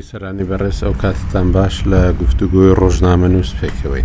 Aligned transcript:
بیسەرانی 0.00 0.44
بەڕێز 0.50 0.78
ئەو 0.84 0.94
کاتتان 1.02 1.46
باش 1.56 1.76
لە 1.92 2.00
گفتوگوۆی 2.22 2.76
ڕۆژنامە 2.80 3.28
نووس 3.34 3.50
پێکەوەی 3.60 4.04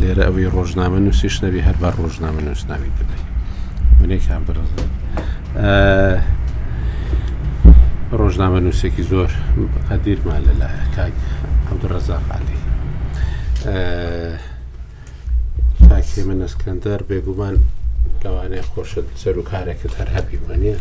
لێرە 0.00 0.22
ئەوەی 0.26 0.48
ڕۆژنامە 0.56 0.98
نووسیش 1.04 1.36
نەبی 1.44 1.60
هەر 1.66 1.76
بە 1.82 1.88
ڕۆژنامە 2.00 2.40
نووسناوی 2.46 2.92
دەبێت 2.98 3.22
منێکیان 4.00 4.42
بڕز 4.46 4.70
ڕۆژنامە 8.20 8.58
نووسێکی 8.66 9.04
زۆر 9.12 9.30
قەدیرمان 9.88 10.40
لەلایە 10.48 10.84
کاک 10.96 11.14
عەبدڕەزاقالی 11.68 12.58
تاکێ 15.88 16.22
منەسکەندەر 16.30 17.00
بێگومان 17.08 17.56
لەوانەیە 18.24 18.64
خۆشت 18.72 19.06
سەر 19.22 19.36
و 19.38 19.44
کارێکت 19.50 19.92
هەر 19.98 20.08
هەبی 20.16 20.38
وانە 20.44 20.74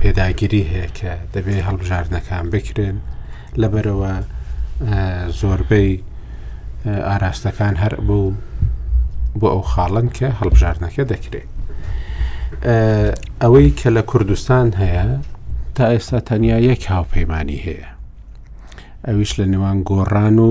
پێداگیری 0.00 0.62
هەیە 0.72 0.88
کە 0.98 1.12
دەبێ 1.34 1.56
هەڵبژاردنەکان 1.68 2.44
بکرێن 2.52 2.96
لەبەرەوە 3.60 4.12
زۆربەی 5.40 5.90
ئاراستەکان 7.08 7.74
هەر 7.82 7.94
بوو 8.06 8.30
بۆ 9.40 9.46
ئەو 9.54 9.62
خاڵن 9.72 10.08
کە 10.18 10.28
هەڵبژاردنەکە 10.40 11.02
دەکرێت 11.12 11.48
ئەوەی 13.42 13.68
کە 13.80 13.88
لە 13.96 14.02
کوردستان 14.10 14.66
هەیە 14.82 15.04
تا 15.76 15.84
ئێستا 15.94 16.20
تەنیا 16.28 16.58
یەک 16.70 16.82
هاوپەیمانی 16.94 17.58
هەیە 17.66 17.88
ئەویش 19.08 19.32
لە 19.40 19.46
نێوان 19.52 19.78
گۆڕان 19.88 20.36
و 20.46 20.50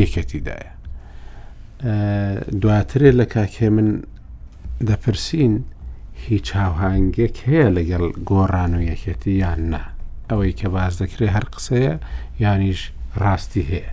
یەکەتیدایە 0.00 0.70
دواترێت 2.62 3.14
لە 3.20 3.24
کاکێ 3.34 3.68
من 3.76 3.88
دەپرسین 4.88 5.54
هیچ 6.28 6.42
چاوهنگێک 6.52 7.34
هەیە 7.46 7.68
لەگەڵ 7.76 8.02
گۆڕان 8.30 8.72
و 8.78 8.80
یەکەتی 8.90 9.30
یان 9.44 9.60
نا 9.72 9.80
ئەوەی 10.30 10.52
کە 10.58 10.68
باز 10.74 11.02
دەکرێت 11.02 11.30
هەر 11.36 11.44
قسەیە 11.54 11.94
یانیش 12.42 12.80
ڕاستی 13.22 13.62
هەیە 13.70 13.90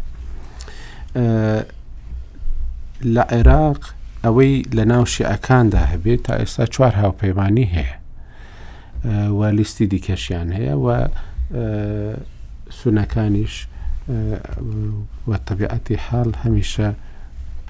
لە 3.16 3.24
عێراق 3.36 3.82
ئەوەی 4.24 4.56
لە 4.78 4.84
ناو 4.92 5.06
شیعەکاندا 5.14 5.82
هەبێت 5.94 6.22
تا 6.26 6.34
ئێستا 6.40 6.66
چوار 6.74 6.94
هاوپەیمانی 7.02 7.68
هەیە 7.76 7.94
و 9.38 9.42
لیستی 9.58 9.88
دیکەشیان 9.94 10.48
هەیە 10.58 10.74
و 10.86 10.88
سونەکانیش 12.80 13.56
وە 15.30 15.38
تەبیعەتی 15.48 15.98
حاڵ 16.06 16.30
هەمیشە 16.44 16.88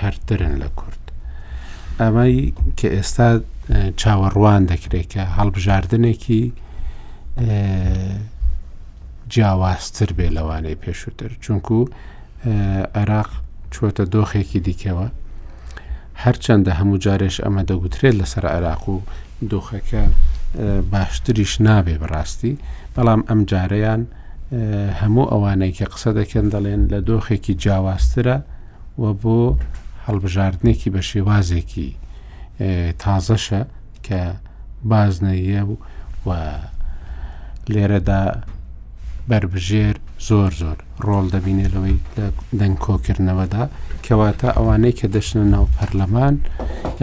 هەرترن 0.03 0.56
لە 0.63 0.67
کورد 0.78 1.01
ئەمەی 2.00 2.38
کە 2.79 2.88
ئێستا 2.95 3.29
چاوەڕوان 4.01 4.63
دەکرێت 4.71 5.05
کە 5.13 5.23
هەڵبژاردنێکی 5.37 6.43
جیاوازتر 9.33 10.09
بێ 10.17 10.27
لەوانەیە 10.37 10.77
پێشووتر 10.83 11.29
چونکو 11.43 11.77
عێراق 12.95 13.29
چۆتە 13.73 14.03
دۆخێکی 14.13 14.59
دیکەوە 14.67 15.07
هەرچەندە 16.23 16.71
هەموو 16.79 17.01
جارێش 17.05 17.37
ئەمە 17.43 17.63
دەگوترێت 17.69 18.15
لەسەر 18.21 18.45
عێراق 18.55 18.83
و 18.89 18.95
دۆخەکە 19.51 20.03
باشتریش 20.91 21.53
نابێ 21.67 21.95
بڕاستی 22.01 22.53
بەڵام 22.95 23.21
ئەم 23.29 23.39
جارەیان 23.51 24.01
هەموو 25.01 25.29
ئەوانەی 25.31 25.73
کە 25.77 25.85
قسە 25.93 26.11
دەکەن 26.19 26.45
دەڵێن 26.53 26.81
لە 26.91 26.99
دۆخێکی 27.09 27.53
جیاوازترە 27.63 28.37
و 29.01 29.03
بۆ 29.21 29.37
هەڵبژاردنێکی 30.05 30.89
بە 30.95 31.01
شێوازێکی 31.09 31.89
تازەشە 33.03 33.61
کە 34.05 34.22
بازنەیە 34.89 35.61
و 36.27 36.29
لێرەدا 37.73 38.22
بربژێر 39.29 39.95
زۆر 40.27 40.51
زۆر 40.61 40.77
ڕۆڵ 41.05 41.25
دەبینێتەوەی 41.35 41.97
لە 42.17 42.25
دەنگکۆکردنەوەدا 42.59 43.63
کەواتە 44.05 44.49
ئەوانەی 44.57 44.97
کە 44.99 45.07
دەشنە 45.13 45.44
ناو 45.53 45.66
پەرلەمان 45.77 46.35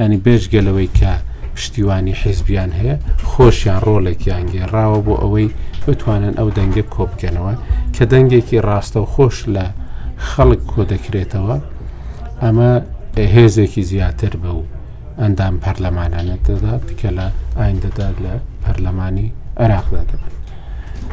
ینی 0.00 0.18
بێژگەلەوەی 0.24 0.90
کە 0.98 1.12
پشتیوانی 1.54 2.18
حیزبیان 2.22 2.70
هەیە 2.80 2.96
خۆشیان 3.30 3.80
ڕۆڵێکیان 3.86 4.46
گێڕاوە 4.54 4.98
بۆ 5.06 5.14
ئەوەی 5.22 5.48
بتوانن 5.86 6.34
ئەو 6.38 6.48
دەنگە 6.58 6.84
کۆبکەنەوە 6.94 7.54
کە 7.94 8.04
دەنگێکی 8.12 8.62
ڕاستە 8.68 8.98
و 9.02 9.06
خۆش 9.14 9.36
لە 9.54 9.64
خەڵک 10.28 10.60
کۆ 10.72 10.82
دەکرێتەوە 10.92 11.56
ئەمە 12.42 12.70
هێزێکی 13.36 13.82
زیاتر 13.90 14.32
بە 14.42 14.50
و 14.58 14.62
ئەندام 15.22 15.56
پەرلەمانانت 15.64 16.38
دەدات 16.48 16.86
کە 17.00 17.10
لە 17.18 17.26
ئایندەدا 17.58 18.08
لە 18.24 18.34
پەرلەمانی 18.64 19.28
عێراقدا 19.62 20.02
دەبن 20.10 20.34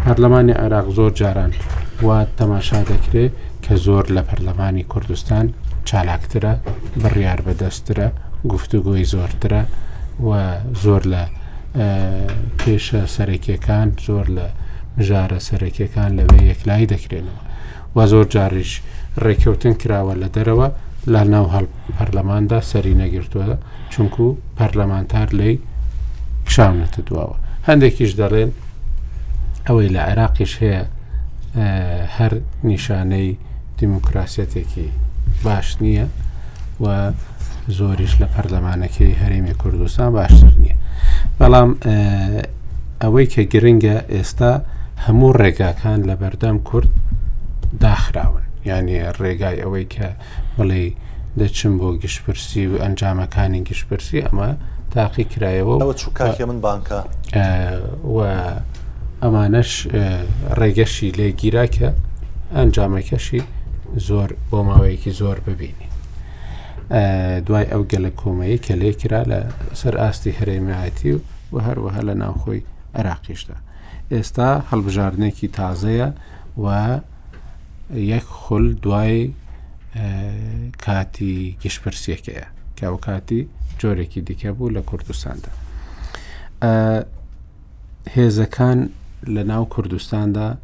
پەرلەمانی 0.05 0.53
عێراق 0.63 0.87
زۆر 0.97 1.11
جاران 1.19 1.51
وا 2.05 2.17
تەماشا 2.39 2.81
دەکرێت 2.91 3.33
کە 3.65 3.73
زۆر 3.85 4.05
لە 4.15 4.21
پەرلەمانی 4.29 4.83
کوردستان 4.91 5.45
چالاکترە 5.89 6.53
بڕیار 7.03 7.39
بەدەسترە 7.45 8.07
گفتوگۆی 8.51 9.05
زۆرترە 9.13 9.63
و 10.27 10.29
زۆر 10.83 11.03
لە 11.13 11.23
پێشە 12.59 13.01
سەرەکیەکان 13.15 13.87
زۆر 14.07 14.27
لە 14.37 14.47
ژارە 15.07 15.39
سەرەکیەکان 15.47 16.11
لەوێ 16.17 16.39
یەکلای 16.51 16.85
دەکرێنەوە 16.93 17.41
و 17.95 17.97
زۆر 18.11 18.25
جاریش 18.33 18.71
ڕێککەوتن 19.23 19.73
کراوە 19.81 20.13
لە 20.23 20.27
دەرەوە 20.35 20.67
لە 21.13 21.21
ناو 21.33 21.45
هەڵ 21.53 21.65
پەرلەماندا 21.97 22.57
سەری 22.71 22.95
نەگرتووە 23.01 23.55
چونکو 23.93 24.25
پەرلەمانتار 24.57 25.29
لی 25.39 25.55
کشاونەتە 26.47 27.01
دواوە 27.07 27.37
هەندێکیش 27.69 28.11
دەڵێن 28.21 28.49
ئەوەی 29.67 29.89
لە 29.95 30.01
عێراقیش 30.09 30.53
هەیە 30.61 30.83
هەر 32.17 32.33
نیشانەی 32.69 33.31
دیموکراسەتێکی 33.79 34.87
باش 35.45 35.67
نییە 35.83 36.05
و 36.83 36.85
زۆریش 37.77 38.13
لە 38.21 38.27
پەرلەمانەکەی 38.33 39.17
هەرێمی 39.21 39.53
کوردستان 39.61 40.09
باشتر 40.17 40.53
نییە 40.63 40.77
بەڵام 41.39 41.69
ئەوەی 43.03 43.25
کە 43.33 43.41
گرنگە 43.53 43.97
ئێستا 44.13 44.51
هەموو 45.05 45.31
ڕێگاکان 45.41 45.99
لە 46.09 46.15
بەردەم 46.21 46.57
کورد 46.69 46.91
داخراون 47.83 48.43
یعنی 48.69 48.95
ڕێگای 49.19 49.61
ئەوەی 49.63 49.85
کە 49.95 50.07
بڵێ 50.57 50.83
دەچم 51.39 51.73
بۆ 51.79 51.89
گشتپرسی 52.03 52.63
و 52.71 52.73
ئەنجامەکانی 52.83 53.61
گشتپرسی 53.69 54.23
ئەمە 54.25 54.49
تاقی 54.93 55.25
کرایەوە 55.33 55.75
ئەوە 55.83 55.93
چووکاکی 56.01 56.45
من 56.49 56.59
بانکە 56.67 56.97
ئەمانەش 59.23 59.71
ڕێگەشی 60.59 61.09
لێگیرا 61.19 61.65
کە 61.75 61.89
ئەنجامەکەشی 62.57 63.41
زۆر 64.07 64.29
بۆ 64.49 64.59
ماوەیەکی 64.67 65.11
زۆر 65.21 65.37
ببینی 65.47 65.87
دوای 67.47 67.65
ئەو 67.71 67.83
گەلە 67.91 68.11
کۆمەیە 68.19 68.57
کە 68.65 68.73
لێکرا 68.81 69.21
لە 69.31 69.39
سەر 69.79 69.93
ئاستی 70.01 70.35
هەرێمیهاتی 70.39 71.11
و 71.15 71.19
و 71.53 71.55
هەروەها 71.67 72.01
لە 72.09 72.13
ناوخۆی 72.23 72.63
عراقیشدا 72.99 73.57
ئێستا 74.13 74.49
هەڵبژاردنێکی 74.69 75.47
تازەیە 75.57 76.09
و 76.63 76.65
یەک 78.13 78.25
خل 78.41 78.65
دوای 78.83 79.23
کاتی 80.85 81.57
گشتپرسیەکەیە 81.63 82.45
کەوە 82.79 82.99
کاتی 83.05 83.41
جۆرێکی 83.79 84.21
دیکە 84.27 84.51
بوو 84.57 84.69
لە 84.75 84.81
کوردستاندا 84.89 85.51
هێزەکان 88.15 88.77
لە 89.35 89.43
ناو 89.51 89.65
کوردستاندا 89.73 90.57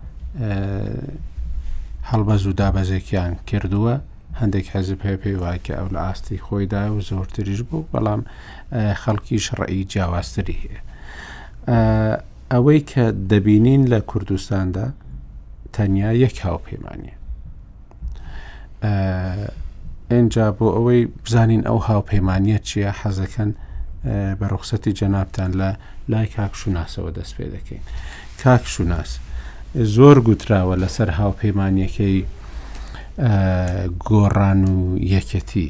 هەڵبەز 2.11 2.43
و 2.47 2.53
دابەزێکیان 2.59 3.31
کردووە 3.49 3.95
هەندێک 4.41 4.65
حەزب 4.73 4.99
هەیە 5.05 5.17
پێی 5.21 5.37
واکە 5.43 5.73
ئەو 5.77 5.87
لە 5.95 5.99
ئاستی 6.05 6.37
خۆیدا 6.45 6.81
و 6.93 7.01
زۆرتریش 7.09 7.61
بوو 7.69 7.87
بەڵام 7.93 8.21
خەڵکی 9.01 9.37
شڕعی 9.45 9.81
جیاوازتری 9.91 10.57
هەیە 10.63 10.81
ئەوەی 12.51 12.79
کە 12.91 13.05
دەبینین 13.31 13.83
لە 13.91 13.99
کوردستاندا 14.09 14.85
تەنیا 15.75 16.11
یەک 16.25 16.37
هاوپەیمانە 16.45 17.13
ئەجا 18.83 20.47
بۆ 20.59 20.65
ئەوەی 20.75 21.01
بزانین 21.25 21.61
ئەو 21.69 21.77
هاوپەیمانە 21.89 22.59
چییە 22.67 22.89
حەزەکەن 22.99 23.51
بە 24.39 24.45
ڕوخسەتی 24.51 24.93
جەنابان 24.99 25.51
لە 25.59 25.69
لای 26.11 26.27
کاکشوناسەوە 26.35 27.11
دەست 27.17 27.33
پێ 27.37 27.45
دەکەین 27.55 27.83
کاکشوناس 28.43 29.11
زۆر 29.95 30.17
گوتراوە 30.27 30.75
لەسەر 30.81 31.09
هاوپەیمانەکەی 31.19 32.19
گۆڕان 34.09 34.61
و 34.73 34.79
یەکەتی 35.13 35.69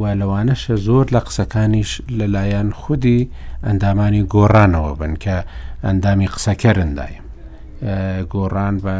وا 0.00 0.10
لەوانەشە 0.20 0.74
زۆر 0.86 1.06
لە 1.14 1.20
قسەکانیش 1.26 1.92
لەلایەن 2.18 2.68
خودی 2.80 3.20
ئەندامانی 3.66 4.22
گۆڕانەوە 4.34 4.92
بن 5.00 5.14
کە 5.24 5.36
ئەندامی 5.86 6.28
قسەکەرندایم 6.34 7.24
گۆڕان 8.32 8.76
بە 8.84 8.98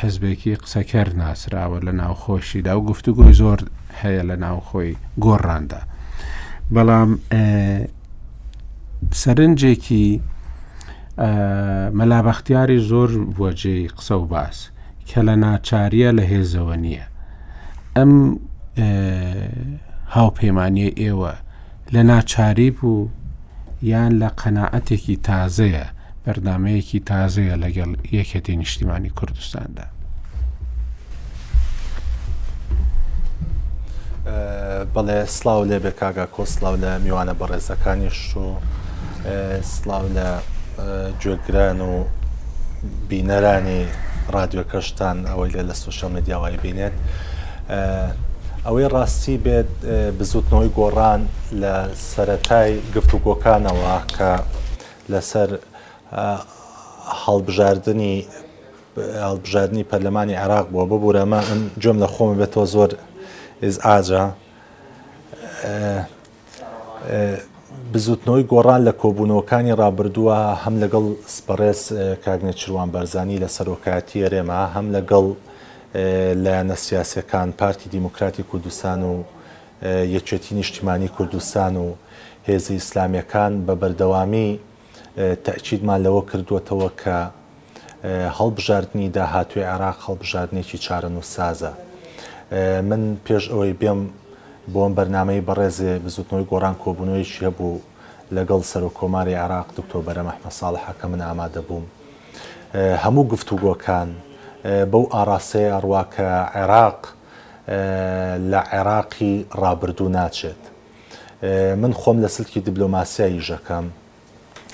حزبێکی 0.00 0.54
قسەکەر 0.64 1.08
ناسراوە 1.20 1.80
لە 1.86 1.92
ناوخۆشیدا 1.94 2.78
و 2.80 2.86
گفتوگوی 2.86 3.32
زۆر 3.40 3.58
هەیە 4.02 4.22
لە 4.30 4.36
ناوخۆی 4.44 4.92
گۆڕاندا 5.24 5.80
بەڵام 6.74 7.10
سەرنجێکی 9.20 10.06
مەلابەختیاری 11.98 12.78
زۆر 12.90 13.10
وەجێی 13.40 13.90
قسە 13.96 14.14
و 14.20 14.26
باس 14.32 14.58
کە 15.08 15.20
لە 15.28 15.34
ناچاریە 15.44 16.10
لە 16.18 16.24
هێزەوە 16.32 16.76
نییە 16.84 17.06
ئەم 17.96 18.12
هاوپەیمانی 20.14 20.90
ئێوە 21.00 21.32
لە 21.94 22.00
ناچاری 22.10 22.70
بوو 22.78 23.08
یان 23.92 24.12
لە 24.22 24.28
قەنەعەتێکی 24.40 25.16
تازەیە 25.26 25.86
بەرنمەیەکی 26.28 27.00
تازەیە 27.00 27.56
لەگەڵ 27.64 27.90
یەکەتی 28.18 28.54
نیشتیمانی 28.60 29.10
کوردستاندا. 29.18 29.86
بەڵێ 34.94 35.18
سلااو 35.38 35.64
لێ 35.70 35.78
بێ 35.84 35.90
کاگا 36.00 36.26
کۆسلااو 36.36 36.76
لە 36.82 36.90
میوانە 37.04 37.34
بەڕێزەکانیش 37.40 38.20
و 38.44 38.46
سلااو 39.72 40.06
لە 40.16 40.28
گوێگران 41.22 41.80
و 41.90 41.92
بینەرانی 43.10 43.80
رادیۆکەشتان 44.36 45.16
ئەوەی 45.30 45.50
لە 45.56 45.62
لە 45.68 45.74
سوشەمە 45.82 46.20
دیاوای 46.26 46.56
بینێت. 46.64 46.94
ئەوەی 48.66 48.88
ڕاستی 48.94 49.36
بێت 49.44 49.68
بزوتنەوەی 50.20 50.70
گۆڕان 50.78 51.20
لە 51.62 51.74
سەتای 52.06 52.70
گفتوگۆکانەوە 52.94 53.96
کە 54.16 54.32
لەسەر 55.12 55.50
هەڵبژاردننی 56.12 58.14
هەڵبژاردننی 58.96 59.84
پەرلەمانی 59.92 60.34
عراق 60.44 60.66
بووە 60.72 60.86
ببوورە 60.90 61.24
مە 61.30 61.40
جۆم 61.80 61.96
لە 62.02 62.08
خۆم 62.14 62.28
بێت 62.40 62.50
تۆ 62.54 62.62
زۆر 62.74 62.90
ئز 63.62 63.76
ئاجا 63.86 64.24
بزوتنەوەی 67.92 68.44
گۆڕان 68.52 68.80
لە 68.88 68.92
کۆبوونەوەکانی 69.02 69.76
ڕابردووە 69.80 70.36
هەم 70.64 70.74
لەگەڵ 70.82 71.04
سپەرس 71.34 71.82
کاگنە 72.24 72.52
چروان 72.60 72.88
بەرزانی 72.94 73.38
لە 73.42 73.48
سەرۆکاتی 73.56 74.18
ێرێما 74.26 74.60
هەم 74.74 74.86
لەگەڵ 74.96 75.26
لایەنە 76.44 76.74
سیاسەکان 76.84 77.48
پارتی 77.60 77.86
دیموکراتی 77.96 78.42
کوردستان 78.50 79.00
و 79.10 79.12
یەکێتی 80.16 80.52
نیشتیمانی 80.58 81.08
کوردستان 81.08 81.74
و 81.76 81.86
هێزی 82.48 82.70
ئیسلامیەکان 82.80 83.52
بە 83.66 83.74
بەردەوامی 83.80 84.50
تەچیدمان 85.44 85.98
لەوە 86.06 86.22
کردوتەوە 86.30 86.90
کە 87.02 87.16
هەڵبژاردننی 88.38 89.08
داهاتوێ 89.16 89.64
عراق 89.74 89.96
هەڵبژاردنێکی 90.06 90.78
چارە 90.86 91.10
و 91.20 91.24
سازە. 91.34 91.72
من 92.90 93.02
پێش 93.26 93.44
ئەوەی 93.52 93.72
بێم 93.80 94.00
بۆم 94.72 94.92
بەرنمەی 94.98 95.40
بەڕێزێ 95.48 95.92
بزوتنەوەی 96.04 96.48
گۆران 96.52 96.74
کۆبوونەوەیشی 96.82 97.42
هەبوو 97.48 97.78
لەگەڵ 98.36 98.62
سەر 98.70 98.82
و 98.84 98.92
کۆماری 98.98 99.34
عراق 99.44 99.66
دکتۆبەرە 99.78 100.22
مەحمە 100.28 100.50
ساڵحەکە 100.58 101.06
من 101.12 101.20
ئامادە 101.26 101.62
بووم. 101.68 101.84
هەموو 103.04 103.28
گفتوگۆکان 103.32 104.08
بەو 104.92 105.04
ئاراسەیە 105.14 105.70
ئەڕواکە 105.76 106.28
عێراق 106.56 107.00
لە 108.50 108.60
عێراقی 108.74 109.34
ڕابردوو 109.62 110.08
ناچێت. 110.16 110.62
من 111.82 111.92
خۆم 112.00 112.16
لە 112.24 112.28
سلکی 112.34 112.60
دیبلۆماسیایی 112.66 113.40
ژەکەم 113.48 113.86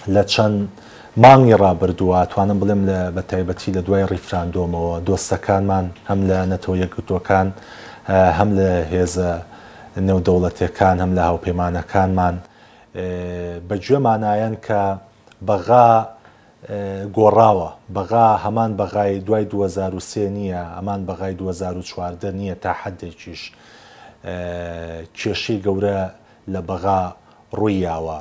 لە 0.09 0.25
چەند 0.25 0.69
مانگی 1.17 1.55
ڕابردووە 1.63 2.27
توانم 2.29 2.59
بڵێم 2.61 2.83
لە 2.89 2.99
بە 3.17 3.23
تایبەتی 3.31 3.73
لە 3.77 3.81
دوای 3.87 4.07
ریفراندۆمەوە 4.13 4.95
دۆستەکانمان 5.07 5.87
هەم 6.11 6.21
لە 6.31 6.39
نەتەوە 6.53 6.77
یەکگوتوەکان 6.85 7.49
هەم 8.39 8.51
لە 8.59 8.69
هێزە 8.93 9.31
نێودەوڵەتەکان 10.07 10.97
هەم 11.03 11.13
لە 11.19 11.23
هاوپەیمانەکانمان 11.29 12.37
بەگوێ 13.69 13.99
مانایەن 14.07 14.57
کە 14.67 14.83
بەغا 15.49 15.89
گۆڕاوە 17.17 17.71
بەغا 17.97 18.27
هەمان 18.45 18.71
بەغای 18.81 19.13
دوای 19.27 19.45
2023 19.45 20.31
نییە 20.31 20.63
ئەمان 20.77 21.07
بەغای 21.07 21.35
2014 21.35 22.31
نییە 22.33 22.55
تا 22.61 22.73
حدێکیش 22.81 23.53
کێشی 25.19 25.63
گەورە 25.65 26.09
لە 26.49 26.61
بەغا 26.69 27.15
ڕوویاوە 27.55 28.19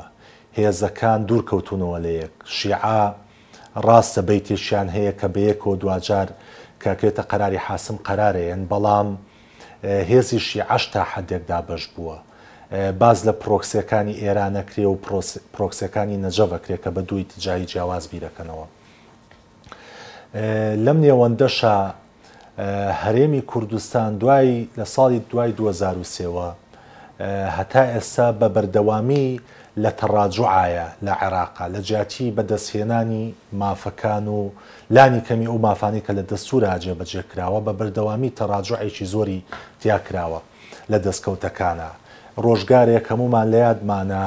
هێزەکان 0.57 1.19
دوورکەوتونەوە 1.29 1.97
لە 2.05 2.11
یەک 2.21 2.33
شیعە 2.57 3.03
ڕاستە 3.85 4.21
بەیتێکیان 4.27 4.87
هەیە 4.95 5.13
کە 5.19 5.27
بەیەکەوە 5.35 5.75
دوجار 5.83 6.27
کاکرێتە 6.83 7.23
قەراری 7.31 7.59
حاسم 7.67 7.97
قەرارەیەن 8.07 8.61
بەڵام 8.71 9.09
هێزی 10.09 10.39
شیعەش 10.47 10.83
تا 10.93 11.01
حدێکدا 11.11 11.59
بەش 11.67 11.83
بووە. 11.95 12.17
باز 13.01 13.17
لە 13.29 13.33
پرۆکسیەکانی 13.43 14.15
ئێرانەکرێ 14.21 14.85
و 14.91 14.95
پرۆکسەکانی 15.55 16.17
نەجەڤەکرێ 16.25 16.77
کە 16.83 16.89
بە 16.95 17.01
دووی 17.07 17.23
تجاری 17.33 17.65
جیاواز 17.71 18.05
بیرەکەنەوە. 18.11 18.65
لەم 20.85 20.97
نێوەندەشە 21.05 21.73
هەرێمی 23.03 23.41
کوردستان 23.51 24.09
دوای 24.21 24.67
لە 24.79 24.85
ساڵی 24.93 25.19
دوای 25.29 25.51
2023ەوە 25.51 26.47
هەتا 27.57 27.83
ئێستا 27.95 28.27
بە 28.39 28.47
بەردەوامی 28.55 29.29
لە 29.77 29.91
تەڕاجعایە 30.01 30.85
لە 31.05 31.13
عێراقا 31.21 31.67
لە 31.67 31.79
جیاتی 31.81 32.31
بەدەستهێنانی 32.37 33.33
مافەکان 33.59 34.27
و 34.27 34.49
لانی 34.91 35.21
کەمی 35.27 35.47
ئەو 35.47 35.57
مافانی 35.65 36.01
کە 36.05 36.13
لە 36.13 36.23
دەستورا 36.31 36.77
جێبەجێکراوە 36.83 37.59
بە 37.65 37.73
بەردەوامی 37.79 38.29
تەڕاجعایکی 38.39 39.05
زۆری 39.13 39.43
تیاکراوە 39.81 40.39
لە 40.91 40.97
دەستکەوتەکانە 41.05 41.89
ڕۆژگارێک 42.45 43.05
هەمومان 43.11 43.47
لە 43.53 43.57
یادمانە 43.67 44.23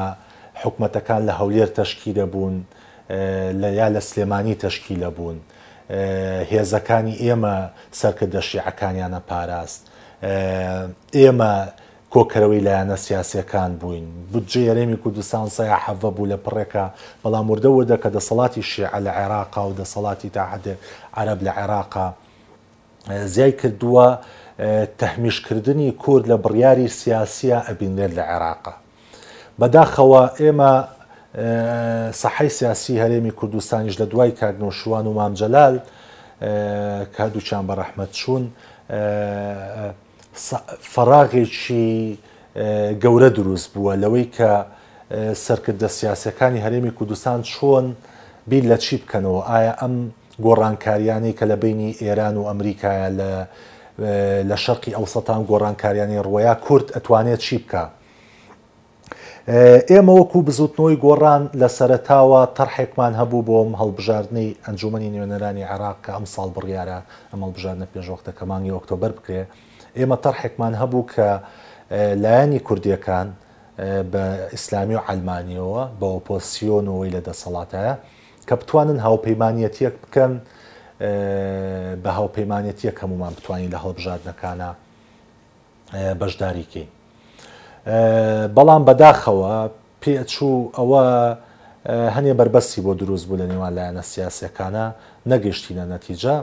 حکومەتەکان 0.62 1.22
لە 1.28 1.32
هەولێر 1.40 1.68
تەشکی 1.78 2.12
دەبوون 2.18 2.56
لە 3.62 3.68
یا 3.80 3.88
لە 3.94 4.00
سلێمانی 4.08 4.54
تەشکی 4.64 4.96
لەبوون 5.02 5.38
هێزەکانی 6.50 7.14
ئێمە 7.22 7.56
سەرکە 8.00 8.26
دەشیعەکانیانە 8.34 9.20
پاراست 9.28 9.80
ئێمە 11.22 11.52
کۆکەرەوەی 12.16 12.60
لایەنە 12.64 12.96
سیاسەکان 12.96 13.72
بووین 13.80 14.08
بودجێ 14.32 14.60
یاێمی 14.68 14.96
کوردستان 14.96 15.48
سایە 15.48 15.76
حەڤە 15.86 16.10
بوو 16.16 16.26
لە 16.32 16.36
پڕێکە 16.44 16.84
بەڵام 17.22 17.46
وردەوە 17.50 17.82
دەکە 17.92 18.08
دەسەڵاتی 18.16 18.62
شێعە 18.72 19.00
لە 19.06 19.10
عێراقا 19.10 19.68
و 19.68 19.72
دەسەڵاتی 19.80 20.28
تاحدێ 20.36 20.74
عرب 21.14 21.38
لە 21.46 21.50
عێراقا 21.60 22.08
زیای 23.34 23.52
کردووە 23.58 24.08
تەحمیشکردنی 25.00 25.90
کورد 26.02 26.24
لە 26.32 26.36
بڕیاری 26.44 26.88
سیاسە 27.00 27.58
ئەبینێت 27.68 28.12
لە 28.18 28.24
عێراقا 28.30 28.74
بەداخەوە 29.60 30.22
ئێمە 30.40 30.72
سەحی 32.22 32.48
سیاسی 32.58 32.94
هەرێمی 33.02 33.30
کوردستانیش 33.38 33.94
لە 34.00 34.04
دوای 34.12 34.30
کاگنۆشوان 34.40 35.04
و 35.08 35.12
مامجەلال 35.18 35.74
کادوچان 37.16 37.62
بە 37.68 37.72
ڕەحمەت 37.80 38.10
چوون 38.18 38.44
فەراغێکی 40.94 41.88
گەورە 43.02 43.30
دروست 43.38 43.68
بووە 43.74 43.92
لەوەی 44.02 44.26
کە 44.36 44.52
سەرکردە 45.46 45.88
سیاسەکانی 45.98 46.60
هەرێمی 46.64 46.92
کوردستان 46.98 47.40
چۆن 47.52 47.86
بیر 48.50 48.64
لە 48.72 48.76
چی 48.84 48.96
بکەنەوە 49.02 49.40
ئایا 49.50 49.72
ئەم 49.80 49.94
گۆڕانکاریانی 50.44 51.32
کە 51.38 51.44
لە 51.50 51.56
بینی 51.62 51.90
ئێران 52.02 52.36
و 52.36 52.42
ئەمریکایە 52.50 53.08
لە 53.18 53.32
لە 54.50 54.56
شەرقی 54.64 54.92
ئەوسەتان 54.96 55.40
گۆڕانکاریانی 55.50 56.16
ڕۆیا 56.26 56.54
کورد 56.66 56.86
ئەتوانێت 56.94 57.40
چی 57.46 57.56
بکە 57.64 57.84
ئێمە 59.90 60.12
وەکو 60.20 60.38
بزوتنەوەی 60.46 60.96
گۆڕان 61.04 61.42
لە 61.60 61.68
سەرتاوە 61.78 62.42
تەرحێکمان 62.56 63.12
هەبوو 63.20 63.46
بۆم 63.48 63.70
هەڵبژاردنەی 63.80 64.50
ئەنجومی 64.66 65.08
نوێنەرانی 65.14 65.64
عراق 65.72 65.96
کە 66.04 66.10
ئەم 66.16 66.26
ساڵ 66.34 66.48
بڕیارە 66.56 66.98
ئەمەڵبژاردنە 67.32 67.86
پێشوەختە 67.94 68.32
کەمانی 68.38 68.72
ئۆکتۆبەر 68.76 69.12
بکرێ 69.18 69.42
ئێمە 69.98 70.16
تەرحێکمان 70.24 70.74
هەبوو 70.82 71.06
کە 71.12 71.28
لایەنی 72.24 72.60
کوردیەکان 72.68 73.28
بە 74.12 74.24
ئیسلامی 74.54 74.94
و 74.98 75.02
ئەلمانیەوە 75.08 75.82
بە 76.00 76.06
ئۆپۆسیۆنەوەی 76.14 77.10
لە 77.16 77.20
دەسەڵاتەیە 77.28 77.94
کە 78.48 78.54
بتوانن 78.60 78.98
هاوپەیمانەتیەک 79.06 79.94
بکەن 80.04 80.32
بە 82.02 82.10
هاوپەیمانەتیەک 82.18 82.96
هەمومان 83.02 83.32
بتوانین 83.38 83.70
لە 83.74 83.78
هەڵبژاردنەکانە 83.84 84.68
بەشداریکەین. 86.20 86.88
بەڵام 88.56 88.82
بەداخەوە 88.88 89.52
پێچوو 90.02 90.56
ئەوە 90.78 91.02
هەنێ 92.16 92.32
بربەستی 92.40 92.80
بۆ 92.86 92.92
دروست 93.02 93.24
بوو 93.28 93.36
لە 93.42 93.46
نێوان 93.52 93.72
لایەنە 93.76 94.02
سیاسەکانە 94.12 94.84
نەگەشتینە 95.32 95.84
نەتیجە. 95.94 96.36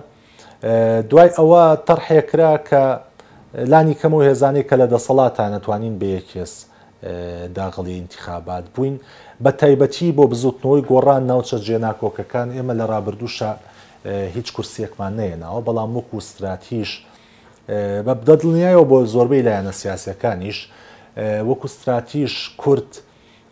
دوای 1.10 1.29
ئەوە 1.39 1.62
تەرحێکرا 1.88 2.51
کە 2.69 2.83
لانی 3.55 3.93
کەم 3.93 4.13
و 4.13 4.22
هێزانێک 4.22 4.69
کە 4.69 4.75
لە 4.81 4.88
دەسەڵاتان 4.88 5.51
نەتوانین 5.53 5.95
بەیەکێس 6.01 6.53
داغڵی 7.55 7.93
انتخابات 8.01 8.65
بووین 8.75 9.00
بە 9.43 9.50
تایبەتی 9.62 10.10
بۆ 10.17 10.24
بزوتنەوەی 10.31 10.83
گۆڕان 10.91 11.24
ناوچە 11.31 11.57
جێناکۆکەکان 11.67 12.48
ئێمە 12.55 12.74
لە 12.79 12.86
ڕابردوشە 12.91 13.51
هیچ 14.36 14.48
کورسیەکمان 14.55 15.13
نەیەناوە 15.19 15.62
بەڵام 15.67 15.89
وەکو 15.98 16.15
استراتیش 16.22 16.91
بە 18.05 18.13
بدەدڵنیایەوە 18.22 18.86
بۆ 18.91 18.98
زۆربەی 19.13 19.43
لایەنە 19.48 19.72
سیاسەکانیش 19.81 20.60
وەکو 21.50 21.65
استراتیش 21.69 22.33
کورت 22.62 22.91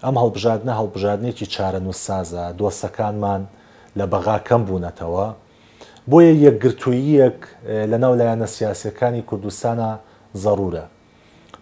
ئەم 0.04 0.16
هەڵبژادنە 0.24 0.74
هەڵبژادنێکی 0.80 1.46
چارە 1.54 1.80
نووسسازە 1.86 2.44
دۆسەکانمان 2.60 3.42
لە 4.00 4.06
بەغاکەم 4.12 4.62
بوونەتەوە 4.68 5.26
بۆیە 6.10 6.32
یەکگرتوویەک 6.48 7.40
لە 7.92 7.98
ناولایەنە 8.04 8.48
سیاسەکانی 8.58 9.22
کوردستانە 9.30 9.90
ضرورە 10.44 10.86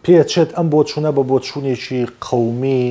پێچێت 0.03 0.49
ئەم 0.57 0.67
بۆ 0.73 0.79
چوونە 0.89 1.11
بە 1.17 1.23
بۆ 1.29 1.37
چوونێکی 1.47 2.01
قومی 2.27 2.85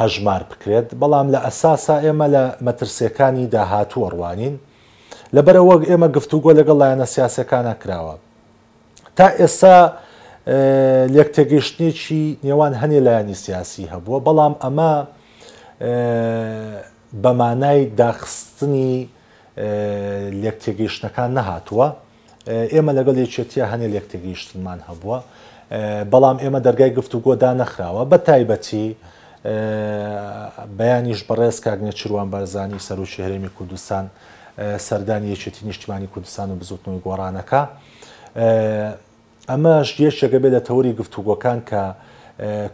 هەژمار 0.00 0.42
بکرێت 0.50 0.88
بەڵام 1.00 1.26
لە 1.34 1.38
ئەساسا 1.46 1.96
ئێمە 2.04 2.26
لە 2.34 2.44
مەترسیەکانی 2.66 3.46
داهاتوو 3.54 4.04
ئەڕوانین 4.06 4.54
لەبەرەوە 5.36 5.74
ئێمە 5.90 6.08
گفتوگۆ 6.16 6.50
لەگەڵ 6.58 6.76
لایەنە 6.82 7.04
سیاسەکانە 7.14 7.74
کراوە 7.82 8.14
تا 9.16 9.26
ئێستا 9.40 9.76
لێکتێگەشتێکی 11.14 12.24
نێوان 12.46 12.72
هەنێ 12.80 13.00
لایانی 13.06 13.34
سیاسی 13.44 13.84
هەبووە 13.92 14.18
بەڵام 14.26 14.54
ئەمە 14.62 14.92
بەمانای 17.22 17.82
داخستنی 18.00 18.96
لێک 20.42 20.56
تێگەیشتەکان 20.64 21.30
نەهاتووە 21.38 21.88
ئێمە 22.74 22.92
لەگەڵ 22.98 23.16
یەکێتیە 23.24 23.64
هەنێ 23.72 23.86
لێک 23.94 24.06
تێگەیشتنمان 24.12 24.80
هەبووە 24.88 25.18
بەڵام 26.12 26.36
ئێمە 26.42 26.60
دەرگای 26.66 26.90
گفتوگۆ 26.98 27.32
دانەخراوە 27.42 28.02
بە 28.10 28.18
تایبەتی 28.26 28.86
بەیانیش 30.78 31.20
بەڕێز 31.28 31.56
کاگنە 31.64 31.92
چروان 31.98 32.28
بەرزانی 32.34 32.78
سەر 32.86 32.98
و 33.04 33.06
شێرێمی 33.14 33.50
کوردستان 33.56 34.04
سەردانی 34.88 35.28
یەکێتی 35.34 35.60
نیشتیمانی 35.68 36.08
کوردستان 36.14 36.48
و 36.52 36.56
بزوتنەوەی 36.60 37.02
گۆڕانەکە 37.06 37.62
ئەمەش 39.50 39.88
یەشێگە 40.06 40.38
بێت 40.42 40.52
لە 40.56 40.60
تەوری 40.68 40.92
گفتوگۆکان 41.00 41.58
کە 41.70 41.82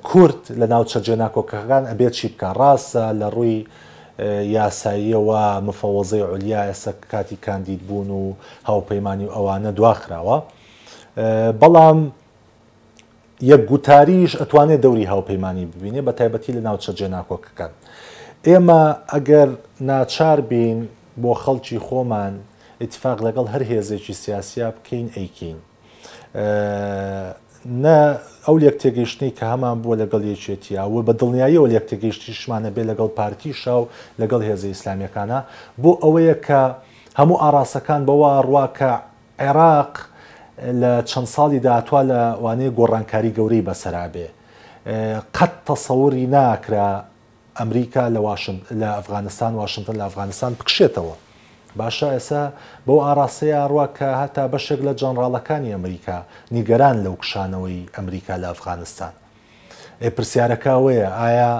کورت 0.08 0.42
لە 0.60 0.66
ناو 0.72 0.82
چەرجێناکۆکەکان 0.90 1.84
ئەبێت 1.90 2.12
چی 2.18 2.26
بکە 2.32 2.48
ڕاستە 2.60 3.04
لە 3.20 3.28
ڕووی 3.34 3.60
یاساییەوە 4.20 5.42
مفەوەزەی 5.66 6.22
ئۆلیا 6.30 6.60
ئێستا 6.68 6.92
کاتی 7.12 7.36
کاندید 7.36 7.82
بوون 7.86 8.10
و 8.10 8.32
هاوپەیمانی 8.68 9.26
و 9.28 9.32
ئەوانە 9.36 9.70
دواخراوە 9.78 10.38
بەڵام 11.60 11.98
یەک 13.40 13.60
گوتاریش 13.70 14.32
ئەتوانێت 14.40 14.80
دەوری 14.84 15.06
هاوپەیمانی 15.12 15.64
ببینێ 15.74 16.00
بە 16.06 16.12
تایبەتی 16.18 16.52
لە 16.56 16.60
ناوچە 16.66 16.92
جێناکۆکەکان 16.98 17.72
ئێمە 18.46 18.82
ئەگەر 19.12 19.48
ناچار 19.80 20.38
بین 20.40 20.78
بۆ 21.22 21.32
خەڵکی 21.42 21.78
خۆمان 21.86 22.34
اتفاق 22.84 23.18
لەگەڵ 23.26 23.46
هەر 23.52 23.62
هێزێکی 23.70 24.12
سیاسیا 24.22 24.68
بکەین 24.74 25.08
ئەیکین 25.16 25.58
نە 27.66 27.96
ئەو 28.46 28.56
لێک 28.58 28.76
تێگەیشتنی 28.82 29.30
کە 29.38 29.44
هەمان 29.52 29.76
بووە 29.82 29.96
لەگەڵ 30.02 30.22
یەکێتیاوە 30.34 31.00
بە 31.06 31.12
دڵنیاییەوە 31.20 31.68
لێک 31.72 31.84
تێگەیشتی 31.90 32.32
شمانە 32.42 32.70
بێ 32.74 32.82
لەگەڵ 32.90 33.08
پارتی 33.18 33.52
شاو 33.62 33.82
لەگەڵ 34.20 34.40
هێزە 34.48 34.68
ئیسلامیەکانە 34.72 35.38
بۆ 35.82 35.90
ئەوەیە 36.02 36.34
کە 36.46 36.62
هەموو 37.18 37.40
ئاراسەکان 37.42 38.02
بەوە 38.08 38.30
ڕواکە 38.46 38.92
عێراق 39.44 39.94
لە 40.80 40.92
چەند 41.10 41.28
ساڵی 41.34 41.60
داهاتوە 41.64 42.00
لە 42.10 42.20
وانەیە 42.42 42.70
گۆڕانکاری 42.78 43.34
گەورەی 43.38 43.66
بەسەرابێ 43.68 44.28
قەت 45.36 45.52
تەسەوری 45.68 46.24
ناکرا 46.34 46.90
ئەمریکا 47.58 48.04
لە 48.74 48.88
ئەفغانستان 48.98 49.52
واشنگتن 49.60 49.96
لە 50.00 50.04
ئەفغانستان 50.08 50.50
بکشێتەوە 50.58 51.14
باشە 51.78 52.08
ئێسا 52.16 52.42
بەو 52.86 52.98
ئاراستەیە 53.06 53.56
ئاڕوا 53.60 53.86
کە 53.96 54.06
هەتا 54.22 54.44
بەشێک 54.52 54.80
لە 54.86 54.92
جەنراڵەکانی 55.00 55.72
ئەمریکا 55.76 56.18
نیگەران 56.56 56.96
لەو 57.04 57.14
کشانەوەی 57.22 57.80
ئەمریکا 57.96 58.34
لە 58.42 58.48
ئەفغانستان. 58.52 59.12
ئێ 60.02 60.08
پرسیارەکەوەیە 60.16 61.08
ئایا 61.20 61.52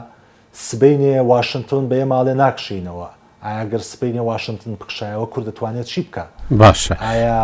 سبینێ 0.68 1.14
واشنگتن 1.32 1.82
بە 1.88 1.94
ئێماڵێ 2.00 2.34
ناکشینەوە 2.44 3.08
ئاگەر 3.46 3.82
سبینێ 3.92 4.20
واشنگتن 4.30 4.72
پکشایەوە 4.80 5.26
کوور 5.32 5.44
دەتوانێت 5.48 5.86
چی 5.92 6.02
بکە 6.10 6.24
باشە 6.62 6.94
ئایا 7.06 7.40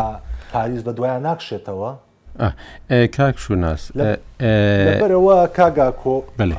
پاریز 0.52 0.82
بە 0.86 0.92
دوایان 0.96 1.22
ناکشێتەوە 1.28 1.90
کاکشو 3.16 3.54
ناس 3.64 3.82
لەبەرەوە 3.98 5.38
کاگاکۆ 5.56 6.14
بڵێ. 6.38 6.54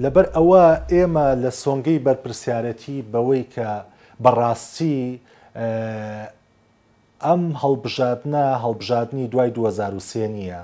لەبەر 0.00 0.24
ئەوە 0.36 0.64
ئێمە 0.92 1.26
لە 1.42 1.50
سۆنگەی 1.62 2.00
بەرپرسیارەتی 2.06 2.98
بەوەی 3.12 3.44
کە 3.54 3.68
بەڕاستی 4.24 5.00
ئەم 7.24 7.42
هەڵبژاتە 7.62 8.44
هەڵبژاتنی 8.64 9.24
دوای 9.32 9.50
2023 9.50 10.28
نییە 10.36 10.62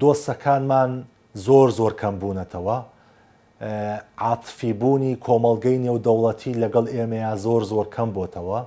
دۆستەکانمان 0.00 0.90
زۆر 1.46 1.68
زۆر 1.78 1.92
کەم 2.00 2.14
بوونەتەوە 2.20 2.78
عاتفی 4.18 4.72
بوونی 4.80 5.14
کۆمەلگەی 5.26 5.78
نێودەوڵەتی 5.84 6.52
لەگەڵ 6.62 6.86
ئێمەیە 6.94 7.32
زۆر 7.44 7.62
زۆر 7.70 7.86
کەم 7.94 8.10
بۆتەوە 8.16 8.60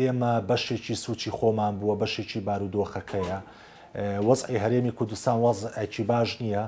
ئێمە 0.00 0.32
بەشێکی 0.48 0.94
سوچی 1.04 1.30
خۆمان 1.38 1.74
بووە 1.80 1.94
بەشێکی 2.02 2.40
بارودۆخەکەیە 2.46 3.38
وەزعی 3.94 4.56
هەرێمی 4.58 4.90
کوردستان 4.98 5.38
وەزعکی 5.44 6.02
باش 6.02 6.30
نییە 6.42 6.62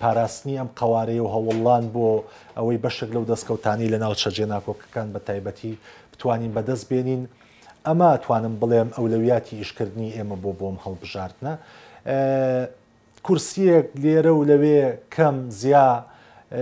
پاراستنی 0.00 0.56
ئەم 0.60 0.68
قوارەیە 0.80 1.22
و 1.24 1.28
هەوڵان 1.34 1.84
بۆ 1.94 2.08
ئەوەی 2.56 2.78
بەشێک 2.84 3.10
لەو 3.14 3.24
دەستکەوتانی 3.32 3.88
لە 3.92 3.98
ناو 4.04 4.14
شەجێ 4.24 4.46
ناکۆکەکان 4.54 5.08
بە 5.14 5.18
تایبەتی 5.28 5.72
بتوانین 6.12 6.52
بەدەست 6.56 6.84
بێنین 6.90 7.22
ئەمە 7.86 8.10
توانم 8.24 8.54
بڵێم 8.62 8.88
ئەولەویاتی 8.96 9.56
ئیشکردنی 9.62 10.10
ئێمە 10.16 10.36
بۆ 10.42 10.50
بۆم 10.58 10.76
هەڵبژاردنە 10.84 11.52
کورسیەک 13.26 13.86
لێرە 14.02 14.32
و 14.38 14.42
لەوێ 14.50 14.78
کەم 15.14 15.36
زیاد 15.60 16.02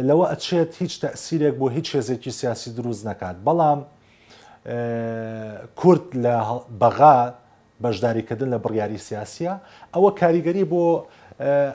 لەوە 0.09 0.25
ئەچێت 0.33 0.71
هیچ 0.81 0.93
تەسیرێک 1.05 1.55
بۆ 1.61 1.67
هیچ 1.77 1.89
هێزێکی 1.97 2.31
سیاسی 2.41 2.71
دروست 2.79 3.03
نکات 3.09 3.37
بەڵام 3.47 3.81
کورد 5.81 6.07
لە 6.25 6.35
بەغا 6.83 7.19
بەشداریکردن 7.83 8.49
لە 8.55 8.59
بڕیاری 8.65 8.99
سیاسە 9.09 9.53
ئەوە 9.95 10.11
کاریگەری 10.21 10.65
بۆ 10.73 10.85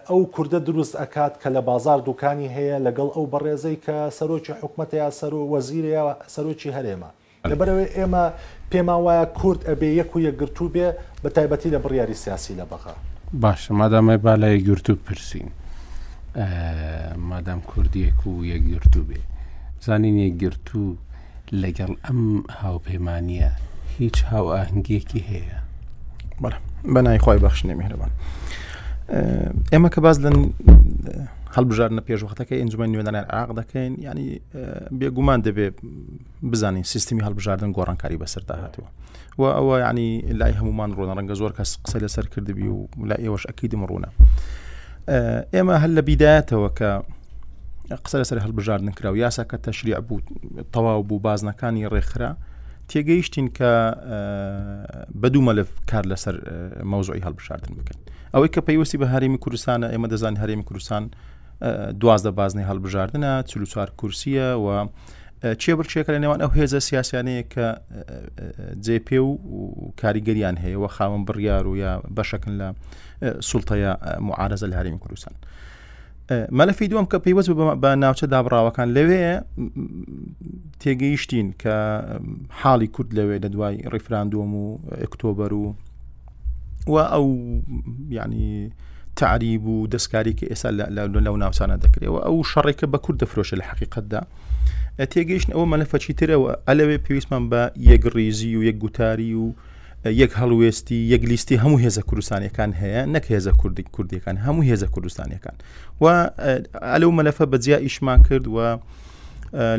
ئەو 0.09 0.19
کووردە 0.35 0.59
دروست 0.69 0.93
ئەکات 1.01 1.33
کە 1.41 1.49
لە 1.55 1.61
بازار 1.69 1.99
دوکانی 2.09 2.49
هەیە 2.57 2.77
لەگەڵ 2.85 3.07
ئەو 3.15 3.25
بەڕێزەی 3.33 3.75
کە 3.85 3.97
سەرۆکی 4.17 4.53
حکومت 4.61 4.93
یا 4.93 5.09
سەر 5.19 5.33
و 5.33 5.41
وەزیرە 5.53 6.01
سەرۆکی 6.35 6.69
هەرێمە 6.77 7.09
لەبەرەوەی 7.51 7.89
ئێمە 7.97 8.25
پێما 8.71 8.95
وایە 9.05 9.25
کورد 9.39 9.61
ئەبێ 9.69 9.89
یەک 10.01 10.11
و 10.15 10.19
یەکگرتو 10.27 10.65
بێ 10.73 10.87
بە 11.23 11.29
تایبەتی 11.35 11.69
لە 11.75 11.79
بڕیاری 11.83 12.15
سیاسی 12.23 12.53
لە 12.59 12.65
بەغا 12.71 12.95
باشە 13.43 13.71
مادامە 13.79 14.15
بالای 14.27 14.63
گرتو 14.67 14.93
پرسین 15.05 15.49
مادام 17.29 17.61
کوردیەک 17.69 18.19
و 18.27 18.31
یەکگرتو 18.51 19.01
بێ 19.09 19.19
زانین 19.85 20.17
یەکگرتو 20.27 20.81
لەگەڵ 21.61 21.91
ئەم 22.05 22.21
هاوپەیمانە 22.61 23.49
هیچ 23.97 24.17
هاو 24.31 24.47
ئاهنگێکی 24.55 25.21
هەیە 25.29 25.57
بە 26.93 27.01
نای 27.03 27.17
خی 27.19 27.39
بەخشنێ 27.39 27.73
میهرەبان 27.79 28.11
ئێمە 29.73 29.89
کە 29.93 29.99
باز 30.03 30.17
لە 30.25 30.29
هەڵبژارنە 31.57 32.01
پێشوەختەکە 32.07 32.53
ئنجمە 32.61 32.85
نوێدانێن 32.93 33.25
عراق 33.35 33.51
دەکەین 33.59 33.93
ینی 34.07 34.27
بێگومان 34.99 35.39
دەبێ 35.47 35.67
بزانین 36.51 36.83
سیستمی 36.93 37.21
هەڵبژاردن 37.27 37.69
گۆڕانکاری 37.77 38.17
بەسەر 38.23 38.43
داهاتەوە 38.49 38.87
و 39.39 39.43
ئەوە 39.57 39.75
ینی 39.85 40.09
لای 40.39 40.53
هەمومان 40.59 40.89
ڕۆنە 40.97 41.13
ڕەنگە 41.17 41.35
زۆر 41.41 41.51
کەس 41.57 41.71
قسە 41.85 41.97
لەسەر 42.03 42.25
کردبی 42.33 42.67
و 42.75 42.87
لا 43.09 43.15
ئێوەش 43.23 43.43
ئەکیدم 43.49 43.81
ڕوونە 43.89 44.09
ئێمە 45.53 45.75
هەل 45.83 45.91
لە 45.97 46.01
بیدایەتەوە 46.09 46.69
کە 46.79 46.89
قسە 48.03 48.15
لەسەر 48.21 48.37
هەڵبژاردن 48.45 48.91
کرا 48.97 49.09
و 49.13 49.17
یاساکە 49.25 49.57
تەشریع 49.67 49.99
بوو 50.07 50.19
تەواو 50.73 51.03
بوو 51.07 51.19
بازنەکانی 51.25 51.87
ڕێکخرا 51.93 52.31
تێگەیشتین 52.91 53.47
کە 53.57 53.71
بەدوو 55.21 55.41
مەلف 55.47 55.69
کار 55.91 56.03
لەسەر 56.11 56.35
مەوزۆی 56.91 57.21
هەڵبشاردن 57.27 57.71
بکەن 57.79 57.97
ئەوەی 58.33 58.49
کە 58.53 58.61
پەیوەستی 58.67 58.97
بە 59.01 59.07
هەرمی 59.13 59.39
کوردستانە 59.43 59.87
ئێمە 59.93 60.07
دەزان 60.13 60.35
هەرێمی 60.41 60.65
کوردستان 60.69 61.03
دوازدە 62.01 62.31
بازنی 62.39 62.63
هەڵبژاردنە 62.69 63.31
چلو 63.49 63.65
چوار 63.73 63.89
کورسیە 63.99 64.47
و 64.63 64.67
چێبرچێکە 65.61 66.09
لە 66.15 66.19
نێوان 66.23 66.39
ئەو 66.43 66.51
هێزە 66.59 66.79
سیاسیانەیە 66.89 67.43
کە 67.53 67.67
جێپێ 68.85 69.19
و 69.21 69.31
کاریگەریان 70.01 70.55
هەیە 70.63 70.77
وە 70.83 70.89
خاوەم 70.95 71.23
بڕیار 71.27 71.65
و 71.67 71.73
یا 71.83 71.91
بەشەکن 72.17 72.53
لە 72.61 72.67
سوڵتەیە 73.49 73.91
معارەزە 74.27 74.67
لە 74.71 74.75
هەرمی 74.79 74.99
کوردستان. 75.03 75.35
مەلەفی 76.59 76.87
دووەم 76.91 77.05
کە 77.11 77.17
پێیوەست 77.23 77.49
بە 77.83 77.89
ناوچە 78.03 78.27
دابراوەکان 78.33 78.87
لەوەیە 78.95 79.35
تێگەیشتین 80.81 81.47
کە 81.61 81.75
حاڵی 82.61 82.89
کورد 82.95 83.09
لەوێ 83.17 83.37
لە 83.43 83.49
دوای 83.55 83.75
ڕیفراندۆم 83.93 84.51
و 84.63 84.79
ئۆکتۆبەر 85.01 85.51
و 85.61 85.65
و 86.91 86.95
ئەو 87.11 87.25
ینی 88.17 88.71
تعریب 89.19 89.63
و 89.67 89.87
دەستکاری 89.93 90.33
کە 90.39 90.45
ئێستا 90.51 90.69
لەو 91.25 91.33
ناوچانە 91.43 91.75
دەکرێتەوە 91.83 92.19
ئەو 92.27 92.37
شەڕێکە 92.51 92.85
بە 92.93 92.97
کورد 93.03 93.17
دەفرۆشە 93.23 93.55
لە 93.61 93.65
حقیقتدا 93.71 94.21
تێگەیشتن 95.11 95.51
ئەوە 95.55 95.65
مەلەفەچی 95.73 96.13
ترەوە 96.19 96.51
ئەلەوێ 96.67 96.97
پێویستمان 97.05 97.43
بە 97.51 97.61
یەکڕیزی 97.91 98.53
و 98.57 98.61
یەک 98.69 98.77
گوتاری 98.83 99.33
و 99.35 99.45
یەک 100.15 100.31
هەڵوێستی 100.39 100.99
یەک 101.13 101.23
لیستی 101.31 101.57
هەموو 101.63 101.81
هێزە 101.85 101.99
کوردستانیەکان 102.09 102.71
هەیە 102.81 103.01
نەک 103.13 103.25
هێزە 103.33 103.53
کوردی 103.61 103.83
کوردیەکان 103.95 104.37
هەموو 104.45 104.63
هێزە 104.69 104.87
کوردستانیەکان 104.93 105.55
و 106.03 106.29
ئەلو 106.93 107.11
مەلەفە 107.17 107.41
بەجیا 107.51 107.77
ئیشمان 107.85 108.19
کرد 108.27 108.45
و 108.47 108.57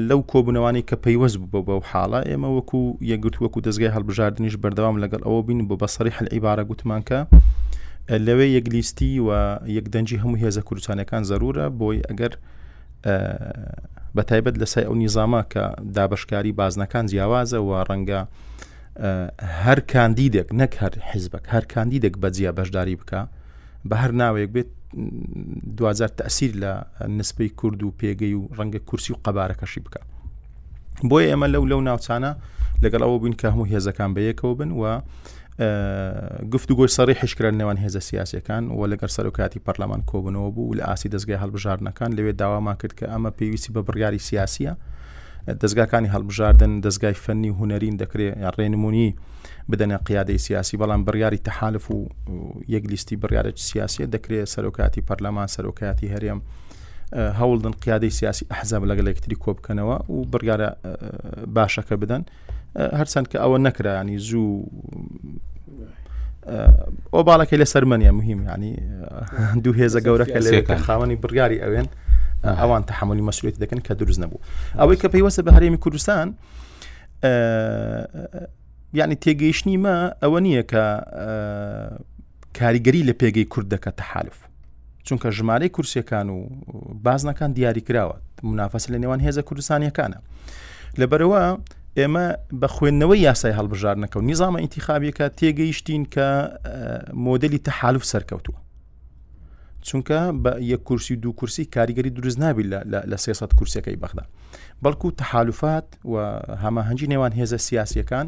لەو 0.09 0.21
کۆبوونەوانی 0.33 0.83
کە 0.89 0.97
پەیوەست 1.05 1.37
بوو 1.51 1.65
بەو 1.69 1.81
حاڵە 1.91 2.21
ئێمە 2.31 2.49
وەکو 2.57 2.81
یەگرت 3.13 3.37
وەکو 3.43 3.61
دەستگای 3.67 3.91
هەڵبژاردننیش 3.97 4.55
بەردەوام 4.63 4.97
لەگەڵ 5.03 5.21
ئەوە 5.27 5.41
بین 5.47 5.61
بۆ 5.69 5.75
بە 5.83 5.87
سەری 5.95 6.11
هەل 6.19 6.29
عیبارە 6.35 6.65
گوتمانکە 6.71 7.21
لەوێ 8.27 8.47
یەکلیستی 8.57 9.13
و 9.27 9.31
یەکدەنجی 9.79 10.19
هەموو 10.23 10.41
هێزە 10.43 10.63
کوردستانەکان 10.69 11.23
زەرورە 11.31 11.67
بۆی 11.81 11.99
ئەگەر 12.09 12.33
بەتایبەت 14.17 14.55
لەسای 14.63 14.85
ئەو 14.89 14.95
نیزامە 15.03 15.43
کە 15.53 15.65
دابشکاری 15.97 16.53
بازنەکان 16.59 17.05
جیاوازە 17.11 17.59
و 17.69 17.71
ڕەنگە 17.89 18.21
هەر 19.65 19.79
کاندیدێک 19.93 20.49
نەک 20.59 20.73
هەر 20.83 20.95
حیزبک 21.13 21.45
هەر 21.55 21.65
کاندیدێک 21.75 22.15
بەجیە 22.23 22.51
بەشداری 22.59 22.97
بکە 23.01 23.21
بە 23.89 23.97
هەر 24.03 24.13
ناوێک 24.21 24.51
بێت 24.55 24.71
دوزار 25.77 26.11
تەسیر 26.21 26.53
لە 26.63 26.73
نسبەی 27.19 27.49
کورد 27.61 27.83
و 27.83 27.93
پێگەی 28.01 28.35
و 28.39 28.43
ڕەنگە 28.59 28.81
کورسی 28.89 29.13
و 29.13 29.17
قەبارەکەشی 29.25 29.81
بکە 29.87 30.01
بۆیە 31.11 31.27
ئێمە 31.31 31.49
لەو 31.55 31.65
لەو 31.71 31.81
ناوچانە 31.89 32.33
لەگەڵ 32.85 33.01
ئەوە 33.05 33.19
بووین 33.19 33.35
کە 33.41 33.47
هەموو 33.53 33.71
هێزەکان 33.73 34.11
بەیەکەوە 34.17 34.53
بن 34.59 34.71
و 34.81 34.85
گفتوگۆی 36.53 36.91
سەری 36.97 37.15
حشکرا 37.21 37.51
نێوان 37.61 37.79
هێزە 37.85 38.01
سیاسەکان 38.09 38.63
و 38.79 38.81
لەگەر 38.93 39.11
سەرۆکاتی 39.17 39.61
پەرلەمان 39.67 40.03
کۆبنەوە 40.11 40.51
بوو 40.57 40.75
لە 40.79 40.85
ئاسی 40.91 41.09
دەستگای 41.15 41.39
هەڵبژارنەکان 41.43 42.11
لەوێ 42.19 42.33
داوامان 42.41 42.77
کرد 42.81 42.95
کە 42.99 43.07
ئەمە 43.13 43.31
پێویستی 43.39 43.71
بە 43.75 43.81
بڕیاری 43.87 44.19
سیاسیە 44.29 44.73
دەستگاکانی 45.61 46.09
هەڵبژاردن 46.15 46.73
دەستگای 46.87 47.15
فەنی 47.25 47.51
هوەرین 47.59 47.97
دەکرێت 48.03 48.35
یان 48.45 48.53
ڕێنمونی 48.59 49.09
بدەنە 49.71 49.97
قیادەی 50.09 50.39
سیاسی 50.47 50.79
بەڵام 50.81 51.03
بڕیاری 51.09 51.41
تەحالف 51.49 51.85
و 51.97 52.01
یەکلیستی 52.75 53.17
بڕیارە 53.23 53.51
سیاسیە 53.69 54.07
دەکرێت 54.15 54.49
سەرۆکاتی 54.55 55.01
پەرلەمان 55.09 55.47
سەرۆکاتی 55.57 56.09
هەرێم 56.15 56.41
هەوڵدن 57.41 57.75
قیادەی 57.85 58.11
سیاسی 58.19 58.47
ئەحزاب 58.53 58.83
لەگەڵ 58.91 59.07
یەکتری 59.13 59.37
کۆبکەنەوە 59.45 59.97
و 60.11 60.17
بڕیارە 60.33 60.69
باشەکە 61.57 61.95
بدەن 62.03 62.23
هەرچەند 62.99 63.27
کە 63.31 63.39
ئەوە 63.43 63.59
نەکرانی 63.67 64.19
زوو 64.29 64.51
ئۆباڵەکەی 67.17 67.59
لە 67.63 67.67
سەرمەنیە 67.75 68.13
مهم 68.21 68.39
ینی 68.51 68.73
دوو 69.65 69.75
هێزە 69.81 70.01
گەورەکە 70.07 70.41
لە 70.47 70.51
خاوەنی 70.87 71.17
بڕیاری 71.23 71.59
ئەوێن 71.65 71.89
ئەوان 72.45 72.83
تحملی 72.87 73.23
مەسولیت 73.27 73.57
دەکەن 73.63 73.81
کە 73.87 73.93
دروست 74.01 74.21
نەبوو 74.21 74.41
ئەوەی 74.79 74.97
کە 75.03 75.09
پێیوەسە 75.13 75.41
بە 75.47 75.51
هەرێمی 75.57 75.77
کوردستان 75.85 76.35
یعنی 78.99 79.17
تێگەیشتنی 79.25 79.77
مە 79.85 79.97
ئەوە 80.23 80.39
نییە 80.47 80.63
کە 80.71 80.85
کاریگەری 82.59 83.03
لە 83.09 83.15
پێگەی 83.21 83.47
کورد 83.53 83.67
دەکە 83.75 83.91
تەحالف 84.01 84.39
چونکە 85.07 85.29
ژمارەی 85.37 85.69
کورسەکان 85.69 86.29
و 86.31 86.39
بازنەکان 87.07 87.51
دیاری 87.57 87.81
کراوە 87.89 88.17
منافەس 88.43 88.85
لە 88.91 88.99
نێوان 89.03 89.21
هێزە 89.27 89.43
کوردستانیەکانە 89.49 90.19
لەبەرەوە 91.01 91.45
ئێمە 91.99 92.27
بە 92.61 92.69
خوێندنەوەی 92.75 93.21
یاسای 93.29 93.55
هەڵبژار 93.59 93.97
نەکەون 94.05 94.25
نیزامە 94.31 94.59
ئینتیخابیەکە 94.63 95.27
تێگەیشتین 95.39 96.03
کە 96.15 96.29
مۆدلی 97.27 97.59
تەحالف 97.67 98.05
سەرکەوتووە 98.13 98.59
چونکە 99.89 100.33
بە 100.45 100.53
یە 100.61 100.77
کورسی 100.77 101.17
دوو 101.17 101.33
کورسی 101.33 101.65
کاریگەری 101.77 102.11
دروست 102.19 102.39
نابی 102.41 102.63
لە 103.13 103.17
سێسەد 103.27 103.55
کورسەکەی 103.59 103.97
بەخدا 104.03 104.25
بەڵکو 104.85 105.11
تحالوفات 105.17 105.89
و 106.05 106.15
هەماهەنگی 106.63 107.09
نێوان 107.13 107.33
هێزە 107.39 107.57
سیاسیەکان 107.69 108.27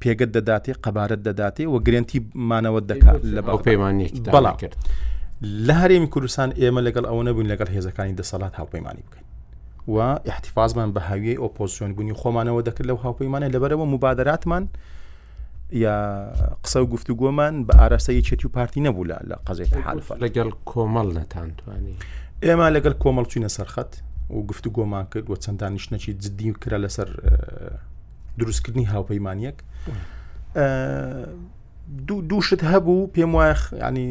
پێگەت 0.00 0.30
دەداتێ 0.36 0.72
قەبارەت 0.84 1.20
دەداتێ 1.28 1.66
و 1.68 1.76
گرنتی 1.86 2.20
مانەوە 2.50 2.80
دەکات 2.90 3.20
لە 3.36 3.40
بەو 3.46 3.58
پەیمانێک 3.68 4.14
بەڵام 4.34 4.56
کرد 4.62 4.76
لە 5.66 5.74
هەرێمی 5.82 6.08
کوردستان 6.14 6.50
ئێمە 6.60 6.80
لەگەڵ 6.86 7.04
ئەوە 7.10 7.22
نەبوون 7.28 7.46
لەگەڵ 7.52 7.68
هێزەکانی 7.76 8.14
دەسەڵات 8.20 8.54
هاوپەیمانی 8.58 9.02
بکەین 9.06 9.24
و 9.88 9.94
احتیفازمان 10.32 10.88
بە 10.94 11.00
هاویە 11.10 11.34
ئۆپۆزیۆن 11.42 11.90
بوونی 11.96 12.14
خۆمانەوە 12.20 12.60
دەکرد 12.68 12.86
لەو 12.90 12.98
هاوپەیمانە 13.04 13.48
لەبەرەوە 13.54 13.86
مبادراتمان 13.94 14.64
یا 15.74 16.32
قسە 16.64 16.76
و 16.76 16.86
گفتو 16.86 17.14
گۆمان 17.14 17.66
بە 17.66 17.76
ئاراستە 17.76 18.10
یەکێتی 18.12 18.46
و 18.46 18.48
پارتی 18.48 18.80
نەبوو 18.84 19.06
لە 19.08 19.36
قەزێت 19.46 19.72
حالف 19.76 20.12
لەگەڵ 20.12 20.50
کۆمەڵ 20.66 21.08
نەتانتوانی 21.18 21.94
ئێمە 22.44 22.66
لەگەڵ 22.76 22.94
کۆمەڵ 23.02 23.24
چوینە 23.30 23.48
سەرخەت 23.56 23.92
و 24.30 24.38
گفتو 24.48 24.70
گۆمان 24.76 25.06
کرد 25.12 25.26
وە 25.30 25.36
چەندانیش 25.44 25.86
نەچی 25.92 26.12
جددی 26.24 26.52
کرا 26.62 26.78
لەسەر 26.84 27.08
دروستکردنی 28.38 28.84
هاوپەیمانیەک 28.94 29.56
دووشت 32.28 32.60
هەبوو 32.72 33.10
پێم 33.14 33.32
وایە 33.36 33.56
ینی 33.88 34.08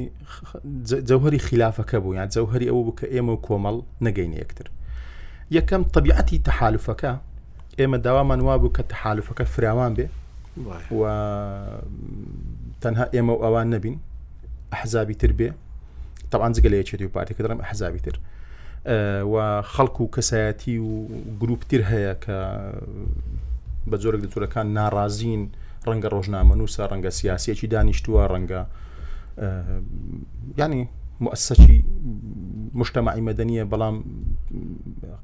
جەوهری 1.09 1.39
خلافەکە 1.47 1.95
بوو 2.03 2.15
یان 2.19 2.29
جەوهری 2.35 2.67
ئەوە 2.71 2.83
بکە 2.87 3.05
ئێمە 3.15 3.31
و 3.35 3.43
کۆمەڵ 3.47 3.77
نەگەینە 4.05 4.37
یەکتر 4.43 4.67
یەکەم 5.57 5.81
طبیعەتی 5.95 6.41
تەحالفەکە 6.47 7.13
ئێمە 7.79 7.97
داوامان 8.05 8.39
وا 8.47 8.55
بوو 8.61 8.73
کە 8.77 8.83
تەحالفەکە 8.91 9.43
فراوان 9.55 9.93
بێ 9.97 10.07
و 10.91 11.01
تەنها 12.81 13.05
ئێمە 13.15 13.29
و 13.33 13.41
ئەوان 13.43 13.67
نەبین 13.73 13.95
ئەحزابی 14.73 15.15
تر 15.17 15.31
بێ 15.37 15.49
تاوان 16.31 16.53
جگە 16.53 16.65
لە 16.69 16.77
یەکێتی 16.81 17.03
و 17.07 17.13
پارتێککە 17.15 17.41
دەڵم 17.45 17.59
ئەحزابی 17.61 17.99
تر 18.05 18.15
و 19.31 19.63
خەڵکو 19.73 20.01
و 20.03 20.13
کەسایەتی 20.15 20.77
و 20.85 20.89
گروپتر 21.41 21.81
هەیە 21.91 22.13
کە 22.23 22.37
بە 23.89 23.97
زۆرە 24.03 24.17
دەتورەکان 24.23 24.67
ناڕازین 24.77 25.41
ڕەنگە 25.89 26.09
ڕۆژنامە 26.13 26.55
نووسە 26.59 26.83
ڕەنگە 26.91 27.09
سیاسەکی 27.09 27.67
دانیشتووە 27.73 28.25
ڕەنگە 28.33 28.61
ینی 30.57 30.83
مؤسسەی 31.19 31.83
مشتتەماعی 32.79 33.23
مەدەنیە 33.29 33.63
بەڵام 33.73 33.95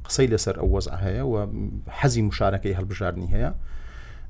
قسەی 0.06 0.28
لەسەر 0.34 0.56
ئەو 0.60 0.70
وەز 0.76 0.88
هەیە 1.04 1.24
و 1.32 1.36
حەزی 2.00 2.22
مشارەکەی 2.30 2.78
هەڵبژاردننی 2.80 3.30
هەیە 3.36 3.52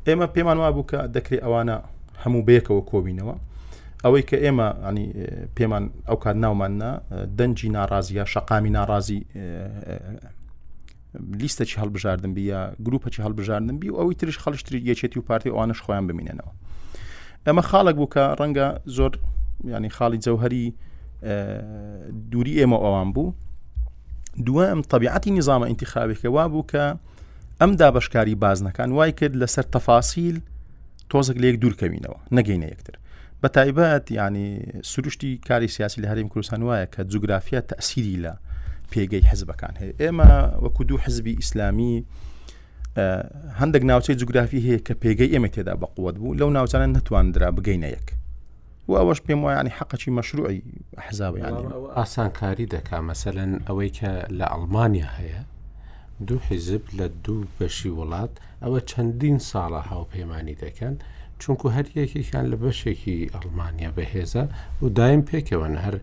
ئێمە 0.08 0.28
پێمان 0.38 0.58
وابوو 0.64 0.86
کە 0.92 1.00
دەکرێت 1.16 1.42
ئەوانە 1.46 1.78
هەموو 2.24 2.46
بەیەکەوە 2.48 2.82
کۆبینەوە 2.92 3.36
ئەوەی 4.04 4.24
کە 4.30 4.38
ئێمە 4.46 4.68
ینی 4.88 5.06
پێمان 5.58 5.84
ئەو 6.10 6.18
کار 6.24 6.36
ناوماننا 6.44 6.92
دەنجی 7.38 7.70
ناڕازیە 7.78 8.24
شقامی 8.34 8.72
ناڕازی 8.78 9.22
لیستەی 11.42 11.76
هەڵبژاردن 11.82 12.32
بیە 12.38 12.60
گروپەی 12.86 13.22
هەڵبژاردن 13.26 13.76
بی 13.80 13.88
و 13.94 13.96
ئەوی 14.02 14.16
ترش 14.20 14.38
خەڵشتری 14.44 14.80
یەچێتی 14.90 15.18
و 15.20 15.24
پارتی 15.28 15.50
ئەوانش 15.54 15.80
خۆیان 15.86 16.06
بمینێنەوە 16.10 16.52
ئەمە 17.48 17.62
خاڵک 17.70 17.96
بووکە 18.02 18.24
ڕەنگە 18.40 18.68
زۆر 18.98 19.12
ینی 19.74 19.90
خاڵی 19.98 20.20
جەوهری 20.26 20.66
دووری 22.32 22.54
ئێمە 22.60 22.78
ئەوان 22.84 23.10
بوو 23.16 23.34
دووەم 24.48 24.80
طبیعەتی 24.94 25.32
نظامە 25.40 25.66
انتخابێکەوە 25.74 26.44
بوو 26.54 26.64
کە 26.72 26.84
ئەم 27.62 27.76
دابشکاری 27.76 28.36
بازنەکان 28.44 28.90
وای 28.98 29.12
کرد 29.12 29.36
لەسەر 29.46 29.66
تەفاسیل 29.74 30.38
تۆزێک 31.12 31.38
لە 31.42 31.46
یەک 31.52 31.58
دوورکەوینەوە 31.62 32.18
نەگەینە 32.38 32.68
یەکتر 32.74 32.96
بە 33.44 33.48
تایبەت 33.58 34.06
ینی 34.12 34.48
سروشتی 34.92 35.32
کاری 35.48 35.68
سیاسی 35.76 36.02
لە 36.02 36.06
هەرێم 36.12 36.28
کوردستان 36.34 36.62
وایە 36.68 36.88
کە 36.94 37.02
جوگرافیا 37.12 37.62
تەسیری 37.72 38.18
لە 38.26 38.34
پێگەی 38.92 39.26
حزبەکان 39.32 39.74
هەیە 39.82 39.94
ئێمە 40.02 40.32
وەکو 40.64 40.82
دوو 40.90 41.00
حزبی 41.06 41.34
ئیسلامی 41.40 41.96
هەندێک 43.60 43.84
ناوچەی 43.92 44.16
جوگرافی 44.22 44.60
هەیە 44.68 44.80
کە 44.88 44.94
پێگەی 45.04 45.30
ئێمە 45.34 45.50
تێدا 45.56 45.74
بە 45.82 45.88
قووەت 45.96 46.16
بوو 46.22 46.38
لەو 46.40 46.50
ناوچانە 46.58 46.88
نتواندرا 46.98 47.50
بگەینە 47.58 47.90
یەک 47.96 48.08
و 48.88 48.92
ئەوەش 49.00 49.20
پێم 49.28 49.40
وایانی 49.46 49.72
حەقەکی 49.80 50.10
مەشروعی 50.18 50.60
حزاویان 51.08 51.54
ئاسانکاری 51.98 52.66
دەکا 52.76 52.98
مەسەن 53.10 53.38
ئەوەی 53.68 53.92
کە 53.98 54.10
لە 54.40 54.46
ئەڵمانیا 54.54 55.10
هەیە 55.20 55.42
دوو 56.28 56.40
حیزب 56.50 56.82
لە 56.98 57.10
دوو 57.24 57.44
بەشی 57.60 57.90
وڵات 57.98 58.32
ئەوە 58.64 58.80
چەندین 58.92 59.38
ساڵە 59.50 59.82
هاوپەیمانی 59.92 60.56
دەکەن 60.64 60.94
چونکو 61.42 61.68
هەر 61.76 61.86
یەکێکان 62.00 62.46
لە 62.52 62.56
بەشێکی 62.64 63.30
ئەڵمانیا 63.34 63.92
بەهێزە 63.98 64.44
و 64.82 64.86
دایم 64.98 65.22
پێکەوەن 65.32 65.76
هەر 65.86 65.96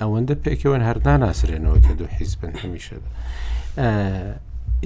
ئەوەندە 0.00 0.34
پێکەوەن 0.44 0.82
هەر 0.88 0.98
ناناسرێنەوە 1.06 1.78
کە 1.84 1.92
دوو 1.98 2.08
حیزبن 2.16 2.52
هەمیشەدا 2.62 3.10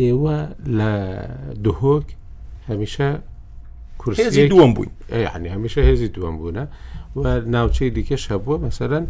ئێوە 0.03 0.37
لە 0.79 0.93
دهۆک 1.65 2.07
هەمیشە 2.69 3.09
کورسی 4.03 4.49
دووەم 4.53 4.71
بووین 4.75 4.91
ینی 5.37 5.49
هەمیشە 5.57 5.81
هێزی 5.89 6.09
دووەم 6.17 6.37
بوونە 6.41 6.65
و 7.21 7.23
ناوچەی 7.55 7.91
دیکەش 7.97 8.23
هەبووە 8.33 8.57
مەسەرەن 8.65 9.05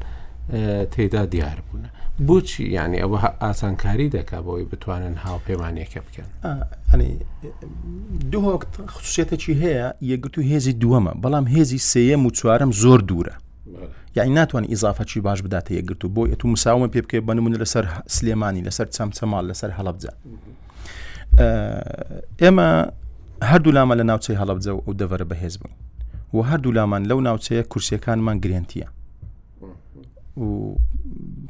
تێدا 0.94 1.23
دیار 1.33 1.59
بوونە 1.66 1.90
بۆچی 2.26 2.64
ینی 2.76 2.98
ئەوە 3.02 3.18
ئاسانکاری 3.42 4.09
دەکا 4.16 4.38
بۆی 4.48 4.64
بتوانن 4.72 5.14
هاوپەیوانێکە 5.24 5.98
بکەن 6.07 6.28
دوو 8.33 8.42
هۆکت 8.50 8.72
خصوصێتێکی 8.94 9.54
هەیە 9.62 9.87
یەگرتو 10.12 10.40
هێزی 10.50 10.72
دووەمە 10.83 11.12
بەڵام 11.22 11.44
هێزی 11.54 11.78
سێم 11.92 12.20
و 12.26 12.31
چوارم 12.38 12.70
زۆر 12.83 13.00
دوورە 13.11 13.35
یعنی 14.16 14.35
ناتوانانی 14.35 14.68
ئیزافەکی 14.72 15.20
باش 15.28 15.38
بداتە 15.46 15.70
یەگرتو 15.78 16.07
بۆ 16.14 16.22
ئەتو 16.31 16.44
مساومە 16.54 16.88
پێ 16.92 17.00
بکەی 17.04 17.20
بنمون 17.28 17.54
لەسەر 17.62 17.85
سلێمانی 18.16 18.62
لەسەر 18.66 18.87
چەمچەمال 18.96 19.44
لەسەر 19.50 19.70
هەڵبجە 19.78 20.12
ئێمە 22.42 22.68
هەردوو 23.50 23.72
لامە 23.76 23.94
لە 24.00 24.04
ناوچەی 24.11 24.37
هەڵبجە 24.40 24.70
و 24.76 24.81
ئەو 24.87 24.94
دەڤرە 25.00 25.24
بەهێز 25.33 25.54
بوون 25.61 25.74
و 26.35 26.38
هەردوو 26.48 26.72
لامان 26.76 27.02
لەو 27.11 27.18
ناوچەیە 27.26 27.62
کورسەکانمان 27.72 28.38
گرێنتیە 28.44 28.88
و 30.42 30.48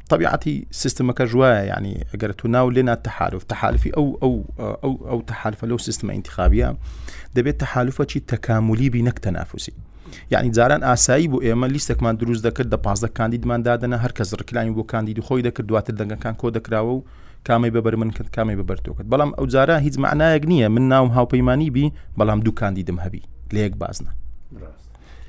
طبيعتي 0.09 0.67
سيستم 0.71 1.11
كجوا 1.11 1.45
يعني 1.47 2.05
اگر 2.15 2.31
تناول 2.37 2.75
لنا 2.75 2.93
التحالف 2.93 3.43
تحالفي 3.43 3.89
او 3.89 4.19
او 4.23 4.45
او 4.59 5.07
او 5.11 5.21
تحالف 5.21 5.65
لو 5.65 5.77
سيستم 5.77 6.11
انتخابيه 6.11 6.77
تكاملي 8.27 8.89
بينك 8.89 9.19
تنافسي 9.19 9.73
يعني 10.31 10.49
بینەک 10.49 10.55
تەنافوسی 10.57 11.27
بو 11.27 11.39
جاران 11.39 11.65
ليستك 11.65 12.03
من 12.03 12.17
دروز 12.17 12.47
دكر 12.47 12.63
د 12.63 12.75
دەکرد 12.75 13.05
كانديد 13.05 13.45
من 13.45 13.63
دادنه 13.63 13.95
هر 13.95 14.09
هەرکەس 14.09 14.33
ركلاين 14.33 14.73
بو 14.73 14.83
كانديد 14.83 15.19
خو 15.19 15.39
دكر 15.39 15.63
دوات 15.63 15.91
دنگ 15.91 16.13
كان 16.13 16.33
دەکراوە 16.35 16.45
دكراو 16.49 17.05
كامي 17.45 17.69
ببر 17.69 17.95
من 17.95 18.11
کرد 18.11 18.27
کامی 18.27 18.63
بەبەرتۆ 18.63 18.89
کرد 18.97 19.09
بەڵام 19.15 19.33
ئەو 19.39 19.45
جارە 19.47 19.81
هیچ 19.85 19.97
معنایەک 19.97 20.45
من 20.45 20.81
ناوم 20.81 21.07
هاو 21.09 21.25
بيماني 21.25 21.69
بي 21.69 21.91
دوو 22.17 22.51
کاندیدم 22.53 22.95
دو 22.95 23.07
لە 23.09 23.13
یەک 23.13 23.27
ليك 23.53 23.73
بازنا 23.77 24.11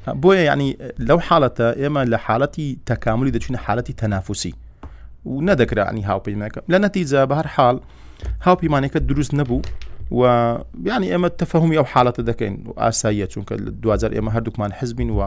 یعنی 0.07 0.43
يعني 0.45 0.79
لو 0.99 1.21
ئێمە 1.51 2.11
لە 2.13 2.17
حالەتی 2.19 2.77
تكاملي 2.87 3.41
دەچینە 3.41 3.57
حالتي 3.57 3.93
تنافسي 3.93 4.55
و 5.27 5.41
نەدەکرانی 5.47 6.03
هاوپەیمەکە 6.11 6.61
لە 6.73 6.79
نەتیجە 6.85 7.23
بە 7.31 7.35
هەر 7.41 7.47
حال 7.57 7.77
هاوپیمانەکە 8.47 8.99
دروست 9.11 9.35
نەبوو 9.35 9.61
و 10.19 10.23
بیانی 10.85 11.09
ئێمە 11.13 11.29
تەفەهمی 11.41 11.77
ئەو 11.81 11.87
حالڵەتە 11.93 12.23
دەکەین 12.31 12.55
و 12.69 12.71
ئاساییە 12.81 13.27
چونکە 13.33 13.55
دوزار 13.85 14.11
ئێمە 14.17 14.31
هەردووکمان 14.37 14.73
حزبین 14.79 15.11
وە 15.19 15.27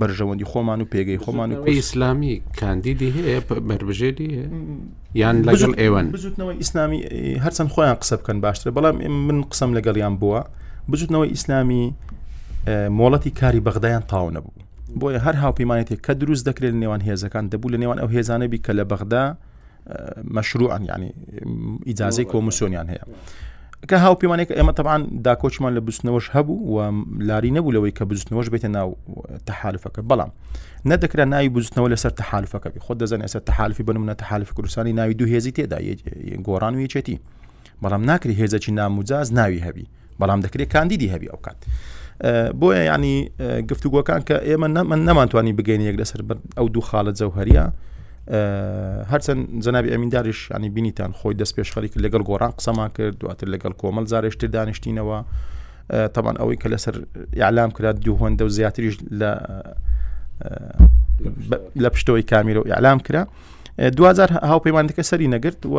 بەرژەوەندی 0.00 0.46
خۆمان 0.50 0.80
و 0.82 0.86
پێگەی 0.92 1.18
خۆمان 1.24 1.48
و 1.52 1.62
ئیسلامی 1.68 2.34
کاندیدی 2.60 3.08
هەیە 3.16 3.38
بربژێری 3.68 4.30
یان 5.20 5.36
لەگەڵ 5.48 5.72
ئێوەن 5.80 6.06
بزوتنەوەی 6.16 6.56
ئیسلامی 6.62 7.00
هەرچەند 7.44 7.68
خۆیان 7.74 7.96
قسە 8.00 8.14
بکەن 8.20 8.38
باشتر 8.44 8.70
بەڵام 8.76 8.94
من 9.28 9.38
قسم 9.52 9.70
لەگەڵیان 9.78 10.14
بووە 10.20 10.40
بزوتنەوەی 10.90 11.28
ئیسلامی 11.34 11.84
مۆڵەتی 12.98 13.30
کاری 13.40 13.60
بەغدایان 13.66 14.04
تاو 14.10 14.30
نەبوو 14.36 14.65
بۆیە 15.00 15.18
هەر 15.24 15.34
هاوپەیمانێتێک 15.42 16.00
کە 16.06 16.10
دروست 16.20 16.44
دەکرێت 16.50 16.72
لە 16.74 16.80
نێوان 16.84 17.00
هێزەکان 17.08 17.44
دەبوو 17.52 17.70
لە 17.70 17.76
نێوان 17.82 17.98
ئەو 18.02 18.08
هێزانەبی 18.16 18.58
کە 18.64 18.70
لە 18.78 18.84
بەغدا 18.90 19.24
مەشروعان 20.36 20.82
ینی 20.90 21.10
ئیجاازەی 21.88 22.26
کۆمسیۆنیان 22.32 22.88
هەیە. 22.92 23.04
کە 23.90 23.96
هاوپیمانێک 24.04 24.50
ئێمە 24.58 24.72
تەبان 24.78 25.00
داکۆچمان 25.26 25.72
لە 25.76 25.80
بستنەوەش 25.86 26.26
هەبوو 26.34 26.58
و 26.72 26.76
لاری 27.28 27.50
نەبوو 27.56 27.72
لەوەی 27.76 27.92
کە 27.98 28.02
بزنەوەش 28.10 28.48
بێتە 28.54 28.66
ناو 28.76 28.96
تەحالفەکە 29.48 30.02
بەڵام 30.10 30.30
نەدەکرا 30.90 31.24
ناوی 31.34 31.48
بزنەوە 31.56 31.88
لەسەر 31.94 32.12
تەحالفەکەبی 32.20 32.80
خۆ 32.86 32.92
دەزان 33.00 33.20
ئێستا 33.26 33.40
تەحالفی 33.50 33.82
بنمونە 33.88 34.14
تەحالف 34.22 34.48
کوردستانی 34.56 34.92
ناوی 34.92 35.14
دوو 35.20 35.28
هێزی 35.32 35.52
تێدا 35.56 35.78
گۆران 36.46 36.74
و 36.76 36.80
یەچێتی 36.86 37.16
بەڵام 37.82 38.02
ناکری 38.10 38.34
هێزەی 38.40 38.68
ناموجاز 38.80 39.28
ناوی 39.38 39.60
هەبی 39.66 39.86
بەڵام 40.20 40.40
دەکرێت 40.46 40.68
کاندیدی 40.74 41.08
هەبی 41.14 41.28
ئەو 41.32 41.40
کات. 41.44 41.60
بۆیە 42.60 42.80
ینی 42.94 43.30
گفتوگوەکان 43.70 44.20
کە 44.28 44.34
ئێمە 44.48 44.66
من 44.90 45.00
نەمانتوانی 45.08 45.52
بگەین 45.56 45.80
یەک 45.80 45.96
لەسەر 46.00 46.20
ئەو 46.58 46.68
دوو 46.68 46.82
خاڵە 46.88 47.12
جەوهریە 47.18 47.64
هەرچەند 49.12 49.40
جەنابی 49.64 49.88
ئەمینداریش 49.94 50.40
ینی 50.50 50.68
بینیتان 50.74 51.10
خۆی 51.18 51.34
دەست 51.40 51.54
پێش 51.56 51.68
خەریک 51.74 51.92
لەگەڵ 52.04 52.22
گۆڕان 52.30 52.50
قسەمان 52.58 52.90
کرد 52.96 53.18
دواتر 53.20 53.46
لەگەڵ 53.54 53.72
کۆمەل 53.80 54.04
زارشتر 54.12 54.46
دانیشتینەوە 54.56 55.18
تاوان 56.14 56.36
ئەوەی 56.38 56.56
کە 56.62 56.68
لەسەر 56.72 56.94
یاعلام 57.42 57.70
کرا 57.70 57.92
دوو 57.92 58.18
هەندە 58.28 58.42
و 58.42 58.48
زیاتریش 58.48 58.96
لە 59.20 59.30
لە 61.84 61.88
پشتەوەی 61.94 62.24
کامیرە 62.30 62.58
و 62.64 62.68
یاعلام 62.72 62.98
کرا. 63.06 63.24
دوزار 63.98 64.28
هاوپەیمانندەکە 64.32 65.00
سەری 65.02 65.28
نەگرت 65.36 65.60
و 65.74 65.78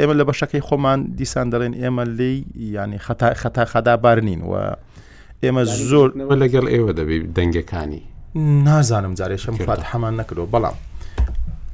ئێمە 0.00 0.14
لە 0.20 0.24
بەشەکەی 0.28 0.60
خۆمان 0.68 1.00
دیسان 1.18 1.46
دەڵێن 1.52 1.74
ئێمە 1.82 2.04
لی 2.18 2.36
ینی 2.76 2.98
خەتا 3.06 3.64
خەدابار 3.72 4.18
نین 4.28 4.40
و 4.50 4.52
ئێمە 5.42 5.62
زۆر 5.90 6.08
لەگەڵ 6.42 6.66
ئێوە 6.74 6.92
دەبێت 6.98 7.22
دەنگەکانی 7.36 8.02
نازانم 8.66 9.14
جارێشم 9.18 9.56
فات 9.66 9.82
هەمان 9.90 10.14
نەکرەوە 10.20 10.48
بەڵام 10.54 10.76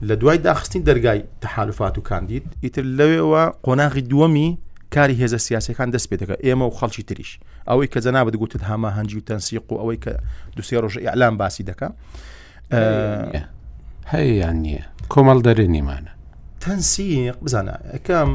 لە 0.09 0.15
دوای 0.21 0.39
داخستنی 0.39 0.85
دەرگای 0.89 1.21
تحالفات 1.41 1.99
و 1.99 2.01
کاندید 2.09 2.45
ئیتر 2.65 2.85
لەوێەوە 2.99 3.43
قۆناغی 3.67 4.05
دووەمی 4.11 4.49
کاری 4.95 5.17
هێزە 5.21 5.39
سیاسەکان 5.49 5.89
دەست 5.95 6.09
پێ 6.11 6.17
دەکە 6.23 6.37
ئێمە 6.47 6.65
و 6.69 6.73
خەڵکی 6.79 7.03
تریش 7.09 7.31
ئەوەی 7.69 7.89
کە 7.93 7.99
جەنابەت 8.05 8.37
گوتت 8.41 8.63
هەما 8.71 8.91
هەنجی 8.97 9.17
و 9.19 9.23
تەنسیق 9.29 9.65
و 9.73 9.75
ئەوەی 9.81 9.99
کە 10.05 10.13
دوسێ 10.57 10.77
ڕۆژ 10.83 10.95
ئەلان 11.07 11.35
باسی 11.41 11.63
دەکە 11.71 11.89
هەیەیان 14.13 14.57
نییە 14.65 14.85
کۆمەڵ 15.13 15.39
دەرێ 15.47 15.67
نیمانە 15.75 16.13
تەنسیق 16.63 17.37
بزانە 17.45 17.75
ئەەکەم 17.93 18.31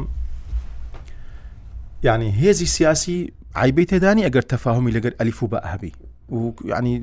ینی 2.08 2.30
هێزی 2.40 2.66
سیاسی 2.76 3.18
عیبەی 3.62 3.86
تێدانی 3.90 4.22
ئەگەر 4.26 4.44
تەفاهمی 4.52 4.92
لەگەر 4.96 5.12
ئەلیف 5.20 5.38
و 5.42 5.48
بە 5.52 5.60
ئەهبی 5.66 5.92
و 6.36 6.40
ینی 6.72 6.94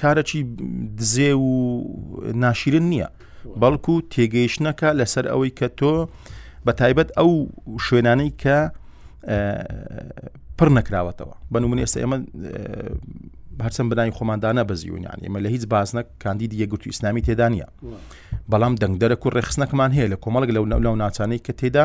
کارەی 0.00 0.40
دزێ 0.98 1.32
و 1.36 1.50
ناشرن 2.44 2.86
نییە 2.92 3.08
بەڵکو 3.62 3.94
تێگەیشتەکە 4.14 4.90
لەسەر 5.00 5.24
ئەوەی 5.32 5.52
کە 5.58 5.66
تۆ 5.78 5.92
بە 6.66 6.72
تایبەت 6.80 7.08
ئەو 7.18 7.30
شوێنانەی 7.86 8.30
کە 8.42 8.58
پڕ 10.58 10.68
نەکراوەتەوە 10.76 11.34
بە 11.52 11.58
نومونێ 11.62 11.82
ئێستا 11.84 11.98
ئێمە 12.02 12.16
هەرچەند 13.64 13.88
بنای 13.92 14.12
خۆماندانە 14.18 14.62
بەزیونیان 14.70 15.18
ئمە 15.26 15.38
لە 15.44 15.48
هیچ 15.54 15.64
بازنە 15.74 16.02
کاندید 16.24 16.52
یەگووت 16.62 16.82
ئیسلامی 16.92 17.22
تێدانە 17.28 17.66
بەڵام 18.52 18.74
دەنگدەرە 18.82 19.16
و 19.26 19.30
ڕێخستنەکەمان 19.36 19.90
هەیە 19.96 20.08
لە 20.12 20.16
کۆمەڵک 20.24 20.50
لەو 20.56 20.64
لەو 20.86 20.94
ناچانەی 21.02 21.40
کە 21.46 21.52
تێدا 21.60 21.84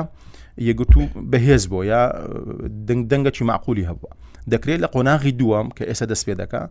یەگوتو 0.66 1.08
بەهێز 1.32 1.64
بۆ 1.72 1.80
یا 1.92 2.02
دەنگدەنگەکی 2.88 3.42
معقولی 3.50 3.88
هەبووە 3.90 4.14
دەکرێت 4.52 4.80
لە 4.84 4.88
قۆناغی 4.96 5.36
دووەم 5.40 5.68
کە 5.78 5.84
ئێستا 5.90 6.06
دەست 6.12 6.26
پێ 6.28 6.34
دەکە 6.42 6.62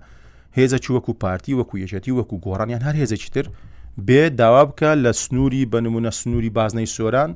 هێزە 0.56 0.78
چی 0.84 0.90
وەکو 0.96 1.12
پارتی 1.20 1.54
وەکو 1.58 1.74
یەشەتی 1.82 2.12
وەکو 2.18 2.36
گۆڕانیان 2.44 2.82
هەر 2.86 2.94
هێزێکی 3.00 3.30
تر 3.34 3.46
بێ 4.06 4.22
داوا 4.40 4.62
بکە 4.68 4.90
لە 5.04 5.10
سنووری 5.22 5.68
بەنمونە 5.72 6.10
سنووری 6.20 6.50
بازنەی 6.56 6.86
سۆران 6.96 7.30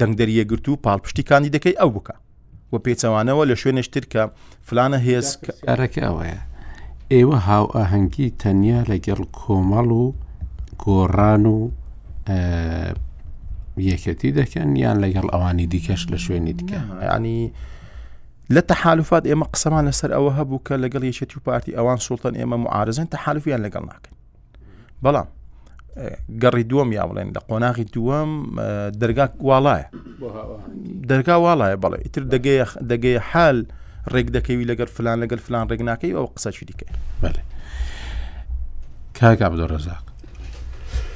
دەنگدەریە 0.00 0.44
گرت 0.50 0.66
و 0.68 0.78
پاڵپشتیکانی 0.86 1.50
دەکەی 1.56 1.76
ئەو 1.80 1.90
بکە 1.96 2.14
و 2.72 2.76
پێچەوانەوە 2.84 3.44
لە 3.50 3.54
شوێنشتر 3.62 4.04
کە 4.12 4.22
فلانە 4.68 4.98
هێز 5.06 5.26
ئەرەکەوەیە 5.68 6.40
ئێوە 7.14 7.38
هاو 7.46 7.64
ئاهەنگی 7.76 8.28
تەنیا 8.40 8.80
لەگەڵ 8.90 9.20
کۆمەڵ 9.38 9.88
و 10.02 10.06
گۆڕان 10.82 11.44
و 11.56 11.58
یەکەتی 13.76 14.32
دەکەن 14.32 14.76
یان 14.76 15.00
لەگەڵ 15.12 15.28
ئەوانی 15.32 15.66
دیکەش 15.66 16.06
لە 16.08 16.14
شوێنی 16.18 16.52
دیکە 16.54 16.76
ینی 17.16 17.52
لە 18.52 18.60
تەحالفات 18.68 19.24
ئێمە 19.28 19.48
قسەمان 19.54 19.84
لەسەر 19.90 20.10
ئەوە 20.12 20.32
هەبوو 20.32 20.58
کە 20.66 20.72
لەگەڵ 20.74 21.04
یەکێتی 21.04 21.36
و 21.36 21.40
پارتی 21.44 21.72
ئەوان 21.76 21.96
سوڵتن 21.98 22.34
ئێمە 22.38 22.56
معارزن 22.64 23.04
تەحالفیان 23.06 23.64
لەگەڵ 23.68 23.84
ناکەین 23.84 24.16
بەڵام 25.04 25.26
گەڕی 26.42 26.62
دووەم 26.68 26.92
یا 26.92 27.04
بڵێن 27.08 27.30
لە 27.36 27.40
قۆناغی 27.48 27.84
دووەم 27.84 28.30
دەرگا 29.00 29.26
واڵایە 29.48 29.88
دەرگا 31.10 31.36
واڵایە 31.44 31.76
بەڵێ 31.84 31.98
ئیتر 32.04 32.22
دەگەی 32.88 33.20
حال 33.30 33.64
ڕێک 34.12 34.26
دەکەوی 34.36 34.64
لەگەر 34.70 34.86
فلان 34.96 35.16
لەگەر 35.24 35.38
فلان 35.46 35.68
ڕێک 35.68 35.80
ناکەی 35.80 36.12
ئەو 36.12 36.26
قسەچی 36.34 36.64
دیکە 36.68 36.86
کاگا 39.18 39.48
بدۆ 39.50 39.66
ڕزاق 39.72 40.04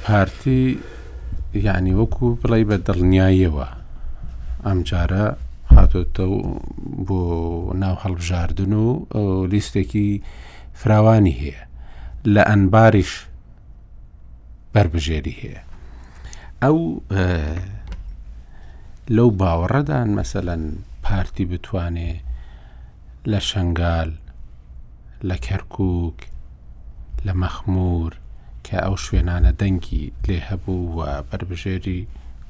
پارتی 0.03 0.63
یعنی 1.53 1.93
وەکو 1.93 2.23
بڵی 2.41 2.63
بە 2.69 2.77
دڵنیاییەوە 2.87 3.67
ئەم 4.65 4.79
جارە 4.89 5.25
هاتۆتە 5.75 6.25
بۆ 7.07 7.21
ناو 7.83 7.95
هەڵبژاردن 8.03 8.73
و 8.73 9.45
لیستێکی 9.51 10.23
فراوانی 10.73 11.35
هەیە 11.41 11.61
لە 12.33 12.41
ئەنباریش 12.49 13.11
بربژێری 14.73 15.35
هەیە 15.41 15.61
ئەو 16.63 16.77
لەو 19.15 19.29
باوەڕەدان 19.39 20.07
مەسەەن 20.19 20.63
پارتی 21.03 21.45
بتوانێ 21.51 22.13
لە 23.31 23.39
شنگال 23.49 24.11
لە 25.29 25.35
کەرکک 25.45 26.17
لە 27.25 27.33
مەخمور 27.41 28.11
کە 28.67 28.77
ئەو 28.85 28.95
شوێنانە 29.05 29.51
دەنگی 29.61 30.03
لێ 30.27 30.37
هەبوو 30.49 30.81
و 30.97 30.99
بربژێری 31.29 32.01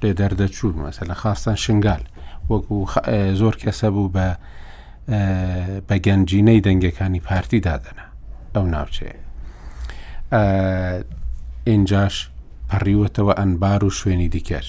لێ 0.01 0.11
دەردەچوو 0.19 0.77
مەسە 0.85 1.03
لە 1.11 1.15
خاستان 1.21 1.57
شنگال 1.65 2.03
وەکو 2.51 2.75
زۆر 3.39 3.55
کەسە 3.63 3.87
بوو 3.95 4.11
بە 4.15 4.27
بە 5.87 5.95
گەنجینەی 6.05 6.63
دەنگەکانی 6.67 7.23
پارتی 7.27 7.59
دادەنا 7.67 8.05
ئەو 8.55 8.65
ناوچێ 8.73 9.09
ئینجاش 11.69 12.15
پەڕیوەتەوە 12.69 13.33
ئەنبار 13.39 13.81
و 13.85 13.95
شوێنی 13.99 14.29
دیکەش 14.35 14.67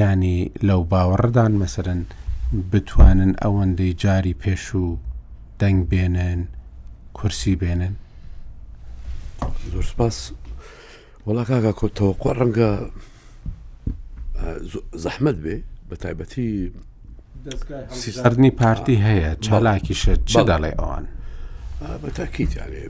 ینی 0.00 0.38
لەو 0.68 0.82
باوەڕدان 0.92 1.52
مەسەرن 1.62 2.00
بتوانن 2.72 3.32
ئەوەندەی 3.42 3.94
جاری 4.02 4.34
پێش 4.42 4.64
و 4.80 4.84
دەنگ 5.60 5.80
بێنن 5.90 6.40
کورسی 7.16 7.54
بێنن 7.60 7.94
زۆر 9.72 9.82
سپاس 9.92 10.16
وڵا 11.26 11.44
کاگا 11.48 11.70
کۆتەوەقع 11.80 12.32
ڕەنگە 12.38 12.70
زەحمد 15.04 15.36
بێ 15.44 15.56
بە 15.88 15.96
تایبەتی 16.02 16.50
سیسەرنی 18.02 18.50
پارتی 18.60 18.96
هەیە 19.06 19.30
چالاکیشە 19.46 20.14
چە 20.30 20.40
دەڵێ 20.50 20.72
ئەوان 20.78 21.04
بە 22.02 22.10
تاکییتیانێ 22.18 22.84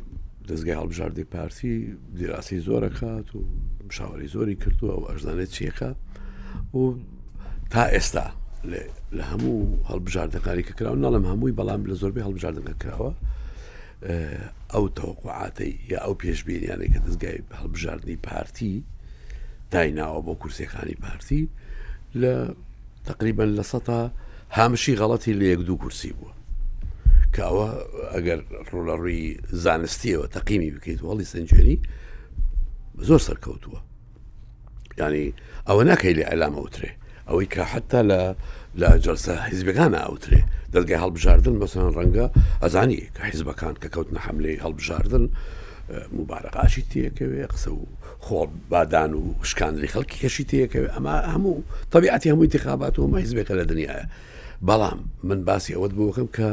دەستگای 0.49 0.79
هەڵبژاردی 0.81 1.29
پارتی 1.35 1.75
دیراسی 2.19 2.61
زۆرەکات 2.69 3.29
و 3.37 3.41
مشاوەری 3.89 4.33
زۆری 4.35 4.57
کردووە 4.63 4.95
و 4.99 5.09
ئەژدانێت 5.11 5.51
چیەکە 5.57 5.89
و 6.77 6.83
تا 7.73 7.83
ئێستا 7.95 8.27
لە 9.17 9.25
هەموو 9.33 9.79
هەڵبژاردەکاری 9.91 10.67
کە 10.69 10.73
کراوە 10.79 10.99
ناڵم 11.05 11.25
هەمووی 11.31 11.57
بەڵام 11.59 11.83
لە 11.91 11.95
زۆربەی 12.01 12.27
هەڵبژاردنەکە 12.27 12.77
کراوە 12.83 13.11
ئەو 14.73 14.87
تەوەقعاتەی 14.97 15.73
یا 15.93 15.99
ئەو 16.05 16.15
پێشببینیانەی 16.23 16.91
کە 16.95 17.01
دەستگای 17.07 17.39
هەڵبژاردننی 17.61 18.17
پارتی 18.29 18.75
دایناوە 19.73 20.21
بۆ 20.27 20.33
کورسەکانی 20.43 20.97
پارتی 21.05 21.43
لە 22.23 22.33
تقریبن 23.05 23.51
لە 23.59 23.65
سە 23.73 23.81
هامشی 24.57 24.97
غەڵەتی 25.01 25.39
لە 25.39 25.45
یەک 25.53 25.61
دوو 25.67 25.81
کورسی 25.83 26.13
بووە 26.19 26.33
کاوە 27.37 27.69
ئەگەر 28.15 28.41
ڕۆلەڕووی 28.73 29.27
زانستیەوە 29.65 30.27
تەقیمی 30.37 30.71
بکەیت 30.75 31.01
وڵی 31.09 31.25
سنجێنی 31.33 31.79
زۆر 33.09 33.21
سەرکەوتووە 33.29 33.81
ینی 35.01 35.27
ئەوە 35.69 35.83
ناکەی 35.89 36.15
لە 36.19 36.25
ئەلامە 36.31 36.59
وترێ 36.63 36.91
ئەوەی 37.29 37.47
کە 37.55 37.63
حتا 37.73 38.01
لە 38.11 38.21
لە 38.79 38.91
جلسە 39.05 39.33
حیزبەکانە 39.51 39.99
ئەوترێ 40.07 40.41
دەرگای 40.75 41.01
هەڵبژاردن 41.03 41.55
بەسان 41.63 41.91
ڕەنگە 41.97 42.27
ئەزانی 42.63 43.03
کە 43.17 43.23
حیزبەکان 43.31 43.75
کە 43.83 43.89
کەوتنە 43.95 44.21
حملی 44.27 44.61
هەڵبژاردن 44.65 45.25
مبارەقاشی 46.19 46.85
تەکەوێ 46.91 47.45
قسە 47.53 47.71
و 47.79 47.83
خۆڵ 48.25 48.51
بادان 48.71 49.13
و 49.21 49.23
شکاندری 49.51 49.93
خەڵکی 49.95 50.19
کەشی 50.23 50.45
تەکەوێ 50.51 50.89
ئەمە 50.95 51.17
هەموو 51.35 51.63
تەبیعەتی 51.93 52.31
هەمووی 52.33 52.49
تخابات 52.55 52.95
و 52.99 53.11
مەحزبێکە 53.15 53.53
لە 53.61 53.65
دنیاە. 53.73 54.05
بەڵام 54.69 55.01
من 55.29 55.39
باسی 55.49 55.75
ئەوەت 55.75 55.93
بووکەم 55.99 56.29
کە 56.37 56.49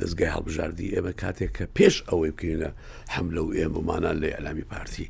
دەستگای 0.00 0.32
هەڵبژاردی 0.36 0.92
ئێمە 0.94 1.12
کاتێک 1.22 1.50
کە 1.56 1.64
پێش 1.76 1.94
ئەوەی 2.08 2.30
بکەینە 2.36 2.70
حملە 3.14 3.42
و 3.44 3.52
ئێمەمانان 3.58 4.16
لە 4.22 4.28
ئەلامی 4.36 4.64
پارتی 4.72 5.06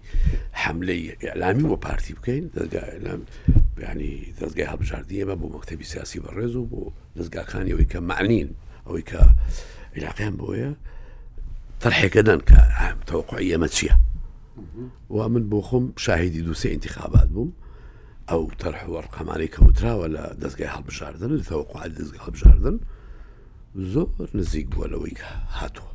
حملەی 0.62 1.10
ئەلامی 1.32 1.66
وە 1.72 1.76
پارتی 1.86 2.12
بکەین 2.18 2.44
دەستگای 2.54 2.98
ینی 3.82 4.34
دەستگای 4.40 4.66
هەبژاردیە 4.72 5.24
بە 5.28 5.34
بۆ 5.40 5.46
مەکتتەبی 5.54 5.84
سیاسی 5.92 6.18
بەڕێز 6.24 6.54
و 6.56 6.64
بۆ 6.70 6.82
دەستگاکانی 7.18 7.72
ئەوی 7.72 7.86
کە 7.92 8.00
معنین 8.10 8.48
ئەوەی 8.86 9.04
کە 9.10 9.20
عراقیان 9.96 10.34
بۆیە 10.40 10.72
تەرحێکەدەن 11.82 12.40
کە 12.48 12.56
تەوقعی 13.08 13.52
ئەمە 13.54 13.68
چییە 13.76 13.94
وا 15.14 15.28
من 15.34 15.44
بۆ 15.52 15.60
خۆم 15.68 15.84
شاهدی 16.04 16.42
دووسێ 16.46 16.66
انتخابات 16.72 17.28
بووم 17.34 17.50
ئەو 18.30 18.42
تەرحوە 18.60 19.00
ڕقەمانی 19.04 19.48
کەوتراوە 19.54 20.06
لە 20.14 20.24
دەستگای 20.42 20.72
هەڵبژاردن 20.76 21.30
تەوقع 21.50 21.88
دەستگای 21.98 22.24
هەبژاردن 22.26 22.76
زۆر 23.92 24.28
نزیک 24.38 24.66
بووە 24.72 24.86
لەوەی 24.92 25.16
هاتووە 25.58 25.90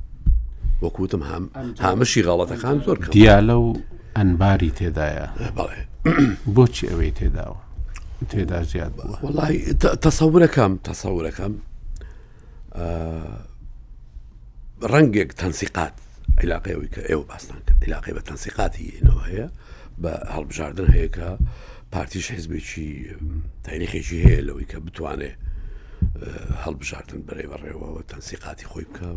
وەکوتم 0.84 1.24
هام 1.30 1.44
هامشی 1.86 2.22
غاڵەتەکان 2.28 2.76
زۆر 2.86 2.98
دیالە 3.16 3.54
و 3.66 3.70
ئەنباری 4.18 4.72
تێدایە 4.78 5.28
بەڵێ 5.58 5.82
بۆچی 6.56 6.86
ئەوەی 6.92 7.12
تێداوە 7.20 7.65
تێدا 8.30 8.60
زیاد 8.74 8.92
بووە 8.98 9.18
وڵی 9.24 9.60
تەسەورەکەم 10.06 10.74
تەسەورەکەم 10.88 11.54
ڕەنگێک 14.92 15.30
تەنسیقات 15.42 15.96
عیلاقەوەی 16.42 16.90
کە 16.94 17.02
ئێوە 17.10 17.26
باستان 17.32 17.60
کرد 17.66 17.78
عیلاقی 17.86 18.14
بە 18.18 18.22
تەنسیقاتی 18.30 18.94
ئینەوە 18.96 19.22
هەیە 19.30 19.48
بە 20.02 20.14
هەڵبژاردن 20.36 20.88
هەیەکە 20.96 21.30
پارتیش 21.94 22.26
حزبێکی 22.38 22.90
تاریخێکی 23.68 24.24
هەیە 24.28 24.42
لەوەی 24.48 24.68
کە 24.72 24.78
بتوانێت 24.86 25.38
هەڵبژاردن 26.64 27.20
بەڕێ 27.28 27.46
بەڕێەوە 27.52 28.00
تەنسیقاتی 28.12 28.66
خۆی 28.72 28.86
بکە 28.90 29.08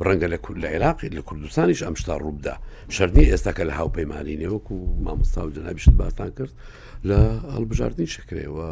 ڕەنگە 0.00 0.26
لە 0.34 0.38
کورد 0.38 0.58
لە 0.64 0.68
عێراقی 0.74 1.08
لە 1.16 1.22
کوردستانیش 1.28 1.82
ئەم 1.84 1.94
شتا 2.00 2.18
ڕووبدا 2.18 2.54
شەرنی 2.96 3.24
ئێستا 3.32 3.52
کە 3.56 3.62
لە 3.68 3.74
هاوپەیمانی 3.74 4.36
نێوەکو 4.42 4.74
مامۆستا 5.04 5.40
و 5.46 5.50
جنابیشت 5.56 5.90
باستان 5.90 6.30
کرد 6.38 6.52
لە 7.08 7.16
هەڵبژاردننی 7.54 8.06
شکرێەوە. 8.16 8.68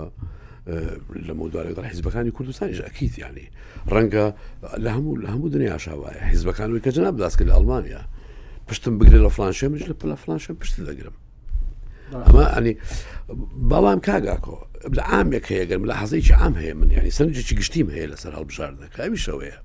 لە 1.27 1.33
مودوارێک 1.41 1.77
حیزبەکانی 1.93 2.31
کوردستانیش 2.37 2.81
ئەکییت 2.87 3.15
ینی 3.19 3.47
ڕەنگە 3.93 4.27
لە 4.85 4.91
هەموو 4.97 5.17
لە 5.23 5.29
هەموو 5.35 5.49
دنیا 5.55 5.73
عشاوایە 5.79 6.23
حیزبەکانەوەی 6.33 6.83
کە 6.85 6.89
جناب 6.97 7.15
داستکە 7.23 7.45
لە 7.49 7.55
ئەلمانیا 7.57 8.01
پشتم 8.69 8.95
بگرێت 8.99 9.23
لە 9.27 9.31
فلانشێمەش 9.37 9.83
لە 9.91 9.95
پلە 10.01 10.17
فلانشە 10.23 10.51
پشت 10.63 10.75
دەگرم 10.89 11.17
ئەمە 12.25 12.45
ئەنی 12.55 12.75
بەڵام 13.71 14.01
کاگاکۆ 14.09 14.59
لە 14.97 15.03
ئامێک 15.11 15.45
هەیەگەم 15.53 15.83
لە 15.91 15.95
حەزەیکی 16.01 16.35
ئام 16.41 16.55
هەیە 16.61 16.75
من 16.81 16.91
ینی 16.97 17.11
سەرنجێکی 17.19 17.55
گشتیم 17.61 17.89
هەیە 17.95 18.07
لەسەر 18.13 18.33
هەڵبژاردنەکە 18.37 18.99
ئەوی 19.05 19.21
شەوەیە 19.27 19.57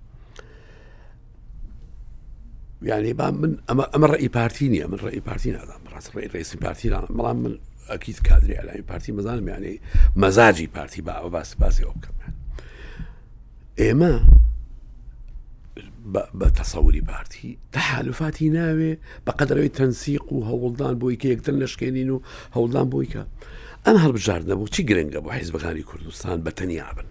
ینی 2.82 3.14
با 3.14 3.32
من 3.32 3.58
ئەمە 3.70 4.08
ڕێی 4.12 4.30
پارتی 4.30 4.70
نیە 4.70 4.88
من 4.88 4.98
ڕێی 4.98 5.20
پارتی 5.20 5.52
نادام 5.52 5.82
ڕاست 5.92 6.16
ڕێی 6.16 6.28
ڕێسی 6.34 6.56
پارتیران 6.58 7.06
بەڵام 7.18 7.36
من 7.44 7.58
ئەکییت 7.92 8.20
کادری 8.28 8.54
ئەلاین 8.60 8.82
پارتی 8.82 9.12
مەزانم 9.12 9.48
یانەی 9.48 9.80
مەزاجی 10.16 10.68
پارتی 10.68 11.02
با 11.02 11.14
ئەوە 11.18 11.30
باس 11.32 11.56
باسی 11.60 11.84
ئەو 11.84 11.94
بکەم 11.94 12.16
ئێمە 13.82 14.14
بە 16.40 16.48
تەسەوری 16.60 17.02
پارتی 17.12 17.58
تەحالفاتی 17.74 18.50
ناوێ 18.50 18.94
بە 19.28 19.32
قەدرەوەی 19.40 19.76
تەنسیق 19.78 20.32
و 20.34 20.46
هەوڵدان 20.50 20.96
بۆی 21.02 21.18
کە 21.22 21.26
یەکتر 21.26 21.54
نشکێنین 21.64 22.10
و 22.10 22.20
هەوڵدان 22.56 22.88
بۆیکە 22.92 23.24
ئەم 23.86 23.96
هەڵبژار 24.04 24.42
نەبوو 24.50 24.68
چی 24.74 24.86
گرنگە 24.90 25.20
بۆ 25.26 25.30
حیزبەکانی 25.38 25.84
کوردستان 25.90 26.38
بە 26.44 26.52
تەنیا 26.60 26.92
بن 26.98 27.08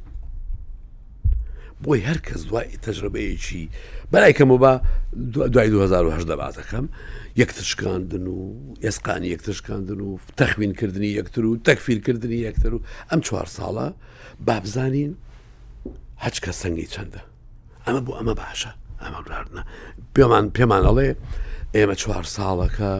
بۆی 1.85 2.01
هەر 2.09 2.19
کەس 2.27 2.41
دوای 2.47 2.71
تەجربەیەکی 2.87 3.65
بەلای 4.13 4.33
کەمەوە 4.39 4.59
بە 4.65 4.73
دوای 5.53 5.71
2010 5.71 6.25
دەباتەکەم 6.31 6.87
یەکتشکاندن 7.37 8.27
و 8.27 8.37
ئێسقانی 8.85 9.29
یەکتشکاندن 9.35 10.01
و 10.01 10.19
تەخوینکردنی 10.39 11.11
یەکتر 11.21 11.45
و 11.45 11.57
تەکفیرکردنی 11.65 12.39
یەکتر 12.49 12.73
و 12.75 12.83
ئەم 13.11 13.21
چوار 13.27 13.47
ساڵە 13.57 13.87
بابزانین 14.47 15.13
هەچ 16.25 16.37
کە 16.45 16.53
سەنگی 16.63 16.87
چەندە 16.95 17.23
ئەمە 17.87 18.01
بۆ 18.07 18.13
ئەمە 18.19 18.35
باشە 18.43 18.73
ئەمەگراردنە 19.03 19.63
پێمان 20.15 20.45
پێمان 20.57 20.83
ئەڵێ 20.89 21.09
ئێمە 21.77 21.95
چوار 22.03 22.25
ساڵەکە 22.37 22.91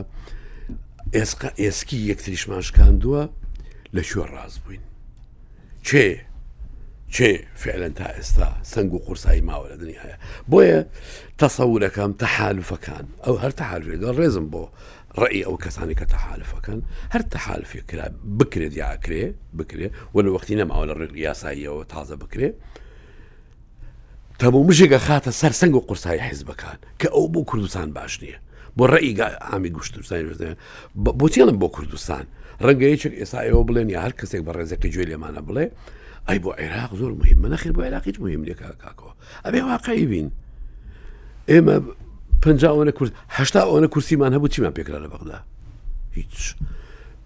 ئێسکی 1.63 1.99
یەکتریشمانشکاندووە 2.11 3.23
لە 3.97 4.03
شوێ 4.11 4.27
ڕاز 4.35 4.55
بووین 4.63 4.83
چێ 5.87 6.09
چه 7.11 7.45
فعلا 7.55 7.89
تا 7.89 8.05
استا 8.05 8.55
سنگ 8.63 8.95
و 8.95 8.99
قرصای 8.99 9.41
ما 9.41 9.53
بایه 9.53 9.69
قورسایی 9.69 9.79
ماوە 9.79 9.79
لە 9.79 9.83
دنیاە 9.83 10.17
بۆیە 10.51 10.81
تەسەورەکەم 11.41 12.13
تەحالفەکان 12.23 13.05
ئەو 13.27 13.37
هەر 13.43 13.53
تەحالفێگە 13.61 14.11
ڕێزم 14.19 14.47
بۆ 14.53 14.63
ڕێی 15.21 15.43
ئەو 15.47 15.57
کەسانی 15.65 15.95
هر 16.01 16.07
تەحالفەکەن 16.15 16.81
هەر 17.15 17.23
تەحالفێ 17.35 17.81
کرا 17.91 18.07
بکرێت 18.39 18.75
یاکرێ 18.85 19.23
بکرێ 19.59 19.89
وەلو 20.15 20.31
وەختی 20.37 20.57
نەماوە 20.61 20.85
لە 20.91 20.95
ڕێک 21.01 21.13
یاساییەوە 21.27 21.85
تازە 21.93 22.17
بکرێ 22.23 22.49
تەبوو 24.41 24.67
مژێگە 24.69 24.99
خاتە 25.07 25.31
سەر 25.41 25.53
سنگ 25.61 25.75
و 25.75 25.81
قورسایی 25.89 26.23
حیزبەکان 26.29 26.79
کە 27.01 27.07
ئەو 27.15 27.27
بۆ 27.33 27.41
کوردستان 27.51 27.89
باش 27.97 28.15
نییە 28.23 28.39
بۆ 28.79 28.85
ڕێی 28.93 29.15
ئامی 29.49 29.71
گوشتستان 29.77 30.57
بۆچێڵم 31.21 31.57
بۆ 31.63 31.69
کوردستان 31.75 32.25
ڕەنگەیەک 32.65 33.03
ئێستا 33.21 33.41
ئێوە 33.49 33.63
بڵێن 33.69 33.89
یا 33.95 34.01
هەر 34.05 34.13
کەسێک 34.21 34.43
بە 34.47 34.53
ڕێزەکە 34.57 34.89
گوێ 34.95 35.05
لێمانە 35.11 35.43
بڵێ 35.49 35.67
ئەی 36.29 36.39
بۆ 36.45 36.51
عێراق 36.61 36.93
زۆر 37.01 37.13
مهم 37.21 37.39
من 37.43 37.51
نەخیر 37.55 37.73
بۆ 37.77 37.81
عێراقیت 37.87 38.21
مهم 38.21 38.45
لێک 38.45 38.61
کاکەوە 38.83 39.13
ئەبێ 39.47 39.61
واقعی 39.65 40.07
بین 40.13 40.29
ئێمە 41.51 41.77
پەنجاوەنە 42.45 42.93
کورسهشتا 42.99 43.61
ئەوەنە 43.67 43.87
کورسیمان 43.93 44.33
هەبوو 44.37 44.49
چیمان 44.53 44.75
پێکرا 44.79 44.99
لە 45.05 45.09
بەغدا 45.13 45.39
هیچ 46.17 46.55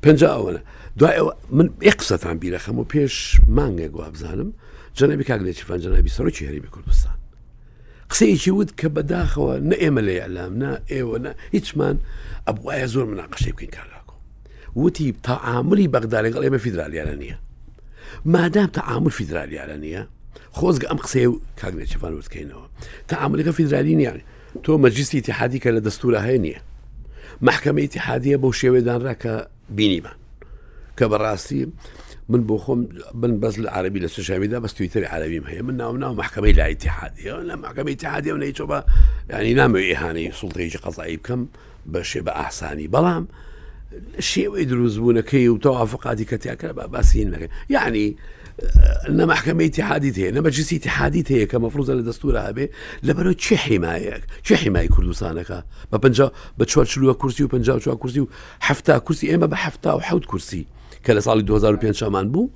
پنج 0.03 0.25
ئەوەنە 0.25 0.61
دوای 0.99 1.21
من 1.51 1.69
ئێ 1.87 1.93
قسەتان 2.01 2.37
بیرەخەم 2.43 2.75
و 2.79 2.85
پێش 2.93 3.15
مانگێک 3.57 3.91
گوابزانم 3.95 4.51
جەنەبی 4.99 5.25
کاگلێکی 5.31 5.65
فەنجەنابی 5.69 6.15
سەرۆکی 6.17 6.47
هەریبی 6.49 6.69
کوردستان 6.75 7.17
قسەیەکی 8.11 8.49
وت 8.57 8.71
کە 8.81 8.87
بەداخەوە 8.97 9.55
نە 9.71 9.77
ئێمە 9.83 10.03
لە 10.09 10.15
ئەلام 10.23 10.53
نا 10.62 10.71
ئێوە 10.93 11.17
هیچمان 11.55 11.97
ئەبواایە 12.49 12.87
زۆر 12.95 13.05
مناقشەی 13.12 13.53
بکەین 13.57 13.73
کاراکۆ 13.79 14.15
وتی 14.81 15.12
تاعاعملی 15.29 15.88
بەغدا 15.95 16.19
لەگەڵ 16.27 16.43
ئێمە 16.47 16.59
فیدراالیانە 16.67 17.17
نییە 17.23 17.37
مادام 18.25 18.66
تا 18.66 18.81
ئامر 18.83 19.11
فیدرالیارە 19.11 19.77
نییە 19.83 20.03
خۆزگە 20.59 20.87
ئەم 20.90 20.98
قسێ 21.05 21.27
و 21.27 21.38
کاگنێچفان 21.61 22.12
وتکەینەوە 22.18 22.66
تا 23.09 23.16
ئەمریکا 23.16 23.51
فیدرالی 23.53 23.94
نیان 23.96 24.20
تۆ 24.64 24.70
مەجلیسی 24.85 25.20
تحادی 25.29 25.59
کە 25.62 25.66
لە 25.77 25.81
دەستورە 25.87 26.20
هەیە 26.27 26.38
نییە 26.44 26.61
محکمە 27.48 27.87
تحادیە 27.96 28.37
بەو 28.42 28.53
شێوێدانرا 28.61 29.14
کە 29.22 29.33
بینیمان 29.77 30.18
کە 30.98 31.05
بەڕاستی 31.12 31.62
من 32.29 32.40
بۆ 32.48 32.57
خۆم 32.62 32.81
من 33.20 33.33
بەس 33.40 33.55
لە 33.62 33.68
عربی 33.77 34.01
لە 34.01 34.07
سوشامیدا 34.07 34.61
بەس 34.64 34.72
تویتر 34.72 35.05
عربیم 35.05 35.44
هەیە 35.44 35.62
من 35.62 35.77
ناو 35.77 35.96
ناو 35.96 36.14
محکمەی 36.22 36.53
لای 36.57 36.75
تحادیە 36.85 37.35
لە 37.48 37.55
محکمەی 37.64 37.96
تحادیە 38.05 38.33
و 38.33 38.42
نەی 38.42 38.53
چۆ 38.59 38.62
بە 38.70 38.79
ینی 39.35 39.55
نامەوێ 39.61 39.85
ئێهانەی 39.96 40.33
سڵتەیەکی 40.40 40.81
قەزایی 40.85 41.16
بکەم 41.22 41.40
بە 41.92 42.01
شێ 42.11 42.20
بە 42.27 42.31
ئاسانی 42.38 42.88
بەڵام 42.94 43.25
الشيء 44.18 44.48
ويدلو 44.50 44.88
زبونه 44.88 45.20
كي 45.20 45.48
وتوافق 45.48 46.07
هذه 46.07 46.22
كتي 46.22 46.55
باسين 46.72 47.31
مغي. 47.31 47.48
يعني 47.70 48.16
آه، 48.61 49.09
ان 49.09 49.26
محكمة 49.26 49.64
اتحاديت 49.64 50.18
هي 50.18 50.31
لما 50.31 50.50
جسي 50.50 50.76
اتحاديت 50.76 51.33
هي 51.33 51.46
كمفروض 51.46 51.90
على 51.90 52.00
الدستور 52.00 52.38
هابي 52.38 52.70
لما 53.02 53.22
لو 53.22 53.33
تشي 53.33 53.57
حماية 53.57 54.20
تشي 54.44 54.57
حماية 54.57 54.88
كردوسانك 54.88 55.50
ما 55.92 55.98
بنجا 55.98 56.31
بتشوال 56.59 56.87
شلوة 56.88 57.14
كرسي 57.14 57.44
وبنجا 57.44 57.74
بتشوال 57.74 57.98
كرسي 57.98 58.26
حفتا 58.61 58.98
كرسي 58.98 59.31
ايما 59.31 59.46
بحفتا 59.46 59.92
وحود 59.92 60.24
كرسي 60.24 60.66
كلا 61.07 61.20
صالي 61.20 61.40
2005 61.40 61.92
شامان 61.92 62.31
بو 62.31 62.48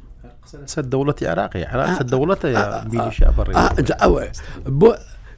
سد 0.66 0.90
دولتي 0.90 1.28
عراقي 1.28 1.62
عراق 1.64 1.98
سد 1.98 2.06
دولة 2.06 2.36
يا 2.44 2.84
ميليشيا 2.88 3.30
بري 3.38 3.54
اه 3.54 3.78
انت 3.78 3.90
آه، 3.90 3.94
آه، 3.94 3.96
اوه 3.96 4.30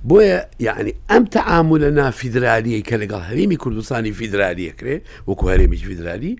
بۆیە 0.07 0.39
یعنی 0.67 0.93
ئەم 1.11 1.25
تەعاملە 1.37 1.91
نافیدرالیە 2.01 2.81
کە 2.89 2.97
لەگەڵ 3.03 3.23
هەرمی 3.31 3.57
کوردستانی 3.63 4.13
فیدرالیەکرێ 4.19 4.97
وەکو 5.29 5.45
هەرێمیش 5.53 5.83
فیدرالی 5.91 6.33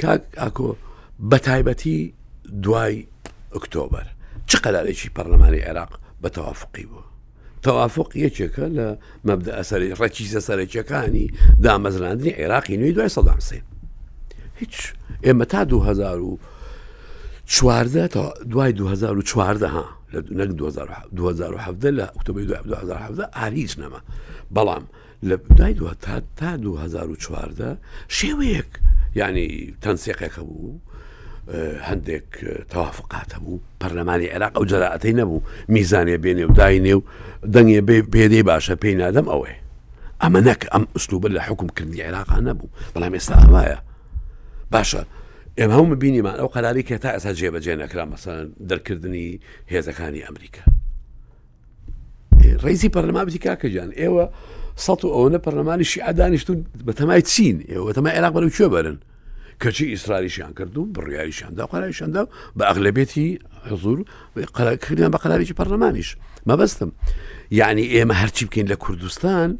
کاک 0.00 0.22
ئاکۆ 0.42 0.68
بەتایبەتی 1.30 1.98
دوای 2.64 2.94
ئۆکتۆبر 3.54 4.06
چ 4.48 4.52
قەرارێکی 4.64 5.08
پەرلەمانی 5.16 5.64
عێراق 5.68 5.92
بە 6.22 6.28
تەوافقی 6.36 6.86
بوو 6.90 7.04
تەوافق 7.66 8.08
یەکێکە 8.24 8.64
لە 8.76 8.86
مەبدە 9.28 9.52
ئەسەری 9.58 9.94
ڕەچی 10.00 10.26
سەسەرێکەکانی 10.32 11.26
دامەزراندنی 11.64 12.36
عێراقی 12.40 12.76
نوێی 12.80 12.92
دوای 12.96 13.12
سەدان 13.16 13.40
سێن 13.48 13.64
هیچ 14.60 14.74
ئێمە 15.24 15.44
تا 15.52 15.64
2000 15.64 16.20
چواردە 17.46 18.04
دوای 18.52 18.72
2014 18.72 19.68
ها 19.68 19.95
لە 20.14 20.18
نەک 20.38 20.50
2010 21.12 21.74
لە 21.98 22.06
ئۆکتۆبی 22.14 22.44
2010 22.64 23.30
ئاریچ 23.36 23.78
نەما 23.78 23.98
بەڵام 24.54 24.84
لە 25.26 25.36
دوای 25.56 25.72
دو 25.74 25.88
تا 26.00 26.22
تا 26.36 26.56
2014 26.56 27.76
شێوەیەک 28.08 28.66
ینی 29.14 29.74
تەنسیقەکە 29.82 30.38
بوو 30.38 30.80
هەندێک 31.88 32.44
تەوافقاتە 32.70 33.38
بوو 33.38 33.60
پەرلەمانی 33.80 34.28
عێراق 34.32 34.52
ئەو 34.56 34.64
جەراعەتی 34.70 35.12
نەبوو 35.14 35.42
میزانێ 35.68 36.16
بێنێ 36.22 36.44
و 36.46 36.52
داینێ 36.54 36.94
و 36.96 37.02
دەنگێ 37.54 37.80
پێدەی 38.12 38.44
باشە 38.50 38.74
پێی 38.82 38.96
نادەم 39.00 39.26
ئەوێ 39.32 39.52
ئەمە 40.22 40.40
نەک 40.48 40.60
ئەم 40.72 40.84
ئوسلوبە 40.94 41.28
لە 41.36 41.40
حکومکردنی 41.48 42.02
عێراقا 42.06 42.38
نەبوو 42.48 42.72
بەڵام 42.94 43.12
ئێستا 43.16 43.36
ئەمایە 43.42 43.78
باشە 44.74 45.02
ئێمە 45.58 45.74
هەومە 45.78 45.96
بینیمان 46.02 46.36
ئەو 46.40 46.48
قەراری 46.56 46.82
کە 46.88 46.94
تا 47.02 47.10
ئەسا 47.16 47.32
جێبەجێ 47.38 47.74
نەکرا 47.82 48.04
مەسەن 48.12 48.44
دەرکردنی 48.70 49.28
هێزەکانی 49.72 50.24
ئەمریکا 50.26 50.62
ڕیزی 52.64 52.90
پەرلەما 52.94 53.22
بتی 53.26 53.40
کاکە 53.46 53.68
گیان 53.74 53.90
ئێوە 54.00 54.24
سە 54.84 54.92
و 55.04 55.08
ئەوەنە 55.16 55.38
پەرلەمانیشی 55.46 56.00
ئادانیشتون 56.06 56.58
بەتەمای 56.88 57.22
چین 57.32 57.56
ئێوە 57.70 57.84
بەتەمای 57.90 58.14
عێراق 58.16 58.32
بەرەو 58.36 58.54
چێ 58.56 58.66
بەرن 58.74 58.98
کەچی 59.62 59.84
ئیسراریشیان 59.94 60.52
کرد 60.58 60.74
و 60.78 60.84
بڕیاریشاندا 60.94 61.64
قەرایشاندا 61.72 62.22
بە 62.58 62.64
ئەغلبێتی 62.70 63.28
حزور 63.70 63.98
قەرکردیان 64.56 65.10
بە 65.14 65.18
قەراریی 65.24 65.54
پەرلەمانیش 65.60 66.08
مەبەستم 66.48 66.90
یعنی 67.60 67.84
ئێمە 67.94 68.14
هەرچی 68.22 68.44
بکەین 68.48 68.66
لە 68.72 68.76
کوردستان 68.84 69.50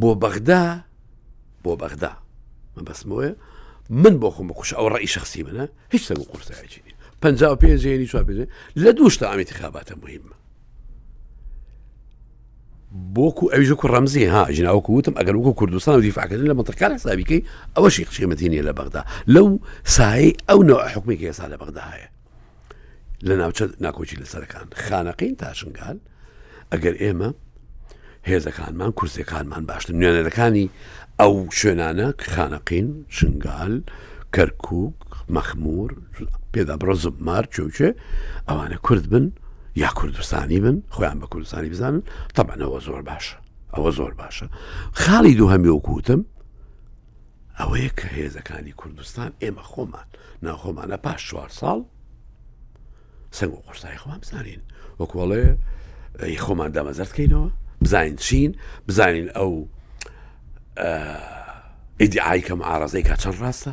بۆ 0.00 0.10
بەغدا 0.22 0.62
بۆ 1.64 1.72
بەغدا 1.82 2.12
مەبەسمەوەە 2.76 3.32
من 3.90 4.20
بۆ 4.20 4.24
او 4.24 4.88
رأي 4.88 4.98
ئەو 5.04 5.06
ڕی 5.06 5.08
شخصی 5.08 5.44
منە 5.44 5.66
هیچ 5.92 6.08
سەر 6.12 6.18
قورسایکی 6.18 6.82
پ 7.22 7.26
پێ 7.30 7.76
زێنی 7.80 8.06
چوار 8.10 8.24
پێ 8.24 8.46
لە 8.78 8.88
دووشتا 8.92 9.26
ئامیتی 9.30 9.54
خاباتە 9.54 9.92
مهمە 9.94 10.34
بۆکو 13.14 13.50
ئەویژ 13.52 13.72
کو 13.72 13.88
ڕەمزی 13.88 14.16
ها 14.22 14.52
ژناوەکو 14.52 14.92
وتم 14.92 15.14
ئەگەر 15.14 15.34
وکو 15.34 15.52
کوردستان 15.52 15.96
و 15.96 16.00
دیفاکردن 16.00 16.46
لە 16.50 16.54
مەترکان 16.58 16.92
حسابیکەی 16.98 17.42
ئەوەشی 17.78 18.04
قشێمەتینە 18.06 18.62
لە 18.68 18.72
بەغدا 18.78 19.02
لەو 19.34 19.48
سایی 19.84 20.36
ئەو 20.48 20.62
نەوە 20.68 20.88
حکومێکی 20.96 21.30
ئێستا 21.30 21.46
لە 21.52 21.56
بەغدا 21.60 21.80
هەیە 21.92 22.08
لە 23.28 23.34
ناوچە 23.40 23.64
ناکۆچی 23.84 24.20
لەسەرەکان 24.20 24.66
خانەقین 24.84 25.36
تاشنگال 25.36 25.98
ئەگەر 26.72 26.94
ئێمە 27.02 27.30
هێزەکانمان 28.28 28.92
کورسەکانمان 28.98 29.64
باشتر 29.66 29.92
نوێنەرەکانی 30.00 30.68
ئەو 31.20 31.34
شوێنانە 31.58 32.08
خانەقین 32.32 32.88
شنگال 33.08 33.74
کەرکک 34.34 34.68
مەخمور 35.36 35.90
پێدا 36.52 36.74
بڕزم 36.80 37.16
مار 37.26 37.44
چوچێ 37.54 37.90
ئەوانە 38.48 38.76
کورد 38.86 39.06
بن 39.10 39.32
یا 39.82 39.88
کوردستانی 39.98 40.60
بن 40.60 40.76
خۆیان 40.94 41.18
بە 41.22 41.26
کوردستانی 41.32 41.68
بزانن 41.70 42.02
تەبانەوە 42.36 42.78
زۆر 42.86 43.02
باشە 43.10 43.36
ئەوە 43.74 43.90
زۆر 43.98 44.12
باشە 44.22 44.46
خاڵی 45.02 45.32
دوو 45.38 45.50
هەمی 45.52 45.68
وکوتم 45.76 46.20
ئەوەیە 47.58 47.90
کە 47.98 48.06
هێزەکانی 48.16 48.72
کوردستان 48.80 49.30
ئێمە 49.42 49.62
خۆمان 49.70 50.08
ناخۆمانە 50.44 50.96
پاش 51.04 51.20
چوار 51.28 51.48
ساڵ 51.60 51.80
سنگ 53.38 53.52
و 53.54 53.62
قورسای 53.66 53.96
خۆمان 54.02 54.18
بزانین 54.22 54.60
وەکوڵێ 55.00 55.42
خۆمان 56.44 56.70
دامەزەرکەینەوە 56.76 57.48
بزانین 57.84 58.16
چین 58.26 58.50
بزانین 58.88 59.28
ئەو 59.36 59.52
ئیدعای 62.00 62.40
کەم 62.40 62.60
ئارازەی 62.62 63.02
کا 63.08 63.16
چەند 63.22 63.38
ڕاستە 63.42 63.70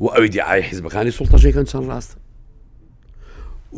و 0.00 0.04
ئەو 0.14 0.22
ئیدعای 0.28 0.62
حیزبەکانی 0.70 1.10
سڵتەژێکەن 1.18 1.64
چەند 1.72 1.88
ڕاستە 1.90 2.16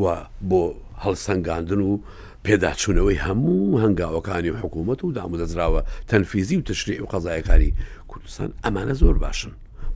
و 0.02 0.04
بۆ 0.50 0.60
هەڵسەنگاندن 1.04 1.80
و 1.86 1.98
پێداچوونەوەی 2.46 3.22
هەموو 3.26 3.78
هەنگاوەکانی 3.84 4.50
و 4.52 4.56
حکوومەت 4.62 5.00
و 5.04 5.12
دامودەزراوە 5.16 5.82
تەنفیزی 6.10 6.56
و 6.56 6.60
تشری 6.68 7.00
و 7.02 7.06
قەزایەکانی 7.12 7.72
کوردستان 8.10 8.48
ئەمانە 8.64 8.92
زۆر 9.00 9.16
باشن 9.24 9.52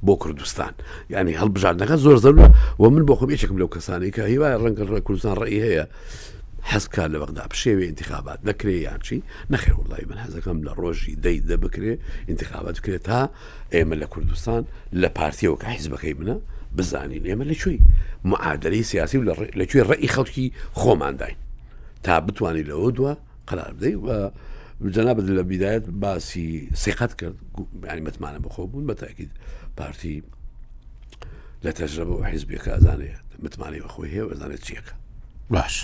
بۆ 0.06 0.16
کوردستان 0.18 0.72
یعنی 1.10 1.36
هەڵبژاردنەکە 1.38 1.96
زۆر 2.04 2.16
زەرە 2.24 2.46
و 2.80 2.90
من 2.90 3.06
بۆ 3.06 3.14
خۆم 3.18 3.30
یەکێکم 3.34 3.58
لەو 3.62 3.68
کەسانی 3.76 4.10
کە 4.10 4.18
هیوای 4.18 4.58
ڕەنگە 4.62 5.00
کوردستان 5.00 5.36
ڕێی 5.36 5.62
هەیە 5.66 5.84
حەزکار 6.70 7.08
لە 7.14 7.18
بەغدا 7.22 7.44
پشێوێ 7.52 7.84
انتخابات 7.92 8.40
نەکرێ 8.50 8.76
یانچی 8.86 9.18
نەخێ 9.52 9.72
وڵی 9.78 10.04
من 10.10 10.18
حەزەکەم 10.24 10.58
لە 10.66 10.72
ڕۆژی 10.80 11.14
دەی 11.24 11.38
دە 11.48 11.56
بکرێ 11.64 11.92
انتخابات 12.32 12.74
بکرێت 12.80 13.02
تا 13.08 13.20
ئێمە 13.74 13.94
لە 14.02 14.06
کوردستان 14.12 14.62
لە 15.02 15.08
پارتیەوە 15.18 15.56
کە 15.62 15.66
حیزبەکەی 15.76 16.14
منە 16.20 16.36
بزانین 16.78 17.22
ئێمە 17.28 17.44
لەکوێی 17.52 17.80
معادلی 18.30 18.82
سیاسی 18.90 19.16
و 19.18 19.24
لەکوێ 19.60 19.82
ڕێی 19.90 20.08
خەڵکی 20.14 20.46
خۆمانداین 20.80 21.36
تا 22.04 22.20
بتوانین 22.26 22.64
لەوە 22.70 22.90
دووە 22.96 23.12
قرار 23.46 23.72
بدەی 23.78 23.94
و 24.06 24.08
جەنا 24.94 25.12
بد 25.16 25.26
لە 25.38 25.42
بیدایەت 25.52 25.84
باسی 26.02 26.48
سیقەت 26.82 27.12
کرد 27.20 27.36
ینی 27.90 28.00
متمانە 28.06 28.38
بخۆ 28.44 28.62
بوون 28.70 28.84
بە 28.90 28.94
تاکیید 29.02 29.30
پارتی 29.78 30.16
لە 31.64 31.70
تەژرەبە 31.78 32.12
و 32.18 32.24
حیزبێک 32.30 32.64
ئازانێت 32.72 33.26
متمانی 33.44 33.80
بەخۆی 33.84 34.10
هەیە 34.14 34.24
بەزانێت 34.30 34.62
چیەکە 34.66 34.94
باش 35.54 35.76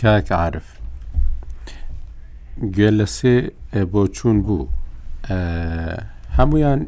کاک 0.00 0.28
عاعرف 0.36 0.66
گوێ 2.74 2.90
لە 2.98 3.06
سێ 3.16 3.36
بۆ 3.92 4.02
چوون 4.16 4.38
بوو 4.46 4.68
هەمویان 6.38 6.80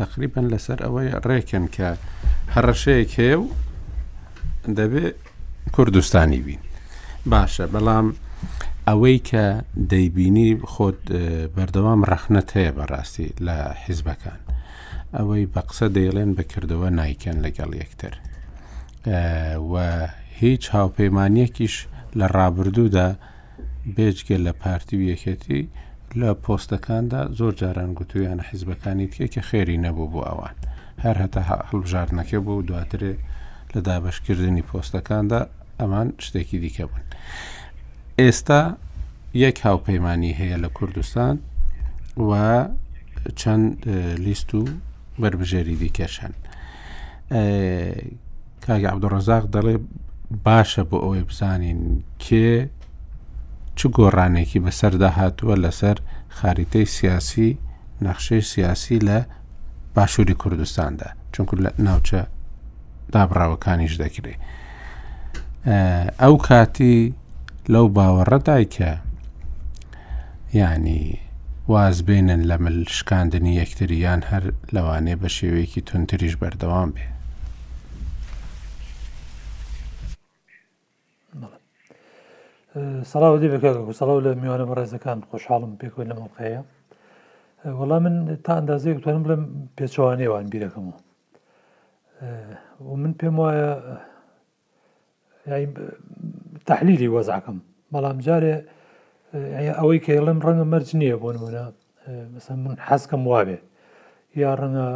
تقریبن 0.00 0.46
لەسەر 0.52 0.78
ئەوەی 0.84 1.08
ڕێکن 1.28 1.64
کە 1.74 1.88
هەڕەشەیەک 2.54 3.10
هەیە 3.18 3.36
و 3.40 3.44
دەبێت 4.78 5.14
کوردستانی 5.74 6.40
بین 6.46 6.62
باشە 7.32 7.64
بەڵام 7.74 8.06
ئەوەی 8.88 9.18
کە 9.30 9.46
دەیبینی 9.92 10.50
خۆت 10.72 10.98
بەردەوام 11.56 12.00
ڕەخنت 12.10 12.48
هەیە 12.56 12.72
بەڕاستی 12.78 13.28
لە 13.46 13.56
حیزبەکان 13.84 14.40
ئەوەی 15.16 15.44
بە 15.54 15.60
قسە 15.68 15.86
دەیڵێن 15.96 16.30
بەکردەوە 16.38 16.88
نایکەن 16.98 17.38
لەگەڵ 17.44 17.70
یەکتر 17.82 18.14
و 19.06 20.08
هیچ 20.40 20.70
هاوپەیمانیەکیش 20.72 21.72
لە 22.18 22.26
ڕابردوودا 22.36 23.08
بێجگە 23.96 24.36
لە 24.46 24.52
پارتی 24.62 24.96
یەکەتی 25.12 25.62
لە 26.20 26.30
پۆستەکاندا 26.44 27.20
زۆر 27.38 27.52
جاران 27.60 27.90
گوتویانە 27.98 28.44
حیزبەکانی 28.50 29.08
تێکە 29.14 29.42
خێری 29.48 29.78
نەبوو 29.84 30.10
بۆ 30.12 30.20
ئەوان 30.28 30.56
هەر 31.04 31.16
هەتا 31.22 31.42
هەڵبژارنەکە 31.50 32.38
بوو 32.44 32.58
و 32.60 32.66
دواترێ 32.68 33.12
لە 33.72 33.80
دابشکردنی 33.86 34.64
پۆستەکاندا 34.70 35.40
ئەمان 35.80 36.08
شتێکی 36.24 36.58
دیکە 36.62 36.84
بوون. 36.88 37.04
ئێستا 38.20 38.62
یەک 39.44 39.56
هاوپەیمانی 39.66 40.32
هەیە 40.40 40.58
لە 40.64 40.68
کوردستان 40.76 41.34
و 42.28 42.30
چەند 43.40 43.78
لیست 44.26 44.50
و 44.54 44.60
بربژێری 45.20 45.76
دیکەشن. 45.82 46.32
کاگە 48.66 48.88
عبدوڕزاق 48.94 49.44
دەڵێ 49.54 49.76
باشە 50.46 50.82
بۆ 50.90 50.96
ئەوەی 51.04 51.22
بزانین 51.30 51.80
کێ 52.24 52.50
چ 53.78 53.80
گۆڕانێکی 53.96 54.60
بەسەردا 54.64 55.10
هاتووە 55.18 55.54
لەسەر 55.64 55.96
خاریتەی 56.38 56.86
سیاسی 56.96 57.50
نەخشەی 58.04 58.40
سیاسی 58.52 58.98
لە 59.08 59.18
باشووری 59.94 60.34
کوردستاندا 60.42 61.08
چونکو 61.32 61.54
لە 61.64 61.70
ناوچە 61.86 62.20
دابراوەکانیش 63.12 63.94
دەکرێت 64.02 64.40
ئەو 66.22 66.34
کاتی 66.46 66.98
لەو 67.72 67.86
باوەڕەدای 67.96 68.64
کە 68.76 68.90
ینی 70.60 71.04
واز 71.72 71.98
بێنن 72.06 72.42
لە 72.50 72.56
ملشکاندنی 72.64 73.58
یەکتریان 73.60 74.20
هەر 74.30 74.44
لەوانێ 74.74 75.14
بە 75.22 75.28
شێوەیەکی 75.36 75.80
تونتریش 75.88 76.34
بەردەوام 76.40 76.90
بێ 76.94 77.06
سەڵاو 82.74 83.36
دی 83.42 83.48
بکات 83.54 83.76
سەڵاو 84.00 84.24
لە 84.24 84.30
میوانە 84.42 84.64
بەڕێزەکان 84.70 85.18
خۆشحاڵم 85.30 85.72
پێکۆی 85.80 86.08
لە 86.10 86.14
موقەیە 86.22 86.60
وەڵام 87.78 88.02
من 88.04 88.14
تا 88.44 88.52
ئەندازەیە 88.58 89.00
توانم 89.04 89.22
بڵم 89.26 89.42
پێچوانێوان 89.78 90.46
بیرەکەمەوە 90.52 90.98
و 92.90 92.92
من 93.02 93.12
پێم 93.20 93.36
وایە 93.42 93.70
تحلیلی 96.68 97.12
وەزعکەم 97.14 97.58
بەڵام 97.92 98.18
جارێ 98.26 98.54
ئەوەی 99.78 99.98
کە 100.04 100.10
لەم 100.28 100.38
ڕەنگە 100.44 100.66
مەرج 100.72 100.88
نییە 101.00 101.16
بۆ 101.22 101.28
نمونە 101.34 101.62
مەسە 102.34 102.52
من 102.64 102.74
حەزکەم 102.86 103.22
وابێ 103.32 103.58
یا 104.42 104.50
ڕەنگە 104.60 104.88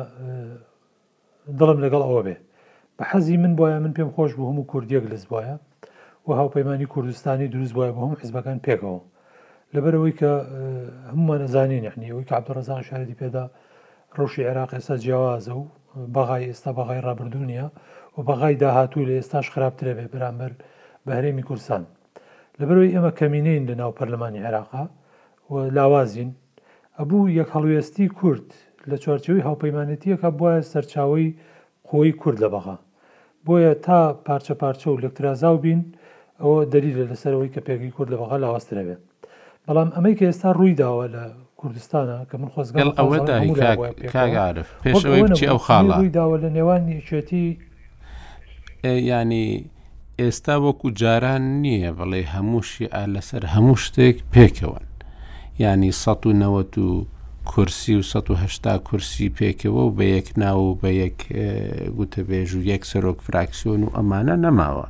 دڵم 1.59 1.79
لەگەڵ 1.85 2.03
ئەوە 2.07 2.23
بێ 2.27 2.37
بە 2.97 3.03
حەزی 3.11 3.37
من 3.43 3.53
بۆیە 3.59 3.79
من 3.85 3.93
پێم 3.97 4.11
خۆش 4.17 4.31
بوو 4.37 4.49
هەموو 4.51 4.69
کوردیەک 4.71 5.05
لەس 5.13 5.25
بایە 5.33 5.57
و 6.29 6.33
هاوپەیمانی 6.33 6.87
کوردستانی 6.87 7.49
دروست 7.49 7.73
بووە 7.73 7.93
بە 7.95 8.01
هەم 8.05 8.13
حزبەکان 8.23 8.59
پێکەوە 8.67 8.99
لەبەرەوەی 9.75 10.15
کە 10.21 10.33
هەمومان 11.13 11.41
نەزانین 11.43 11.83
یعنی 11.89 12.07
ئەوی 12.11 12.25
عبدڕزان 12.39 12.83
شارەتی 12.89 13.17
پێدا 13.23 13.45
ڕوشی 14.17 14.47
عێراق 14.49 14.71
ئێستا 14.77 14.97
جیاوازە 15.03 15.53
و 15.61 15.65
بەغای 16.15 16.45
ئێستا 16.51 16.71
بەغای 16.79 17.01
ڕابردونیە 17.07 17.67
و 18.17 18.19
بەغای 18.29 18.55
داهاتوو 18.63 19.07
لە 19.09 19.13
ئێستاش 19.19 19.47
خراپترە 19.55 19.93
بێ 19.99 20.07
بەرامبەر 20.13 20.53
بە 21.07 21.11
هەرێمی 21.19 21.43
کورسان 21.49 21.83
لەبەرەوەی 22.61 22.93
ئێمە 22.95 23.13
کەمینەین 23.19 23.65
لە 23.71 23.75
ناو 23.81 23.93
پەرلەمانی 23.99 24.45
عێراقا 24.47 24.85
و 25.51 25.55
لاوازین 25.77 26.31
ئەبوو 26.99 27.31
یەک 27.41 27.49
هەڵوێستی 27.55 28.09
کورد 28.19 28.49
لە 28.91 28.97
چوارچەوەی 29.03 29.45
هاوپەیمانەتیەکە 29.49 30.29
بواە 30.39 30.57
سەرچاوی 30.73 31.35
خۆی 31.89 32.13
کورد 32.21 32.39
لە 32.45 32.49
بەغا 32.55 32.77
بۆیە 33.47 33.73
تا 33.87 33.99
پارچە 34.27 34.55
پارچە 34.61 34.87
و 34.91 35.01
لەکترازاو 35.05 35.57
بین 35.67 35.81
و 35.89 35.97
ئەوە 36.43 36.61
دەری 36.73 36.91
لە 36.99 37.05
لەسەرەوەی 37.11 37.51
کە 37.55 37.61
پێگی 37.67 37.91
کورد 37.97 38.11
لە 38.13 38.17
بەغا 38.21 38.37
لاوەسترە 38.45 38.83
بێت 38.89 39.03
بەڵام 39.67 39.89
ئەمەی 39.97 40.15
کە 40.19 40.25
ئێستا 40.29 40.51
ڕووی 40.59 40.75
داوە 40.83 41.07
لە 41.15 41.23
کوردستانە 41.61 42.17
کە 42.31 42.35
من 42.41 42.49
خۆزگەڵ 42.55 42.89
ئەوە 42.99 43.19
کاگعاعرف 44.15 44.69
پێشەوەی 44.85 45.23
بچی 45.25 45.47
ئەو 45.51 45.59
خاڵە 45.67 45.97
داوە 46.19 46.37
لە 46.45 46.49
نێوان 46.57 46.81
نیچێتی 46.91 47.47
ینی 49.13 49.47
ئێستا 50.21 50.57
وەکو 50.67 50.87
جاران 51.01 51.43
نییە 51.63 51.91
بەڵێ 51.99 52.23
هەمووشی 52.35 52.87
ئا 52.95 53.03
لەسەر 53.15 53.43
هەموو 53.55 53.77
شتێک 53.85 54.17
پێکەوەن 54.35 54.87
ینی 55.63 55.91
1990 55.93 56.79
و 56.79 57.07
کورسی 57.53 57.95
و 57.99 58.03
1970 58.03 58.83
کورسی 58.89 59.27
پێکەوە 59.39 59.83
و 59.89 59.95
بە 59.99 60.05
یەک 60.17 60.29
ناو 60.37 60.61
و 60.71 60.79
بە 60.83 60.91
یەک 61.03 61.19
گوتەبێژ 61.99 62.51
و 62.55 62.61
یەک 62.73 62.83
سەرۆک 62.91 63.19
فراکسیۆن 63.27 63.81
و 63.85 63.93
ئەمانە 63.97 64.37
نەماوە. 64.45 64.87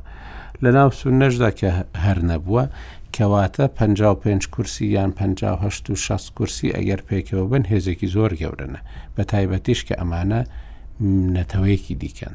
لە 0.63 0.71
ناو 0.77 0.89
سونەشدا 0.99 1.49
کە 1.59 1.69
هەر 2.03 2.19
نەبووە 2.31 2.63
کەواتە 3.15 3.65
55 3.79 4.47
کورسی 4.53 4.85
یان 4.91 5.11
56 5.11 5.89
و 5.89 5.95
6 5.95 6.31
کورسی 6.31 6.69
ئەگەر 6.71 7.01
پێکەوە 7.09 7.45
بن 7.51 7.63
هێزێکی 7.65 8.07
زۆر 8.15 8.33
گەورنە 8.41 8.79
بە 9.15 9.23
تایبەتیش 9.31 9.85
کە 9.87 9.95
ئەمانە 9.99 10.41
نەتەوەیەکی 11.35 11.95
دیکەن. 12.01 12.33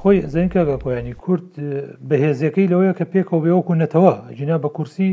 خۆی 0.00 0.22
زەنکە 0.32 0.62
گەکۆیانی 0.70 1.14
کورد 1.22 1.48
بەهێزیەکەی 2.08 2.70
لەوەیە 2.72 2.92
کە 2.98 3.04
پێکەوە 3.12 3.40
بێوەکو 3.44 3.74
نەتەوە 3.82 4.14
جنا 4.38 4.56
بە 4.64 4.68
کورسی 4.76 5.10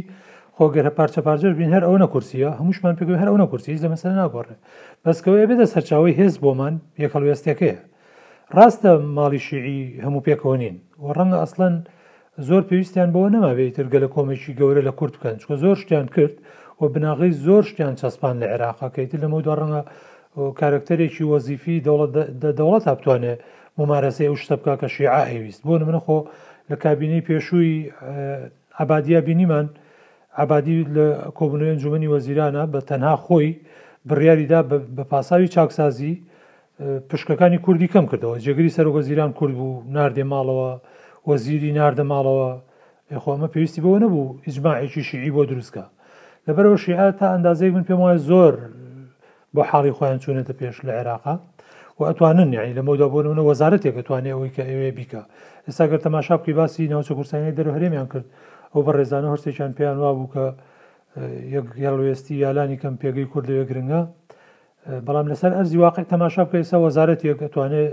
خۆگەرە 0.58 0.90
پارچە 1.00 1.22
پارچەر 1.28 1.54
بین 1.60 1.70
هەر 1.76 1.84
ئەوە 1.88 2.08
کورسیە 2.14 2.50
هەمووشمان 2.60 2.94
پێ 3.00 3.04
هەر 3.22 3.30
ئەوە 3.32 3.48
کورسی 3.52 3.82
لە 3.84 3.90
مەسەر 3.94 4.12
ناگۆڕێ 4.22 4.56
بەسکەوەی 5.06 5.46
بێتە 5.50 5.66
سەرچاوی 5.74 6.14
هێز 6.20 6.36
بۆمان 6.44 6.74
پێکەڵوێستەکەیە 6.98 7.78
ڕاستە 8.58 8.92
ماڵی 9.18 9.42
شیعی 9.48 9.80
هەموو 10.06 10.26
پێکەوە 10.28 10.56
نین 10.62 10.76
و 11.04 11.10
ڕەنگە 11.18 11.38
ئەسڵەن 11.42 11.76
زۆر 12.48 12.64
پێویستیان 12.70 13.10
بەوە 13.14 13.30
نەماوێت 13.36 13.74
ترگە 13.78 14.00
لە 14.04 14.10
کۆمێکی 14.16 14.52
گەورە 14.60 14.82
لە 14.88 14.94
کورت 15.00 15.14
بکەن 15.18 15.36
چکە 15.42 15.56
زۆر 15.64 15.76
شتیان 15.84 16.08
کرد 16.16 16.36
و 16.82 16.84
بناغی 16.94 17.32
زۆر 17.46 17.64
شتیان 17.70 17.96
چەسپان 18.02 18.36
لە 18.42 18.48
عێراقەکەیت 18.54 19.12
لەمە 19.24 19.40
دو 19.46 19.54
ڕەنگە 19.60 19.82
کارکتەرێکی 20.60 21.24
وەزیفی 21.32 21.84
دەوڵەت 22.58 22.86
هاتوانێ 22.92 23.34
ممارەسەی 23.80 24.28
ئەو 24.30 24.36
شتە 24.42 24.56
بکە 24.62 24.74
کە 24.82 24.88
شیعە 24.96 25.24
هێویست 25.32 25.62
بۆ 25.68 25.74
منە 25.88 26.02
خۆ 26.06 26.18
لە 26.70 26.76
کابینەی 26.84 27.26
پێشووی 27.28 27.74
عبادیە 28.82 29.22
بینیمان 29.28 29.68
عبادی 30.42 30.84
لە 30.96 31.08
کۆبنەوەی 31.38 31.72
ئەنجومی 31.74 32.10
وەزیرانە 32.16 32.64
بە 32.74 32.80
تەنها 32.90 33.16
خۆی 33.26 33.52
بڕیاریدا 34.10 34.60
بە 34.98 35.04
پاساوی 35.12 35.48
چاکسازی 35.48 36.14
پشکەکانی 37.10 37.58
کوردی 37.66 37.88
کەم 37.94 38.06
کردەوە 38.12 38.40
جێگری 38.44 38.76
سەر 38.78 38.88
وەزیران 38.88 39.32
کورد 39.40 39.54
بوو 39.60 39.84
نردێ 39.96 40.24
ماڵەوە 40.34 40.70
وەزیری 41.30 41.72
نردە 41.80 42.04
ماڵەوە 42.12 42.50
یخوامە 43.16 43.48
پێویستی 43.54 43.82
بەوە 43.86 44.00
نەبوو 44.04 44.24
ئیجمماعێکی 44.48 45.04
شیعی 45.10 45.32
بۆ 45.36 45.42
دروستکە 45.52 45.86
لەبەرەوە 46.48 46.78
شیعە 46.84 47.08
تا 47.20 47.26
ئەندازەی 47.34 47.72
من 47.76 47.84
پێم 47.88 48.00
وایە 48.04 48.18
زۆر 48.30 48.54
بۆ 49.56 49.62
حاڵی 49.70 49.92
خۆیان 49.98 50.20
چوونێتە 50.24 50.54
پێش 50.60 50.78
لە 50.88 50.92
عێراقا 51.00 51.36
و 52.00 52.02
ئەتوانن 52.10 52.50
یعنی 52.58 52.74
لە 52.78 52.82
مەودابوونەوە 52.88 53.44
وەزارەتێک 53.50 53.96
ئەتوانێ 54.00 54.32
ئەوەی 54.34 54.52
کە 54.56 54.64
ئێوێ 54.70 54.92
بیکە 54.98 55.22
ئێستا 55.68 55.84
گەر 55.92 56.00
تەماشا 56.06 56.36
بکەی 56.38 56.54
باسی 56.60 56.88
ناوچە 56.94 57.14
کورسانی 57.18 57.56
دەرو 57.58 57.72
هەرێمیان 57.76 58.08
کرد 58.14 58.26
ئەو 58.74 58.82
بە 58.86 58.92
ڕێزانە 58.98 59.28
هەرسێکیان 59.34 59.72
پێیان 59.78 59.98
وابوو 60.04 60.32
کە 60.34 60.46
یاڵوێستی 61.86 62.34
یالانی 62.46 62.78
کەم 62.82 62.96
پێگەی 63.02 63.28
کورد 63.32 63.48
لەوێ 63.50 63.64
گرنگە 63.70 64.02
بەڵام 65.06 65.28
لەسەر 65.32 65.52
ئەرزی 65.58 65.78
واقع 65.86 66.04
تەماشا 66.14 66.44
بکە 66.48 66.58
ئێستا 66.62 66.78
وەزارەت 66.86 67.22
یەکەتوانێت 67.30 67.92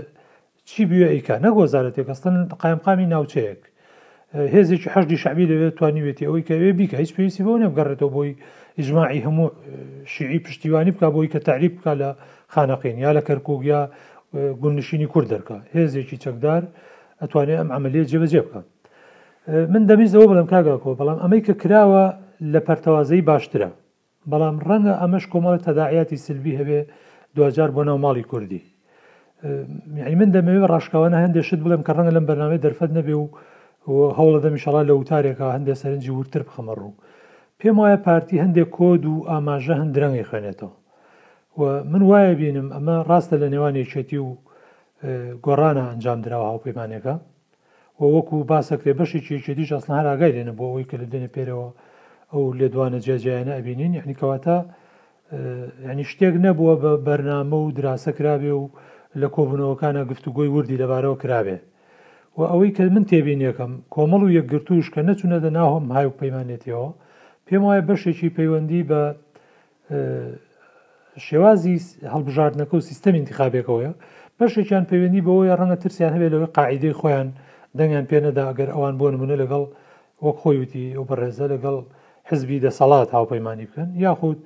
چی 0.69 0.81
بووە 0.89 1.07
ئەیکا 1.13 1.35
نەک 1.45 1.53
وەزارەتێک 1.61 2.07
ئەستن 2.11 2.35
قایمقامی 2.61 3.07
ناوچەیەک 3.13 3.61
هێزێکی 4.53 4.89
حەشی 4.93 5.17
شعبی 5.23 5.45
لەوێت 5.51 5.73
توانیوێتی 5.79 6.25
ئەوەی 6.27 6.43
کەوێ 6.49 6.69
بیکە 6.79 6.97
هیچ 7.03 7.11
پێویستی 7.15 7.43
بۆ 7.47 7.51
نەبگەڕێتەوە 7.63 8.11
بۆی 8.15 8.31
ئیجمماعی 8.77 9.21
هەموو 9.25 9.45
شیعی 10.13 10.39
پشتیوانی 10.45 10.91
بکە 10.95 11.07
بۆی 11.15 11.27
کە 11.33 11.39
تعریب 11.47 11.73
بکە 11.77 11.93
لە 12.01 12.09
خانەقین 12.53 12.97
یا 13.05 13.11
لە 13.17 13.21
کەرکۆگیا 13.27 13.81
گونشینی 14.61 15.07
کورد 15.13 15.27
دەرکە 15.33 15.57
هێزێکی 15.75 16.17
چەکدار 16.23 16.61
ئەتوانێت 17.21 17.57
ئەم 17.61 17.69
عملێت 17.77 18.07
جێبەجێ 18.11 18.41
بکە 18.47 18.61
من 19.73 19.83
دەبیستەوە 19.89 20.25
بڵم 20.31 20.47
کاگاکۆ 20.53 20.91
بەڵام 20.99 21.17
ئەمەی 21.23 21.41
کە 21.45 21.53
کراوە 21.61 22.05
لە 22.53 22.59
پەرتەوازەی 22.67 23.21
باشترە 23.29 23.69
بەڵام 24.31 24.55
ڕەنگە 24.69 24.93
ئەمەش 25.01 25.23
کۆمەڵە 25.31 25.59
تەداعاتی 25.67 26.17
سلبی 26.25 26.57
هەبێ 26.59 26.79
دوجار 27.35 27.69
بۆ 27.75 27.81
ناو 27.87 27.97
ماڵی 28.05 28.23
کوردی 28.31 28.61
یعنی 29.99 30.15
من 30.21 30.29
دەمەوێت 30.35 30.69
ڕاشکاوانە 30.71 31.17
هەندێشت 31.23 31.59
بڵم 31.65 31.81
کە 31.87 31.91
ڕەنگە 31.97 32.13
لەم 32.17 32.25
بەنامێ 32.29 32.57
دەرفەت 32.65 32.91
نەبێ 32.97 33.15
و 33.21 33.25
هەوڵە 34.17 34.39
دەمیشڵا 34.45 34.81
لە 34.89 34.93
وتارێکە 34.99 35.45
هەندێک 35.55 35.77
سەرنجی 35.81 36.11
ورتر 36.17 36.41
بخەمە 36.47 36.73
ڕوو 36.79 36.93
پێم 37.59 37.75
وایە 37.79 37.97
پارتی 38.05 38.41
هەندێک 38.43 38.69
کۆد 38.77 39.03
و 39.11 39.15
ئاماژە 39.29 39.75
هەندرەنگی 39.81 40.27
خوێنێتەوە 40.29 40.73
من 41.91 42.01
وایە 42.09 42.33
بینم 42.41 42.67
ئەمە 42.75 42.95
ڕاستە 43.09 43.35
لە 43.41 43.47
نێوانێکێتی 43.53 44.19
و 44.25 44.29
گۆڕانە 45.45 45.83
ئەنجام 45.89 46.19
درراوە 46.25 46.47
هاوپەیمانەکە 46.51 47.13
وەکو 48.09 48.37
باسەکرێ 48.51 48.91
بەشی 48.99 49.19
چێدیش 49.45 49.69
ئەسنا 49.75 49.93
هەراگای 49.99 50.31
لێنە 50.35 50.53
بۆ 50.57 50.63
ئەوی 50.71 50.85
کە 50.89 50.95
لە 51.01 51.05
دێنە 51.11 51.29
پێرەوە 51.35 51.67
ئەو 52.31 52.43
لێدوانە 52.59 52.99
جێجیانە 53.05 53.53
ئەبینین 53.57 53.93
یعنی 53.99 54.13
کەواتە 54.19 54.57
ینی 55.91 56.05
شتێک 56.11 56.35
نەبووە 56.45 56.75
بە 56.83 56.91
بەرنامە 57.07 57.57
و 57.65 57.67
دراسە 57.77 58.11
کرابێ 58.17 58.53
و 58.61 58.63
لە 59.21 59.27
کۆبنەوەکانە 59.35 60.01
گفتوگۆی 60.11 60.49
وردی 60.55 60.79
لەبارەوە 60.83 61.17
کرابێ 61.23 61.57
و 62.37 62.41
ئەوەی 62.51 62.71
کە 62.75 62.83
من 62.95 63.03
تێبینیەکەم 63.11 63.71
کۆمەڵ 63.95 64.21
و 64.25 64.29
یەکگرتوش 64.37 64.85
کە 64.93 65.01
نەچونەدە 65.07 65.49
ناوم 65.57 65.85
هاوک 65.95 66.15
پەیمانێتەوە 66.21 66.87
پێم 67.47 67.61
وایە 67.67 67.83
بەشێکی 67.89 68.29
پەیوەندی 68.37 68.81
بە 68.89 69.01
شێوازی 71.27 71.75
هەڵبژاردنەکە 72.13 72.73
و 72.77 72.81
سیستەمی 72.89 73.19
انتخابێکەوەە 73.23 73.91
بەشێکیان 74.39 74.83
پەیوەندی 74.91 75.25
بەوەی 75.27 75.51
ڕەنگە 75.59 75.77
ترسیان 75.83 76.13
هەبێت 76.15 76.31
لەوەی 76.33 76.51
قاعدەی 76.57 76.97
خۆیان 76.99 77.29
دەنگیان 77.79 78.05
پێنەداگەر 78.11 78.69
ئەوان 78.75 78.95
بۆ 78.99 79.07
نمونە 79.13 79.35
لەگەڵ 79.43 79.63
وەک 80.25 80.37
خۆیوتی 80.43 80.93
ئەو 80.95 81.03
بەڕێزە 81.09 81.45
لەگەڵ 81.53 81.75
حزبی 82.29 82.57
دەسەڵات 82.65 83.09
هاوپەیمانی 83.15 83.65
بکەن 83.69 83.89
یاخود 84.05 84.37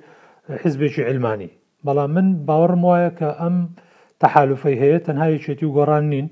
حزبێکی 0.62 1.02
علمانی 1.10 1.50
بەڵام 1.86 2.10
من 2.16 2.26
باوەڕم 2.48 2.82
وایە 2.88 3.10
کە 3.18 3.28
ئەم 3.40 3.56
تەحالفەی 4.22 4.80
هەیە 4.82 4.98
تەنها 5.06 5.26
یەکێتی 5.36 5.66
و 5.66 5.74
گۆڕان 5.76 6.04
نین 6.12 6.28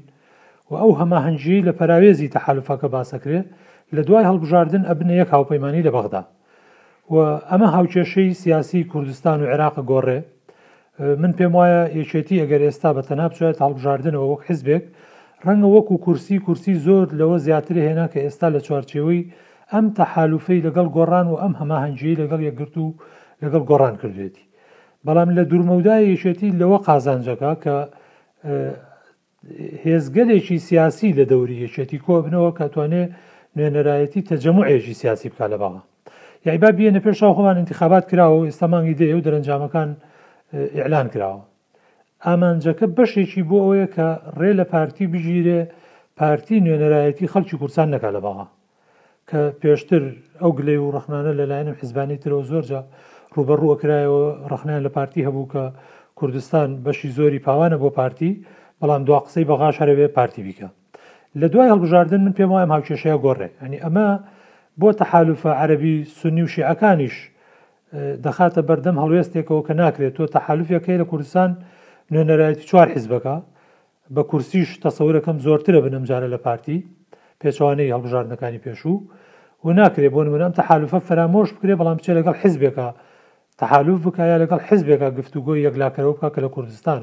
و 0.70 0.74
ئەو 0.82 0.92
هەمە 1.00 1.18
هەنجی 1.26 1.64
لە 1.66 1.72
پەراوێزی 1.78 2.32
تەحالفەکە 2.36 2.86
باسەکرێ 2.94 3.40
لە 3.96 4.00
دوای 4.08 4.26
هەڵبژاردن 4.30 4.82
ئەبنە 4.90 5.14
یەک 5.22 5.30
هاوپەیمانی 5.36 5.86
لە 5.86 5.90
بەغدا 5.96 6.22
و 7.14 7.16
ئەمە 7.50 7.68
هاوچێشەی 7.76 8.30
سیاسی 8.42 8.80
کوردستان 8.92 9.38
و 9.42 9.46
عێراق 9.52 9.76
گۆڕێ 9.90 10.18
من 11.22 11.32
پێم 11.38 11.52
وایە 11.58 11.82
یەکێتی 12.00 12.40
ئەگەر 12.42 12.60
ئێستا 12.66 12.90
بە 12.96 13.02
تەنابچێت 13.08 13.56
هەڵبژاردنەوە 13.62 14.26
وەک 14.32 14.42
حزبێک 14.50 14.84
ڕەنگە 15.46 15.68
وەکو 15.76 15.96
کورسی 16.06 16.36
کورسی 16.46 16.74
زۆر 16.86 17.06
لەوە 17.20 17.36
زیاتر 17.46 17.76
هێنا 17.86 18.06
کە 18.12 18.18
ئێستا 18.24 18.48
لە 18.54 18.60
چوارچێەوەی 18.66 19.22
ئەم 19.72 19.86
تەحالوفەی 19.98 20.64
لەگەڵ 20.66 20.86
گۆڕان 20.96 21.26
و 21.32 21.36
ئەم 21.42 21.54
هەماهنجەی 21.60 22.18
لەگەڵ 22.22 22.40
یەگرت 22.48 22.74
و 22.82 22.86
لەگەڵ 23.42 23.62
گۆڕان 23.70 23.94
کردوێتی 24.00 24.44
بەڵام 25.06 25.28
لە 25.36 25.42
دوورمەودای 25.50 26.10
یشێتی 26.14 26.50
لەوە 26.60 26.78
قازانجەکە 26.86 27.50
کە 27.62 27.76
هێزگەلێکی 29.84 30.56
سیاسی 30.68 31.10
لە 31.18 31.24
دەوری 31.30 31.56
یەکێتی 31.64 31.98
کۆبنەوە 32.06 32.50
کاتوانێ 32.58 33.04
نوێنەرایەتی 33.56 34.26
تەجمموعێژی 34.30 34.94
سیاسی 35.00 35.28
بکە 35.32 35.46
لە 35.52 35.56
باڵا 35.62 35.82
یایبا 36.46 36.70
بێنە 36.78 37.00
پێش 37.06 37.20
خۆمان 37.36 37.56
انتخابات 37.62 38.04
کراوە 38.10 38.40
ئێستامانگی 38.48 38.98
دێ 39.00 39.06
و 39.16 39.24
دەرەنجامەکان 39.26 39.90
ئیعلان 40.76 41.06
کراوە 41.14 41.42
ئامانجەکە 42.30 42.86
بەشێکی 42.96 43.42
بۆ 43.48 43.56
ئەوەیە 43.64 43.88
کە 43.94 44.08
ڕێ 44.40 44.50
لە 44.60 44.64
پارتی 44.72 45.06
بژیرێ 45.12 45.60
پارتی 46.20 46.56
نوێنەرایەتی 46.64 47.30
خەڵکی 47.32 47.56
کورسان 47.60 47.88
نەکە 47.94 48.08
لە 48.16 48.20
بەغا 48.24 48.46
کە 49.28 49.40
پێشتر 49.60 50.02
ئەو 50.40 50.50
گلێ 50.58 50.76
و 50.80 50.92
ڕخنانە 50.96 51.32
لەلایەنم 51.38 51.76
حیزبانی 51.80 52.20
ترەوە 52.22 52.44
زۆرجە 52.50 52.80
ڕوبەڕووەکرایەوە 53.34 54.22
ڕخنیان 54.52 54.82
لە 54.86 54.90
پارتی 54.96 55.26
هەبوو 55.26 55.50
کە 55.52 55.64
کوردستان 56.18 56.68
بەشی 56.84 57.10
زۆری 57.18 57.44
پاوانە 57.46 57.76
بۆ 57.82 57.88
پارتی 57.98 58.32
بەڵام 58.80 59.02
دو 59.08 59.14
قسەی 59.26 59.48
بەغاش 59.50 59.76
هەرەوێ 59.82 60.06
پارتی 60.16 60.42
بیکە 60.46 60.68
لە 61.40 61.46
دوای 61.52 61.70
هەڵبژاردن 61.72 62.20
من 62.26 62.32
پێم 62.38 62.50
وایم 62.52 62.72
هاوکێشەیە 62.74 63.16
گۆڕێ 63.24 63.48
ئەنی 63.62 63.78
ئەمە 63.84 64.08
بۆ 64.80 64.88
تەحالوفە 65.00 65.50
عەربی 65.60 65.94
سنی 66.18 66.42
و 66.46 66.52
شیعەکانیش 66.54 67.16
دەخاتە 68.24 68.60
بەردەم 68.68 68.96
هەڵوێستێکەوە 69.02 69.62
کە 69.66 69.72
ناکرێت 69.80 70.12
تۆ 70.16 70.24
تەحالوفەکەی 70.36 70.98
لە 71.00 71.04
کوردستان 71.10 71.50
نوێنەرایەتی 72.12 72.64
چوار 72.70 72.88
حیزبەکە 72.94 73.36
بە 74.14 74.22
کورسیش 74.30 74.70
تەسەورەکەم 74.84 75.36
زۆرترە 75.44 75.80
بنەمجارە 75.84 76.28
لە 76.34 76.38
پارتی 76.46 76.78
پێچوانەی 77.40 77.92
هەڵبژاردنەکانی 77.94 78.62
پێشوو 78.64 78.96
و 79.66 79.70
ناکرێ 79.78 80.08
بۆن 80.14 80.26
منام 80.34 80.52
تەحالوفە 80.60 80.98
فرامۆش 81.08 81.48
بکرێ 81.56 81.74
بەڵام 81.80 81.96
بچێ 81.98 82.12
لەگەڵ 82.18 82.34
حیزبێکە 82.42 82.88
تەحالوف 83.60 83.98
بکایە 84.06 84.36
لەگەڵ 84.42 84.60
حیزبێکە 84.68 85.08
گفتوگۆی 85.18 85.64
یەکلاکەرەوە 85.66 86.14
بکە 86.16 86.28
کە 86.34 86.40
لە 86.44 86.48
کوردستان 86.54 87.02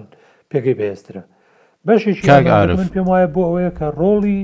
پێگەی 0.52 0.76
بەێسترە 0.80 1.24
بەشی 1.88 2.14
من 2.80 2.90
پێم 2.96 3.08
وایە 3.12 3.28
بۆ 3.34 3.42
ئەوەیە 3.48 3.72
کە 3.80 3.88
ڕۆڵی 4.00 4.42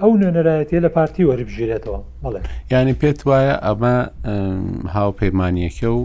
ئەو 0.00 0.12
نوێنەرایەتی 0.20 0.80
لە 0.84 0.88
پارتی 0.96 1.26
وەربژیرێتەوە 1.30 1.98
بڵێ 2.22 2.40
ینی 2.72 2.94
پێت 3.00 3.20
وایە 3.28 3.54
ئەمە 3.66 3.96
هاوپەیمانیەکە 4.94 5.88
و 5.98 6.02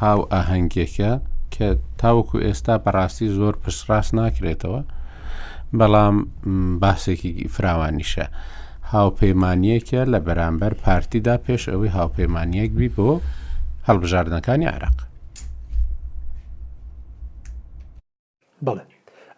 هاو 0.00 0.20
ئاهەنگێکە 0.32 1.12
کە 1.54 1.68
تاوەکو 2.00 2.36
ئێستا 2.46 2.74
بەڕاستی 2.84 3.28
زۆر 3.38 3.54
پشتڕاست 3.62 4.10
ناکرێتەوە 4.20 4.80
بەڵام 5.78 6.16
باسێکی 6.82 7.32
فراوانیشە 7.54 8.26
هاوپەیمانیەکە 8.94 10.00
لە 10.12 10.18
بەرامبەر 10.26 10.72
پارتیدا 10.84 11.36
پێش 11.46 11.62
ئەوەی 11.72 11.94
هاوپەیمانیەک 11.98 12.70
بی 12.78 12.88
بۆ 12.96 13.10
هەڵبژاردنەکانی 13.88 14.70
عراق 14.74 14.98
بڵێ 18.66 18.84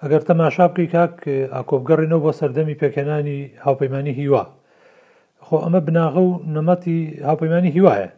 ئەگەر 0.02 0.22
تەماشا 0.30 0.66
بکەی 0.68 0.88
کاک 0.94 1.14
ئاکۆبگەڕینەوە 1.54 2.22
بۆ 2.24 2.30
سەردەمی 2.40 2.78
پێکەنانی 2.80 3.38
هاوپەیمانی 3.64 4.14
هیوا 4.20 4.44
خۆ 5.46 5.56
ئەمە 5.64 5.80
بناغە 5.86 6.20
و 6.28 6.30
نەمەتی 6.54 6.96
هاوپەیمانی 7.28 7.72
هیوایە 7.76 8.08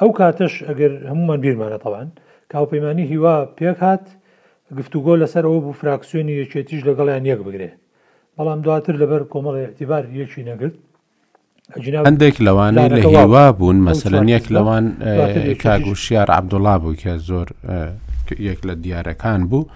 ئەو 0.00 0.10
کاتەش 0.18 0.54
ئەگەر 0.68 0.92
هەمومان 1.10 1.38
بیرمانە 1.44 1.78
تەوان 1.84 2.08
کاپەیمانی 2.54 3.04
هیوا 3.12 3.34
پێک 3.58 3.76
هات 3.86 4.04
گفتوگۆ 4.78 5.14
لەسەر 5.22 5.44
ئەوە 5.46 5.60
بوو 5.64 5.74
فراکسیۆنی 5.80 6.34
یەکێتیش 6.42 6.80
لەگەڵیان 6.88 7.24
یەک 7.32 7.40
بگرێ 7.46 7.70
بەڵام 8.36 8.60
دواتر 8.64 8.94
لەبەر 9.02 9.22
کۆمەڵی 9.32 9.62
احتیبار 9.68 10.02
یەکی 10.20 10.42
نەگرت 10.50 10.76
هەندێک 12.08 12.36
لەوانەیە 12.46 12.88
لە 12.96 13.00
هیوا 13.06 13.46
بوون 13.58 13.78
مەسەرەن 13.86 14.26
یەک 14.36 14.46
لەوان 14.54 14.84
کاگوشیار 15.64 16.28
عبدوڵا 16.38 16.74
بوو 16.82 16.94
کە 17.02 17.12
زۆر 17.28 17.48
یەک 18.48 18.60
لە 18.68 18.74
دیارەکان 18.84 19.40
بوو 19.50 19.68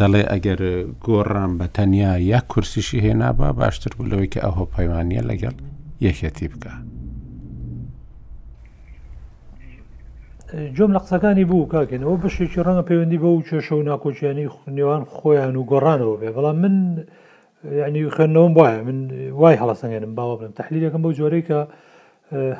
دەڵێ 0.00 0.22
ئەگەر 0.32 0.60
گۆڕان 1.06 1.52
بە 1.58 1.66
تەنیا 1.76 2.12
یەک 2.32 2.44
کورسیشی 2.52 3.00
هێنا 3.04 3.30
بە 3.38 3.48
باشتر 3.60 3.90
بوو 3.96 4.10
لەوەی 4.10 4.28
کە 4.34 4.40
ئەوهۆ 4.44 4.64
پەیمانە 4.74 5.22
لەگەڵ 5.30 5.56
یەکێتی 6.06 6.48
بکە. 6.52 6.72
جۆم 10.76 10.92
لە 10.96 11.00
قسەکانی 11.04 11.44
بوو 11.50 11.68
کاکەنەوە 11.72 12.14
بەشێکی 12.22 12.62
ڕەنگە 12.66 12.84
پەیوەندی 12.88 13.18
بە 13.22 13.28
و 13.30 13.42
کێشە 13.48 13.72
و 13.72 13.82
ناکۆچیانی 13.90 14.46
نێوان 14.76 15.02
خۆیان 15.16 15.54
و 15.56 15.64
گۆڕانەوە 15.70 16.16
بێ 16.20 16.30
بەڵام 16.36 16.56
من 16.62 16.74
ینی 17.86 18.10
خوێندنەوەم 18.14 18.52
وایە 18.58 18.80
من 18.88 18.98
وای 19.40 19.56
هەڵەسەنگێنم 19.62 20.12
باوە 20.18 20.34
بم 20.40 20.52
تحلیلەکەم 20.60 21.02
بەو 21.04 21.12
جۆرەیکە 21.18 21.60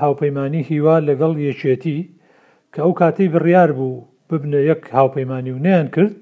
هاوپەیمانی 0.02 0.62
هیوا 0.70 0.96
لەگەڵ 1.08 1.32
یەکێتی 1.48 1.98
کە 2.74 2.80
ئەو 2.84 2.92
کاتەی 3.00 3.28
بڕیار 3.34 3.70
بوو 3.78 4.02
ببنە 4.30 4.58
یەک 4.70 4.82
هاوپەیمانی 4.98 5.50
و 5.56 5.62
نیان 5.64 5.88
کرد 5.94 6.12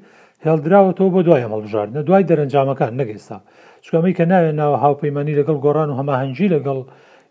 هێڵدراوەەوە 0.45 1.13
بۆ 1.15 1.21
دوای 1.27 1.43
هەمەڵژاردنە 1.47 2.01
دوای 2.09 2.25
دەرەنجامەکان 2.31 2.93
نەگەێستا 3.01 3.39
چکەمەی 3.85 4.15
کە 4.19 4.25
ناوێت 4.33 4.55
ناوە 4.61 4.77
هاوپەیمانی 4.85 5.37
لەگەڵ 5.41 5.57
گۆڕان 5.65 5.89
و 5.91 5.97
هەماهەنجی 6.01 6.49
لەگەڵ 6.55 6.79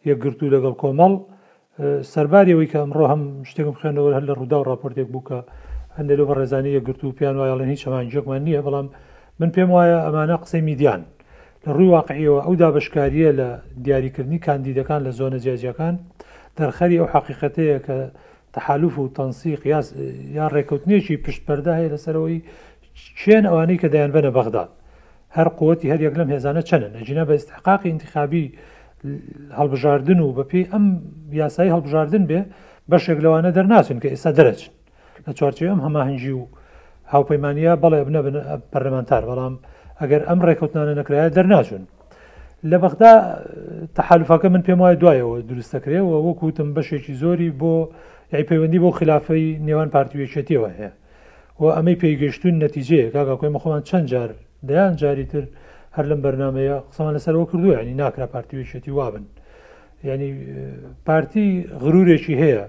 یەکگرتو 0.10 0.46
لەگەڵ 0.54 0.76
کۆمەڵ 0.82 1.14
سەرباریەوەی 2.14 2.68
کە 2.72 2.78
ئەمڕۆ 2.84 3.06
هەم 3.12 3.22
شتێکم 3.50 3.76
خوێنەوە 3.80 4.10
هەر 4.16 4.24
لە 4.30 4.34
ڕوودا 4.40 4.58
و 4.62 4.68
راپۆرتێک 4.72 5.08
بووکە 5.14 5.40
هەندێک 5.98 6.18
لە 6.20 6.26
بە 6.30 6.34
ڕێزانانی 6.40 6.72
یەگررت 6.78 7.02
و 7.04 7.12
پیان 7.18 7.36
وایڵەن 7.40 7.68
هیچ 7.74 7.80
شەمانجیێکمان 7.84 8.42
نییە 8.48 8.62
بەڵام 8.66 8.88
من 9.40 9.50
پێم 9.56 9.70
وایە 9.76 9.98
ئەمانە 10.06 10.36
قسەی 10.44 10.62
میدیان 10.70 11.02
لە 11.64 11.70
ڕووی 11.76 11.90
واقعیەوە 11.98 12.40
ئەو 12.46 12.56
دابشکاریە 12.62 13.30
لە 13.40 13.50
دیاریکردنی 13.86 14.40
کاندیدەکان 14.46 15.02
لە 15.08 15.12
زۆنە 15.20 15.38
جیاجەکان 15.46 15.96
دەرخەری 16.58 16.98
ئەو 17.02 17.08
حقیقەتەیە 17.16 17.78
کە 17.86 17.98
تحالوف 18.56 18.96
و 19.00 19.08
تەنسیق 19.18 19.62
یا 20.38 20.48
ڕێکوتنێکی 20.56 21.16
پشتپەردا 21.26 21.74
هەیە 21.80 21.90
لەسەرەوەی 21.94 22.40
چێن 23.22 23.44
ئەوانەی 23.50 23.78
کە 23.82 23.88
دایان 23.94 24.12
بنە 24.16 24.32
بەغداد 24.38 24.70
هەر 25.38 25.48
قوتی 25.60 25.88
هەر 25.92 26.02
یەک 26.06 26.16
لەم 26.20 26.30
هێزانە 26.34 26.62
چەنن 26.70 26.94
ئەجینا 26.98 27.24
بە 27.28 27.32
استحقاقی 27.40 27.90
انتخابی 27.92 28.46
هەڵبژاردن 29.58 30.20
و 30.26 30.30
بەپی 30.38 30.64
ئەم 30.72 30.84
یاسایی 31.41 31.72
هەڵبژاردن 31.76 32.24
بێ 32.30 32.39
بەشێک 32.91 33.18
لەوانە 33.26 33.52
دەرناچن 33.58 33.97
کە 34.04 34.08
ئێستا 34.14 34.32
دەرەچن 34.38 34.72
لە 35.26 35.32
چوارچی 35.38 35.70
ئەم 35.72 35.80
هەماهنجی 35.86 36.34
و 36.39 36.43
هاوپەیمانیا 37.14 37.74
بەڵێ 37.84 37.99
بنە 38.08 38.22
پەرلەمانتار 38.74 39.24
بەڵام 39.30 39.54
ئەگەر 40.02 40.22
ئەم 40.30 40.39
ڕێکوتانە 40.47 40.93
نەکرایە 40.99 41.28
دەرناچون 41.38 41.84
لە 42.70 42.78
بەغدا 42.84 43.14
تەحالفەکە 43.97 44.47
من 44.54 44.62
پێم 44.68 44.80
وایە 44.82 44.97
دوایەوە 45.02 45.38
دروستەکرێەوە 45.49 46.18
وەکوتم 46.28 46.70
بەشێکی 46.76 47.14
زۆری 47.22 47.49
بۆ 47.62 47.74
یای 48.34 48.43
پەیوەندی 48.49 48.82
بۆ 48.84 48.89
خلافەی 48.99 49.47
نێوان 49.68 49.89
پارتیوێکێتیەوە 49.95 50.70
هەیە 50.78 50.91
و 51.62 51.64
ئەمەی 51.76 51.97
پێیگەشتون 52.02 52.56
نەتیجەیە 52.66 53.08
کاگا 53.16 53.36
کۆی 53.39 53.52
مەخۆمان 53.56 53.84
چەند 53.89 54.08
جار 54.12 54.30
دەیان 54.70 54.93
جاری 55.02 55.26
تر 55.32 55.43
هەر 55.98 56.06
لەم 56.10 56.20
بەرنمەیە 56.26 56.76
قسەمان 56.89 57.14
لەسەرەوە 57.18 57.46
کردووە 57.52 57.74
ینی 57.82 57.94
ناکرا 58.02 58.28
پارتیویشێتی 58.36 58.89
وابن 58.98 59.24
ینی 60.10 60.32
پارتی 61.08 61.48
غرورێکی 61.84 62.36
هەیە 62.44 62.66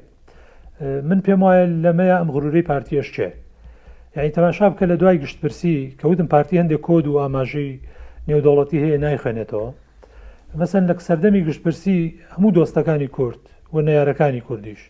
من 1.09 1.21
پێم 1.27 1.41
وایە 1.47 1.65
لەمەیە 1.85 2.17
ئەم 2.21 2.31
غرورەی 2.35 2.65
پارتیەش 2.71 3.09
چێ 3.17 3.29
یعنی 4.17 4.31
تەماشا 4.37 4.67
بکە 4.75 4.85
لە 4.91 4.97
دوای 5.01 5.19
گشتپرسی 5.25 5.77
کەوتم 6.01 6.27
پارتی 6.35 6.55
هەندێک 6.63 6.81
کۆد 6.89 7.07
و 7.07 7.21
ئاماژەی 7.23 7.73
نێودەوڵەتی 8.29 8.79
هەیە 8.85 8.99
نایخوێنێتەوە 9.05 9.71
مەسن 10.61 10.83
لە 10.91 10.95
سەردەمی 11.09 11.43
گشتپرسی 11.49 11.99
هەموو 12.35 12.55
دۆستەکانی 12.59 13.09
کورد 13.17 13.43
و 13.73 13.77
نەیارەکانی 13.89 14.43
کوردیش 14.49 14.81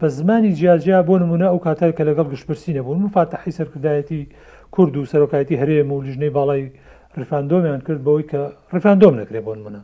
بە 0.00 0.06
زمانی 0.18 0.52
جیاجیا 0.58 0.98
بۆ 1.08 1.14
نمونە 1.22 1.46
ئەو 1.52 1.60
کاتای 1.66 1.92
کە 1.98 2.02
لەگەڵ 2.08 2.26
گشتپرسی 2.32 2.70
نەبوون 2.76 2.98
من 3.04 3.12
فاتەحی 3.16 3.52
سەرکردایەتی 3.58 4.20
کورد 4.74 4.94
و 4.96 5.06
سەرۆکایەتی 5.12 5.56
هەرێم 5.62 5.88
و 5.92 6.02
لیژنەی 6.06 6.32
باڵای 6.36 6.64
ڕفاندۆمیان 7.20 7.80
کرد 7.86 8.00
بەوەی 8.06 8.24
کە 8.30 8.40
ڕفاندۆم 8.76 9.14
نەکرێ 9.20 9.40
بۆن 9.46 9.58
منە 9.66 9.80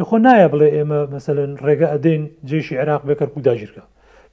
یخۆ 0.00 0.16
نایە 0.24 0.48
بڵێ 0.52 0.68
ئێمە 0.76 0.98
مەسەن 1.12 1.50
ڕێگە 1.66 1.86
ئەدەین 1.94 2.22
جێشی 2.48 2.74
عراق 2.82 3.02
بێکەر 3.08 3.28
و 3.36 3.40
داژیرکە 3.46 3.82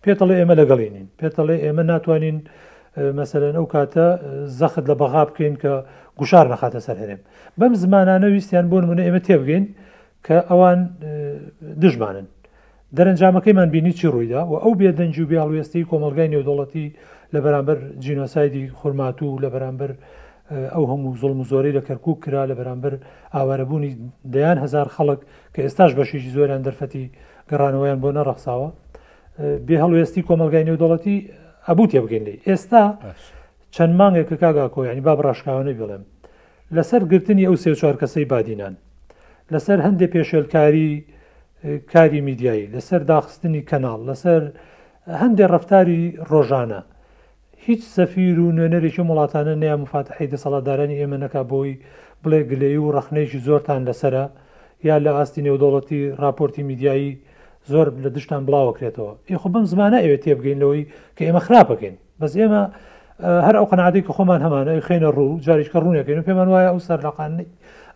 پێتەڵێ 0.03 0.35
ئێمە 0.39 0.53
لەگەڵێنین 0.61 1.07
پێتەڵێ 1.19 1.55
ئێمە 1.65 1.83
ناتوانین 1.91 2.37
مەسەرەن 3.17 3.55
ئەو 3.57 3.65
کاتە 3.73 4.07
زەخت 4.59 4.85
لە 4.91 4.95
بەغا 5.01 5.23
بکەین 5.29 5.55
کە 5.61 5.73
گوشار 6.19 6.45
نەخاتە 6.53 6.79
سەر 6.85 6.97
هەرێم 7.01 7.21
بەم 7.59 7.73
زمانانە 7.83 8.27
ویستیان 8.33 8.65
بۆن 8.71 8.83
منە 8.89 9.01
ئێمە 9.07 9.21
تێبگەین 9.27 9.65
کە 10.25 10.37
ئەوان 10.49 10.79
دژمانن 11.81 12.27
دەرەنجامەکەیمان 12.97 13.69
بینی 13.75 13.93
چی 13.97 14.07
ڕوویدا 14.13 14.41
و 14.51 14.53
ئەو 14.63 14.73
بێدەنج 14.81 15.13
و 15.21 15.25
بیاڵوێستی 15.31 15.87
کۆمەلگای 15.91 16.29
نێودوڵەتی 16.33 16.85
لە 17.33 17.39
بەرامبەر 17.43 17.77
جینۆسایدی 18.03 18.63
خورمات 18.79 19.17
و 19.25 19.29
لە 19.43 19.49
بەرامبەر 19.53 19.91
ئەو 20.73 20.83
هەموو 20.91 21.15
زۆڵم 21.21 21.41
زۆرەی 21.51 21.73
لە 21.77 21.81
کەرکک 21.87 22.17
کرا 22.23 22.43
لە 22.49 22.55
بەرامبەر 22.59 22.93
ئاوارەبوونی 23.35 23.91
دەیان 24.33 24.57
هزار 24.65 24.87
خەڵک 24.95 25.19
کە 25.53 25.59
ئێستاش 25.65 25.91
بەشێکی 25.99 26.31
زۆریان 26.35 26.61
دەرفەتی 26.67 27.05
گەڕانەوەیان 27.49 27.99
بۆ 28.03 28.09
نەڕەخساوە 28.17 28.69
بێ 29.67 29.75
هەڵوێستی 29.83 30.25
کۆمەلگای 30.27 30.65
نێودوڵەتی 30.69 31.17
ئەبوو 31.67 31.89
تێ 31.91 31.99
بگەین 32.03 32.23
لێ 32.27 32.35
ئێستا 32.49 32.83
چەند 33.75 33.93
مانگێک 33.99 34.27
کە 34.29 34.37
کاگا 34.43 34.65
کۆیانی 34.75 35.01
با 35.07 35.13
بڕاشکاوانەی 35.19 35.75
بڵێم 35.81 36.03
لەسەر 36.75 37.01
گرتنی 37.11 37.45
ئەو 37.49 37.55
سێ 37.63 37.69
چوار 37.81 37.95
کەسەی 38.01 38.25
بادینان 38.31 38.75
لەسەر 39.53 39.77
هەندێک 39.85 40.09
پێشێلکاری 40.15 40.89
کاری 41.93 42.21
میدیایی 42.27 42.65
لەسەر 42.73 43.01
داخستنی 43.11 43.61
کەناڵ 43.69 43.99
لەسەر 44.09 44.41
هەندێک 45.21 45.47
ڕفتاری 45.53 46.01
ڕۆژانە 46.31 46.81
هیچ 47.69 47.81
سەفیر 47.97 48.35
و 48.43 48.47
نوێنەرێکی 48.57 49.03
وڵاتانە 49.09 49.53
نیا 49.63 49.75
مفاتحی 49.83 50.27
دەسەڵاتدارانی 50.33 50.95
ئێمە 50.99 51.17
نەکا 51.23 51.41
بۆی 51.51 51.71
بڵێ 52.23 52.41
گلەیی 52.51 52.77
و 52.83 52.93
ڕخنێکی 52.97 53.39
زۆرتان 53.47 53.81
لەسرە 53.87 54.25
یا 54.89 54.95
لە 55.05 55.11
ئاستی 55.17 55.41
نێودوڵەتی 55.45 56.01
راپۆرتی 56.23 56.63
میدیایی 56.69 57.09
زۆر 57.71 57.87
لە 58.03 58.09
دشتان 58.15 58.41
بڵاوکرێتەوە 58.47 59.11
یخ 59.33 59.43
بم 59.53 59.65
زمانە 59.71 59.97
ئەوێ 60.03 60.17
تێبگەینەوەی 60.25 60.83
کە 61.17 61.21
ئێمە 61.27 61.41
خراپەکەین 61.47 61.95
بەس 62.19 62.33
ئێمە 62.41 62.63
هەر 63.47 63.55
ئەو 63.59 63.65
قەنعادی 63.71 64.01
کە 64.05 64.11
خۆمان 64.17 64.39
هەمانە 64.45 64.73
خێنە 64.87 65.09
ڕوو 65.17 65.39
جاریشکە 65.45 65.77
ڕوونەکەین 65.83 66.19
و 66.19 66.25
پێمان 66.29 66.47
وایە 66.51 66.67
ئەو 66.73 66.79
سەرلاقانی 66.87 67.45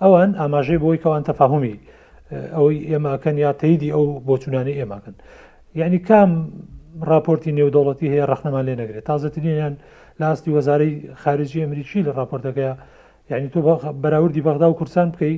ئەوان 0.04 0.30
ئاماژەی 0.42 0.80
بۆی 0.84 0.98
کەوان 1.04 1.24
تەفاهمی 1.30 1.76
ئەوەی 2.56 2.80
ئێمەکەن 2.92 3.36
یا 3.46 3.52
تەیدی 3.62 3.90
ئەو 3.96 4.06
بۆچونانی 4.28 4.74
ئێماکەن 4.80 5.16
یعنی 5.82 6.00
کام 6.10 6.30
راپۆرتی 7.10 7.52
نێودەوڵەتی 7.58 8.08
هەیە 8.14 8.26
ڕخنەمان 8.32 8.66
لێ 8.68 8.76
نەگرێت 8.82 9.06
تازەترینیان 9.10 9.74
لاستی 10.20 10.52
وەزارەی 10.58 10.94
خارجی 11.24 11.62
ئەمریکی 11.66 12.06
لە 12.06 12.12
راپۆرتەکەی 12.20 12.72
یعنی 13.32 13.48
تۆ 13.54 13.60
بەراوردی 14.04 14.42
بەغدا 14.48 14.68
و 14.70 14.76
کورسان 14.80 15.08
بکەی 15.14 15.36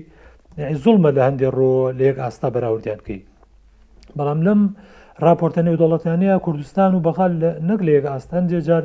زوڵمە 0.84 1.12
لە 1.18 1.22
هەندێک 1.28 1.52
ڕۆ 1.60 1.74
لە 1.98 2.04
یەک 2.10 2.18
ئاستا 2.24 2.48
بەراوردیان 2.56 3.00
بکەی 3.02 3.20
بەڵام 4.18 4.40
لەم 4.48 4.62
راپۆرتە 5.26 5.62
نێودەوڵەتیانەیە 5.68 6.36
کوردستان 6.46 6.92
و 6.96 7.00
بەخال 7.08 7.32
نەک 7.70 7.80
لە 7.88 7.92
یەک 7.98 8.06
ئاستان 8.14 8.44
جێجار 8.52 8.84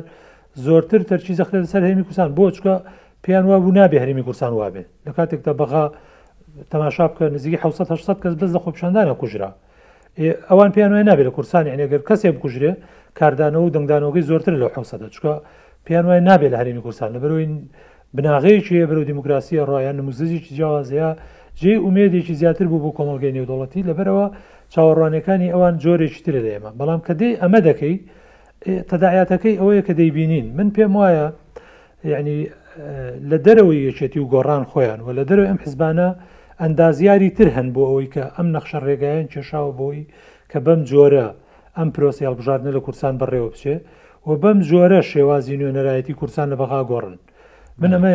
زۆرتر 0.65 1.01
تەرچی 1.09 1.33
زەخلێت 1.39 1.65
سەر 1.73 1.83
هەمی 1.89 2.03
کوردستان 2.07 2.29
بۆ 2.37 2.45
چکە 2.55 2.75
پێیان 3.23 3.45
وابوو 3.49 3.71
نابێ 3.77 3.97
هەرمی 4.03 4.23
کوردستان 4.27 4.53
وابێ 4.61 4.83
لە 5.05 5.11
کاتێکدا 5.17 5.53
بەخا 5.61 5.83
تەماشا 6.71 7.05
بکە 7.11 7.25
نزیکی 7.35 7.57
1600 7.63 8.17
کەس 8.23 8.33
بەس 8.39 8.51
لە 8.55 8.59
خۆپشاندانە 8.65 9.15
کوژرا 9.21 9.49
ئەوان 10.49 10.69
پێیان 10.75 10.91
وای 10.93 11.03
نابێت 11.09 11.25
لە 11.29 11.33
کورسانی 11.37 11.71
ئەگەر 11.83 12.01
کەسێ 12.09 12.29
بکوژرێ 12.35 12.71
کاردانەوە 13.19 13.63
و 13.67 13.73
دەنگدانەوەی 13.75 14.23
زۆرتر 14.29 14.53
لە 14.61 14.67
حوسەدە 14.75 15.07
چکە 15.15 15.33
پێیان 15.85 16.05
وای 16.09 16.21
نابێت 16.29 16.51
لە 16.53 16.57
هەرێمی 16.61 16.81
کورسان 16.85 17.09
لە 17.15 17.19
بەرەوەی 17.23 17.47
بناغەیەکی 18.15 18.87
بەرەو 18.89 19.03
دیموکراسی 19.09 19.55
ڕایان 19.69 19.95
نموزیکی 19.99 20.51
جیاوازەیە 20.57 21.09
جێ 21.61 21.73
ومێدێکی 21.85 22.33
زیاتر 22.41 22.67
بوو 22.71 22.83
بۆ 22.85 22.89
کۆمەلگەی 22.97 23.31
نێودوڵەتی 23.37 23.85
لەبەرەوە 23.89 24.25
چاوەڕوانەکانی 24.73 25.49
ئەوان 25.53 25.75
جۆرێکی 25.83 26.21
ترە 26.25 26.39
لە 26.45 26.49
ئێمە 26.53 26.71
بەڵام 26.79 27.01
کە 27.07 27.13
دێ 27.19 27.29
ئەمە 27.41 27.59
دەکەی 27.67 27.95
تەداعاتەکەی 28.91 29.55
ئەوەیە 29.59 29.81
کە 29.87 29.93
دەیبینین 29.99 30.47
من 30.57 30.67
پێم 30.75 30.93
وایە 30.99 31.27
یعنی 32.13 32.37
لە 33.31 33.37
دەرەوەی 33.45 33.79
یەکێتی 33.89 34.19
و 34.23 34.27
گۆڕان 34.33 34.63
خۆیان 34.71 34.99
و 35.05 35.09
لە 35.17 35.23
دەرەوە 35.29 35.47
ئەم 35.51 35.59
حزبانە 35.63 36.09
ئەندازیاری 36.61 37.29
تر 37.37 37.49
هەن 37.55 37.67
بۆ 37.75 37.81
ئەوەی 37.89 38.09
کە 38.13 38.23
ئەم 38.37 38.47
نەخشە 38.55 38.79
ڕێگایەن 38.87 39.27
کێشاوە 39.33 39.71
بۆی 39.79 39.99
کە 40.51 40.57
بەم 40.65 40.81
جۆرە 40.89 41.27
ئەم 41.77 41.89
پرۆسی 41.95 42.27
هەڵبژاردنە 42.29 42.71
لە 42.77 42.81
کورسان 42.85 43.13
بەڕێوە 43.21 43.49
بچێ 43.53 43.75
و 44.27 44.31
بەم 44.43 44.59
جۆرە 44.69 44.99
شێوازی 45.11 45.57
نوێنەرایەتی 45.61 46.17
کورسان 46.19 46.47
لە 46.51 46.55
بەغا 46.61 46.81
گۆڕن 46.91 47.15
من 47.81 47.91
ئەمە 47.95 48.11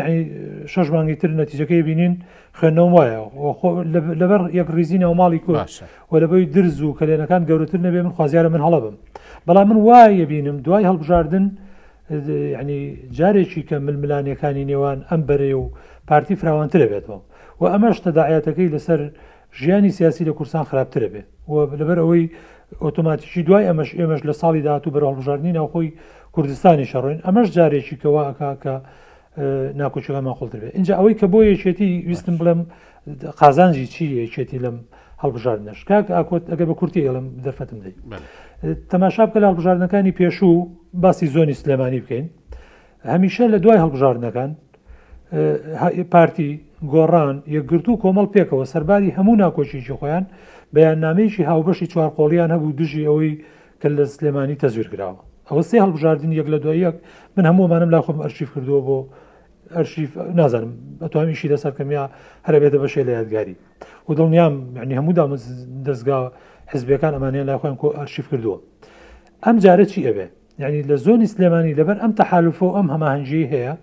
شەش 0.73 0.87
مانگی 0.95 1.17
تر 1.21 1.31
نەتیجەکەی 1.43 1.83
بینین 1.89 2.15
خوێنەوە 2.59 2.91
وایە 2.97 3.21
لەبەر 4.21 4.41
یەک 4.61 4.69
ریزینە 4.77 5.07
و 5.11 5.15
ماڵی 5.21 5.41
کوش 5.47 5.63
و 6.13 6.17
لەبەوەی 6.23 6.51
درز 6.55 6.79
و 6.83 6.97
کلێنەکان 6.99 7.43
گەورەتر 7.49 7.81
نەبێ 7.87 8.01
من 8.07 8.13
خوازیارە 8.17 8.51
من 8.55 8.61
هەڵە 8.67 8.81
بم 8.85 8.97
بەڵام 9.47 9.67
من 9.71 9.79
وایە 9.89 10.27
بینم 10.33 10.57
دوای 10.67 10.87
هەڵبژاردن 10.91 11.45
ینی 12.11 12.81
جارێکی 13.19 13.63
کە 13.69 13.77
ململانیەکانی 13.87 14.65
نێوان 14.71 14.99
ئەم 15.11 15.23
بەرێ 15.29 15.53
و 15.63 15.67
پارتی 16.09 16.35
فراوانترە 16.41 16.87
بێتەوە 16.93 17.19
و 17.61 17.65
ئەمەش 17.75 17.97
تەداعاتەکەی 18.07 18.73
لەسەر 18.75 19.01
ژیانی 19.61 19.91
سیاسی 19.99 20.23
لە 20.29 20.33
کورسان 20.39 20.65
خراپترە 20.71 21.09
بێ 21.13 21.23
و 21.53 21.55
لەبەر 21.81 21.99
ئەوەی 22.03 22.25
ئۆتۆماتیکی 22.85 23.43
دوای 23.47 23.65
ئەمەش 23.69 23.91
ئێمەش 23.99 24.21
لە 24.29 24.35
ساڵی 24.41 24.63
داهاتوو 24.67 24.95
بەرەڵژارنی 24.95 25.53
ناوخۆی 25.59 25.89
کوردستانی 26.35 26.87
شەڕێن 26.93 27.19
ئەمەش 27.27 27.49
جارێکی 27.57 27.97
کەواکە 28.03 28.51
ناکۆچەکەمان 29.81 30.35
خوڵتر 30.39 30.59
بێ 30.63 30.71
اینجا 30.79 30.93
ئەوەی 30.99 31.19
کە 31.21 31.27
بۆ 31.33 31.39
یەکێتی 31.53 31.91
ویستم 32.09 32.35
بڵێم 32.41 32.61
قازانجی 33.41 33.87
چی 33.95 34.05
یەکێتی 34.25 34.59
لەم 34.65 34.77
هەڵبژاردنش 35.23 35.79
کاک 35.91 36.07
ئاکۆت 36.17 36.45
ئەگەر 36.53 36.67
بە 36.71 36.75
کورتی 36.81 37.01
ئەڵم 37.09 37.27
دەرفەتم 37.47 37.79
دەی 37.85 37.93
تەماشا 38.93 39.23
بکە 39.27 39.39
لە 39.43 39.47
هەڵبژاردنەکانی 39.51 40.13
پێشوو 40.21 40.57
باسی 41.05 41.27
زۆنی 41.37 41.57
سلێمانی 41.61 42.01
بکەین 42.05 42.27
هەمیشە 43.13 43.45
لە 43.53 43.59
دوای 43.65 43.81
هەڵبژاردنەکان 43.85 44.51
پارتی 46.15 46.51
گۆڕان 46.93 47.37
یەکگرت 47.57 47.87
و 47.89 48.01
کۆمەڵ 48.03 48.27
پێکەوە 48.35 48.65
سەرباری 48.73 49.15
هەموو 49.17 49.41
ناکۆچیی 49.45 49.97
خۆیان 50.01 50.25
بەیان 50.75 50.99
نامەیەکی 51.07 51.43
هاوبەشی 51.51 51.87
چوارقۆڵیان 51.93 52.51
هەبوو 52.55 52.77
دژی 52.81 53.07
ئەوەی 53.09 53.33
کە 53.81 53.89
لە 53.97 54.05
سلێمانی 54.15 54.57
تەزویر 54.63 54.89
کراوە 54.93 55.19
ئەوە 55.49 55.63
سێ 55.69 55.77
هەڵبژاردن 55.85 56.33
یەک 56.41 56.49
لە 56.55 56.59
دوای 56.65 56.79
یەک 56.87 56.97
من 57.37 57.45
هەموومانم 57.51 57.91
لا 57.95 58.01
خۆم 58.07 58.19
ئەرشیف 58.25 58.49
کردووە 58.55 58.83
بۆ 58.89 58.99
ئەرشیف 59.77 60.11
نازانم 60.41 60.73
بەتوامیشی 61.01 61.49
لەسەرکەمیا 61.53 62.05
هەرە 62.47 62.59
بێتە 62.63 62.79
بەشێ 62.85 63.03
لە 63.09 63.13
یادگاری 63.19 63.57
و 64.09 64.13
دڵنیام 64.19 64.55
ینی 64.83 64.95
هەموو 64.99 65.13
دام 65.19 65.31
دەستگا 65.89 66.19
حزبەکان 66.73 67.13
ئەمانیان 67.17 67.47
لاخۆیان 67.51 67.77
کۆ 67.83 67.89
ئارشیف 67.99 68.27
کردووە 68.35 68.59
ئەم 69.47 69.57
جارە 69.65 69.85
چی 69.93 70.01
ئەبێ 70.09 70.27
یعنی 70.63 70.79
لە 70.91 70.97
زۆنی 71.07 71.27
سلێمانی 71.35 71.73
لەبەر 71.81 71.97
ئەم 72.03 72.13
تەحالفۆ 72.21 72.69
ئەم 72.77 72.87
هەماهنجی 72.95 73.43
هەیە 73.53 73.75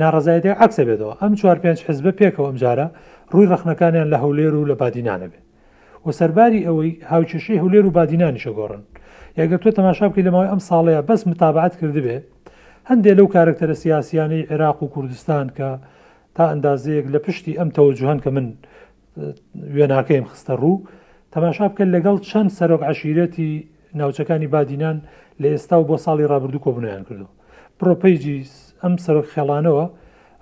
ناڕزایەتی 0.00 0.52
عکسە 0.64 0.82
بێتەوە 0.88 1.14
ئەم 1.22 1.32
چوار 1.40 1.58
پێنج 1.62 1.78
حزبە 1.88 2.12
پێکەوە 2.20 2.46
ئەم 2.50 2.56
جارە 2.62 2.86
ڕووی 3.32 3.46
ڕخنەکانیان 3.52 4.08
لە 4.12 4.18
هەولێر 4.24 4.54
و 4.54 4.66
لە 4.70 4.74
بادینانە 4.82 5.26
بێت 5.32 5.44
و 6.06 6.08
سەرباری 6.18 6.60
ئەوەی 6.66 6.92
هاوچشی 7.12 7.56
هەولێر 7.62 7.84
و 7.86 7.90
بادینانی 7.98 8.38
شەگۆڕن 8.44 8.82
یاگە 9.38 9.56
تۆ 9.62 9.70
تەماشا 9.78 10.06
بکەی 10.10 10.24
لەماوەی 10.28 10.50
ئەم 10.52 10.60
ساڵەیە 10.68 11.00
بەس 11.08 11.20
متابعات 11.30 11.74
کردبێ 11.80 12.16
هەندێک 12.90 13.16
لەو 13.18 13.28
کارکتەرە 13.34 13.74
سیاسیانی 13.82 14.42
عێراق 14.50 14.78
و 14.82 14.86
کوردستان 14.94 15.46
کە 15.58 15.68
تا 16.36 16.44
ئەندازەیەک 16.50 17.06
لە 17.14 17.18
پشتی 17.24 17.52
ئەم 17.60 17.68
تەوەجوهان 17.76 18.18
کە 18.24 18.30
من 18.36 18.46
وێناکەیم 19.76 20.24
خستە 20.30 20.54
ڕوو 20.62 20.84
تەماشا 21.34 21.66
بکە 21.70 21.84
لەگەڵ 21.94 22.16
چەند 22.28 22.50
سەرۆک 22.58 22.82
عشیرەتی 22.90 23.50
ناوچەکانی 23.98 24.48
بادینان 24.54 24.96
لە 25.42 25.46
ئێستا 25.52 25.76
و 25.80 25.84
بۆ 25.88 25.96
ساڵی 26.04 26.24
ڕابردوو 26.32 26.64
کۆبنیان 26.66 27.02
کردو 27.08 27.28
پرۆپەیجی 27.80 28.38
ئەم 28.82 28.94
سەرۆک 29.04 29.26
خێڵانەوە 29.34 29.84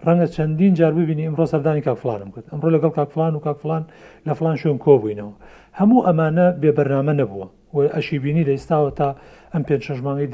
ڕەنگە 0.07 0.27
چەندین 0.35 0.72
جار 0.79 0.93
ببینی 1.01 1.25
ئەمڕۆ 1.27 1.45
سەردانی 1.53 1.83
کاکفلانم 1.87 2.31
کرد 2.35 2.47
ئەمڕۆ 2.53 2.68
لەگەڵ 2.75 2.93
کاکفلان 2.99 3.33
و 3.35 3.41
کاکفلان 3.47 3.83
لە 4.27 4.33
فلان 4.39 4.57
شوێن 4.62 4.79
کۆبووینەوە 4.85 5.35
هەموو 5.79 6.05
ئەمانە 6.07 6.47
بێبەرنامە 6.61 7.14
نەبووە 7.20 7.47
و 7.75 7.77
ئەشی 7.95 8.18
بینی 8.25 8.45
لە 8.49 8.53
ئێستاوە 8.57 8.91
تا 8.99 9.09
ئەم 9.53 9.62
پێ 9.66 9.75
شەژمانی 9.87 10.29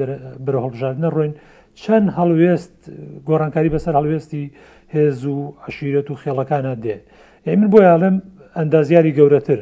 برە 0.45 0.59
هەڵبژاردنە 0.65 1.09
ڕۆین 1.17 1.33
چەند 1.83 2.07
هەڵوێست 2.17 2.75
گۆڕانکاری 3.29 3.71
بەسەر 3.75 3.95
هەڵوێستی 3.99 4.45
هێز 4.95 5.19
و 5.35 5.37
عشیرەت 5.67 6.09
و 6.11 6.15
خێڵەکانە 6.23 6.75
دێ 6.85 6.97
من 7.47 7.69
بۆ 7.73 7.79
یاڵم 7.89 8.17
ئەندازیاری 8.57 9.13
گەورەتر 9.19 9.59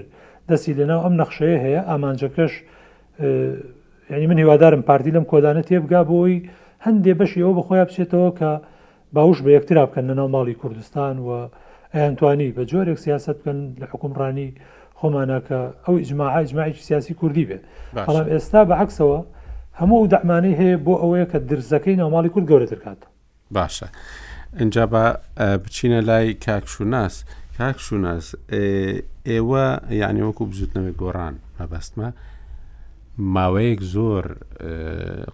دەستی 0.51 0.73
لەناو 0.79 1.05
ئەم 1.05 1.15
نەخشەیە 1.23 1.59
هەیە 1.65 1.81
ئامانجەکەش 1.89 2.53
ینی 4.11 4.27
من 4.27 4.39
هیوادارم 4.39 4.83
پارتی 4.83 5.11
لەم 5.15 5.25
کۆدانە 5.31 5.63
تێبگا 5.69 6.03
بۆی 6.11 6.35
هەندێ 6.87 7.13
بەشی 7.21 7.43
ئەو 7.47 7.55
بەخۆی 7.59 7.85
بچێتەوە 7.89 8.31
کە 8.39 8.51
باوش 9.15 9.39
بە 9.43 9.49
یەکترا 9.57 9.87
بکەن 9.87 10.05
لەناو 10.11 10.29
ماڵی 10.37 10.55
کوردستان 10.61 11.19
و 11.19 11.29
ئەیانتوانی 11.95 12.53
بە 12.57 12.63
جۆرێک 12.71 12.99
سیاست 12.99 13.37
بکەن 13.39 13.59
لە 13.81 13.87
حکومڕانی 13.93 14.49
خۆمانەکە 15.01 15.61
ئەو 15.87 15.95
ئجمماع 16.03 16.41
ئجمماعیکی 16.43 16.83
سیاسی 16.83 17.15
کوردی 17.15 17.45
بێت 17.47 17.63
بەڵام 17.97 18.27
ئێستا 18.33 18.61
بە 18.69 18.75
عکسەوە 18.85 19.19
هەموو 19.81 20.07
دەمانەی 20.13 20.55
هەیە 20.61 20.77
بۆ 20.87 20.95
ئەوەیە 21.03 21.27
کە 21.33 21.39
درزەکەی 21.51 21.97
ناوماڵی 22.03 22.29
کورد 22.35 22.47
گەورەتر 22.51 22.81
کات 22.85 23.01
باشە 23.57 23.89
اینجا 24.61 24.85
بە 24.93 25.03
بچینە 25.65 26.01
لای 26.09 26.35
کاکشوناس 26.47 27.25
کاک 27.59 27.81
شوناس 27.87 28.27
ئێوە 29.27 29.67
یعنی 30.03 30.21
وەکو 30.29 30.43
بزوتنەوەی 30.51 30.99
گۆڕان 31.03 31.35
مەبەستمە 31.59 32.09
ماوەیەک 33.35 33.81
زۆر 33.95 34.25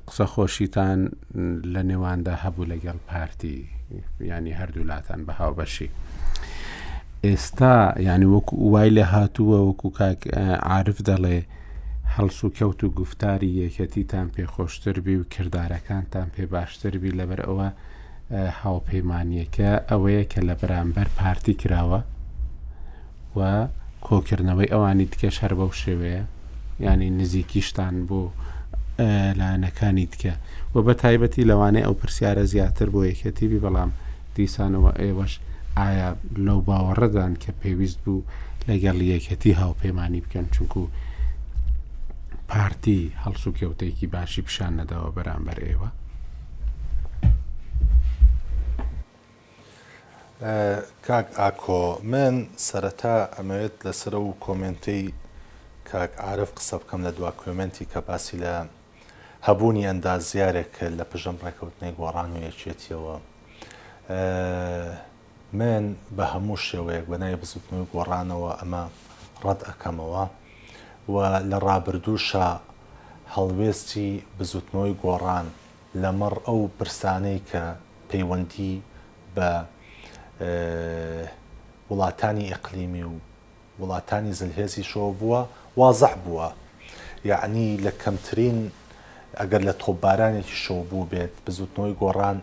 قسە 0.08 0.24
خۆشیتان 0.32 0.98
لە 1.74 1.82
نێواندا 1.90 2.34
هەبوو 2.44 2.68
لەگەڵ 2.72 2.96
پارتی 3.08 3.56
ینی 4.30 4.52
هەردوولاتان 4.60 5.20
بە 5.26 5.32
هاوبەشی. 5.40 5.88
ئێستا 7.26 7.76
ینی 8.08 8.28
وەکو 8.36 8.54
وای 8.72 8.90
لە 8.98 9.04
هاتووە 9.14 9.58
وەکو 9.68 9.88
کاک 10.00 10.20
عاعرف 10.68 10.98
دەڵێ 11.08 11.38
هەڵس 12.16 12.38
و 12.44 12.48
کەوت 12.56 12.80
و 12.84 12.88
گفتاری 12.98 13.50
یەکەتیتان 13.66 14.26
پێخۆشتر 14.34 14.96
بی 15.04 15.14
و 15.16 15.24
کردارەکانتان 15.34 16.26
پێ 16.34 16.42
باشتر 16.54 16.94
بی 17.02 17.10
لەبەر 17.18 17.40
ئەوە 17.46 17.68
هاوپەیمانیەکە 18.60 19.70
ئەوەیە 19.90 20.24
کە 20.32 20.40
لە 20.48 20.54
بەرامبەر 20.60 21.08
پارتی 21.18 21.54
کراوە 21.62 22.00
و 23.36 23.40
کۆکردنەوەی 24.08 24.72
ئەوانی 24.72 25.06
تکەش 25.12 25.36
هەر 25.42 25.52
بەو 25.58 25.70
شێوەیە 25.82 26.22
ینی 26.86 27.10
نزیکیشتان 27.20 27.96
بۆ 28.08 28.20
لایەنەکانی 29.40 30.06
تکە 30.12 30.34
و 30.74 30.76
بە 30.86 30.92
تایبەتی 31.02 31.48
لەوانەیە 31.50 31.86
ئەو 31.86 31.94
پرسیارە 32.00 32.44
زیاتر 32.52 32.88
بۆ 32.94 33.00
یەکەتیبی 33.10 33.62
بەڵام 33.64 33.90
دیسانەوە 34.36 34.92
ئێوەش 35.02 35.32
ئایا 35.78 36.08
لەو 36.46 36.60
باوەڕەدان 36.68 37.32
کە 37.42 37.50
پێویست 37.60 37.98
بوو 38.04 38.26
لەگەڵ 38.68 38.98
یەکەتی 39.12 39.56
هاوپەیمانی 39.62 40.22
بکەن 40.24 40.46
چونکو 40.54 40.80
پارتی 42.50 43.00
هەڵسو 43.24 43.50
کەوتێکی 43.58 44.06
باشی 44.14 44.42
پیشان 44.46 44.72
نەداوە 44.80 45.10
بەرامبەر 45.16 45.58
ئێوە 45.66 45.88
کاک 51.06 51.26
ئاکۆ 51.42 51.80
من 52.12 52.34
سەرەتا 52.66 53.14
ئەمەوێت 53.36 53.74
لەسرە 53.86 54.18
و 54.26 54.30
کۆمنتەی 54.46 55.04
کاک 55.90 56.12
عرف 56.30 56.50
قسە 56.58 56.74
بکەم 56.82 57.00
لە 57.06 57.10
دوا 57.16 57.30
کوێمنتی 57.40 57.84
کە 57.92 57.98
باسی 58.08 58.36
لە 58.44 58.54
هەبوونی 59.46 59.86
ئەندازیارێک 59.88 60.74
لە 60.98 61.04
پژم 61.10 61.36
ڕێکەوتنەی 61.44 61.92
گۆڕان 61.98 62.30
و 62.32 62.38
یەکێتیەوە 62.48 63.14
من 65.58 65.84
بە 66.16 66.24
هەموو 66.32 66.62
شێوەیەک 66.68 67.04
بەنای 67.12 67.36
بزوتن 67.42 67.76
و 67.80 67.84
گۆڕانەوە 67.94 68.50
ئەمە 68.60 68.82
ڕەت 69.44 69.60
ئەەکەمەوە 69.68 70.24
و 71.12 71.14
لە 71.50 71.58
ڕابردووشە 71.66 72.48
هەڵوێستی 73.34 74.08
بزوتنەوەی 74.38 74.98
گۆڕان 75.04 75.46
لەمەڕ 76.02 76.34
ئەو 76.46 76.60
پرسانەی 76.78 77.38
کە 77.50 77.64
پەیوەندی 78.10 78.74
بە 79.36 79.50
وڵاتانی 80.40 82.48
ئەقلیمی 82.50 83.02
و 83.06 83.12
وڵاتانی 83.80 84.32
زلهێزی 84.38 84.82
شۆ 84.82 85.12
بووە 85.18 85.40
وازەح 85.78 86.14
بووە 86.26 86.48
یعنی 87.24 87.78
لە 87.86 87.90
کەمترین 88.02 88.56
ئەگەر 89.40 89.62
لە 89.68 89.72
تۆبارانێکی 89.82 90.56
شۆ 90.64 90.76
بوو 90.90 91.06
بێت 91.12 91.34
بزوتنەوەی 91.46 91.98
گۆڕان 92.02 92.38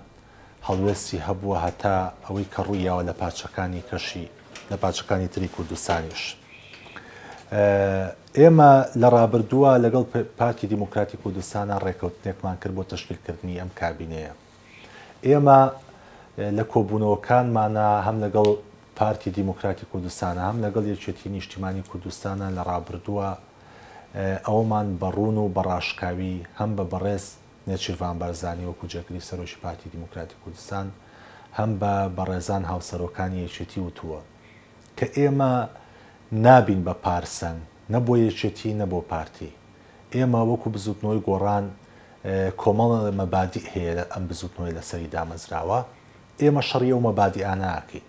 هەڵوێستی 0.67 1.17
هەبووە 1.27 1.57
هەتا 1.65 1.95
ئەوەی 2.25 2.45
کە 2.53 2.61
ڕوویەوە 2.67 3.03
لە 3.09 3.13
پاچەکانی 3.19 3.81
کەشی 3.89 4.27
لە 4.71 4.77
پاچەکانی 4.81 5.27
تری 5.33 5.47
کوردستانیش. 5.55 6.23
ئێمە 8.37 8.71
لە 9.01 9.07
ڕابردووە 9.13 9.71
لەگەڵ 9.85 10.03
پارتی 10.39 10.65
دیموکراتی 10.73 11.17
کوردستانە 11.23 11.75
ڕێکەوتنێکمان 11.85 12.55
کرد 12.61 12.73
بۆ 12.77 12.83
تەشکیلکردنی 12.91 13.59
ئەم 13.61 13.69
کابینەیە. 13.79 14.33
ئێمە 15.27 15.59
لە 16.37 16.63
کۆبوونەوەکانمانە 16.73 17.85
هەم 18.07 18.17
لەگەڵ 18.23 18.47
پارتی 18.99 19.29
دیموکراتی 19.37 19.85
کوردستانە 19.93 20.41
هەم 20.49 20.57
لەگەڵ 20.65 20.83
یەکێتی 20.93 21.27
نیشتیمانی 21.37 21.83
کوردستانە 21.91 22.47
لە 22.57 22.63
ڕابردووە 22.69 23.29
ئەومان 24.47 24.87
بەڕوون 25.01 25.35
و 25.41 25.45
بەڕاشکاوی 25.55 26.35
هەم 26.59 26.71
بە 26.77 26.83
بەڕێز 26.93 27.25
نێچیروان 27.67 28.15
بەرزانی 28.21 28.65
وەکو 28.69 28.85
جەگری 28.93 29.19
سەرۆشی 29.29 29.57
پارتی 29.63 29.89
دیموکراتی 29.95 30.35
کوردستان 30.43 30.87
هەم 31.59 31.71
بە 31.81 31.93
بەڕێزان 32.17 32.63
هاوسەرۆکانی 32.71 33.39
یەکێتی 33.45 33.79
وتووە 33.87 34.21
کە 34.97 35.05
ئێمە 35.17 35.51
نابین 36.45 36.81
بە 36.87 36.93
پارسەن 37.05 37.57
نەبۆ 37.93 38.13
یەکێتی 38.27 38.71
نەبۆ 38.81 38.99
پارتی 39.11 39.49
ئێمە 40.15 40.39
وەکو 40.51 40.67
بزوتنەوەی 40.75 41.21
گۆڕان 41.29 41.65
کۆمەڵە 42.61 42.99
مەبادی 43.19 43.61
هەیە 43.71 44.03
ئەم 44.13 44.23
بزوتنەوەی 44.29 44.73
لەسەری 44.77 45.09
دامەزراوە 45.15 45.79
ئێمە 46.45 46.61
شەڕیە 46.69 46.95
و 46.97 47.01
مەبادی 47.07 47.41
ئاناکی 47.49 48.01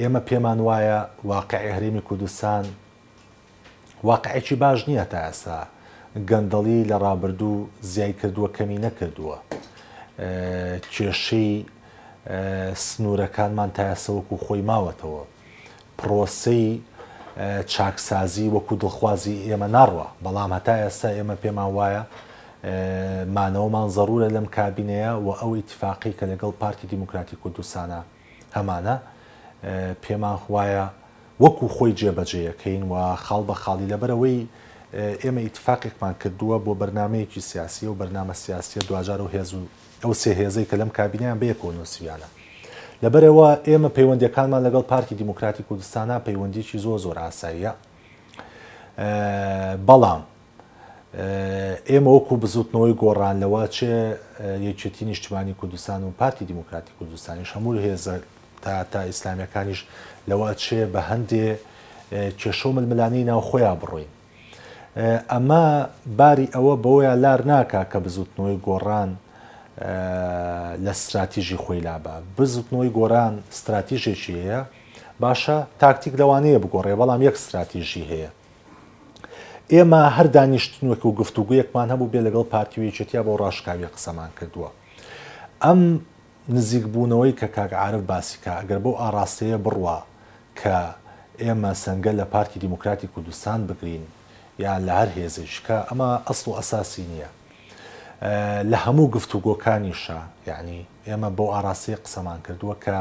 ئێمە 0.00 0.20
پێمان 0.28 0.58
وایە 0.68 1.00
واقعی 1.32 1.72
هەرێمی 1.76 2.02
کوردستان 2.08 2.64
واقعێکی 4.08 4.54
باش 4.62 4.80
نییە 4.88 5.04
تا 5.12 5.18
ئێسا 5.26 5.60
گەندەڵی 6.30 6.80
لە 6.90 6.96
ڕابردوو 7.04 7.66
زیای 7.92 8.14
کردووە 8.20 8.48
کەمی 8.56 8.78
نەکردووە 8.86 9.36
کێشەی 10.94 11.50
سنوورەکانمان 12.86 13.70
تایاسە 13.76 14.10
وەکو 14.18 14.36
خۆی 14.44 14.62
ماوەتەوە 14.70 15.24
پرۆسی 15.98 16.66
چاکسازی 17.72 18.46
وەکو 18.54 18.74
دڵخوازی 18.82 19.36
ئێمە 19.48 19.68
ناڕوە 19.76 20.06
بەڵام 20.24 20.50
هەتا 20.56 20.74
ئێستا 20.82 21.08
ئێمە 21.16 21.36
پێمان 21.42 21.70
وایە 21.78 22.02
مانەوەمان 22.64 23.86
ضرورە 23.94 24.28
لەم 24.34 24.46
کابینەیە 24.50 25.12
و 25.22 25.28
ئەو 25.40 25.52
اتفاقی 25.62 26.12
کە 26.18 26.24
لەگەڵ 26.32 26.52
پارتی 26.62 26.86
دیموکراتی 26.86 27.36
کوردستانە 27.44 28.00
هەمانە 28.56 28.94
پێمان 30.02 30.36
خوایە 30.42 30.84
وەکو 31.42 31.66
خۆی 31.74 31.92
جێبەجێیەکەین 32.00 32.82
و 32.90 32.94
خاڵ 33.24 33.42
بە 33.48 33.54
خاڵی 33.62 33.86
لەبەرەوەی 33.92 34.40
ئێمە 35.22 35.40
ئیتفاقێکمان 35.46 36.14
کردووە 36.20 36.56
بۆ 36.64 36.72
بەرنمەیەکی 36.80 37.40
سیاسی 37.50 37.86
و 37.86 37.94
بەرنامە 38.00 38.34
سیاسیە 38.42 38.82
دوجار 38.88 39.20
و 39.22 39.28
هێز 39.34 39.50
و 39.54 39.60
ئەو 40.04 40.14
سێ 40.20 40.30
هێزەی 40.40 40.66
کە 40.70 40.74
لەم 40.80 40.90
کابینیان 40.98 41.38
بەیەکەوە 41.42 41.72
نووسیانە 41.76 42.28
لەبەرەوە 43.02 43.48
ئێمە 43.68 43.88
پەیوەندەکانمان 43.96 44.62
لەگەڵ 44.66 44.82
پارتی 44.92 45.14
دیموکراتی 45.20 45.62
کوردستانە 45.68 46.16
پەیوەندیی 46.26 46.78
زۆ 46.84 46.94
زۆر 47.04 47.18
ئاساییە 47.24 47.72
بەڵام 49.88 50.22
ئێمە 51.90 52.10
وەکو 52.16 52.34
بزوتنەوەی 52.42 52.94
گۆڕانلەوە 53.02 53.62
چێ 53.76 53.96
یەکێتی 54.68 55.04
نیشتمانی 55.08 55.54
کوردستان 55.60 56.04
و 56.04 56.10
پارتی 56.20 56.44
دیموکراتی 56.50 56.92
کوردستانیش 56.98 57.50
هەموو 57.56 57.76
هێز 57.84 58.04
تا 58.62 58.84
تا 58.92 59.00
ئیسلامیەکانیش 59.10 59.80
لەوە 60.30 60.50
چێ 60.62 60.80
بە 60.92 61.00
هەندێ 61.10 61.46
کێشۆ 62.40 62.70
ململانی 62.76 63.24
ناو 63.30 63.40
خۆیان 63.48 63.78
بڕۆین 63.82 64.10
ئەمە 65.32 65.64
باری 66.18 66.46
ئەوە 66.54 66.74
بەوەیان 66.84 67.18
لار 67.24 67.40
ناکا 67.50 67.82
کە 67.92 67.98
بزوتنەوەی 68.04 68.58
گۆڕان 68.68 69.10
لە 70.84 70.90
استراتیژی 70.96 71.58
خۆی 71.64 71.80
لابە 71.88 72.14
بزوتنەوەی 72.38 72.90
گۆران 72.98 73.34
استراتیژێکی 73.54 74.34
هەیە 74.44 74.60
باشە 75.22 75.54
تاکتیک 75.82 76.12
لەوانەیە 76.20 76.58
بگۆڕێ 76.62 76.94
بەڵام 77.00 77.20
یەک 77.28 77.34
استراتیژی 77.40 78.04
هەیە 78.12 78.30
ئێمە 79.72 80.02
هەر 80.16 80.26
دانیشتنوەکە 80.36 81.06
و 81.06 81.12
گفتوگو 81.20 81.54
یەکمان 81.60 81.88
هەبوو 81.92 82.10
بێ 82.12 82.20
لەگەڵ 82.26 82.44
پارتیوێکێتیا 82.54 83.20
بۆ 83.26 83.32
ڕاشکاوی 83.42 83.86
قسەمان 83.94 84.30
کردووە 84.38 84.70
ئەم 85.64 85.80
نزیکبوونەوەی 86.56 87.32
کە 87.40 87.46
کاکعاعرف 87.56 88.02
باسیکە 88.12 88.50
ئەگەر 88.58 88.78
بۆ 88.84 88.90
ئاراستەیە 89.00 89.58
بڕوە 89.64 89.98
کە 90.62 90.76
ئێمە 91.42 91.72
سنگە 91.84 92.12
لە 92.20 92.24
پارتی 92.32 92.58
دیموکراتی 92.64 93.06
کوردستان 93.14 93.60
بگرین 93.68 94.04
یان 94.64 94.80
لە 94.88 94.94
هەر 95.00 95.08
هێزشکە 95.18 95.76
ئەمە 95.88 96.08
ئەسڵ 96.28 96.46
و 96.48 96.54
ئەساسی 96.58 97.02
نییە 97.10 97.30
لە 98.70 98.76
هەموو 98.84 99.10
گفتوگۆکانیشە 99.16 100.18
یعنی 100.50 100.78
ئێمە 101.08 101.30
بۆ 101.36 101.44
ئاراسی 101.54 101.94
قسەمان 102.04 102.40
کردووە 102.46 102.76
کە 102.84 102.94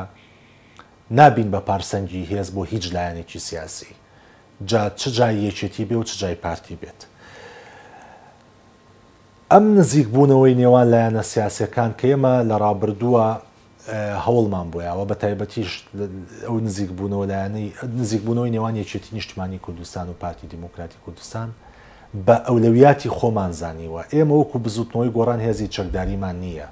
نابین 1.18 1.50
بە 1.54 1.62
پارسەنجی 1.68 2.28
هێز 2.32 2.48
بۆ 2.56 2.62
هیچ 2.74 2.86
لایەنێکی 2.94 3.38
سیاسی 3.50 3.94
چ 4.66 5.08
جای 5.08 5.36
یەکێتی 5.52 5.86
بێ 5.86 5.96
و 6.02 6.04
چ 6.04 6.18
جای 6.18 6.36
پارتی 6.36 6.78
بێت. 6.82 7.00
ئەم 9.54 9.78
نزیک 9.78 10.08
بوونەوەی 10.12 10.56
نێوان 10.58 10.88
لایەنە 10.92 11.22
سیاسەکان 11.24 11.92
کە 12.00 12.06
ئێمە 12.12 12.34
لە 12.50 12.56
ڕابردووە 12.64 13.26
هەوڵمان 14.26 14.68
بۆیەوە 14.74 15.04
بە 15.10 15.16
تایبەتیش 15.24 15.72
ئەو 16.48 16.58
نزیک 16.68 16.90
بوونەوە 16.98 17.26
لایەنەی 17.32 17.68
نزیک 18.00 18.22
بوونەوەی 18.26 18.52
نێوان 18.56 18.74
یەکێتی 18.82 19.12
نیشتمانی 19.18 19.60
کوردستان 19.66 20.10
و 20.10 20.14
پارتی 20.24 20.48
دیموکراتی 20.48 20.98
کوردستان 21.06 21.50
بە 22.28 22.36
ئەولەویاتی 22.48 23.10
خۆمان 23.18 23.52
زانیوە 23.62 24.02
ئێمە 24.14 24.36
وەکو 24.42 24.58
بزوتنەوەی 24.66 25.12
گۆڕان 25.18 25.40
هێزی 25.48 25.68
چەکداریمان 25.76 26.36
نییە 26.44 26.68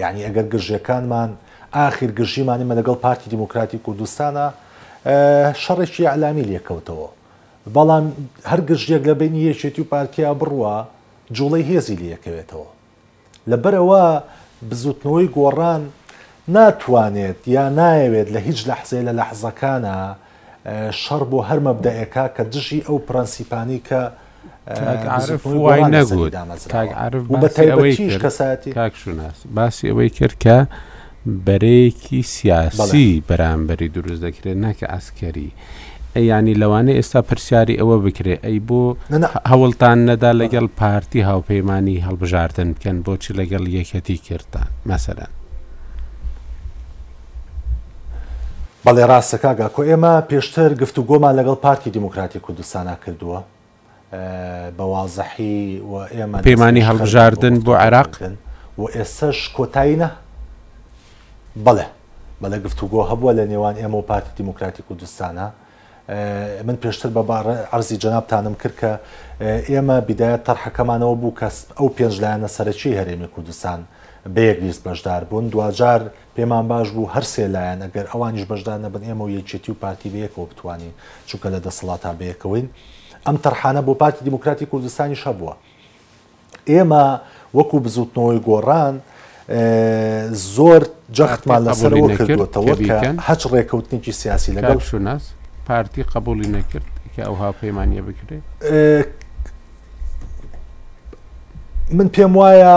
یعنی 0.00 0.20
ئەگەر 0.26 0.46
گژیەکانمان 0.54 1.30
ئاخر 1.76 2.10
گژیمانیمە 2.18 2.74
لەگەڵ 2.80 2.94
پارتی 3.04 3.30
دیموکراتی 3.30 3.78
کوردستانە 3.86 4.46
شەڕێکی 5.62 6.00
علامی 6.14 6.44
لێکەوتەوە 6.50 7.08
بەڵام 7.74 8.04
هەرگش 8.50 8.82
یەک 8.92 9.04
لە 9.10 9.14
بینی 9.20 9.42
یەکێتی 9.54 9.80
و 9.82 9.90
پارکیا 9.94 10.30
بڕوە 10.40 10.74
جوڵی 11.36 11.64
هێزی 11.70 11.96
لەکەوێتەوە 12.12 12.68
لەبەرەوە 13.50 14.02
بزوتنەوەی 14.68 15.28
گۆڕان 15.36 15.82
ناتوانێت 16.54 17.40
یا 17.54 17.64
نایەوێت 17.78 18.28
لە 18.34 18.40
هیچ 18.46 18.60
لە 18.68 18.74
حزێ 18.80 19.00
لە 19.06 19.12
لە 19.18 19.24
حەزەکانە 19.30 19.96
شەڕ 21.02 21.22
بۆ 21.30 21.38
هەرمە 21.48 21.72
بدەیەکا 21.78 22.24
کە 22.36 22.42
دژی 22.52 22.80
ئەو 22.86 22.98
پرەنسیپانی 23.08 23.80
کە 23.88 24.00
وای 25.44 25.82
نەگوت 25.94 26.32
بەتەیەوەی 27.42 27.94
کەساتی 28.24 28.72
باسی 29.56 29.84
ئەوەی 29.88 30.10
کرد 30.18 30.36
کە 30.44 30.56
بەرەیەکی 31.26 32.22
سیاسی 32.24 33.22
بەرامبەری 33.30 33.88
دروست 33.94 34.22
دەکرێت 34.22 34.56
ناکە 34.64 34.86
ئاسکەری 34.92 35.50
ینی 36.16 36.54
لەوانە 36.60 36.92
ئێستا 36.98 37.22
پرسیاری 37.22 37.74
ئەوە 37.80 37.98
بکرێ 38.04 38.36
ئەی 38.44 38.58
بۆ 38.68 38.82
هەوڵتان 39.50 39.98
نەدا 40.08 40.32
لەگەڵ 40.40 40.66
پارتی 40.80 41.20
هاوپەیمانانی 41.30 42.04
هەڵبژاردن 42.06 42.68
بکەن 42.76 42.96
بۆچی 43.06 43.34
لەگەڵ 43.40 43.64
یەکەتی 43.78 44.16
کردان 44.18 44.68
مەسەرەن 44.88 45.32
بەڵێ 48.84 49.04
ڕاستەکگا 49.10 49.68
کۆ 49.76 49.82
ئێمە 49.88 50.14
پێشتر 50.30 50.70
گفتو 50.80 51.00
گۆمان 51.10 51.34
لەگەڵ 51.38 51.54
پارتی 51.64 51.90
دیموکراتی 51.90 52.38
کوردستانە 52.38 52.94
کردووە 53.04 53.40
بەوازەحی 54.78 55.80
و 55.90 55.94
ئێمە 56.14 56.36
پەیمانانی 56.48 56.82
هەڵبژاردن 56.88 57.54
بۆ 57.66 57.74
عراق 57.84 58.10
و 58.78 58.84
ئێستش 58.94 59.38
کۆتاییە 59.56 60.10
بەڵێ 61.56 61.86
بەلە 62.42 62.56
گفتوگۆ 62.64 63.00
هەبووە 63.10 63.32
لە 63.38 63.44
نێوان 63.50 63.76
ئێمە 63.80 63.98
و 64.02 64.02
پارتی 64.10 64.32
دیموکراتی 64.40 64.82
کوردستانە 64.88 65.46
من 66.66 66.76
پێشتر 66.84 67.08
بە 67.16 67.22
ئەرزی 67.72 67.96
جەنابتانم 68.04 68.54
کرد 68.62 68.74
کە 68.80 68.92
ئێمە 69.70 69.96
بیدایەت 70.08 70.42
تەرحەکەمانەوە 70.48 71.14
بوو 71.20 71.34
کەس 71.40 71.56
ئەو 71.78 71.88
پێنج 71.96 72.14
لایەنە 72.22 72.48
سەرەکی 72.56 72.90
هەرێمی 73.00 73.26
کوردستان 73.34 73.80
بەیەکلیست 74.36 74.82
بەشدار 74.86 75.22
بوون 75.28 75.46
دوجار 75.52 76.00
پێمان 76.36 76.64
باش 76.70 76.88
بوو 76.94 77.10
هەر 77.14 77.24
سێلایەن 77.34 77.78
ئەگەر 77.84 78.06
ئەوانیش 78.12 78.44
بەشدار 78.50 78.78
نەبن 78.84 79.02
ئێمە 79.08 79.24
و 79.26 79.30
یەکێتی 79.38 79.70
و 79.72 79.80
پارتی 79.82 80.08
بەیەکەوە 80.14 80.46
بتوانین 80.50 80.92
چونکە 81.28 81.48
لە 81.54 81.58
دەسەڵات 81.66 82.00
تا 82.04 82.12
بەیەکەوەین 82.20 82.66
ئەم 83.26 83.36
تەرحانە 83.44 83.80
بۆ 83.86 83.94
پارتی 84.02 84.24
دیموکراتی 84.28 84.66
کوردستانی 84.72 85.16
شەبووە 85.22 85.54
ئێمە 86.70 87.04
وەکو 87.56 87.78
بزوتنەوەی 87.84 88.40
گۆڕان 88.48 88.94
زۆر 89.48 90.82
جەختمان 91.16 91.60
لەسەرەوە 91.68 92.08
کردوەوە 92.18 92.76
هەچ 93.28 93.42
ڕێککەوتنیی 93.52 94.12
سیاسی 94.20 94.52
لەگەڵ 94.58 94.78
شوناس 94.88 95.24
پارتی 95.68 96.02
قبولی 96.02 96.48
نەکرد 96.56 96.86
کە 97.16 97.22
ئەوها 97.26 97.50
پەیمانە 97.60 98.02
بکرێت 98.08 98.42
من 101.96 102.08
پێم 102.14 102.32
وایە 102.38 102.76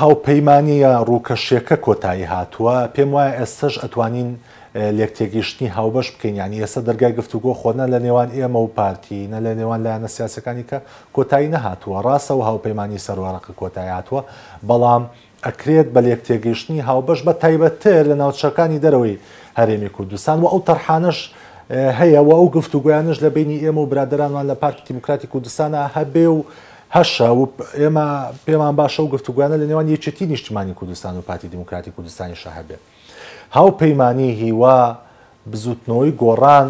هاوپەیمانیە 0.00 0.90
ڕووکەشیەکە 1.08 1.76
کۆتایی 1.86 2.26
هاتووە 2.34 2.76
پێم 2.94 3.08
وایە 3.14 3.32
ئێستش 3.38 3.74
ئەتوانین 3.84 4.30
لێکتێگەیشتنی 4.96 5.68
هاوبەش 5.76 6.08
بکەین 6.14 6.34
ینی 6.42 6.60
ئێستا 6.64 6.80
دەرگای 6.88 7.12
گفتوگۆ 7.20 7.52
خۆنە 7.60 7.86
لە 7.92 7.98
نێوان 8.06 8.28
ئێمە 8.36 8.58
و 8.62 8.66
پارتی 8.66 9.28
نە 9.32 9.38
لە 9.46 9.52
نێوان 9.58 9.80
لایەنە 9.84 10.08
سیاسەکانی 10.16 10.64
کە 10.70 10.76
کۆتایی 11.16 11.48
نەهاتووە 11.54 11.98
ڕاستە 12.06 12.34
و 12.36 12.42
هاوپەیمانی 12.48 12.98
سەروارەکە 13.06 13.52
کۆتایی 13.60 13.92
هاتووە 13.96 14.22
بەڵام 14.68 15.02
ئەکرێت 15.46 15.88
بە 15.94 16.00
لێکتێگەیشتنی 16.06 16.80
هاوبەش 16.88 17.20
بە 17.26 17.32
تایبەتتر 17.42 18.02
لە 18.10 18.14
ناوچەکانی 18.22 18.78
دەرەوەی 18.84 19.16
هەرێمی 19.58 19.90
کوردستان 19.96 20.36
و 20.42 20.46
ئەو 20.52 20.60
تەرحانش 20.68 21.18
هەیەەوە 22.00 22.34
ئەو 22.38 22.48
گفت 22.56 22.72
و 22.74 22.80
گویانش 22.84 23.18
لە 23.24 23.28
بینی 23.36 23.58
ئێمە 23.64 23.80
و 23.84 23.86
برادرانوان 23.90 24.44
لە 24.50 24.54
پارتی 24.62 24.82
دموکراتی 24.92 25.26
کوردستانە 25.32 25.80
هەبێ 25.96 26.26
و 26.36 26.38
هەشە 26.96 27.28
و 27.38 27.42
ئێمە 27.80 28.06
پێمان 28.46 28.74
باشە 28.80 29.00
و 29.00 29.08
گفتوگوانە 29.14 29.56
لە 29.62 29.66
نێوان 29.70 29.86
یەکێتی 29.94 30.26
نیشتمانی 30.32 30.74
کوردستان 30.80 31.18
و 31.18 31.20
پارتی 31.20 31.48
دموکراتی 31.54 31.90
کوردستانی 31.96 32.36
شەهبێ 32.42 32.76
هاو 33.56 33.70
پەیمانانی 33.80 34.30
هیوا 34.42 34.78
بزوتنەوەی 35.52 36.12
گۆڕان 36.22 36.68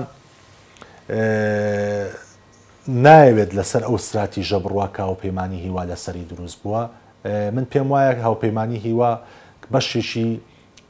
نایەوێت 3.04 3.50
لەسەر 3.58 3.82
ئەو 3.86 3.94
استراتیژە 4.00 4.58
بڕواکە 4.64 5.02
و 5.12 5.14
پەیمانانی 5.22 5.58
هیوا 5.64 5.82
لەسەری 5.90 6.22
دروست 6.32 6.58
بووە 6.62 6.82
من 7.28 7.64
پێم 7.70 7.90
وایە 7.92 8.22
هاوپەیمانی 8.26 8.78
هیوا 8.86 9.18
بەشیشی 9.72 10.38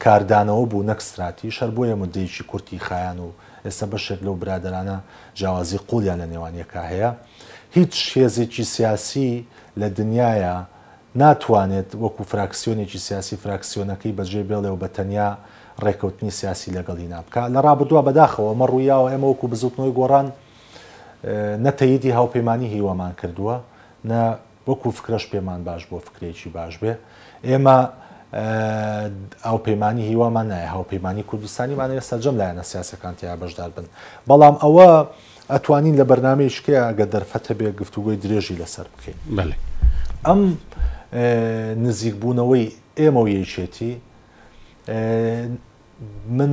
کاردانەوە 0.05 0.66
بوو 0.70 0.84
نەکسراتی 0.87 1.51
شەر 1.51 1.70
بۆیە 1.76 1.97
مدەیکی 2.03 2.43
کورتی 2.43 2.78
خایان 2.78 3.18
و 3.18 3.28
ئێستا 3.66 3.87
بەشێک 3.95 4.20
لەو 4.26 4.34
برادرانە 4.43 4.99
جیاوازی 5.34 5.78
قوڵیان 5.89 6.18
لە 6.22 6.26
نێوانیەکە 6.32 6.80
هەیە 6.93 7.11
هیچ 7.76 7.93
شێزێکی 8.12 8.62
سیاسی 8.64 9.45
لە 9.80 9.87
دنیاە 9.99 10.57
ناتوانێت 11.22 11.91
وەکو 12.03 12.22
فراکسیۆنێکی 12.32 12.99
سیاسی 13.07 13.37
فراکسیۆنەکەی 13.45 14.12
بەجێ 14.18 14.43
بێڵێ 14.49 14.70
و 14.74 14.78
بەتەنیا 14.84 15.28
ڕێکەوتنی 15.84 16.30
سیاسی 16.30 16.72
لەگەڵی 16.76 17.07
نابکە 17.12 17.43
لە 17.55 17.61
ڕابدووە 17.66 18.03
بەداخەوە 18.09 18.49
ئەمە 18.51 18.66
ڕوویاوە 18.72 19.09
ئەمە 19.12 19.26
وەکو 19.32 19.47
بزوتنەوەی 19.53 19.97
گۆڕان 19.99 20.26
نەتەیدی 21.64 22.11
هاوپەیمانی 22.18 22.66
هیوەمان 22.74 23.12
کردووە 23.20 23.57
نە 24.11 24.20
وەکو 24.67 24.91
فکرش 24.91 25.27
پێمان 25.31 25.61
باش 25.64 25.87
بۆ 25.91 25.99
فکرێکی 26.07 26.49
باش 26.55 26.75
بێ 26.83 26.93
ئێمە 27.49 27.77
ئەو 29.47 29.59
پەیمانانی 29.67 30.05
هیوامان 30.11 30.47
نایە 30.53 30.69
هاوپەیمانانی 30.77 31.25
کوردستانیمانەیە 31.31 32.03
سەرجەم 32.11 32.35
لایەنە 32.41 32.62
سیاسەکانتییا 32.73 33.37
بەشدار 33.43 33.71
بن 33.77 33.87
بەڵام 34.31 34.57
ئەوە 34.64 34.89
ئەتوانین 35.53 35.95
لە 36.01 36.05
بەرنمەیەشکەیە 36.11 36.81
ئەگە 36.89 37.07
دەرفەتە 37.14 37.53
بێ 37.59 37.69
گفتوگوی 37.81 38.17
درێژی 38.25 38.57
لەسەر 38.62 38.87
بکەین 38.95 39.19
ئەم 40.27 40.41
نزیکبوونەوەی 41.87 42.64
ئێمە 42.99 43.21
و 43.25 43.29
یەکێتی 43.37 43.93
من 46.39 46.53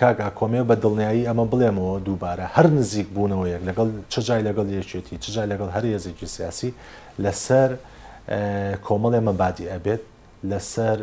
کاگا 0.00 0.28
کۆمێ 0.38 0.62
بە 0.68 0.74
دڵنیایی 0.82 1.28
ئەمە 1.28 1.44
بڵێمەوە 1.52 1.94
دووبارە 2.06 2.46
هەر 2.56 2.66
نزیک 2.78 3.08
بوونەوە 3.14 3.46
یەک 3.54 3.62
لەگەڵ 3.68 3.88
چجای 4.12 4.42
لەگەڵ 4.48 4.66
یەکێتی 4.78 5.16
چجای 5.24 5.48
لەگەڵ 5.52 5.68
هەر 5.76 5.84
هێزێکی 5.92 6.26
سیاسی 6.36 6.70
لەسەر 7.24 7.70
کۆمەڵێ 8.86 9.20
مەبادی 9.28 9.64
ئەبێت 9.72 10.02
لەسەر 10.50 10.98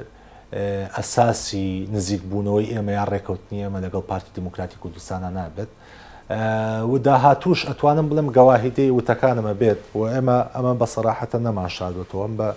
ئەساسی 0.97 1.67
نزیکبوونەوەی 1.95 2.65
ئێمە 2.73 2.91
یا 2.99 3.05
ڕێکەوتنی 3.11 3.59
ئەمە 3.65 3.79
لەگەڵ 3.85 4.03
پارتی 4.09 4.31
دموکراتی 4.39 4.77
کوردستانە 4.83 5.29
نابێت 5.37 5.71
و 6.91 6.93
داهاتوش 7.05 7.59
ئەتوانم 7.69 8.07
بڵم 8.11 8.27
گەواهیدەی 8.37 8.89
وتەکانمە 8.97 9.53
بێت 9.61 9.81
و 9.95 9.99
ئێمە 10.13 10.37
ئەمە 10.55 10.73
بەسەراحەتە 10.81 11.37
نەماشادوێتەوەم 11.47 12.33
بە 12.39 12.49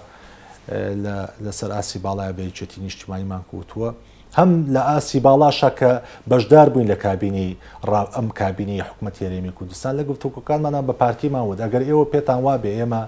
لەسەر 1.45 1.71
ئاسی 1.77 1.99
باڵای 2.05 2.33
بەیچێتی 2.39 2.79
نیشتیمانیمان 2.87 3.43
کووتووە 3.53 3.91
هەم 4.39 4.51
لە 4.75 4.83
ئاسی 4.91 5.19
باڵاشە 5.27 5.71
کە 5.79 5.93
بەشدار 6.31 6.67
بووین 6.73 6.89
لە 6.93 6.97
کابینی 7.05 7.57
ئەم 8.17 8.29
کابینی 8.41 8.81
حکوومەت 8.89 9.17
هێرێمی 9.23 9.53
کوردستان 9.59 9.93
لە 9.99 10.03
گفتوکەکانمانە 10.11 10.81
بە 10.89 10.93
پارتیمان 11.03 11.45
ود 11.51 11.59
ئەگەر 11.65 11.83
ئێوە 11.89 12.05
پێتان 12.13 12.41
وا 12.47 12.55
بێ 12.63 12.71
ئێمە 12.79 13.03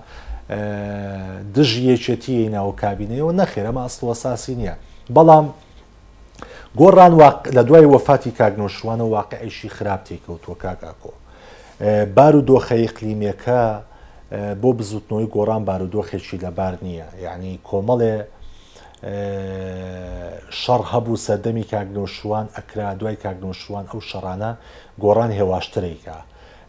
دژی 1.55 1.83
یەکێتی 1.95 2.37
ناو 2.57 2.75
کابینەوە 2.83 3.33
نەخێرە 3.41 3.73
ماستوە 3.79 4.15
ساسی 4.23 4.55
نییە 4.61 4.75
بەڵام 5.17 5.47
گۆڕان 6.81 7.13
لە 7.57 7.63
دوای 7.69 7.87
وەفاتی 7.95 8.33
کاگنۆشوانە 8.41 9.07
واقع 9.17 9.39
ئەیشی 9.43 9.69
خراپ 9.77 10.01
تێککەوتوە 10.07 10.55
کاگاکۆ 10.65 11.13
بار 12.17 12.35
و 12.37 12.43
دۆخەی 12.51 12.87
قلیمەکە 12.97 13.63
بۆ 14.63 14.71
بزوتنەوەی 14.79 15.31
گۆڕان 15.37 15.63
بارودۆخێکی 15.69 16.37
لەبار 16.45 16.75
نییە 16.87 17.07
یعنی 17.27 17.53
کۆمەڵێ 17.69 18.15
شەڕ 20.63 20.83
هەبوو 20.93 21.23
سەردەمی 21.27 21.65
کاگنۆشوان 21.75 22.47
ئەکرا 22.57 22.89
دوای 23.01 23.17
کاگنۆشوان 23.25 23.85
ئەو 23.91 24.01
شەڕانە 24.11 24.53
گۆڕان 25.03 25.31
هێواشترێکە 25.39 26.19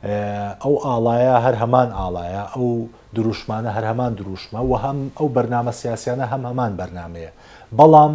ئەو 0.03 0.75
ئاڵایە 0.85 1.35
هەر 1.45 1.53
هەمان 1.63 1.89
ئاڵایە 1.99 2.43
ئەو 2.55 2.67
دروشمانە 3.15 3.69
هەر 3.77 3.83
هەمان 3.91 4.11
دروشمە 4.19 4.59
و 4.69 4.73
هەم 4.83 4.97
ئەو 5.17 5.27
بەرنامە 5.35 5.71
سیاسیانە 5.81 6.25
هەم 6.31 6.41
هەمان 6.49 6.71
بەرنمەیە 6.79 7.31
بەڵام 7.79 8.13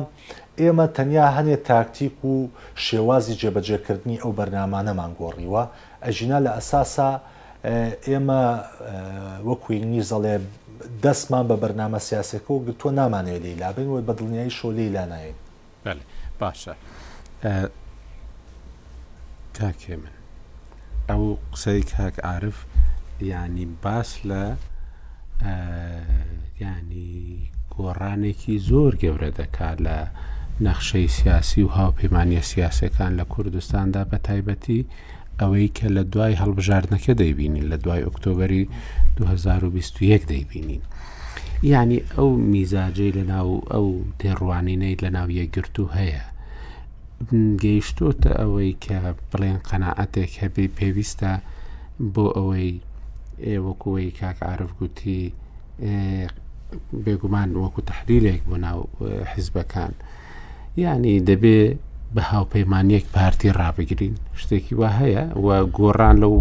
ئێمە 0.60 0.86
تەنیا 0.96 1.26
هەنێ 1.36 1.56
تاکتیک 1.70 2.24
و 2.24 2.48
شێوازی 2.86 3.34
جێبەجێکردنی 3.40 4.18
ئەو 4.22 4.32
بەرنمانەمان 4.38 5.12
گۆڕیوە 5.20 5.62
ئەژینا 6.04 6.38
لە 6.46 6.50
ئەساسا 6.58 7.10
ئێمە 8.08 8.42
وەکوینی 9.48 10.02
زەڵێ 10.10 10.34
دەستمان 11.04 11.44
بە 11.50 11.56
بەرنامە 11.62 11.98
سیاسەکە 12.08 12.50
و 12.50 12.72
تۆ 12.80 12.90
نامانێت 12.98 13.42
لیلا 13.46 13.72
بین 13.76 13.88
و 13.88 14.02
بە 14.08 14.12
دڵنیایی 14.18 14.56
شۆلی 14.58 14.88
لا 14.96 15.04
نایین 15.12 15.36
باشە 16.40 16.74
تاکێ 19.58 19.96
من 20.02 20.15
ئەو 21.12 21.24
قسەی 21.52 21.82
کاک 21.92 22.14
عاعرف 22.28 22.56
ینی 23.30 23.66
باس 23.82 24.10
لە 24.30 24.42
ینی 26.64 27.12
گۆڕانێکی 27.74 28.54
زۆر 28.68 28.92
گەورە 29.02 29.30
دەکات 29.40 29.76
لە 29.86 29.96
نەخشەی 30.66 31.08
سیاسی 31.18 31.60
و 31.64 31.72
هاوپەیمانە 31.76 32.40
سیاسەکان 32.52 33.12
لە 33.20 33.24
کوردستاندا 33.32 34.02
بە 34.10 34.16
تایبەتی 34.28 34.88
ئەوەی 35.40 35.68
کە 35.76 35.86
لە 35.96 36.02
دوای 36.12 36.38
هەڵبژاردنەکە 36.42 37.12
دەیبینین 37.22 37.66
لە 37.72 37.76
دوای 37.84 38.04
ئۆکتۆبری 38.06 38.62
2021 39.16 40.22
دەیبینین. 40.32 40.82
ینی 41.72 42.00
ئەو 42.16 42.28
میزاجەی 42.52 43.12
لە 43.18 43.24
ناو 43.32 43.48
ئەو 43.72 43.88
تێڕوانینەی 44.20 45.00
لە 45.04 45.08
ناو 45.16 45.28
یەکگرتو 45.40 45.84
هەیە 45.98 46.22
گەیشتۆتە 47.62 48.30
ئەوەی 48.40 48.72
کە 48.84 48.98
بڵێن 49.30 49.58
قەنەعەتێک 49.68 50.32
هەبێ 50.42 50.64
پێویستە 50.78 51.32
بۆ 52.14 52.24
ئەوەی 52.36 52.70
ئێوەکوی 53.46 54.14
کاکعاعرف 54.18 54.70
گوتی 54.78 55.22
بێگومان 57.04 57.48
وەکو 57.62 57.80
تحریلێک 57.90 58.40
بۆ 58.48 58.56
ناو 58.64 58.78
حیزبەکان 59.32 59.92
یعنی 60.84 61.14
دەبێ 61.28 61.60
بە 62.14 62.22
هاوپەیمانیەک 62.32 63.04
پارتی 63.16 63.50
ڕابگرین 63.60 64.14
شتێکی 64.40 64.74
وا 64.80 64.90
هەیە 65.00 65.22
و 65.44 65.48
گۆڕان 65.78 66.16
لەو 66.22 66.34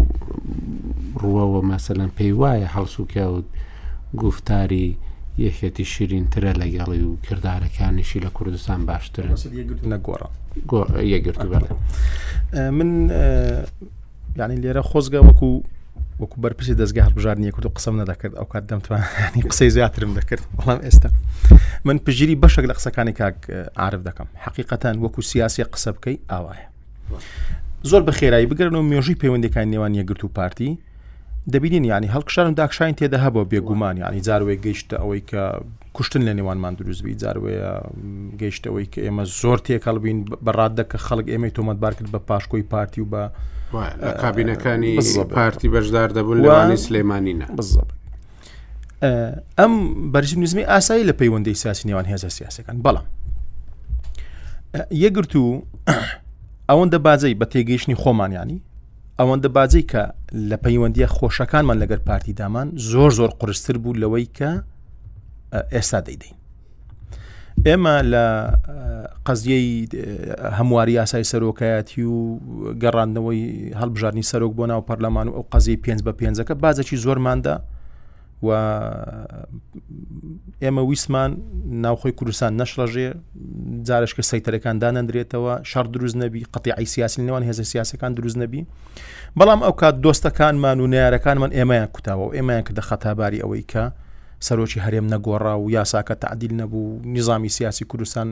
ڕوەوە 1.20 1.60
مەسەلەن 1.70 2.10
پێی 2.16 2.32
وایە 2.40 2.68
هەڵسوکە 2.74 3.24
و 3.32 3.36
گفتاری 4.22 4.88
یەکێتی 5.44 5.84
شیرینترە 5.94 6.52
لە 6.60 6.66
گەڵی 6.76 7.02
و 7.08 7.12
کردارەکانیشی 7.26 8.20
لە 8.26 8.30
کوردستان 8.36 8.80
باشتر 8.86 9.24
نەگۆڕە 9.92 11.00
یەگرت 11.12 11.38
بڵێ 11.50 11.68
من 12.78 12.90
ینی 14.38 14.56
لێرە 14.62 14.82
خۆزگە 14.90 15.20
وەکو 15.28 15.48
وەکو 16.22 16.36
بەرپرسی 16.44 16.74
دەستگە 16.80 17.02
هەبژار 17.08 17.36
نیە 17.42 17.52
کورد 17.54 17.66
و 17.66 17.74
قسەم 17.76 17.94
نەدەکرد 18.02 18.34
ئەو 18.38 18.46
کات 18.52 18.64
دەمتوانانی 18.70 19.42
قسەی 19.50 19.70
زیاترم 19.70 20.10
دەکرد 20.18 20.42
بەڵام 20.58 20.80
ئێستا 20.86 21.08
من 21.84 21.96
پژیری 22.06 22.36
بەشێک 22.44 22.64
لە 22.70 22.74
قسەکانی 22.78 23.12
کاک 23.20 23.36
عرف 23.84 24.00
دەکەم 24.08 24.28
حقیقەتەن 24.44 24.94
وەکو 25.04 25.20
سیاسی 25.30 25.64
قسە 25.64 25.90
بکەی 25.96 26.18
ئاوایە 26.30 26.68
زۆر 27.90 28.02
بە 28.06 28.12
خێرایی 28.18 28.46
بگرن 28.50 28.74
و 28.74 28.82
مێژوی 28.90 29.16
پەیوەندەکان 29.22 29.66
نێوان 29.72 29.92
یەگرت 30.00 30.24
و 30.24 30.28
پارتی 30.28 30.78
دەبینین 31.52 31.84
ینی 31.84 32.08
هەڵکشارم 32.08 32.54
داخشین 32.56 32.92
تێدا 32.96 33.18
هەبە 33.26 33.44
بێگومان 33.50 33.96
ینی 34.08 34.20
جاروێ 34.28 34.56
گەیشتە 34.64 34.96
ئەوەی 35.02 35.22
کە 35.30 35.62
کوشتن 35.92 36.20
لە 36.26 36.32
نێوانمان 36.38 36.74
دروستبی 36.74 37.14
جاروەیە 37.22 37.70
گەیشتەوەی 38.40 38.86
کە 38.92 39.00
ئێمە 39.06 39.24
زۆر 39.40 39.58
تێکەڵ 39.66 39.96
بین 40.04 40.18
بەڕادەکە 40.46 40.98
خەڵک 41.06 41.26
ئێمە 41.32 41.50
تۆمەتبار 41.56 41.92
کرد 41.96 42.08
بە 42.14 42.18
پاشکۆی 42.28 42.62
پارتی 42.72 43.00
و 43.00 43.06
بە 43.12 43.22
کابینەکانی 44.22 44.94
پارتی 45.36 45.68
بەشدار 45.74 46.08
دەبوون 46.18 46.38
لەوانی 46.44 46.76
سلێمانینە 46.86 47.46
بزب 47.58 47.88
ئەم 49.58 49.72
بەرژم 50.12 50.40
نزمی 50.42 50.62
ئاسایی 50.64 51.04
لە 51.08 51.12
پەیوەندەی 51.20 51.54
سیاسی 51.62 51.88
نێوان 51.88 52.06
هێزە 52.12 52.28
سیاسەکان 52.38 52.76
بەڵام 52.86 53.06
یەگرتو 55.04 55.44
ئەوەندە 56.70 56.98
بازەی 57.06 57.34
بە 57.40 57.46
تێگەیشتنی 57.52 57.94
خۆمانیانی 58.02 58.58
ئەوەندە 59.20 59.48
بازەی 59.58 59.84
کە 59.92 60.02
لە 60.50 60.56
پەیوەندیە 60.64 61.06
خۆشەکانمان 61.16 61.76
لەگەر 61.84 62.00
پارتی 62.06 62.32
دامان 62.40 62.68
زۆر 62.90 63.10
زۆر 63.18 63.30
قرستر 63.40 63.76
بوو 63.82 63.94
لەوەی 64.02 64.26
کە 64.36 64.50
ئێستا 65.74 66.00
دەیدەین 66.06 66.36
ئێمە 67.66 67.96
لە 68.12 68.24
قەزیەی 69.26 69.68
هەمواری 70.58 70.92
یاسای 71.00 71.24
سەرۆکایەتی 71.32 72.02
و 72.12 72.16
گەڕاندنەوەی 72.82 73.42
هەڵبژارنی 73.80 74.28
سەرۆک 74.30 74.52
بۆ 74.58 74.64
ناو 74.72 74.80
پەرلەمان 74.88 75.26
و 75.28 75.34
ئەو 75.36 75.44
قەزی 75.52 75.76
پێنج 75.84 76.00
بە 76.06 76.12
پێنجەکە 76.20 76.54
بازەکی 76.64 76.96
زۆرماندا 77.04 77.56
و 78.42 78.50
ئێمە 80.62 80.78
ویسمان 80.82 81.30
ناوخۆی 81.84 82.12
کوردستان 82.18 82.52
نەشڕژێ 82.64 83.08
جارشکە 83.88 84.22
سەیتەرەکان 84.30 84.76
دانەندرێتەوە 84.82 85.54
شار 85.70 85.86
دروست 85.92 86.16
نەبی 86.22 86.44
قەتی 86.54 86.72
ئایسیاسی 86.76 87.22
نێوان 87.26 87.42
هێز 87.48 87.60
سیاسەکان 87.72 88.12
دروست 88.18 88.36
نەبی 88.42 88.62
بەڵام 89.38 89.60
ئەو 89.64 89.72
کات 89.80 89.94
دۆستەکانمان 90.04 90.76
و 90.80 90.86
نارەکانمان 90.94 91.50
ئێمەیان 91.58 91.88
کوتاوە 91.94 92.24
و 92.28 92.32
ئێمەیان 92.36 92.62
کردە 92.68 92.82
خەتاباری 92.88 93.42
ئەوەی 93.44 93.64
کە 93.72 93.84
سەرۆکی 94.46 94.80
هەرێم 94.84 95.06
نەگۆڕا 95.14 95.54
و 95.62 95.70
یاساکە 95.76 96.14
تعدیل 96.24 96.52
نەبوو 96.60 97.00
نیظامی 97.14 97.48
سیاسی 97.56 97.84
کوردستان 97.90 98.28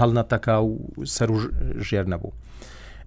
هەڵنەتەکا 0.00 0.56
و 0.68 0.72
سەر 1.16 1.30
ژێر 1.88 2.06
نەبوو. 2.12 2.32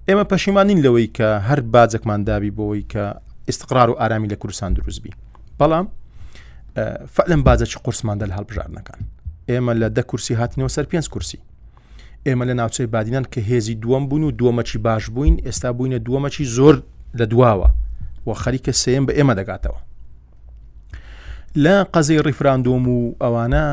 ئێمە 0.08 0.26
پەشیمانین 0.32 0.80
لەوەی 0.86 1.08
کە 1.18 1.30
هەر 1.48 1.60
باجەکمان 1.74 2.22
دابی 2.30 2.52
بۆەوەی 2.58 2.86
کە 2.94 3.04
ئستقرار 3.50 3.90
و 3.90 4.00
ئارامی 4.00 4.28
لە 4.32 4.36
کوردستان 4.42 4.74
دروستبی. 4.74 5.12
بەڵام 5.60 5.86
فەلم 7.08 7.44
بازەکی 7.44 7.78
قورسمان 7.84 8.18
دەل 8.24 8.32
هەڵبژارنەکان 8.38 9.00
ئێمە 9.50 9.74
لە 9.82 9.88
دە 9.96 10.00
کورسی 10.10 10.36
هاتنەوە 10.42 10.68
سەر 10.76 10.86
پێنج 10.92 11.06
کورسی 11.14 11.40
ئێمە 12.28 12.44
لە 12.50 12.54
ناوچەی 12.60 12.88
بادینان 12.94 13.26
کە 13.34 13.40
هێزی 13.50 13.76
دووەم 13.84 14.04
بوون 14.10 14.24
و 14.24 14.32
دووەمەچی 14.40 14.78
باش 14.78 15.10
بووین 15.16 15.36
ئێستا 15.46 15.70
بووینە 15.78 16.00
دووەمەچی 16.06 16.44
زۆر 16.58 16.76
لە 17.20 17.26
دواوە 17.34 17.70
و 18.28 18.34
خەریکە 18.42 18.72
سێم 18.84 19.04
بە 19.08 19.14
ئێمە 19.18 19.34
دەگاتەوە 19.40 19.80
لە 21.66 21.76
قەزی 21.94 22.20
ڕیفراندۆم 22.28 22.86
و 22.88 23.00
ئەوانە 23.24 23.66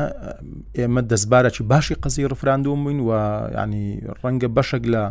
ئێمە 0.77 1.01
دەستبارەی 1.11 1.61
باشی 1.71 1.95
قەزی 2.03 2.27
ڕفراندۆم 2.31 2.79
بووین 2.83 2.99
و 3.07 3.11
ینی 3.63 3.87
ڕەنگە 4.21 4.49
بەشێک 4.57 4.83
لە 4.93 5.03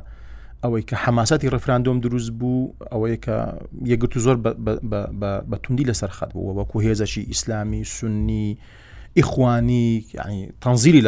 ئەوەی 0.67 0.85
کە 0.91 0.95
حماسەتی 1.07 1.49
ڕفراندۆم 1.55 1.99
دروست 2.07 2.31
بوو 2.41 2.75
ئەوەیە 2.93 3.19
کە 3.25 3.35
یەگرت 3.93 4.15
و 4.17 4.21
زۆر 4.27 4.37
بە 5.51 5.57
توندی 5.63 5.85
لەسەر 5.91 6.11
خەت 6.19 6.31
بوو 6.35 6.55
وەکو 6.59 6.79
هێزەشی 6.87 7.23
ئیسلامی 7.33 7.83
سنی 7.85 8.49
ئیخوانی 9.19 9.89
ینی 10.19 10.41
تەنزیری 10.65 11.01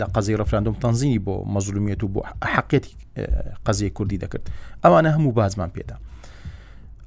لە 0.00 0.06
قەزی 0.14 0.36
ڕفراندۆم 0.40 0.76
تەنزیی 0.82 1.18
بۆ 1.26 1.34
مەزلومیت 1.54 2.00
و 2.04 2.08
بۆ 2.14 2.20
حقێتی 2.56 2.94
اه، 2.98 3.52
قەزیی 3.66 3.90
کوردی 3.96 4.18
دەکرد 4.22 4.44
ئەوانە 4.84 5.10
هەموو 5.16 5.32
بازمان 5.40 5.70
پێدا 5.76 5.96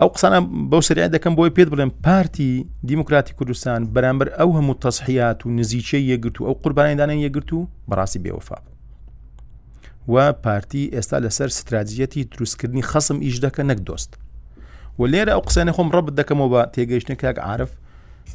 ئەو 0.02 0.10
قسانە 0.16 0.40
بەو 0.72 0.82
سریع 0.88 1.08
دەکەم 1.16 1.34
بۆی 1.38 1.50
پێت 1.56 1.70
بڵێم 1.74 1.92
پارتی 2.06 2.66
دیموکراتی 2.90 3.34
کوردستان 3.40 3.80
بەرامبەر 3.96 4.28
ئەو 4.40 4.50
هەموو 4.58 4.78
تەسحیات 4.84 5.40
و 5.46 5.50
نزیچەی 5.60 6.04
یەگرت 6.14 6.36
و 6.42 6.46
ئەو 6.48 6.56
قوربانیدانە 6.64 7.16
یەگرت 7.28 7.50
و 7.54 7.60
بەڕاستی 7.90 8.20
بێوەفا 8.26 8.58
بوو 8.64 8.73
و 10.10 10.34
پارتی 10.34 10.92
ئێستا 10.94 11.18
لەسەر 11.30 11.48
استراتیەتی 11.52 12.24
دروستکردنی 12.32 12.84
خەسم 12.92 13.16
ئیش 13.22 13.38
دەکە 13.46 13.60
نەک 13.70 13.78
دۆست 13.88 14.12
و 15.00 15.08
لێرە 15.12 15.30
ئەو 15.34 15.42
قسەنە 15.48 15.72
خۆم 15.76 15.90
ڕب 15.96 16.08
دەکەمەوە 16.20 16.50
بە 16.54 16.62
تێگەیشتن 16.76 17.14
کاک 17.22 17.38
عاعرف 17.40 17.72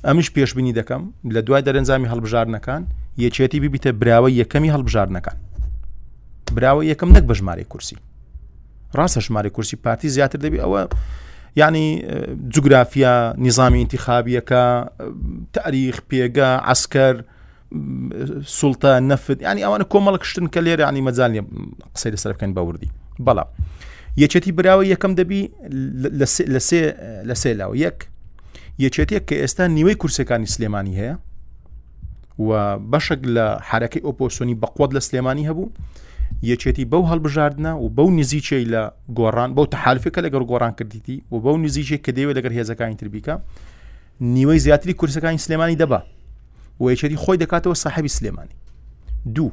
ئەمیش 0.06 0.28
پێشببینی 0.34 0.72
دەکەم 0.80 1.02
لە 1.34 1.40
دوای 1.46 1.62
دەرەنجامی 1.66 2.08
هەڵبژارنەکان 2.12 2.82
یەکێتی 3.24 3.58
ببیتە 3.64 3.90
براوە 4.00 4.28
یەکەمی 4.42 4.72
هەڵبژارنەکان 4.74 5.36
براوە 6.56 6.82
یەکەم 6.92 7.10
نەک 7.16 7.24
بە 7.30 7.34
ژمارە 7.38 7.64
کورسی 7.72 7.96
ڕاستە 8.96 9.20
ژمارە 9.26 9.50
کورسی 9.56 9.76
پارتی 9.84 10.08
زیاتر 10.14 10.38
دەبی 10.44 10.58
ئەوە 10.64 10.80
ینی 11.56 11.86
جوگرافیا 12.54 13.14
نظامی 13.46 13.80
انتخابیەکە 13.84 14.62
تاریخ 15.56 15.96
پێگە 16.10 16.48
عسکەر 16.74 17.14
سولتە 18.60 18.90
نەفت 19.12 19.38
ینی 19.42 19.62
ئەوانە 19.66 19.84
کۆمەڵک 19.92 20.22
شتن 20.24 20.46
کە 20.52 20.60
لێرە 20.66 20.84
ینی 20.88 21.02
مەزان 21.08 21.30
لێ 21.34 21.42
قسەی 21.94 22.12
لەسەر 22.14 22.32
بکەن 22.36 22.52
بەوردی 22.56 22.90
بەڵام 23.26 23.48
یەچێتی 24.22 24.52
براوە 24.58 24.84
یەکەم 24.92 25.12
دەبی 25.20 25.42
لە 27.28 27.34
سێ 27.42 27.52
لاوە 27.60 27.76
یەک 27.84 27.98
یەچێتێک 28.84 29.22
کە 29.28 29.34
ئێستا 29.42 29.64
نیوەی 29.76 29.96
کورسەکانی 30.00 30.48
سلێمانی 30.54 30.94
هەیە 31.00 31.14
و 32.46 32.48
بەشک 32.92 33.20
لە 33.36 33.46
حرەکەی 33.68 34.02
ئۆپۆسۆنی 34.06 34.54
بەقوت 34.62 34.90
لە 34.96 35.00
سلێمانی 35.08 35.48
هەبوو 35.50 35.66
یەچێتی 36.50 36.84
بەو 36.92 37.02
هەڵبژاردنە 37.10 37.72
و 37.82 37.86
بەو 37.96 38.08
نزیچەی 38.18 38.64
لە 38.72 38.82
گۆڕان 39.18 39.50
بەو 39.56 39.66
تەحالفەکە 39.74 40.20
لەگەر 40.26 40.42
گۆڕان 40.50 40.72
کردیتی 40.78 41.16
و 41.32 41.36
بەو 41.44 41.56
نزیچێک 41.66 42.00
کە 42.06 42.12
دەوێت 42.16 42.36
لەگەر 42.38 42.52
هێزەکانی 42.58 42.96
تربیکە 43.00 43.34
نیوەی 44.20 44.58
زیاتری 44.66 44.94
کورسەکانی 45.00 45.38
سلێمانی 45.46 45.76
دەبە 45.82 46.00
و 46.80 46.84
یەکێتی 46.90 47.16
خۆی 47.22 47.38
دەکاتەوە 47.42 47.72
ساحبی 47.82 48.08
سلێمانی 48.16 48.56
دوو 49.34 49.50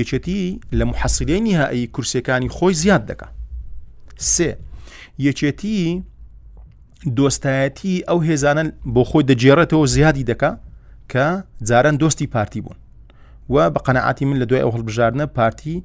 یەکێتی 0.00 0.60
لە 0.78 0.84
مححسیلەی 0.90 1.40
نهایی 1.46 1.86
کورسەکانی 1.94 2.48
خۆی 2.56 2.72
زیاد 2.82 3.02
دەکات 3.10 3.32
سێ 4.32 4.50
یەکێتی 5.26 6.02
دۆستایەتی 7.16 7.96
ئەو 8.08 8.18
هێزانن 8.28 8.68
بۆ 8.94 9.02
خۆی 9.10 9.24
دەجێڕێتەوە 9.30 9.86
زیادی 9.94 10.24
دەکا 10.30 10.50
کە 11.12 11.26
جاران 11.68 11.96
دۆستی 12.02 12.26
پارتی 12.34 12.60
بوون 12.64 12.76
و 13.52 13.70
بە 13.74 13.80
قەنەعاتی 13.86 14.24
من 14.28 14.36
لە 14.42 14.44
دوای 14.48 14.62
ئەو 14.64 14.72
هەڵبژارنە 14.76 15.24
پارتی 15.38 15.76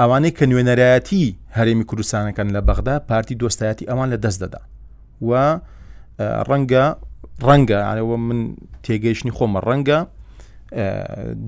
ئەوانەی 0.00 0.32
کە 0.38 0.44
نوێنەرایەتی 0.50 1.24
هەرێمی 1.56 1.84
کوردستانەکەن 1.90 2.48
لە 2.56 2.60
بەغدا 2.68 2.96
پارتی 3.10 3.34
دۆستایەتی 3.42 3.84
ئەوان 3.90 4.08
لە 4.12 4.18
دەست 4.24 4.38
دەدا 4.44 4.60
و 5.28 5.30
ڕەنگە 6.48 6.84
ڕەنگە 7.44 7.78
ئەوە 7.92 8.16
من 8.28 8.40
تێگەیشتنی 8.84 9.32
خۆمە 9.36 9.60
ڕەنگە 9.68 9.98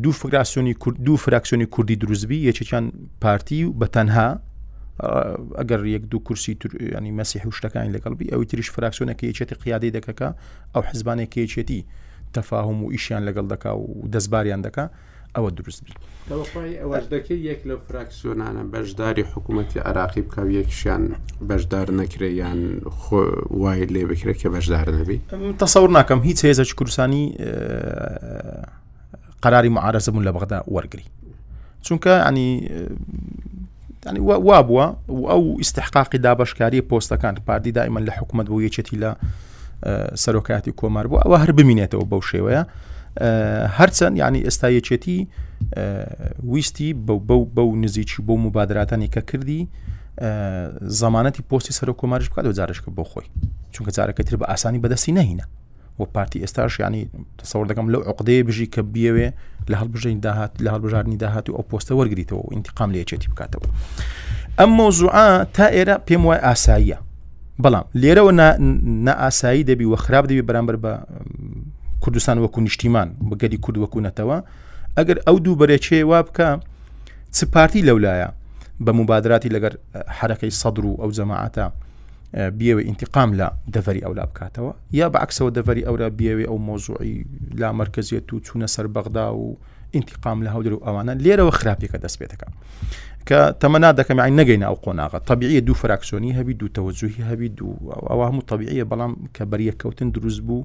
دوو 0.03 0.13
فکراسیۆنی 0.23 0.75
دوو 1.07 1.17
فراکسیۆنی 1.25 1.67
کوردی 1.75 1.97
دروستبی 1.97 2.51
یەکێکیان 2.53 2.85
پارتی 3.23 3.65
و 3.65 3.73
بە 3.81 3.87
تەنها 3.95 4.29
ئەگەر 5.61 5.81
یەک 5.97 6.03
دوو 6.11 6.21
کورسی 6.27 6.53
ینی 6.97 7.13
مەسی 7.19 7.39
هوشتەکانی 7.45 7.91
لەگەڵبی 7.97 8.27
ئەوی 8.33 8.47
تریش 8.51 8.69
فراکسیۆنەکە 8.75 9.25
یەکێتی 9.31 9.55
قیادی 9.63 9.91
دەکەکە 9.97 10.29
ئەو 10.75 10.83
حزبانێک 10.91 11.33
یەکێتی 11.45 11.81
تەفاهم 12.37 12.79
و 12.85 12.91
ئیشیان 12.95 13.23
لەگەڵ 13.29 13.47
دەکا 13.53 13.71
و 13.79 14.09
دەستباریان 14.13 14.61
دەکە 14.67 14.85
ئەوە 15.37 15.51
دروست 15.57 15.81
بن 15.85 15.93
ئەوەشدەکەی 16.83 17.39
یەک 17.51 17.61
لە 17.71 17.75
فراکسیۆنانە 17.87 18.65
بەشداری 18.73 19.25
حکوومەتتی 19.35 19.79
عراقی 19.89 20.23
بکە 20.27 20.41
یەکشیان 20.59 21.05
بەشدار 21.49 21.89
نەکریان 22.01 22.61
وای 23.61 23.87
لێ 23.93 24.03
بکرێت 24.11 24.39
کە 24.43 24.49
بەشدار 24.55 24.89
نەبی 24.99 25.19
تەسەور 25.63 25.91
ناکەم 25.99 26.21
هیچ 26.29 26.39
هێزەش 26.49 26.71
کوردستانی 26.79 27.23
قراری 29.43 29.71
معارەزەبوون 29.77 30.25
لە 30.29 30.33
بەغدا 30.37 30.59
وەرگری 30.75 31.07
چونکە 31.85 32.13
ئەنی 32.27 32.49
ینی 34.07 34.21
وا 34.29 34.59
بووە 34.69 34.87
ئەو 35.31 35.43
استحقاقی 35.63 36.19
دابشکاری 36.25 36.83
پۆستەکان 36.91 37.35
پاردی 37.47 37.73
دائمەن 37.79 38.03
لە 38.09 38.13
حکوومەت 38.19 38.47
بۆ 38.53 38.59
یەکێتی 38.67 38.97
لە 39.03 39.11
سەرۆکاتی 40.23 40.73
کۆمار 40.81 41.07
بوو 41.11 41.21
ئەوە 41.25 41.37
هەر 41.45 41.51
بمینێتەوە 41.59 42.05
بەو 42.11 42.23
شێوەیە 42.31 42.63
هەرچەند 43.79 44.15
ینی 44.25 44.41
ئێستا 44.49 44.69
یەکێتی 44.79 45.19
ویستی 46.53 46.89
بەو 47.57 47.69
نزییکی 47.83 48.23
بۆ 48.29 48.35
مبادراتانی 48.47 49.09
کە 49.15 49.21
کردی 49.31 49.69
زمانەتی 51.03 51.43
پستی 51.51 51.73
سەر 51.79 51.89
و 51.89 51.93
کۆمارش 52.01 52.29
بکات 52.31 52.45
و 52.47 52.53
جارشکە 52.57 52.91
بۆ 52.97 53.05
خۆی 53.11 53.29
چونکە 53.75 53.91
جارەکە 53.97 54.23
تر 54.27 54.37
بە 54.37 54.47
ئاسانی 54.49 54.79
بەدەستی 54.83 55.13
نەهینە 55.19 55.45
و 55.99 56.05
پارتی 56.05 56.39
ئێستاش 56.45 56.81
ینی 56.81 57.11
تەسەور 57.41 57.67
دەکەم 57.71 57.87
لەو 57.93 58.01
عقدەیە 58.11 58.43
بژی 58.49 58.67
کە 58.75 58.83
بیاوێ 58.95 59.33
لە 59.71 59.77
هەڵبژین 59.81 60.21
داهات 60.27 60.53
لە 60.65 60.71
هەڵبژارنی 60.75 61.17
داهات 61.17 61.49
و 61.51 61.53
ئەو 61.59 61.65
پۆستە 61.71 61.93
وەرگیتەوە 62.01 62.41
و 62.47 62.51
انتقام 62.55 62.93
لە 62.95 62.99
یەکێتی 63.03 63.29
بکاتەوە 63.33 63.69
ئەم 64.59 64.71
مۆزوعا 64.81 65.45
تا 65.55 65.67
ئێرە 65.75 65.97
پێم 66.09 66.23
وای 66.25 66.39
ئاساییە 66.47 66.99
بەڵام 67.65 67.85
لێرەوە 68.01 68.31
نائاسایی 69.07 69.65
دەبی 69.65 69.85
و 69.93 69.97
خراپ 69.97 70.25
دەبی 70.31 70.43
بەرامبەر 70.49 70.77
بە 70.85 70.93
کوردستان 72.01 72.39
وەکو 72.45 72.59
نیشتیمان 72.61 73.09
بەگەری 73.31 73.59
کورد 73.67 73.79
وەکوونەتەوە 73.85 74.39
ئەگەر 74.99 75.19
ئەو 75.27 75.37
دوو 75.45 75.57
بەرێچێ 75.61 76.05
وا 76.11 76.21
بکە 76.27 76.49
چ 77.31 77.45
پارتی 77.53 77.83
لەولایە 77.89 78.29
بە 78.85 78.89
مبادراتی 78.99 79.49
لەگەر 79.55 79.73
حرەکەی 80.19 80.53
سەدر 80.61 80.85
و 80.85 80.95
ئەو 81.03 81.11
جەماعاتە 81.19 81.65
بیاوێ 82.59 82.83
انتقام 82.91 83.31
لە 83.41 83.49
دەڤری 83.75 84.03
ئەولا 84.07 84.25
بکاتەوە 84.31 84.73
یا 85.01 85.09
بەعکسەوە 85.15 85.51
دەڤری 85.57 85.85
ئەورا 85.87 86.09
بیاوێ 86.19 86.45
ئەو 86.49 86.59
مۆزوعی 86.67 87.15
لا 87.61 87.73
مرکزیەت 87.81 88.29
و 88.33 88.41
چوونە 88.47 88.67
سەر 88.75 88.87
بەغدا 88.95 89.27
و 89.35 89.59
انتقام 89.95 90.39
لە 90.47 90.51
هەودر 90.55 90.73
و 90.75 90.85
ئەوانە 90.87 91.13
لێرەوە 91.25 91.55
خراپێکە 91.61 91.99
دەستپێتەکە 92.05 92.49
کە 93.29 93.41
تەمەنا 93.61 93.91
دەکەم 93.99 94.19
عین 94.21 94.37
نەگەینە 94.41 94.67
ئەو 94.69 94.77
قۆناغا 94.85 95.19
طبیعیە 95.31 95.61
دوو 95.61 95.75
فراکسۆنی 95.83 96.33
هەبی 96.39 96.55
دوو 96.61 96.69
تەوەجوهی 96.77 97.23
هەبی 97.31 97.49
دوو 97.59 97.75
ئەوە 98.11 98.25
هەموو 98.29 98.43
طبیعیە 98.51 98.85
بەڵام 98.91 99.13
کە 99.37 99.43
بەریەکەوتن 99.53 100.09
دروست 100.17 100.41
بوو 100.47 100.65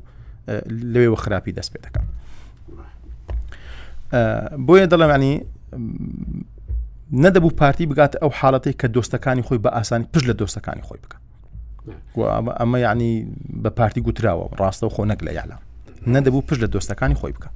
لەوێ 0.93 1.15
خراپی 1.23 1.51
دەست 1.57 1.71
پێ 1.73 1.79
دەکەم 1.87 2.05
بۆیە 4.67 4.85
دەڵەمانی 4.91 5.33
نەدەبوو 7.23 7.53
پارتی 7.59 7.85
بگاتە 7.89 8.17
ئەو 8.21 8.31
حاڵەتی 8.39 8.73
کە 8.79 8.87
دۆستەکانی 8.95 9.43
خۆی 9.47 9.59
بە 9.63 9.69
ئاسانی 9.75 10.07
پشت 10.13 10.25
لە 10.29 10.33
دۆستەکانی 10.41 10.83
خۆی 10.87 10.99
بکە 11.03 11.17
ئەمە 12.61 12.77
یعنی 12.79 13.27
بە 13.63 13.69
پارتی 13.69 14.01
گوتراوە 14.01 14.45
ڕاستە 14.59 14.83
و 14.85 14.89
خۆ 14.95 14.99
نەک 15.05 15.23
لە 15.23 15.31
یالا 15.33 15.57
نەدەبوو 16.13 16.41
پشت 16.47 16.61
لە 16.63 16.67
دۆستەکانی 16.73 17.15
خۆی 17.19 17.33
بکە 17.37 17.49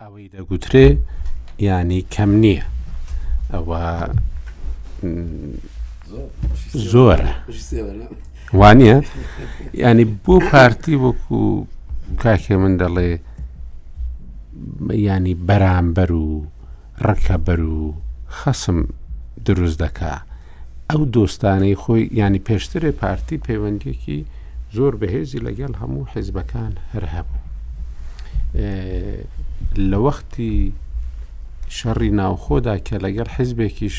ئەوەی 0.00 0.28
دەگوترێ 0.34 0.86
ینی 1.58 2.00
کەم 2.14 2.30
نییە 2.42 2.64
ئەوە 3.52 3.78
زۆرە 6.92 7.32
وانە 8.52 9.02
ینی 9.74 10.04
بۆ 10.24 10.36
پارتی 10.50 10.96
وەکو 10.96 11.66
کاکێ 12.22 12.56
من 12.62 12.74
دەڵێ 12.80 13.10
ینی 14.96 15.34
بەرامبەر 15.48 16.10
و 16.12 16.46
ڕکەبەر 17.06 17.60
و 17.60 17.94
خەسم 18.38 18.78
دروست 19.44 19.78
دەکا 19.84 20.14
ئەو 20.90 21.02
دۆستانەی 21.14 21.76
خۆی 21.82 22.04
ینی 22.20 22.38
پێشترێ 22.48 22.90
پارتی 23.02 23.38
پەیوەندێکی 23.46 24.18
زۆر 24.76 24.92
بەهێزی 25.00 25.44
لەگەڵ 25.46 25.72
هەموو 25.80 26.08
حیزبەکان 26.14 26.72
هەر 26.92 27.04
هەبوو 27.14 27.40
لە 29.90 29.98
وەختی 30.04 30.72
شەڕی 31.78 32.10
ناوخۆدا 32.20 32.74
کە 32.86 32.96
لەگەڵ 33.04 33.28
حیزبێکیش 33.36 33.96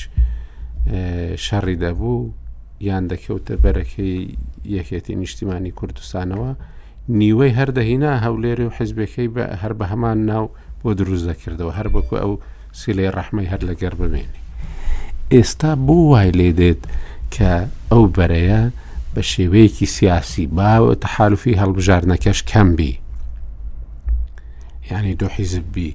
شەڕی 1.45 1.75
دەبوو 1.83 2.21
یان 2.85 3.07
دەکەوتە 3.13 3.53
بەرەکەی 3.63 4.35
یەکێتی 4.75 5.09
نیشتیمانی 5.19 5.71
کوردستانەوە 5.79 6.49
نیوەی 7.19 7.55
هەردەهینا 7.59 8.13
هەولێری 8.25 8.65
و 8.67 8.75
حزبەکەی 8.79 9.29
بە 9.35 9.43
هەر 9.61 9.73
بە 9.79 9.85
هەمان 9.91 10.17
ناو 10.29 10.45
بۆ 10.83 10.89
دروست 10.99 11.25
دەکردەوە 11.31 11.73
هەر 11.77 11.87
بەکو 11.95 12.15
ئەو 12.23 12.33
سیلەی 12.79 13.11
ڕەحمەی 13.15 13.49
هەر 13.51 13.61
لەگەر 13.69 13.93
بمێنی 14.01 14.41
ئێستا 15.33 15.71
بۆ 15.85 15.97
وای 16.11 16.31
لێ 16.39 16.49
دێت 16.59 16.81
کە 17.35 17.51
ئەو 17.91 18.03
بەرەیە 18.17 18.61
بە 19.13 19.21
شێوەیەکی 19.31 19.87
سیاسی 19.95 20.45
باوە 20.57 20.93
تەحالفی 21.03 21.59
هەڵبژارنەکەش 21.61 22.39
کەمبی 22.51 22.93
ینی 24.91 25.13
دو 25.21 25.27
حیزبی 25.35 25.91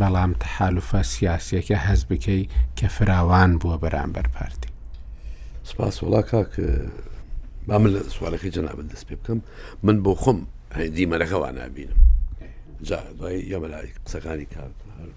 بەڵام 0.00 0.32
تەحالفە 0.42 1.00
سیاسەکە 1.14 1.76
هەز 1.86 2.00
بکەی 2.10 2.42
کە 2.78 2.86
فراوان 2.96 3.50
بووە 3.60 3.76
بەرامبەر 3.82 4.26
پارتی 4.34 4.71
سپاس 5.70 6.02
وڵا 6.02 6.20
کاکە 6.30 6.70
بام 7.66 7.86
لە 7.96 8.00
سوالەکەی 8.10 8.50
جەنابن 8.54 8.86
دەست 8.92 9.06
پێ 9.08 9.14
بکەم 9.16 9.40
من 9.82 10.02
بۆ 10.04 10.14
خۆم 10.22 10.38
هەندی 10.74 11.06
مەرەکەوا 11.12 11.48
نبینم 11.50 12.00
دوای 13.18 13.42
یەمەلای 13.52 13.88
قسەکانی 14.08 14.46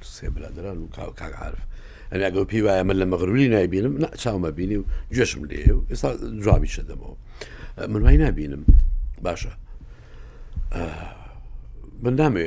سێ 0.02 0.30
برادران 0.30 0.78
و 0.78 0.88
کاو 0.88 1.12
کاکعاعرف 1.14 1.62
ئەگە 2.12 2.48
پێی 2.52 2.64
وایە 2.66 2.84
من 2.86 2.98
لە 3.02 3.06
مەغروری 3.12 3.48
نایبینم 3.48 3.98
چاومە 4.06 4.52
بینی 4.58 4.76
و 4.78 4.84
گوێشم 5.14 5.44
لێ 5.50 5.72
و 5.74 5.84
ئێستا 5.90 6.10
جوابی 6.44 6.68
شدەمەوە 6.68 7.16
من 7.90 8.02
وای 8.04 8.18
نبینم 8.18 8.66
باشە 9.26 9.54
من 12.04 12.16
نامێ 12.22 12.46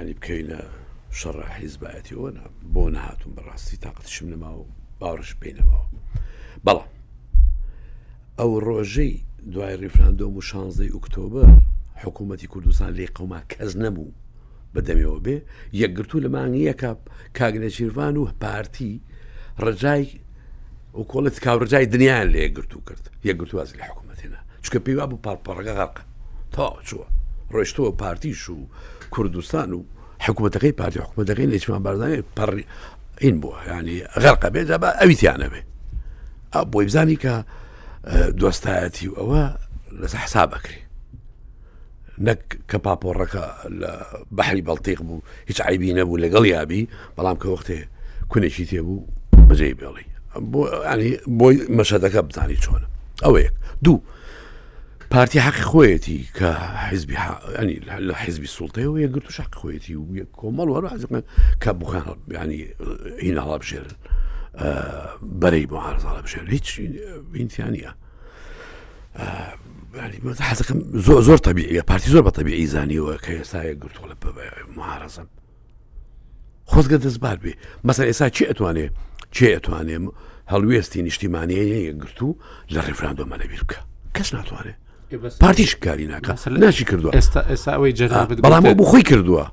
ینی 0.00 0.14
بکەینە 0.18 0.58
شەڕە 1.20 1.46
حیزبایەتی 1.56 2.14
ئەوە 2.14 2.30
بۆ 2.74 2.82
نهاتون 2.94 3.32
بەڕاستی 3.36 3.76
تااقتشم 3.82 4.28
نەما 4.32 4.50
و 4.58 4.66
باڕش 5.00 5.30
پێینەمەوە 5.40 5.84
بەڵام 6.66 6.88
ئەو 8.38 8.60
ڕۆژەی 8.66 9.14
دوای 9.52 9.76
ریفراندۆم 9.76 10.34
و 10.36 10.40
شانزەی 10.42 10.92
ئۆکتۆبر 10.96 11.50
حکوومەتتی 12.02 12.46
کوردستان 12.52 12.90
لێ 12.96 13.06
قەما 13.16 13.40
کەس 13.52 13.72
نەبوو 13.82 14.12
بەدەمەوە 14.74 15.18
بێ 15.24 15.36
یەکگرتو 15.82 16.20
لە 16.24 16.28
مانگی 16.34 16.68
یەکە 16.70 16.90
کاگنەچیروان 17.38 18.16
و 18.16 18.24
پارتی 18.44 18.92
ڕجای 19.64 20.04
و 20.98 21.02
کۆڵت 21.12 21.36
کاڕجای 21.46 21.86
دنیایان 21.94 22.28
لێگرتو 22.34 22.78
کرد 22.88 23.04
یەکگرتو 23.28 23.56
از 23.64 23.70
لە 23.76 23.82
حکوومەتێنە 23.88 24.40
چکە 24.64 24.78
پێوا 24.86 25.04
بوو 25.08 25.22
پارپەڕگە 25.26 25.72
غەق 25.78 25.94
تا 26.52 26.66
چووە 26.88 27.06
ڕۆشتەوە 27.54 27.90
پارتیش 28.02 28.50
و 28.50 28.56
کوردستان 29.14 29.72
و 29.72 29.80
حکوومەتەکەی 30.26 30.72
پارتی 30.80 30.98
حکوومەتەکەی 31.00 31.50
لەچمان 31.52 31.82
بارزانانی 31.86 32.22
پڕی 32.36 32.64
این 33.24 33.40
بووە 33.42 33.56
ینی 33.68 34.04
غەرقە 34.22 34.48
بێ 34.54 34.62
جا 34.68 34.76
بە 34.82 34.88
ئەویتیانە 35.00 35.48
بێ 35.52 35.60
بۆی 36.70 36.86
بزانی 36.86 37.16
کە 37.22 37.34
دۆستایەتی 38.40 39.06
و 39.08 39.14
ئەوە 39.14 39.44
لەس 40.02 40.14
حسا 40.14 40.46
بکری 40.46 40.82
نەک 42.26 42.40
کە 42.70 42.78
پاپۆڕەکە 42.84 43.46
لە 43.80 43.90
بەحری 44.36 44.62
بەڵتیق 44.68 45.00
بوو 45.06 45.20
هیچ 45.48 45.58
عیبی 45.66 45.94
نەبوو 45.98 46.16
لەگەڵ 46.24 46.44
یابی 46.54 46.88
بەڵام 47.16 47.36
کە 47.42 47.46
وەختێ 47.48 47.78
کونێکی 48.30 48.64
تێبوو 48.70 49.06
بەجێی 49.48 49.74
بێڵی 49.78 50.06
بۆی 51.38 51.56
مەشەدەکە 51.78 52.20
بزانی 52.26 52.56
چۆنە 52.64 52.86
ئەوەیەک 53.24 53.54
دوو 53.84 54.00
پارتی 55.10 55.40
حەقی 55.46 55.66
خۆیەتی 55.70 56.18
کە 56.38 56.46
حیزبی 56.88 57.16
ینی 57.62 57.76
لە 58.08 58.14
حیزبی 58.22 58.46
سوڵتەی 58.56 58.86
و 58.88 58.98
یەگرت 59.04 59.26
و 59.28 59.36
شق 59.36 59.52
خۆیەتی 59.60 59.94
و 59.96 60.04
کۆمەڵ 60.38 60.68
وەرە 60.68 60.88
حزمە 60.94 61.20
کە 61.62 61.70
بخان 61.78 62.06
ینی 62.40 62.62
هینەڵا 63.26 63.54
بژێرن 63.60 63.94
بەرەی 65.40 65.66
بۆ 65.70 65.78
هەرزاڵە 65.88 66.20
بشێر 66.26 66.46
هیچ 66.56 66.68
بینتییانە 67.32 67.92
حەزەکەم 70.50 70.78
زۆر 71.06 71.22
زۆر 71.28 71.38
تەبیە 71.48 71.82
پارتی 71.90 72.10
زۆر 72.14 72.22
بە 72.26 72.30
تەبیعی 72.38 72.66
زانیەوە 72.74 73.14
کە 73.24 73.32
ئێستاە 73.40 73.72
گرتوۆ 73.82 74.04
لە 74.10 74.16
مهارەزم 74.78 75.28
خۆزگە 76.70 76.96
دەستبار 77.04 77.36
بێ 77.42 77.52
مەسەر 77.86 78.04
ئێستا 78.08 78.26
چی 78.36 78.44
ئەتوانێ 78.50 78.86
چێ 79.34 79.48
ئەتوانێ 79.56 79.96
هەڵوێستی 80.52 81.02
نیشتیمانەیە 81.08 81.92
گرتو 82.02 82.30
لە 82.74 82.80
ڕێفران 82.86 83.14
دۆمەەبییر 83.18 83.62
بکە 83.68 83.80
کەس 84.16 84.28
ناتوانێت 84.34 84.76
پارتیش 85.18 85.76
کاری 85.76 86.08
ناکە 86.08 86.46
ناشی 86.48 86.84
کردووە 86.84 87.12
ئێستا 87.14 87.42
ئێستا 87.50 87.72
ئەوەی 87.74 87.92
جەنابەت 87.96 88.40
بەڵام 88.42 88.74
بۆ 88.78 88.84
خۆی 88.84 89.02
کردووە 89.02 89.52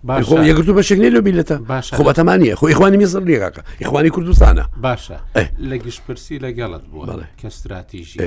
یەگرتو 0.49 0.76
بە 0.77 0.80
شکلی 0.81 1.10
لە 1.11 1.22
میلەتە 1.22 1.95
خۆبەتەمانە 1.95 2.56
خۆی 2.56 2.73
خوانی 2.73 2.98
میزر 2.98 3.23
لێگاکە 3.26 3.61
یخوانی 3.81 4.10
کوردستانە 4.10 4.65
باشە 4.86 5.40
لە 5.69 5.76
گشتپرسی 5.86 6.40
لەگەڵت 6.40 6.84
بووە 6.94 7.23
کە 7.38 7.45
استراتیژی. 7.45 8.19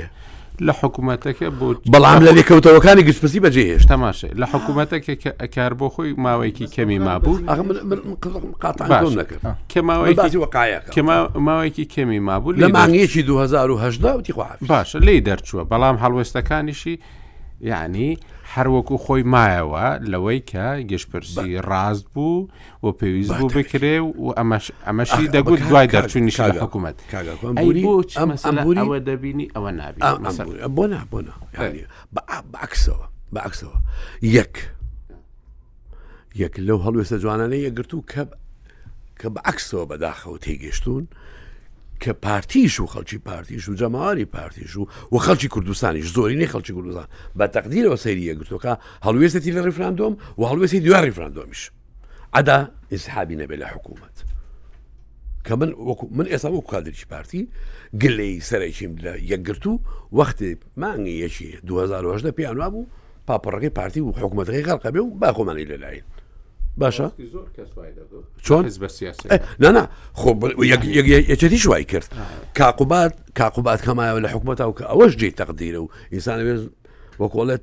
لە 0.66 0.72
حکوومەتەکە 0.82 1.48
بۆ 1.60 1.74
بەڵام 1.94 2.20
لە 2.26 2.32
لێکەوتەوەکانی 2.36 3.02
گشتپسی 3.08 3.40
بەجێش 3.44 3.84
تەماشە 3.92 4.28
لە 4.40 4.46
حکوومەتەکە 4.52 5.14
کار 5.54 5.72
بۆ 5.78 5.86
خۆی 5.94 6.12
ماوەیەکی 6.24 6.66
کەمی 6.76 6.98
مابوو 6.98 7.38
ماوەیەکی 11.46 11.84
کەمی 11.94 12.18
مابوو 12.20 12.52
لە 12.52 12.62
مانگیەکی 12.78 13.22
2010 13.22 14.22
باشە 14.68 14.94
لی 14.96 15.20
دەرچووە 15.20 15.66
بەڵام 15.72 15.96
هەڵوێستەکانیشی 16.02 16.98
یعنی 17.68 18.18
هەروەکو 18.54 18.94
خۆی 19.06 19.22
مایەوە 19.34 19.86
لەوەی 20.10 20.40
کە 20.50 20.66
گەشتپەرسی 20.90 21.58
ڕاست 21.68 22.06
بوو 22.14 22.48
و 22.82 22.90
پێویست 22.98 23.32
بوو 23.38 23.48
بکرێ 23.48 23.96
و 24.00 24.34
ئەمەشی 24.86 25.24
دەگوت 25.34 25.60
دوای 25.68 25.86
دەرچوو 25.94 26.16
نیشا 26.20 26.44
حکوومەت 26.64 26.96
دەبینی 29.08 29.46
ئەوە 29.56 29.70
نابی 29.78 30.02
بۆ 30.76 30.86
بۆ 31.10 31.22
بەعکسەوە 32.54 33.04
بەعکسەوە 33.34 33.78
یەک 34.22 34.54
یەک 36.36 36.54
لەو 36.66 36.78
هەڵوێستە 36.84 37.16
جوانانەی 37.22 37.64
یەگررت 37.66 37.92
و 37.94 38.04
کە 38.12 38.22
کە 39.20 39.28
بەعکسەوە 39.36 39.84
بەداخەوە 39.90 40.38
تێگەشتون 40.44 41.04
کە 42.02 42.10
پارتیش 42.12 42.80
و 42.80 42.86
خەڵکی 42.86 43.18
پارتیش 43.18 43.68
و 43.68 43.74
جەماواری 43.76 44.24
پارتیش 44.24 44.76
و 44.76 44.86
و 45.12 45.16
خەڵکی 45.18 45.46
کوردستانیش 45.48 46.12
زۆرینی 46.14 46.46
خەڵکی 46.48 46.70
کوردستان 46.72 47.04
بە 47.38 47.46
تەقدیرەوە 47.54 47.96
سەیری 47.96 48.34
یەگرتوەکە 48.34 48.76
هەڵوێستێتی 49.04 49.52
لە 49.56 49.62
ریفراندۆم 49.66 50.16
و 50.38 50.44
هەڵوێستی 50.44 50.74
دوای 50.80 51.04
ریفراندۆمیش 51.06 51.70
ئەدا 52.36 52.68
ئسحابی 52.92 53.36
نەبێت 53.36 53.60
لە 53.62 53.66
حکوومەت 53.74 54.16
کە 55.48 55.52
من 55.52 55.74
من 56.10 56.24
ئێستا 56.26 56.48
وەکو 56.50 56.70
کادرێکی 56.72 57.06
پارتی 57.08 57.48
گلەی 58.02 58.40
سەرێکیم 58.40 58.96
لە 59.04 59.12
یەکگرت 59.30 59.66
و 59.66 59.78
وەختی 60.12 60.56
مانگی 60.76 61.10
یەکی 61.26 61.58
2010 61.66 62.30
پێیانوا 62.30 62.70
بوو 62.70 62.86
پاپەڕەکەی 63.28 63.70
پارتی 63.78 64.00
و 64.00 64.12
حکوومەتەکەی 64.12 64.66
غەرقەبێ 64.68 64.98
و 65.00 65.10
باخۆمانی 65.20 65.64
لەلایەن 65.64 66.04
باشا 66.76 67.08
باشە 67.08 68.44
چۆن 68.48 68.64
إيه، 69.32 69.40
لا 69.60 69.70
لا 69.70 69.88
یەکێتی 70.84 71.54
شوای 71.56 71.84
کرد 71.84 72.04
کاقوبات 72.56 73.14
کاقوبات 73.36 73.82
کەمایەوە 73.82 74.22
لە 74.24 74.28
حکوومەت 74.28 74.60
و 74.60 74.74
کە 74.78 74.82
ئەوەش 74.84 75.12
جێ 75.18 75.30
تەقدیرە 75.40 75.76
و 75.76 75.88
ئینسان 76.12 76.70
وەکۆڵێت 77.20 77.62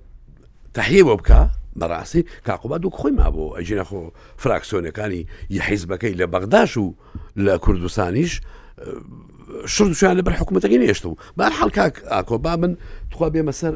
تحیبە 0.74 1.18
بکە 1.18 1.40
بەڕاستی 1.80 2.24
کاقوبات 2.46 2.86
و 2.86 2.90
خۆی 2.90 3.12
مابوو 3.12 3.56
ئەژینە 3.58 3.84
خۆ 3.90 4.12
فراکسۆنەکانی 4.44 5.22
یحیزبەکەی 5.58 6.16
لە 6.20 6.26
بەغداش 6.34 6.78
و 6.78 6.94
لە 7.38 7.56
کوردستانیش 7.64 8.42
أه، 8.80 9.68
شرد 9.68 9.92
شو 9.94 10.18
لە 10.18 10.22
بر 10.22 10.34
حکوومەتەکەی 10.34 10.80
نێشت 10.90 11.06
و 11.06 11.16
بار 11.38 11.52
حڵکاک 11.60 11.96
اكو 12.12 12.38
با 12.38 12.56
من 12.56 12.76
تخوا 13.12 13.30
بێمە 13.30 13.52
سەر 13.60 13.74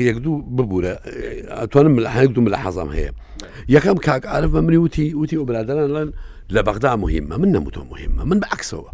یەکدوو 0.00 0.42
ببوورە 0.56 0.94
ئەتوانم 1.60 1.94
هەکدوو 2.18 2.44
لە 2.54 2.58
دو 2.72 2.92
هەیە 2.96 3.12
یەکەم 3.74 3.98
کاک 4.06 4.24
عرف 4.26 4.50
بە 4.52 4.60
منی 4.66 4.76
وتی 4.76 5.14
وتی 5.14 5.36
و 5.36 5.44
برادران 5.44 5.88
لەن 5.94 6.08
لە 6.54 6.60
بەغدا 6.66 6.84
مهمة 6.96 7.36
من 7.36 7.48
نەموتۆ 7.56 7.78
مهمة 7.78 8.24
من 8.24 8.40
بەعکسەوە 8.40 8.90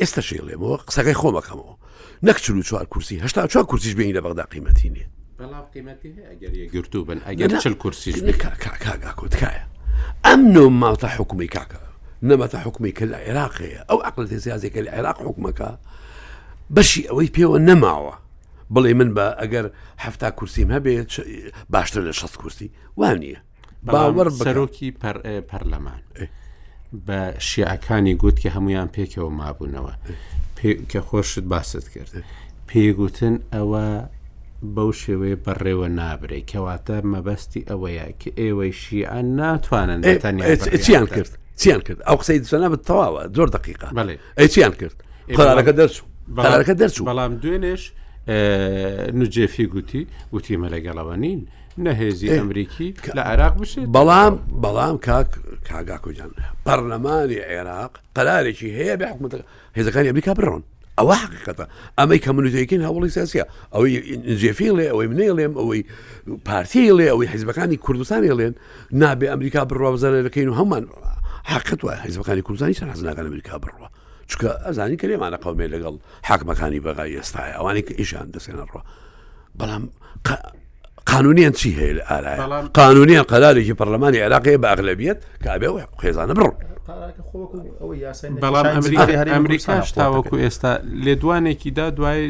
ئێستا 0.00 0.22
شێڵێمەوە 0.28 0.76
قسەکەی 0.88 1.14
خۆمەکەمەوە 1.20 1.74
نەک 2.22 2.38
چلو 2.44 2.62
چوار 2.68 2.84
کورسی 2.86 3.20
هەشتا 3.24 3.46
چوار 3.52 3.64
کورسیش 3.70 3.94
بینی 3.94 4.14
لە 4.18 4.22
بەغدا 4.24 4.44
قیمەتی 4.50 4.90
اگر 6.32 6.50
گرتو 6.74 7.04
بن 7.04 7.18
ئەگەر 7.26 7.58
چل 7.62 7.72
کورسیش 7.82 8.16
کۆتکایە 9.20 9.64
ئەم 10.26 10.40
نۆ 10.54 10.64
ماوتە 10.82 11.04
حکومی 11.16 11.46
کاکە 11.56 11.80
نەمەتە 12.28 12.54
حکومی 12.66 12.90
کە 12.98 13.02
لە 13.12 13.18
عێراقەیە 13.26 13.80
ئەو 13.90 13.98
عقلت 14.08 14.32
زیازێکە 14.44 14.76
لە 14.86 14.90
عێراق 14.96 15.18
حکومەکە 15.26 15.68
بەشی 16.76 17.06
ئەوەی 17.08 17.30
پێوە 17.36 17.58
نەماوە 17.68 18.16
بڵێ 18.74 18.92
من 18.94 19.10
بە 19.16 19.26
ئەگەر 19.40 19.66
هەفتا 20.04 20.30
کورسیم 20.38 20.68
هەبێت 20.76 21.06
باشتر 21.70 22.00
لە 22.12 22.14
شەست 22.20 22.36
کورسی 22.40 22.68
وانە 23.00 23.36
باوەڕ 23.94 24.28
سەرۆکی 24.44 24.88
پەرلەمان 25.50 26.02
بە 27.06 27.20
شیعەکانی 27.48 28.14
گوت 28.22 28.36
کە 28.42 28.48
هەمویان 28.56 28.88
پێکەوە 28.96 29.30
مابوونەوە 29.40 29.92
کە 30.90 31.00
خۆشت 31.08 31.44
باست 31.52 31.88
کرد 31.94 32.12
پێگوتن 32.68 33.34
ئەوە 33.54 33.84
بەو 34.74 34.90
شێوەیە 35.02 35.36
بەڕێوە 35.44 35.88
نابرێ 36.00 36.38
کەواتە 36.50 36.96
مەبەستی 37.12 37.62
ئەوەیە 37.70 38.06
کە 38.20 38.30
ئێوەی 38.40 38.72
شیعان 38.82 39.26
ناتوانن 39.36 40.00
چیان 40.84 41.06
کرد 41.16 41.32
چیان 41.60 41.80
کرد 41.86 42.00
ئەو 42.08 42.16
قسەی 42.20 42.38
دوسەنا 42.42 42.68
بە 42.72 42.76
تەواوە 42.88 43.22
زۆر 43.36 43.48
دقیقا 43.56 43.88
ئەی 44.38 44.48
چیان 44.54 44.72
کرد 44.80 44.96
قەرەکە 45.38 45.72
دەرچوو 45.78 46.06
قەرەکە 46.36 46.74
دەرچوو 46.80 47.04
بەڵام 47.08 47.32
دوێنێش 47.42 47.82
نوجێفی 49.20 49.66
گوتی 49.74 50.02
گوتیمە 50.34 50.68
لەگەڵەوە 50.74 51.14
نین 51.24 51.40
نەهێزی 51.84 52.28
ئەمریکی 52.38 52.88
لە 53.16 53.22
عێراق 53.30 53.54
بشێت 53.60 53.86
بەڵام 53.96 54.34
بەڵام 54.64 54.96
کاک 55.06 55.30
کاگاکۆجان 55.68 56.30
پەرلەمانی 56.66 57.40
عێراق 57.50 57.92
قەرارێکی 58.16 58.70
هەیە 58.78 58.94
بە 59.00 59.06
هێزەکانی 59.78 60.08
ئەمریکا 60.10 60.32
بڕۆن 60.38 60.62
ئەوە 60.98 61.14
حقیقەتە 61.22 61.64
ئەمەی 61.98 62.20
کەمونیتەکەین 62.24 62.82
هەوڵی 62.88 63.10
سیاسە 63.16 63.44
ئەوەی 63.74 63.90
جێفی 64.40 64.70
لێ 64.78 64.86
ئەوەی 64.92 65.06
منێڵێم 65.12 65.52
ئەوەی 65.60 65.80
پارتی 66.48 66.84
لێ 66.98 67.06
ئەوەی 67.12 67.28
حیزبەکانی 67.32 67.76
کوردستانی 67.84 68.32
لێن 68.38 68.54
نابێ 69.02 69.26
ئەمریکا 69.32 69.62
بڕوا 69.70 69.90
بزارەکەین 69.94 70.48
و 70.50 70.54
هەمان 70.60 70.84
حقت 71.50 71.80
وە 71.86 71.92
حیزبەکانی 72.06 72.42
کوردستانی 72.46 72.74
چەند 72.78 72.90
حەزناکان 72.94 73.26
ئەمریکا 73.28 73.56
بڕوە 73.64 73.88
چکە 74.30 74.50
ئەزانی 74.66 74.96
کلێمانە 75.02 75.36
قومێ 75.44 75.66
لەگەڵ 75.74 75.94
حاکمەکانی 76.28 76.80
بەغای 76.86 77.12
ئێستاە 77.18 77.50
ئەوانی 77.56 77.82
کە 77.88 77.92
ئیشان 78.00 78.26
دەسێنەڕە 78.34 78.80
بەڵام 79.58 79.84
قانونیان 81.12 81.52
چی 81.60 81.70
هەیە 81.78 81.94
لە 81.98 82.02
ئارای 82.10 82.68
قانونیان 82.80 83.24
قەرارێکی 83.32 83.74
پەرلەمانی 83.80 84.18
عراقی 84.26 84.56
بە 84.62 84.66
ئەغلبیت 84.70 85.18
کابێ 85.44 85.68
و 85.72 85.78
خێزانە 86.02 86.34
بڕون 86.38 86.54
بەڵام 88.40 88.66
ئەمریکاش 89.36 89.88
تاوەکو 89.98 90.36
ئێستا 90.44 90.72
لێدوانێکی 91.04 91.70
دا 91.78 91.86
دوای 91.96 92.22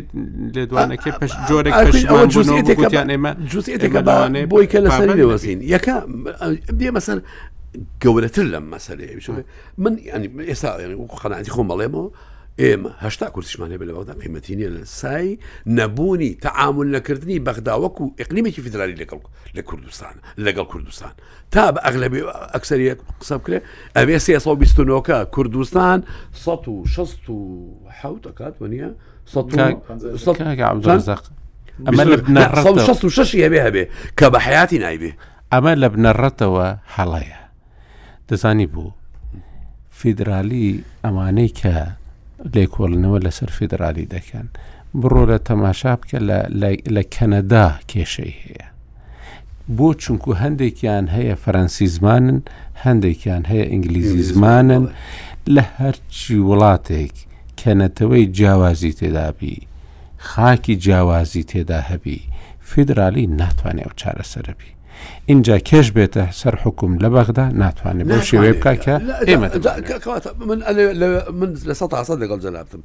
لێدوانەکە 0.54 1.10
پش 1.20 1.32
جۆرێک 1.48 1.74
ئێمە 3.12 3.32
جوێتەکە 3.50 4.00
بۆی 4.50 4.66
کە 4.72 4.78
لەسەر 4.84 5.08
لێوەزین 5.18 5.58
یەکە 5.76 5.96
دێ 6.80 6.88
مەسەر 6.96 7.18
گەورەتر 8.04 8.44
لەم 8.52 8.66
مەسەرەیە 8.74 9.30
من 9.78 9.94
ینی 9.98 10.28
ئێستا 10.50 10.70
قەنعاتی 11.22 11.50
خۆم 11.54 11.66
بەڵێمەوە 11.72 12.06
ئێمە 12.64 12.90
هەشتا 13.04 13.26
کورسشمانێ 13.34 13.76
بە 13.80 13.84
لەوەدا 13.88 14.14
قیمەتی 14.22 14.54
نیە 14.58 14.70
لە 14.76 14.82
سای 14.84 15.38
نەبوونی 15.78 16.32
تەعامل 16.46 16.88
نەکردنی 16.96 17.38
بەغداوەک 17.46 17.96
و 18.00 18.04
ئەقلیمێکی 18.20 18.60
فدرالی 18.66 18.96
لەگەڵ 19.02 19.20
لە 19.56 19.62
کوردستان 19.68 20.14
لەگەڵ 20.46 20.66
کوردستان 20.72 21.12
تا 21.50 21.64
بە 21.74 21.80
ئەغلبی 21.86 22.20
ئەکسری 22.54 22.86
قسە 23.20 23.34
بکرێ 23.40 23.58
ئەبێ 23.96 24.16
سێ29کە 24.26 25.16
کوردستان 25.34 25.98
16 26.32 28.28
ئەکات 28.28 28.54
وە 28.62 28.68
نیە 28.72 28.90
شش 33.16 33.30
هەبێ 33.44 33.60
هەبێ 33.66 33.84
کە 34.18 34.26
بە 34.32 34.38
حیاتی 34.46 34.78
نایبێ 34.84 35.12
ئەمە 35.52 35.72
لە 35.82 35.88
بنەڕەتەوە 35.94 36.66
هەڵەیە 36.96 37.38
دەزانی 38.30 38.66
بوو 38.74 38.90
فیدرالی 39.98 40.84
ئەمانەی 41.04 41.50
کە 41.60 41.74
لێکۆڵنەوە 42.54 43.18
لەسەر 43.26 43.50
فیدرالی 43.56 44.10
دەکەن 44.14 44.46
بڕۆ 45.00 45.22
لە 45.32 45.38
تەماشا 45.48 45.94
بکە 46.00 46.18
لە 46.94 47.02
کەنەدا 47.14 47.66
کێشەی 47.90 48.34
هەیە 48.44 48.66
بۆ 49.76 49.88
چونکو 50.02 50.30
هەندێکیان 50.42 51.06
هەیە 51.16 51.34
فەرەنسی 51.42 51.86
زمانن 51.96 52.38
هەندێکیان 52.84 53.42
هەیە 53.50 53.64
ئینگلیزی 53.72 54.22
زمانن 54.32 54.84
لە 55.54 55.62
هەرچی 55.78 56.44
وڵاتێک 56.48 57.14
کەنەتەوەی 57.60 58.30
جیاوازی 58.36 58.92
تێدابی 59.00 59.54
خاکی 60.28 60.74
جیاوازی 60.84 61.42
تێدا 61.50 61.80
هەبی 61.90 62.18
فیدرالی 62.70 63.24
ناتوانێت 63.40 63.84
ئەو 63.86 63.92
چارەسەرەبی 64.00 64.72
اینجا 65.26 65.58
کێش 65.58 65.92
بێتە 65.96 66.24
سەر 66.40 66.54
حکوم 66.64 66.98
لە 66.98 67.08
بەغدا 67.14 67.46
ناتوانێت 67.62 68.06
بۆ 68.12 68.18
شێوێ 68.30 68.52
بککە 68.56 68.96
ئێمە 69.28 69.48
من 71.40 71.50
لە 71.68 71.74
سە 71.80 71.86
تاسە 71.92 72.12
لەگەڵ 72.22 72.38
جەلاتم. 72.44 72.80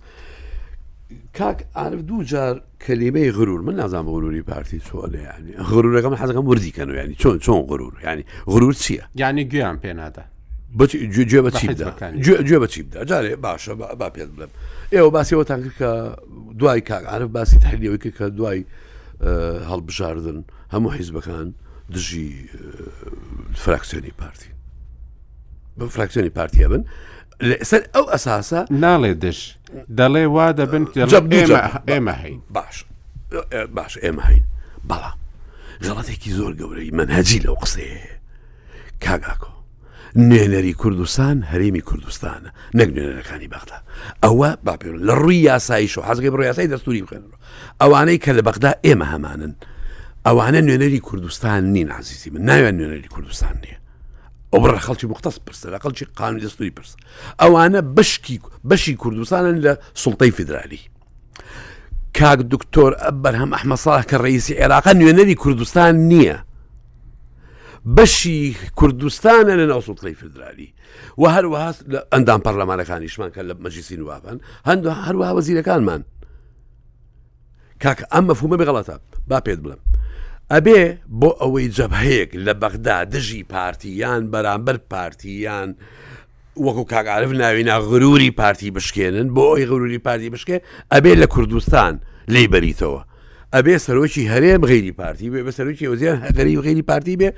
کاک 1.38 1.60
ئارف 1.76 2.02
دوو 2.10 2.24
جار 2.32 2.56
کەلیمەی 2.86 3.30
غرور 3.38 3.62
من 3.68 3.76
نازان 3.76 4.06
غروری 4.14 4.42
پارتی 4.50 4.80
چۆن 4.88 5.12
ینی 5.28 5.54
غرورەکەم 5.70 6.14
حەزەکەم 6.22 6.46
وردیکەن 6.50 6.88
و 6.90 6.96
ینی 7.00 7.16
چۆن 7.22 7.36
چۆن 7.46 7.62
غرور 7.72 7.94
ینی 8.08 8.24
غرور 8.54 8.74
چییە؟ 8.84 9.04
ینی 9.22 9.44
گویان 9.52 9.78
پێنادا. 9.84 10.22
گوێ 10.78 10.84
بە 10.86 10.86
چی 10.90 11.26
گوێ 12.48 12.60
بە 12.64 12.68
چی 12.74 12.82
بدا 12.86 13.02
جارێ 13.10 13.34
باشە 13.46 13.70
با 14.00 14.08
پێت 14.16 14.30
بڵم 14.38 14.50
ئێوە 14.96 15.10
باسیەوەتان 15.16 15.60
کە 15.80 15.86
دوای 16.60 16.82
کاک 16.90 17.04
عرف 17.14 17.30
باسی 17.38 17.58
تحلیەوەی 17.66 18.12
کە 18.18 18.22
دوای 18.40 18.66
هەڵبژاردن 19.70 20.40
هەموو 20.74 20.92
حیزبەکان 20.98 21.50
دژی 21.94 22.50
فراکسیۆنی 23.58 24.12
پارتی 24.22 24.46
بە 25.80 25.84
فراکسیۆنی 25.96 26.30
پارتیە 26.40 26.62
بن 26.72 26.84
لەسەر 27.50 27.82
ئەو 27.96 28.06
ئەساسە 28.14 28.60
ناڵێ 28.84 29.12
دش 29.24 29.40
دەڵێ 30.00 30.26
وا 30.36 30.48
دەبن 30.60 30.84
ئێمە 31.92 32.12
هەین 32.22 32.42
باش 32.56 32.76
باش 33.78 33.94
ئێمە 34.04 34.24
هەین 34.30 34.44
بەڵام 34.90 35.18
ژەڵاتێکی 35.86 36.32
زۆر 36.40 36.54
گەورەی 36.60 36.92
منهەجی 37.00 37.40
لەو 37.46 37.56
قسەیە 37.56 38.00
کاگاکۆ 39.04 39.52
نوێنەری 40.30 40.74
کوردستان 40.82 41.38
هەرێمی 41.52 41.82
کوردستانە 41.90 42.50
نەک 42.80 42.90
نوێنەرەکانی 42.96 43.52
بەغدا 43.54 43.78
ئەوە 44.24 44.50
باپ 44.66 44.82
لە 45.08 45.14
ڕووی 45.22 45.44
یاسایی 45.50 45.88
شو 45.94 46.02
حەزگەی 46.08 46.32
بڕ 46.34 46.42
یاسای 46.44 46.68
دەستوری 46.74 47.04
بخێنەوە 47.06 47.38
ئەوانەی 47.82 48.18
کە 48.24 48.30
لە 48.38 48.42
بەغدا 48.48 48.72
ئێمە 48.86 49.06
هەمانن 49.14 49.54
ئەوانە 50.26 50.62
نوێنەری 50.64 51.00
کوردستان 51.00 51.64
نین 51.74 51.92
عزیزی 51.92 52.30
من 52.30 52.42
ناوێن 52.50 52.76
نوێنەری 52.78 53.08
کوردستان 53.14 53.56
نییە 53.64 53.78
ئەو 54.54 54.60
بڕ 54.64 54.76
خەڵکی 54.86 55.04
مختەس 55.12 55.38
پرسە 55.48 55.66
لە 55.74 55.80
خەڵکی 55.84 56.04
قانونی 56.18 56.42
دەستوری 56.46 56.72
پرس 56.78 56.96
ئەوانە 57.42 57.82
بشکی 57.98 58.38
بەشی 58.70 58.94
کوردستانن 59.04 59.58
لە 59.66 59.72
سڵتەی 60.04 60.32
فیدرالی 60.38 60.80
کاک 62.18 62.40
دکتۆر 62.54 62.92
بەرهەم 63.24 63.52
ئەحمەساڵ 63.54 64.02
کە 64.10 64.18
ڕئیسی 64.26 64.54
عێراقا 64.54 64.94
نوێنەری 64.94 65.36
کوردستان 65.44 65.94
نییە 66.12 66.38
بەشی 67.96 68.40
کوردستانە 68.80 69.54
لە 69.60 69.66
ناو 69.72 69.82
سڵتەی 69.88 70.14
فدرالی 70.22 70.74
و 71.22 71.24
هەروەها 71.36 71.72
لە 71.94 72.00
ئەندام 72.14 72.42
پەرلەمانەکانیشمان 72.46 73.30
کە 73.36 73.42
لە 73.50 73.54
مەجیسی 73.64 73.98
نوواپان 74.02 74.38
هەندوە 74.70 74.94
هەروەها 75.08 75.34
وەزیرەکانمان 75.38 76.02
کاکە 77.84 78.06
ئەم 78.14 78.24
مەفهومە 78.30 78.58
بغڵەتە 78.62 78.96
با 79.30 79.40
پێت 79.48 79.60
بڵم 79.66 79.82
ئەبێ 80.56 80.80
بۆ 81.20 81.30
ئەوەی 81.42 81.68
جەبهەیەک 81.78 82.32
لە 82.46 82.54
بەغدا 82.62 82.98
دژی 83.14 83.44
پارتییان 83.54 84.22
بەرامبەر 84.34 84.78
پارتییان 84.94 85.70
وەکو 86.66 86.84
کاکعاعرف 86.92 87.32
ناوینا 87.42 87.76
غروری 87.90 88.32
پارتی 88.40 88.70
بشکێنن 88.76 89.28
بۆ 89.36 89.44
ئەوی 89.52 89.66
غروری 89.72 90.00
پارتی 90.08 90.30
بشکێ 90.36 90.58
ئەبێ 90.94 91.14
لە 91.22 91.28
کوردستان 91.34 91.94
لی 92.34 92.46
بەریتەوە 92.54 93.02
ئەبێ 93.56 93.76
سەرۆکی 93.86 94.24
هەرێم 94.34 94.62
غیری 94.72 94.94
پارتی 95.00 95.28
بێ 95.34 95.42
بە 95.46 95.52
سەرۆکی 95.58 95.88
وزیان 95.94 96.18
هەگەری 96.26 96.56
غیری 96.66 96.84
پارتی 96.90 97.16
بێ 97.22 97.30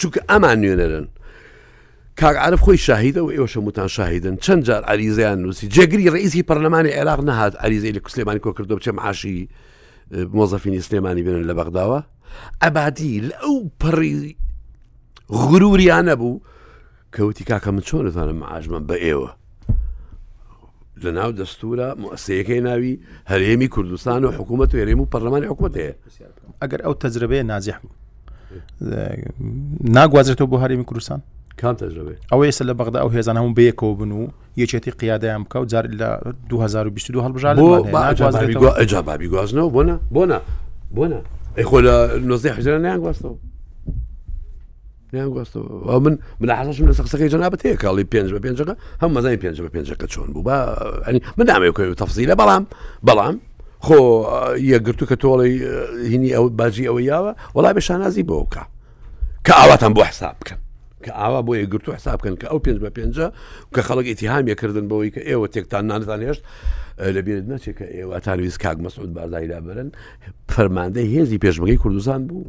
چونکە 0.00 0.20
ئەمان 0.30 0.56
نوێنەرن 0.62 1.06
کاکعاعرف 2.20 2.60
خۆی 2.64 2.78
شاهیدەوە 2.86 3.30
ئێوەشە 3.34 3.60
متان 3.66 3.88
شاهدن 3.96 4.34
چەند 4.44 4.62
جار 4.68 4.82
عریزیان 4.92 5.38
نووسی 5.42 5.66
جێگری 5.74 6.10
ڕئیسی 6.14 6.42
پەرلەمانی 6.48 6.92
عێراق 6.98 7.20
نەهات 7.28 7.54
عریزی 7.64 7.92
لە 7.96 8.00
کوسلێمانی 8.04 8.40
کۆ 8.44 8.50
کردو 8.58 8.76
بچێ 8.78 8.92
معاشی 8.98 9.48
مۆزەفینی 10.10 10.80
سلێمانی 10.88 11.22
بێنن 11.26 11.44
لە 11.50 11.54
بەغداوە 11.58 12.00
ئەبادی 12.62 13.14
لەو 13.30 13.54
پڕی 13.80 14.34
غروریانە 15.42 16.14
بوو 16.20 16.40
کەوتی 17.14 17.44
کاکە 17.50 17.70
من 17.74 17.82
چۆن 17.88 18.02
دەتوانم 18.08 18.42
ئاژمە 18.50 18.80
بە 18.88 18.96
ئێوە 19.04 19.30
لە 21.04 21.10
ناو 21.18 21.30
دەستورە 21.40 21.88
موسەیەەکەی 22.02 22.60
ناوی 22.68 22.94
هەرێمی 23.30 23.68
کوردستان 23.74 24.24
و 24.24 24.30
حکوومەت 24.38 24.70
و 24.74 24.78
هێرێم 24.80 25.00
و 25.00 25.10
پەرلەمانی 25.12 25.50
حکوومەت 25.52 25.74
هەیە 25.78 25.92
ئەگەر 26.62 26.80
ئەو 26.84 26.94
تەجربەیە 27.04 27.44
نازیح 27.52 27.78
ناگوازێتەوە 29.96 30.48
بۆ 30.50 30.56
هەرێمی 30.64 30.84
کوردستان 30.88 31.20
کام 31.60 31.74
تەجربێ 31.82 32.14
ئەو 32.34 32.38
ئێستا 32.46 32.64
لە 32.64 32.72
بەغدا 32.78 32.98
ئەو 33.02 33.08
هێزان 33.16 33.36
هەموو 33.40 33.54
بەیەکەوە 33.58 33.94
بن 34.00 34.12
و 34.18 34.22
یەکێتی 34.62 34.90
قیادیان 35.00 35.40
بکە 35.44 35.56
و 35.56 35.64
جار 35.72 35.84
لە 36.00 36.08
2022 36.48 37.18
هەڵبژار 37.24 37.54
ئەجابابی 38.78 39.28
گوازنەوە 39.32 39.70
بۆنە 39.74 39.96
بۆنە 40.14 40.38
بۆنە 40.96 41.20
ئەیخۆ 41.58 41.80
لە 41.86 41.96
نۆزی 42.28 42.50
حجرە 42.56 42.78
نیان 42.82 43.00
گواستەوە 43.12 43.34
نیان 45.12 46.02
من 46.02 46.18
من 46.40 46.48
حەشم 46.50 46.86
لە 46.90 46.94
سەقسەکەی 47.00 47.30
جەنابەتەیە 47.32 47.76
کاڵی 47.82 48.04
پێنج 48.12 48.28
بە 48.34 48.40
پێنجەکە 48.44 48.74
هەم 49.02 49.10
مەزای 49.16 49.36
پێنج 49.42 49.56
بە 49.64 49.68
پێنجەکە 49.74 50.06
چۆن 50.12 50.30
بوو 50.34 50.42
بەنی 50.48 51.20
من 51.36 51.46
نامەیەکەی 51.50 51.94
تەفزیلە 52.02 52.34
بەڵام 52.40 52.64
بەڵام 53.08 53.36
خۆ 53.86 53.96
یەگرتو 54.72 55.04
کە 55.10 55.16
تۆڵی 55.22 55.54
هینی 56.10 56.30
ئەو 56.34 56.44
باجی 56.58 56.84
ئەوە 56.88 57.00
یاوە 57.12 57.32
وڵا 57.56 57.70
بێ 57.76 57.80
شانازی 57.88 58.24
بۆکە 58.30 58.62
کە 59.46 59.52
ئاواتان 59.58 59.92
بۆ 59.94 60.02
حساب 60.10 60.34
بکەن 60.42 60.58
کە 61.08 61.14
ئاوا 61.16 61.40
بۆ 61.46 61.52
یەگرتو 61.62 61.92
حسابکەن 61.96 62.36
کە 62.40 62.46
ئەو 62.52 62.58
پێنج 62.64 62.78
بە 62.84 62.90
پێنج 62.96 63.16
کە 63.74 63.80
خەڵک 63.88 64.06
ئتیهامیە 64.12 64.54
کردن 64.60 64.86
بەوەی 64.90 65.10
کە 65.14 65.20
ئێوە 65.28 65.46
تێکتان 65.54 65.84
نانتان 65.90 66.20
هێشت 66.26 66.42
لە 67.14 67.20
بێت 67.26 67.44
نەچێت 67.52 67.76
کە 67.78 67.84
ئێوەتان 67.94 68.38
ویست 68.44 68.58
کاک 68.62 68.76
مەسعود 68.84 69.10
بازایدا 69.16 69.58
بەرن 69.66 69.88
فەرماندە 70.52 71.00
هێزی 71.16 71.38
پێشمەکەی 71.44 71.78
کوردستان 71.82 72.20
بوو 72.28 72.44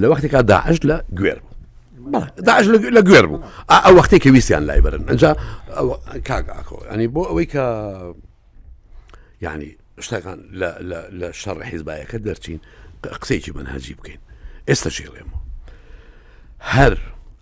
لە 0.00 0.06
وەختێکا 0.10 0.40
داعش 0.52 0.78
لە 0.90 0.96
گوێر 1.18 1.38
بوو. 1.40 2.20
داعش 2.48 2.66
لە 2.94 3.00
گوێر 3.08 3.26
بوو 3.30 3.42
ئەو 3.84 3.94
وەختێک 3.98 4.20
کە 4.24 4.30
ویسیان 4.34 4.62
لای 4.68 4.80
بەرن 4.86 5.02
ئەجا 5.10 5.30
کاگاکۆ 6.28 6.78
ئەنی 6.90 7.08
بۆ 7.14 7.22
ئەوەی 7.30 7.46
کە 7.54 7.62
ینی 9.44 9.70
شتەکان 10.04 10.38
لە 11.20 11.28
شەڕ 11.40 11.56
حیزبایەکە 11.70 12.18
دەرچین 12.26 12.60
قسێکی 13.20 13.52
بەنهجی 13.56 13.94
بکەین 13.98 14.20
ئێستا 14.70 14.90
شێڵێمەوە 14.96 15.36
هەر 16.74 16.94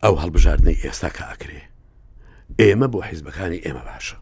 ئەو 0.07 0.17
هەڵبژاردنەی 0.23 0.77
ئێستا 0.85 1.09
کە 1.17 1.25
ئەکرێ 1.31 1.61
ئێمە 2.61 2.89
بۆ 2.93 2.99
حیزبەکانی 3.11 3.59
ئێمە 3.67 3.83
باشە 3.91 4.17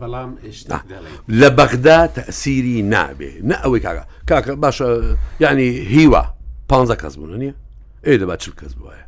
بەڵام 0.00 0.30
لە 1.40 1.48
بەغدا 1.58 1.98
تەسیری 2.16 2.78
نابێ 2.92 3.32
نە 3.50 3.56
ئەوەی 3.62 3.80
کاکە 3.86 4.04
کاکە 4.30 4.52
باشە 4.64 4.88
ینی 5.42 5.70
هیوە 5.94 6.22
پ 6.70 6.72
کەس 7.02 7.14
بوون 7.18 7.32
نیە 7.42 7.54
ئێ 8.06 8.14
دەبات 8.20 8.38
چل 8.44 8.52
کەس 8.60 8.72
بواە 8.78 9.04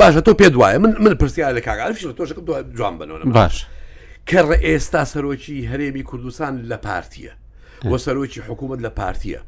باشە 0.00 0.20
تۆ 0.26 0.32
پێ 0.40 0.48
دوایە 0.54 0.78
من 0.84 0.92
من 1.04 1.12
پرسیار 1.22 1.52
لە 1.58 1.62
کاگەش 1.68 2.00
لە 2.10 2.14
تۆشەکە 2.20 2.40
جوان 2.78 2.94
بنەوە 3.00 3.24
باش 3.38 3.56
کە 4.28 4.40
ئێستا 4.66 5.02
سەرۆکی 5.12 5.58
هەرێمی 5.72 6.02
کوردستان 6.10 6.54
لە 6.72 6.76
پارتیە 6.86 7.32
وە 7.90 7.98
سەرۆکی 8.04 8.38
حکوومەت 8.48 8.80
لە 8.86 8.90
پارتیە 9.00 9.40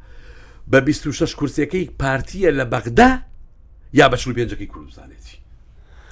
بە 0.72 0.80
26 0.90 1.36
کورسەکەی 1.38 1.90
پارتیە 2.02 2.50
لە 2.60 2.64
بەغدا 2.72 3.10
یا 3.92 4.08
بە 4.10 4.14
پێنجەکەی 4.16 4.66
کوردستانێتی 4.72 5.36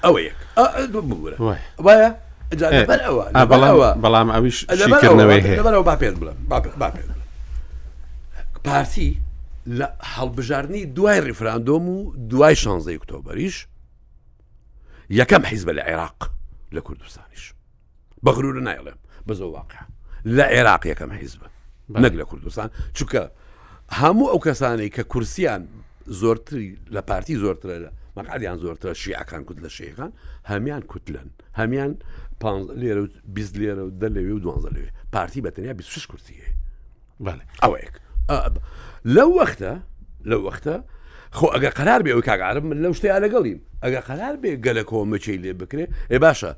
ئەوە 0.05 0.20
یەکگورە 0.29 1.39
وایە 1.81 2.11
بەڵام 4.03 4.29
ئەویشکردنەوەی 4.33 5.41
هەیە 5.47 5.62
با 5.85 5.97
پێ 5.97 6.11
بڵم 6.19 6.39
پارتی 8.65 9.20
لە 9.69 9.87
هەڵبژارنی 10.15 10.87
دوای 10.97 11.20
ریفراندۆم 11.20 11.89
و 11.89 12.12
دوای 12.31 12.57
شانزەی 12.57 12.97
ئۆکتۆبریش 12.99 13.57
یەکەم 15.20 15.43
حیز 15.51 15.65
بە 15.66 15.73
لە 15.73 15.83
عێراق 15.83 16.31
لە 16.74 16.81
کوردستانیش 16.81 17.55
بەغرور 18.27 18.57
نایڵێم 18.69 18.99
بەزۆ 19.29 19.41
واقع 19.45 19.83
لە 20.27 20.45
عێراق 20.55 20.87
یەکەم 20.87 21.11
حیز 21.12 21.35
بە 21.35 21.47
نەک 22.01 22.12
لە 22.15 22.24
کوردستان 22.31 22.70
چونکە 22.97 23.20
هەموو 24.01 24.28
ئەو 24.32 24.40
کەسانی 24.47 24.89
کە 24.97 25.01
کورسیان 25.12 25.62
زۆرتری 26.06 26.66
لە 26.97 27.01
پارتی 27.10 27.36
زۆرترە 27.36 27.77
لە 27.85 27.90
مەقالیان 28.16 28.59
زۆرترە 28.62 28.93
شیعکان 29.02 29.44
کووت 29.44 29.59
لە 29.64 29.69
شێخان 29.69 30.12
هەمیان 30.51 30.82
کوتلن 30.90 31.28
هەمان 31.59 31.93
لێرە 32.81 33.01
و 33.05 33.06
بیست 33.36 33.55
لێرە 33.55 33.82
و 33.86 33.90
دە 34.01 34.09
لەوێ 34.16 34.32
و 34.36 34.40
دوانزە 34.44 34.70
لەوێ 34.77 34.90
پارتی 35.14 35.40
بەتەنیا 35.47 35.74
بیش 35.78 36.06
کورسیە 36.10 36.48
ئەوەیەک 37.62 37.94
لەو 39.05 39.31
وەختە 39.40 39.73
لەو 40.31 40.40
وەختە 40.51 40.77
خۆ 41.36 41.47
ئەگە 41.55 41.70
قەرار 41.78 42.01
بێ 42.05 42.10
ئەو 42.14 42.23
کاگارم 42.28 42.66
من 42.66 42.78
لەو 42.85 42.93
شتیا 42.98 43.19
لەگەڵیم 43.24 43.60
ئەگە 43.85 44.01
قەرار 44.09 44.35
بێ 44.43 44.51
گەلە 44.64 44.85
کۆمەچەی 44.90 45.39
لێ 45.44 45.52
بکرێ 45.60 45.85
ێ 46.14 46.19
باشە 46.24 46.52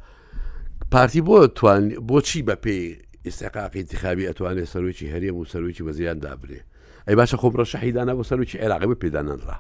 پارتی 0.93 1.21
بۆ 1.27 1.39
توان 1.55 1.85
بۆچی 2.09 2.41
بە 2.49 2.55
پێی 2.65 2.87
ئێستاقاقی 3.27 3.81
انتخابی 3.81 4.29
ئەتوانێت 4.31 4.71
سەرۆکی 4.73 5.11
هەرێم 5.13 5.35
و 5.37 5.45
سەرۆکی 5.53 5.83
بەزیان 5.87 6.19
دابرێ 6.25 6.61
ئەی 7.07 7.17
باشە 7.21 7.37
خۆم 7.43 7.55
ڕەشە 7.59 7.77
حیددانا 7.83 8.13
بۆ 8.19 8.23
سەرکی 8.31 8.59
عێراقی 8.63 8.87
بە 8.91 8.95
پێدانەنرا 9.03 9.59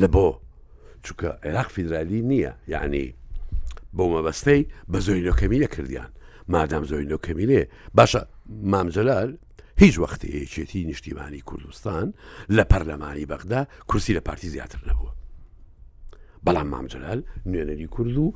لە 0.00 0.08
بۆ 0.14 0.28
چونکە 1.04 1.28
عێراق 1.46 1.68
فیدرالی 1.74 2.20
نییە 2.30 2.52
یعنی 2.74 3.06
بۆ 3.96 4.04
مەبەستەی 4.14 4.62
بە 4.90 4.98
زۆینەکەمیلە 5.06 5.66
کردیان 5.74 6.10
مادام 6.52 6.84
زۆینەکەمیلێ 6.90 7.62
باشە 8.00 8.20
مامجلال 8.72 9.30
هیچ 9.82 9.94
وەختی 10.02 10.28
هەیەچێتی 10.36 10.80
نیشتیمانی 10.90 11.40
کوردستان 11.48 12.06
لە 12.56 12.62
پەرلەمانی 12.72 13.26
بەغدا 13.32 13.60
کورسی 13.88 14.16
لە 14.18 14.22
پارتی 14.26 14.48
زیاتر 14.54 14.78
نەبووە 14.88 15.12
بەڵام 16.46 16.66
مامجلال 16.74 17.20
نوێنەری 17.50 17.88
کورد 17.94 18.16
و 18.18 18.34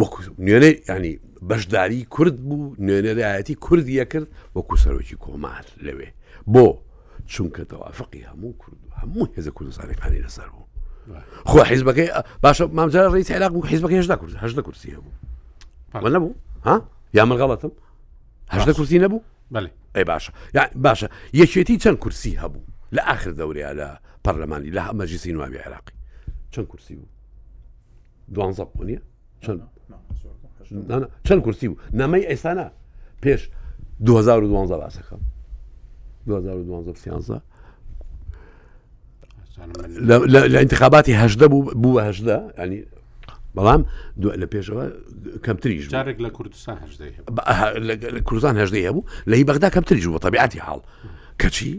وەکو 0.00 0.20
نوێنێ 0.46 0.70
ینی 0.90 1.14
بەشداری 1.50 2.00
کورد 2.14 2.36
بوو 2.46 2.74
نوێنەرایەتی 2.86 3.54
کوردیە 3.64 4.04
کرد 4.12 4.28
وەکو 4.56 4.74
سەرۆکی 4.82 5.16
کۆمار 5.24 5.66
لەوێ 5.86 6.08
بو 6.46 6.78
چونکە 7.28 7.64
تەوافقی 7.64 8.22
هەموو 8.24 8.52
کرد 8.58 8.78
هەموو 9.02 9.26
هێز 9.36 9.48
کوردستانەکانی 9.48 10.22
لەسەر 10.26 10.48
بوو 10.50 10.66
خۆ 11.46 11.62
حیزبەکەی 11.66 12.10
باشە 12.44 12.62
مامجار 12.72 13.08
ڕیت 13.22 13.30
عێراق 13.32 13.52
بوو 13.52 13.62
حیزبەکە 13.62 13.92
هێشتا 13.92 14.16
کورد 14.16 14.34
كرسي 14.38 14.62
کورسی 14.62 14.90
هەبوو 14.90 16.08
نەبوو 16.14 16.34
ها 16.66 16.88
یامەڵغەڵەتم 17.16 17.72
هەشدا 18.54 18.72
کورسی 18.76 18.98
نەبوو 18.98 19.20
ئەی 19.94 20.04
باشە 20.10 20.30
باشە 20.84 21.08
یەکێتی 21.40 21.78
چەند 21.84 21.98
کورسی 22.02 22.32
هەبوو 22.42 22.62
لە 22.96 23.02
آخر 23.14 23.30
دەوریا 23.30 23.72
لە 23.78 23.88
پەرلەمانی 24.24 24.70
لە 24.76 24.82
مەجیسی 24.98 25.32
نوابی 25.32 25.58
عێراقی 25.58 25.94
چەند 26.54 26.66
کورسی 26.70 26.94
بوو 26.96 27.10
دوانزە 28.34 28.64
نیە 28.88 29.00
چەند 29.40 29.60
چەند 31.26 31.40
کورسی 31.44 31.68
بوو 31.68 31.80
نامەی 31.92 32.26
ئێستانە 32.30 32.66
پێش 33.24 33.50
2012 34.00 34.76
باسەکەم 34.82 35.20
2012 36.26 37.40
لە 40.48 40.58
انتخاباتی 40.60 41.12
هەشدە 41.28 41.44
بوو 41.44 41.72
بوو 41.74 42.00
هەشدە 42.12 42.60
ینی 42.60 42.84
بەڵام 43.56 43.82
لە 44.22 44.46
پێشەوە 44.54 44.84
کەمتریش 45.46 45.88
جارێک 45.88 46.18
لە 46.24 46.30
کوردستان 46.30 46.78
لە 48.14 48.20
کوردستان 48.28 48.56
هەشدەی 48.66 48.86
هەبوو 48.88 49.04
لە 49.26 49.32
هی 49.36 49.44
بەغدا 49.44 49.70
کەمتریش 49.70 50.06
بوو 50.06 50.18
تەبیعاتی 50.18 50.58
حاڵ 50.66 50.80
کەچی 51.42 51.74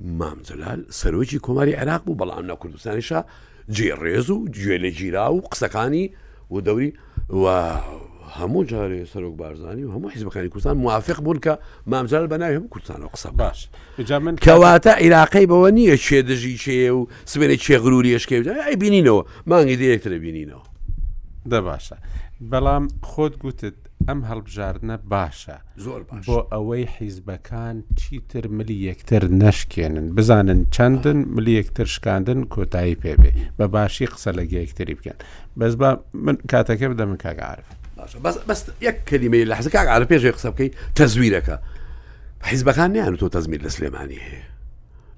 مامجلال 0.00 0.80
سەرۆکی 0.90 1.38
کۆماری 1.46 1.74
عێراق 1.80 2.02
بوو 2.06 2.16
بەڵام 2.16 2.46
لە 2.50 2.56
کوردستانیشە 2.62 3.20
جێ 3.76 3.94
ڕێز 4.02 4.30
و 4.30 4.44
گوێ 4.54 4.76
لە 4.82 4.88
گیرا 4.98 5.28
و 5.34 5.40
قسەکانی 5.52 6.06
و 6.50 6.60
دەوری 6.60 6.92
واو 7.28 8.09
هەموو 8.38 8.64
جارێ 8.70 9.04
سەرۆک 9.12 9.34
بارزانانی 9.42 9.84
و 9.84 9.90
هەموو 9.94 10.10
حیزبەکانی 10.14 10.48
کوردستان 10.52 10.76
موافق 10.76 11.20
بوون 11.20 11.38
کە 11.44 11.58
مامجار 11.86 12.26
بە 12.28 12.32
ناوی 12.36 12.58
کوردستان 12.68 13.02
و 13.02 13.06
قسە 13.06 13.26
باش 13.30 13.68
من 14.10 14.36
کەواتە 14.36 14.86
عیراقی 15.02 15.46
بەوە 15.46 15.70
نییە 15.76 15.96
چێدەژی 16.06 16.54
چێ 16.62 16.90
و 16.92 17.06
سبێنێ 17.32 17.56
چێغروریشکێ 17.64 18.36
ئەی 18.66 18.76
بینینەوە 18.82 19.22
مانگی 19.46 19.76
دیەکترە 19.80 20.18
بینینەوە 20.24 20.62
دە 21.50 21.60
باشە 21.68 21.96
بەڵام 22.50 22.84
خۆت 23.10 23.34
گوتت 23.42 23.74
ئەم 24.08 24.20
هەڵبژاردنە 24.28 24.96
باشە 25.14 25.56
زۆر 25.84 26.02
بۆ 26.26 26.38
ئەوەی 26.52 26.86
حیزبەکان 26.96 27.76
چیتر 28.00 28.44
ملی 28.56 28.78
یەکتر 28.92 29.24
نەشکێنن 29.40 30.06
بزانن 30.16 30.60
چەندن 30.74 31.16
ملی 31.34 31.54
یەکتر 31.62 31.84
شکاندن 31.94 32.40
کۆتایی 32.54 32.96
پێبێ 33.02 33.32
بە 33.58 33.62
باشی 33.76 34.06
قسە 34.12 34.30
لەگە 34.38 34.56
یەکتری 34.64 34.94
بکەن 34.98 35.18
بەس 35.58 35.74
بە 35.80 35.88
من 36.24 36.36
کاتەکە 36.52 36.86
بدەم 36.92 37.16
کاگەعاعرف 37.24 37.70
باشا 38.00 38.18
بس 38.18 38.38
بس 38.48 38.64
يك 38.80 39.04
كلمه 39.04 39.44
لحظه 39.44 39.70
كاع 39.70 39.88
على 39.90 40.04
بيجي 40.04 40.26
يقصب 40.28 40.54
كي 40.54 40.70
تزويرك 40.94 41.60
حزبكان 42.42 42.96
يعني 42.96 43.16
تو 43.16 43.26
تزمير 43.28 43.62
لسليماني 43.62 44.14
هي 44.14 44.42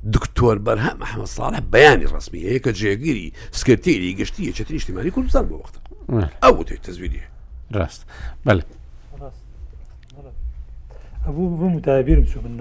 دكتور 0.04 0.58
برهام 0.58 1.02
احمد 1.02 1.24
صالح 1.24 1.58
بياني 1.58 2.04
الرسمي 2.04 2.44
هيك 2.44 2.68
جيغيري 2.68 3.32
سكرتيري 3.52 4.16
قشتي 4.22 4.52
شتري 4.52 4.76
اجتماعي 4.76 5.10
كل 5.10 5.30
صار 5.30 5.42
بوقتها 5.42 5.80
او 6.44 6.62
تي 6.62 6.76
تزويري 6.76 7.20
راست 7.74 8.02
بل 8.46 8.62
راست 9.20 9.36
ابو 11.26 11.56
بمتابير 11.56 12.20
بشوف 12.20 12.44
من 12.44 12.60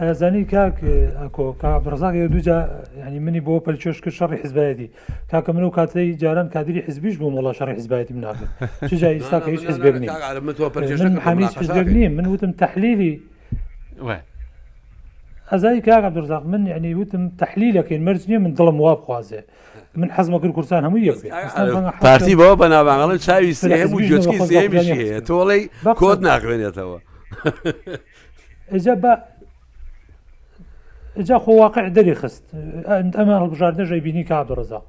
زانی 0.00 0.44
کاک 0.52 0.76
ئەکۆ 1.22 1.46
کابرزاق 1.62 2.14
دوجا 2.34 2.56
ینی 3.06 3.18
منی 3.24 3.40
بۆ 3.46 3.52
پەرچۆشکە 3.66 4.10
شەڕی 4.18 4.38
حزبایەتی 4.44 4.88
کاکە 5.30 5.48
من 5.52 5.62
و 5.64 5.70
کاتی 5.70 6.14
جاران 6.20 6.48
کادری 6.54 6.80
حزبیش 6.88 7.14
بووم 7.18 7.32
وڵا 7.38 7.52
شەڕی 7.58 7.72
حزبایەتی 7.80 8.14
مناکەن 8.18 8.48
چجا 8.88 9.08
ئیستا 9.16 9.38
کە 9.44 9.48
هیچ 9.56 9.64
حزبێنی 9.70 10.08
هەمیش 11.28 11.52
حزبێک 11.62 11.86
نیم 11.96 12.12
من 12.18 12.26
وتم 12.32 12.52
تحلیلی 12.62 13.12
ئەزای 15.52 15.80
کاگە 15.88 16.10
درزاق 16.16 16.42
من 16.52 16.62
ینی 16.76 16.94
وتم 17.00 17.22
تحلیلەکەین 17.42 18.00
مەرج 18.06 18.22
نیە 18.30 18.38
من 18.44 18.52
دڵم 18.58 18.76
وا 18.84 18.94
بخوازێ 19.00 19.40
من 20.00 20.08
حەزمە 20.16 20.38
کرد 20.42 20.52
کورسان 20.58 20.84
هەموو 20.86 20.98
یەک 21.08 21.18
پارتی 22.06 22.34
بەوە 22.40 22.56
بە 22.60 22.64
ناوانڵن 22.72 23.18
چاوی 23.26 23.52
سێبوو 23.60 24.02
جۆچکی 24.08 24.38
سێمیش 24.48 24.88
هەیە 25.00 25.20
تۆڵی 25.28 25.62
کۆت 26.00 26.18
ناکوێنێتەوە 26.28 26.98
ئەجا 28.72 28.94
بە 29.02 29.12
جا 31.22 31.38
خۆ 31.38 31.48
واقع 31.48 31.88
دەری 31.96 32.14
خست 32.20 32.44
ئەمە 33.18 33.34
هەڵبژاردە 33.40 33.82
ژەیبینی 33.90 34.24
کابڕزا 34.30 34.80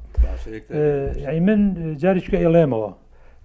یعنی 1.23 1.39
من 1.47 1.59
جارێککە 2.01 2.37
ئێڵێمەوە 2.43 2.91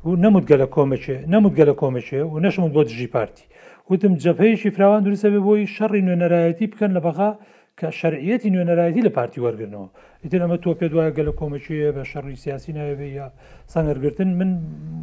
و 0.07 0.11
نەمود 0.25 0.45
گە 0.51 0.57
لە 0.63 0.67
کۆمەچێ 0.75 1.17
نەمود 1.33 1.55
گە 1.59 1.65
لە 1.69 1.75
کۆمەچێ 1.81 2.21
و 2.33 2.39
نەشمت 2.45 2.71
بۆ 2.75 2.83
دژی 2.89 3.07
پارتی 3.15 3.45
وتم 3.91 4.13
جەپەیەشی 4.25 4.71
فراوان 4.77 5.03
درستە 5.07 5.29
بێ 5.33 5.41
بۆی 5.47 5.67
شەڕی 5.77 6.03
نوێنەرایەتی 6.07 6.67
بکەن 6.73 6.91
لە 6.97 7.01
بەغا 7.07 7.31
کە 7.79 7.87
شەرعەتی 8.01 8.51
نوێنەرایەتی 8.55 9.03
لە 9.07 9.11
پارتی 9.17 9.41
وەرگنەوە 9.45 9.87
ئیتر 10.25 10.41
ئەمە 10.45 10.57
تۆ 10.65 10.75
پێ 10.79 10.87
دوایە 10.93 11.11
گە 11.17 11.23
لە 11.29 11.33
کۆمەچێ 11.33 11.93
بە 11.97 12.03
شەڕی 12.11 12.37
سیاسی 12.45 12.73
ناوێ 12.73 13.09
یا 13.19 13.27
سەنەرگرتن 13.73 14.29
من 14.41 14.51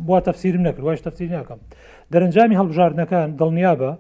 وا 0.10 0.20
تەفسیرم 0.28 0.62
نەکرد 0.68 0.84
وایش 0.86 1.02
تەفسیر 1.08 1.30
ناکەم 1.38 1.60
دەرەنجامی 2.14 2.58
هەڵبژاردنەکان 2.60 3.30
دڵنیابە 3.40 3.92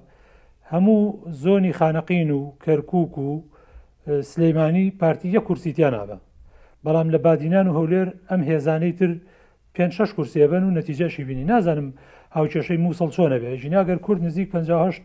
هەموو 0.73 1.15
زۆنی 1.43 1.73
خانەقین 1.80 2.30
و 2.38 2.41
کەرکک 2.64 3.15
و 3.18 3.30
سلەیمانی 4.31 4.86
پارتیە 5.02 5.40
کورسیتیان 5.48 5.94
نابە 5.99 6.18
بەڵام 6.86 7.07
لە 7.14 7.19
بادینان 7.26 7.68
و 7.68 7.76
هەولێر 7.80 8.07
ئەم 8.30 8.41
هێزانەی 8.49 8.94
تر 8.99 9.11
پێ 9.76 9.86
شش 9.98 10.10
کورسیە 10.18 10.48
بن 10.52 10.61
و 10.68 10.76
نەتیجەشی 10.80 11.23
بینی 11.30 11.48
نازانم 11.52 11.90
هاوچێشەی 12.38 12.81
مووسڵ 12.84 13.10
چۆنە 13.15 13.38
بێ 13.41 13.52
ژیناگەر 13.64 13.98
کورد 14.06 14.22
نزیک 14.27 14.48
58 14.52 15.02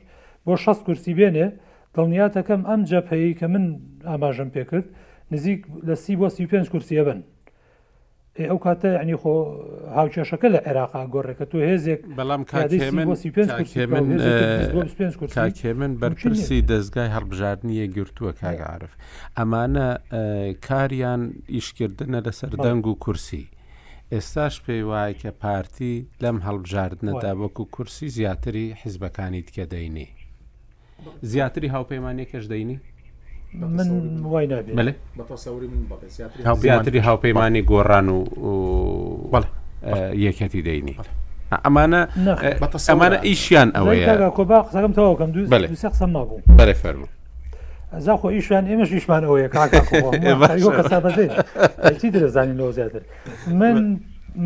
بۆ 0.47 0.55
6 0.57 0.79
کورسی 0.87 1.15
بێنێ 1.19 1.47
دڵنیاتەکەم 1.95 2.63
ئەم 2.71 2.81
جەپەیە 2.91 3.33
کە 3.41 3.47
من 3.53 3.65
ئاماژم 4.11 4.49
پێ 4.55 4.63
کرد 4.71 4.87
نزیک 5.33 5.61
لە 5.87 5.95
سی 6.03 6.15
بۆ 6.21 6.29
سی 6.37 6.45
پێ 6.51 6.59
کورسیە 6.73 7.03
بن 7.09 7.19
ئەو 8.43 8.59
کاتە 8.67 8.91
ینی 9.03 9.15
خۆ 9.23 9.33
هاوچێشەکە 9.97 10.49
لە 10.55 10.59
عێراقا 10.67 11.03
گۆڕێکەکە 11.15 11.47
تو 11.51 11.59
هێزێک 11.69 12.01
بەڵام 12.17 12.43
کاکێ 15.35 15.73
من 15.81 15.93
بەرپرسی 16.03 16.61
دەستگای 16.71 17.11
هەڵبژاردنیە 17.17 17.87
گرتووە 17.97 18.33
کاگعاعرف 18.41 18.93
ئەمانە 19.39 19.89
کاریان 20.67 21.23
ئیشکردنە 21.57 22.21
لەسەر 22.27 22.51
دەنگ 22.65 22.85
و 22.87 22.95
کورسی 23.05 23.47
ئێستاش 24.13 24.55
پێی 24.65 24.83
وایە 24.91 25.15
کە 25.23 25.31
پارتی 25.43 25.95
لەم 26.25 26.37
هەڵبژاردنەدا 26.47 27.33
وەکو 27.43 27.65
کورسی 27.75 28.09
زیاتری 28.19 28.67
حیزبەکانی 28.83 29.43
تکە 29.47 29.65
دەینی 29.73 30.09
زیاتری 31.33 31.69
هاوپەیمانێکەش 31.75 32.45
دەینی 32.53 32.77
من 33.61 33.69
من 33.77 33.91
وای 34.25 34.47
سياتري 36.09 36.45
بله 36.65 37.15
بي 37.23 37.31
ماني 37.33 37.63
گۆڕان 37.63 38.09
و 38.39 38.51
یەکەتی 40.25 40.63
دەینی 40.69 40.95
ئەمانە 41.65 42.01
ئەمانە 42.91 43.19
ئیشیان 43.25 43.69
ئەوەیە 43.77 44.07
کۆبا 44.39 44.59
قسەکەم 44.67 44.93
تەواوکەم 44.97 45.31
دو 45.35 45.41
قسەما 45.93 46.23
بوو 46.29 46.41
بەێ 46.59 46.75
فەرمو 46.75 47.07
زاخۆ 48.07 48.27
ئیشوان 48.31 48.65
ئێمەش 48.71 48.91
ئیشمان 48.93 49.23
در 49.23 49.49
کاکەسی 49.49 52.05
درزانینەوە 52.15 52.71
زیاتر 52.77 53.01
من 53.53 53.77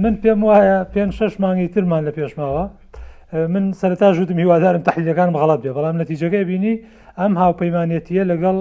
من 0.02 0.14
پێم 0.24 0.40
وایە 0.48 0.78
شش 0.96 1.10
شەش 1.20 1.32
مانگی 1.40 1.68
ترمان 1.68 2.02
لە 2.08 2.12
پێشماوە 2.12 2.66
آه، 3.34 3.46
من 3.46 3.72
سەرتا 3.72 4.14
ژودم 4.16 4.38
هیوادارم 4.38 4.82
تحلیلەکان 4.88 5.28
من 5.34 5.60
بێ 5.64 5.68
بەڵام 5.76 5.96
نەتیجەکەی 6.02 6.44
بینی 6.50 6.74
هاو 7.18 7.34
هاوپەیمانەتیە 7.40 8.24
لەگەڵ 8.32 8.56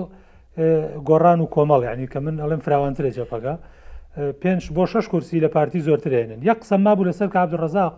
گۆڕان 0.58 1.40
و 1.42 1.46
کۆمەڵ 1.46 1.82
یعنی 1.84 2.06
کە 2.12 2.18
من 2.20 2.36
ئەڵم 2.42 2.60
فراوانترە 2.66 3.10
جێپەکە 3.16 3.54
پێنج 4.42 4.62
بۆ 4.76 4.84
شش 4.92 5.06
کورسی 5.12 5.40
لە 5.46 5.50
پارتی 5.56 5.80
زۆرترێنن 5.88 6.40
یەک 6.50 6.58
قسەما 6.64 6.94
بوو 6.98 7.10
لەسەر 7.10 7.28
کە 7.34 7.40
عبدڕزاق 7.46 7.94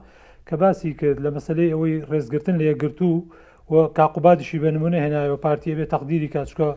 کە 0.47 0.55
باسی 0.61 0.93
کرد 0.99 1.17
لە 1.25 1.29
مەسلەی 1.35 1.69
ئەوەی 1.73 1.95
ڕێزگرتن 2.09 2.55
لە 2.61 2.65
یەکگرتو 2.71 3.11
و 3.71 3.75
کاقوباتیشی 3.97 4.59
بنمونە 4.63 4.99
هێنایەوە 5.05 5.39
پارتیە 5.45 5.73
بێت 5.77 5.89
تەقدیری 5.93 6.29
کاچکە 6.35 6.69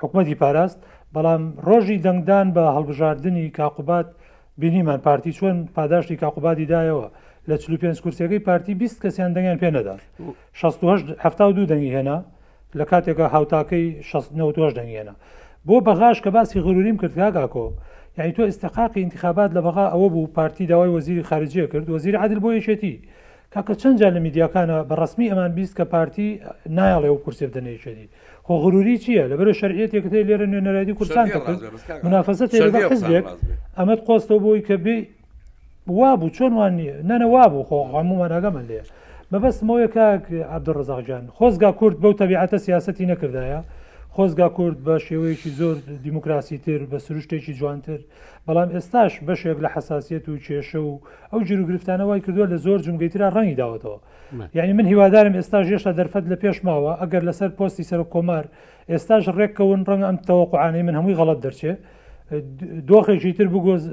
حکوومەتی 0.00 0.36
پاراست 0.42 0.78
بەڵام 1.14 1.42
ڕۆژی 1.66 1.98
دەنگدان 2.06 2.46
بە 2.56 2.64
هەڵبژاردننی 2.76 3.46
کاقوبات 3.60 4.06
بینیمان 4.58 5.00
پارتی 5.06 5.32
چۆن 5.38 5.56
پاداشتی 5.76 6.16
کاقوباتی 6.16 6.66
دایەوە 6.72 7.06
لە 7.48 7.54
45 7.56 8.00
کورسەکەی 8.02 8.40
پارتی 8.48 8.74
20 8.74 9.02
کەسیان 9.04 9.32
دەنگیان 9.36 9.58
پێ 9.62 9.70
نەدا 9.76 9.94
16 10.52 11.52
دو 11.52 11.66
دەنگی 11.66 11.92
هێنا 11.96 12.18
لە 12.78 12.84
کاتێکە 12.90 13.26
هاوتاکەی 13.34 14.02
16 14.02 14.74
دەنگێنە 14.78 15.14
بۆ 15.66 15.76
بەغاش 15.86 16.18
کە 16.24 16.30
باسی 16.36 16.60
غروریم 16.64 16.96
کردگاگاکۆ 16.98 17.66
یعنی 18.18 18.32
تۆ 18.36 18.40
ئستقاقی 18.50 19.02
انتخابات 19.02 19.50
لە 19.56 19.60
بەغا 19.66 19.86
ئەوە 19.92 20.08
بوو 20.14 20.26
پارتی 20.26 20.66
داوای 20.66 20.92
وەزیری 21.00 21.26
خارجیە 21.30 21.66
کرد 21.72 21.86
وەزیر 21.94 22.14
عادل 22.22 22.38
بۆ 22.44 22.48
یەشێتی 22.58 22.94
کاکە 23.54 23.74
چەندجار 23.82 24.12
لە 24.16 24.20
میدیاکانە 24.26 24.78
بەڕسمی 24.88 25.30
ئەمان 25.30 25.52
بیست 25.58 25.74
کە 25.80 25.84
پارتی 25.92 26.28
نایڵێ 26.78 27.08
و 27.14 27.18
کورسێ 27.24 27.42
بدەنێشێتی 27.48 28.06
خۆ 28.46 28.52
غروری 28.62 28.98
چییە 29.04 29.24
لەبەر 29.30 29.48
شەرعەتێک 29.60 30.02
کە 30.04 30.08
لێرە 30.12 30.46
نوێنەرایی 30.50 30.94
کوردستان 30.98 31.26
منافەسە 32.04 32.44
حزبێک 32.92 33.24
ئەمەد 33.78 34.00
قۆستەوە 34.06 34.38
بۆی 34.44 34.60
کە 34.68 34.74
بێ 34.84 34.96
وا 35.98 36.10
بوو 36.20 36.30
چۆن 36.36 36.52
وان 36.58 36.72
نیە 36.78 36.96
نەنەوا 37.10 37.44
بوو 37.52 37.64
خۆ 37.68 37.78
هەمووانەگەمە 37.96 38.62
لێ 38.68 38.80
مەبەستمەوەی 39.32 39.88
کاک 39.96 40.26
عبدڕزاقجان 40.56 41.24
خۆزگا 41.36 41.70
کورد 41.80 41.96
بەو 42.02 42.12
تەبیعەتە 42.20 42.56
سیاستی 42.66 43.06
نەکردایە 43.12 43.60
خۆزگا 44.16 44.48
کورد 44.58 44.78
بە 44.86 44.94
شێوەیەکی 45.06 45.50
زۆر 45.58 45.76
دیموکراسی 46.06 46.58
تر 46.64 46.80
بە 46.90 46.98
سروشتێکی 47.06 47.52
جوانتر 47.58 48.00
بەڵام 48.46 48.68
ئێستاش 48.74 49.12
بەشێک 49.26 49.58
لە 49.64 49.68
حساسیت 49.74 50.24
و 50.28 50.38
کێشە 50.46 50.80
و 50.90 50.92
ئەو 51.32 51.40
جروگرفتانە 51.48 52.04
وای 52.08 52.20
کردووە 52.24 52.46
لە 52.52 52.56
زۆر 52.64 52.78
جمگەیترا 52.86 53.28
ڕەنی 53.36 53.56
داوتەوە 53.60 53.98
یعنی 54.56 54.72
من 54.78 54.86
هیوادارم 54.92 55.34
ئێستا 55.38 55.58
ژێشتا 55.68 55.92
دەرفەت 55.98 56.24
لە 56.30 56.36
پێشماوە 56.42 56.92
ئەگەر 57.02 57.22
لەسەر 57.28 57.50
پۆستی 57.58 57.84
سەر 57.90 58.00
کۆمار 58.14 58.44
ئێستاش 58.90 59.24
ڕێککەون 59.38 59.80
ڕەنگ 59.88 60.02
ئەم 60.08 60.16
تەوەقعانەی 60.28 60.84
من 60.88 60.94
هەمووی 60.98 61.16
غەڵت 61.20 61.38
دەرچێت 61.44 61.80
دۆخێکی 62.32 63.32
تر 63.38 63.46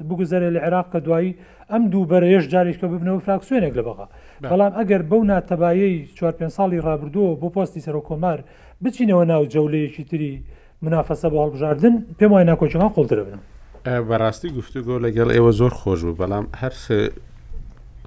بگوزەرێ 0.10 0.50
لە 0.56 0.60
عێراق 0.66 0.88
کە 0.94 1.00
دوایی 1.06 1.38
ئەم 1.72 1.84
دوو 1.92 2.10
بەرەیەش 2.12 2.46
جارێککە 2.54 2.88
ببنەوە 2.92 3.22
فراکسوێنێک 3.26 3.74
لە 3.80 3.84
بەغا 3.88 4.08
بەڵام 4.42 4.74
ئەگەر 4.80 5.02
بەو 5.12 5.22
ناتەبایی 5.30 6.08
4 6.16 6.50
ساڵی 6.50 6.80
ڕابردووە 6.86 7.38
بۆ 7.42 7.48
پۆستی 7.54 7.82
سەرۆکۆمار 7.86 8.40
بچینەوە 8.84 9.26
ناو 9.32 9.46
جەولەیەکی 9.54 10.04
تری 10.10 10.44
منافەسە 10.86 11.28
بە 11.32 11.38
هەڵبژاردن 11.44 11.96
پێم 12.20 12.32
وای 12.32 12.44
ناکۆچەکان 12.46 12.90
قوڵ 12.96 13.08
دربن 13.12 13.40
بەڕاستی 14.10 14.50
گفتوگۆ 14.58 14.96
لەگەڵ 15.06 15.30
ئێوە 15.36 15.52
زۆر 15.60 15.72
خۆش 15.80 16.00
بوو 16.06 16.18
بەڵام 16.22 16.46
هەر 16.62 16.74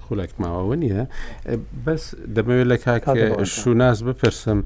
خولک 0.05 0.31
ماوە 0.41 0.75
نیە 0.83 1.03
بەس 1.85 2.03
دەمەوێت 2.35 2.67
لە 2.71 2.77
کاک 2.85 3.03
شوناس 3.43 3.97
بپرسم 4.07 4.59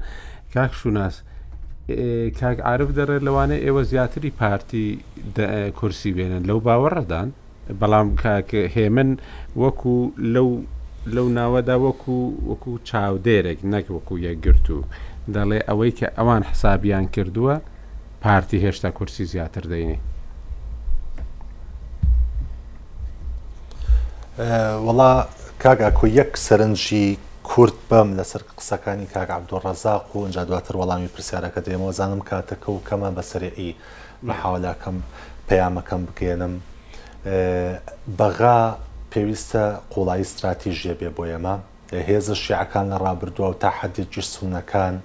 کاک 0.53 0.71
شوناس. 0.81 1.15
کاک 2.39 2.57
عرف 2.71 2.89
دەڕێ 2.97 3.17
لەوانە 3.27 3.55
ئێوە 3.65 3.81
زیاتری 3.91 4.29
پارتی 4.39 4.85
کورسی 5.79 6.11
بێنن 6.17 6.43
لەو 6.49 6.59
باوەڕەدان 6.67 7.27
بەڵام 7.79 8.07
کاکە 8.21 8.61
هێمن 8.75 9.11
وەکو 9.63 9.95
لەو 10.33 10.49
لەو 11.15 11.27
ناوەدا 11.37 11.75
وەکو 11.85 12.17
وەکو 12.49 12.71
چاودێرێک 12.89 13.59
نەک 13.73 13.85
وەکو 13.95 14.15
یەکگررت 14.25 14.67
و 14.75 14.79
دەڵێ 15.35 15.59
ئەوەی 15.67 15.91
کە 15.99 16.07
ئەوان 16.17 16.43
حسابیان 16.49 17.05
کردووە 17.15 17.55
پارتی 18.23 18.61
هێشتا 18.65 18.89
کورسی 18.97 19.25
زیاتر 19.33 19.63
دەینێ 19.71 19.97
وڵا 24.85 25.11
کاگا 25.63 25.89
کو 25.97 26.05
یەک 26.19 26.31
سەرنجی 26.47 27.07
کورت 27.43 27.73
بەم 27.89 28.07
لەسەر 28.17 28.41
قسەکانی 28.57 29.07
کاک 29.13 29.29
عبدۆڕەزاق 29.37 30.05
و 30.15 30.25
ئەجا 30.25 30.43
دواتر 30.49 30.73
وەڵامی 30.81 31.07
پرسیارەکە 31.13 31.59
دێمەوە 31.65 31.91
زانم 31.97 32.21
کاتەکە 32.29 32.69
و 32.69 32.79
کەمان 32.89 33.13
بەسەرعی 33.17 33.71
بەحاولاکەم 34.27 34.97
پەیامەکەم 35.49 36.01
بکێنم 36.07 36.53
بەغا 38.19 38.57
پێویستە 39.11 39.63
قوڵایی 39.93 40.25
استراتیژیە 40.27 40.93
بێ 40.99 41.09
بۆ 41.17 41.23
ئێمە 41.31 41.55
هێزە 42.07 42.33
شیعەکان 42.43 42.85
لە 42.93 42.97
ڕابردووە 43.03 43.47
و 43.51 43.59
تا 43.63 43.69
حەدێکی 43.79 44.21
سونەکان 44.33 44.95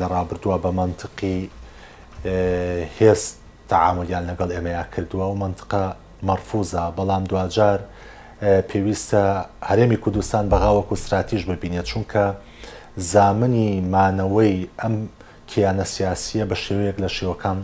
لە 0.00 0.06
ڕابردووە 0.12 0.56
بە 0.64 0.70
منطقی 0.80 1.40
هێز 2.98 3.22
تعاملیان 3.70 4.24
لەگەڵ 4.30 4.50
ئێمەیان 4.56 4.86
کردووە 4.94 5.26
و 5.32 5.40
منطقە 5.44 5.84
مەرفوزە 6.26 6.84
بەڵام 6.96 7.24
دوجار 7.30 7.80
پێویستە 8.40 9.22
هەرێمی 9.70 9.96
کوردستان 10.04 10.44
بەغاوەکو 10.52 10.92
استراتیژ 10.96 11.42
ببینێت 11.50 11.86
چونکە 11.90 12.24
زامنی 13.12 13.70
مانەوەی 13.94 14.56
ئەم 14.82 14.94
کیانە 15.50 15.86
سیاسیە 15.94 16.44
بە 16.50 16.56
شێوەیەک 16.64 16.96
لە 17.04 17.08
شێوەکان 17.16 17.58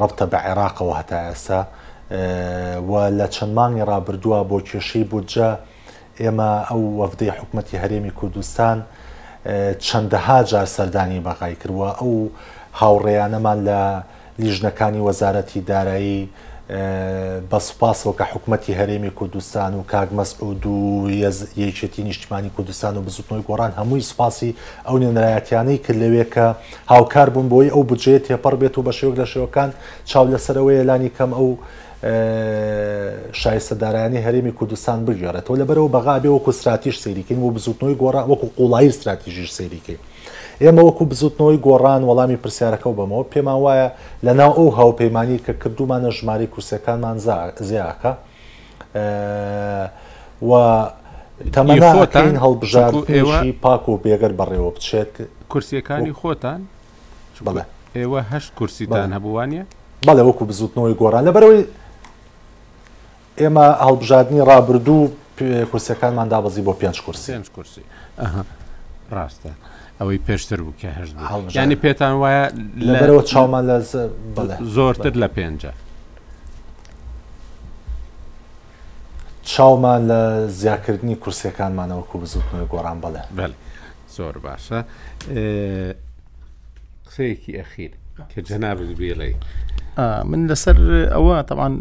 ڕبتە 0.00 0.24
بە 0.32 0.38
عێراقەوە 0.46 0.94
هەتا 1.00 1.18
ئێستا 1.28 1.60
و 2.90 2.92
لە 3.18 3.26
چەند 3.34 3.52
مانگی 3.58 3.84
ڕابردووە 3.90 4.38
بۆ 4.50 4.58
کێشەی 4.68 5.06
بودجە 5.10 5.50
ئێمە 6.22 6.50
ئەو 6.68 6.82
وەفدەی 7.00 7.32
حکوومەتتی 7.36 7.78
هەرێمی 7.82 8.12
کوردستان 8.18 8.78
چەندەها 9.86 10.38
جار 10.50 10.66
سەردانی 10.76 11.20
بەغای 11.28 11.54
کردووە 11.60 11.88
ئەو 12.00 12.12
هاوڕێیانەمان 12.80 13.58
لە 13.68 13.80
لیژنەکانی 14.42 15.04
وەزارەتی 15.06 15.60
دارایی 15.70 16.22
بە 17.50 17.58
سوپاسەوەکە 17.68 18.24
حکوومەتتی 18.32 18.72
هەرێمی 18.80 19.10
کوردستان 19.18 19.72
و 19.74 19.82
کاگمەس 19.92 20.30
ئەو 20.40 20.50
دوو 20.62 21.10
یەکێتی 21.66 22.02
نیشتمانی 22.08 22.50
کوردستان 22.56 22.94
و 22.96 23.02
بزوتنەوەی 23.06 23.44
گۆڕان 23.48 23.72
هەمووی 23.80 24.08
سپاسی 24.10 24.50
ئەو 24.86 24.96
نێنرایەتیانەی 25.02 25.78
کرد 25.84 25.98
لەوێکە 26.02 26.46
هاوکار 26.92 27.28
بوون 27.34 27.46
بۆی 27.52 27.72
ئەو 27.74 27.82
بجێت 27.90 28.22
تێپەر 28.28 28.54
بێت 28.60 28.74
و 28.78 28.86
بە 28.86 28.92
شێوک 28.98 29.14
لە 29.20 29.26
شێوەکان 29.32 29.70
چاو 30.10 30.24
لەسەرەوەی 30.32 30.86
لانی 30.88 31.10
کەم 31.16 31.30
ئەو 31.38 31.48
شایستەدارانی 33.42 34.24
هەرێمی 34.26 34.52
کوردستان 34.58 34.98
بگیێڕێتەوە 35.06 35.56
لەبەرەوە 35.60 35.92
بەغابێ 35.94 36.30
وەکو 36.32 36.50
استراتیش 36.54 36.96
سەیریکەین 37.04 37.38
و 37.42 37.54
بزوتنەوەی 37.56 37.98
گۆڕ 38.02 38.14
وەکو 38.32 38.46
قوڵایی 38.58 38.90
استراتیژیش 38.92 39.50
سەیریکەین 39.58 40.00
ئێمە 40.62 40.82
وەکو 40.88 41.04
بزوتنەوەی 41.10 41.58
گۆڕان 41.66 42.02
وەڵامی 42.08 42.38
پرسیارەکە 42.44 42.86
و 42.90 42.96
بەمەوە 42.98 43.24
پێمان 43.34 43.58
وایە 43.64 43.88
لە 44.26 44.32
ناو 44.40 44.52
ئەو 44.58 44.68
هاوپەیمانی 44.78 45.38
کە 45.44 45.52
کردومانە 45.62 46.10
ژماری 46.18 46.46
کورسەکانمان 46.52 47.16
زیاکە 47.68 48.12
و 50.48 50.52
تەمەین 51.54 52.36
هەڵبژار 52.44 52.90
ئێوەشی 53.14 53.52
پاک 53.64 53.88
و 53.88 54.00
بێگەر 54.04 54.32
بەڕێوە 54.40 54.70
بچێت 54.76 55.12
کورسیەکانی 55.52 56.12
خۆتان 56.20 56.60
بڵێ 57.46 57.64
ئێوە 57.98 58.20
هەشت 58.32 58.50
کورسیتان 58.58 59.10
هەبووانە 59.16 59.62
بەڵێ 60.08 60.22
وەکو 60.28 60.44
بزوتنەوەی 60.50 60.94
گۆران 61.00 61.22
لەبەرەوەی 61.28 61.62
ئێمە 63.40 63.66
هەڵبژاردننی 63.86 64.40
ڕابردوو 64.50 65.08
کورسەکانمان 65.70 66.28
دابزی 66.32 66.62
بۆ 66.66 66.72
پێنج 66.80 66.96
کورسی 67.06 67.32
کورسی 67.56 67.82
ڕاستە. 69.16 69.52
ئەوەی 70.00 70.18
پێشتر 70.28 70.60
بوو 70.64 70.74
کە 70.80 70.86
هەشت 70.98 71.14
ینی 71.56 71.76
پێتان 71.84 72.14
وایە 72.22 72.44
لەبەرەوە 72.86 73.22
چاومان 73.30 73.64
لە 73.70 73.78
زۆرتر 74.74 75.14
لە 75.22 75.28
پێنجە 75.36 75.72
چاومان 79.52 80.00
لە 80.10 80.22
زیاکردنی 80.60 81.16
کورسەکانمانەوەکو 81.22 82.16
بزوتنەوە 82.22 82.66
گۆڕان 82.72 82.98
بڵێ 83.04 83.22
بەل 83.38 83.52
زۆر 84.16 84.34
باشە 84.46 84.78
قسەیەکی 87.06 87.52
ئەخیر 87.58 87.92
کە 88.30 88.40
جەنابت 88.48 88.90
بێڵێ 89.00 89.30
من 90.30 90.40
لەسەر 90.50 90.76
ئەوە 91.14 91.42
تاوان 91.48 91.72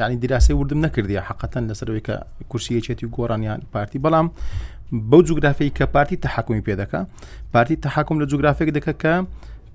یعنی 0.00 0.16
دیراسی 0.22 0.52
وردم 0.60 0.80
نەکردی 0.86 1.20
حقەتەن 1.28 1.64
لەسەرەوەی 1.70 2.04
کە 2.08 2.14
کورسیەچێتی 2.50 3.04
و 3.06 3.10
گۆڕانیان 3.16 3.60
پارتی 3.72 3.98
بەڵام 4.04 4.28
بەو 4.92 5.22
جوگرافی 5.22 5.70
کە 5.78 5.82
پارتی 5.82 6.16
تەحکومی 6.16 6.62
پێ 6.64 6.76
دەکە 6.82 7.04
پارتی 7.52 7.76
تەحکم 7.76 8.16
لە 8.22 8.26
جوگرافێک 8.26 8.68
دەکە 8.78 8.92
کە 9.02 9.24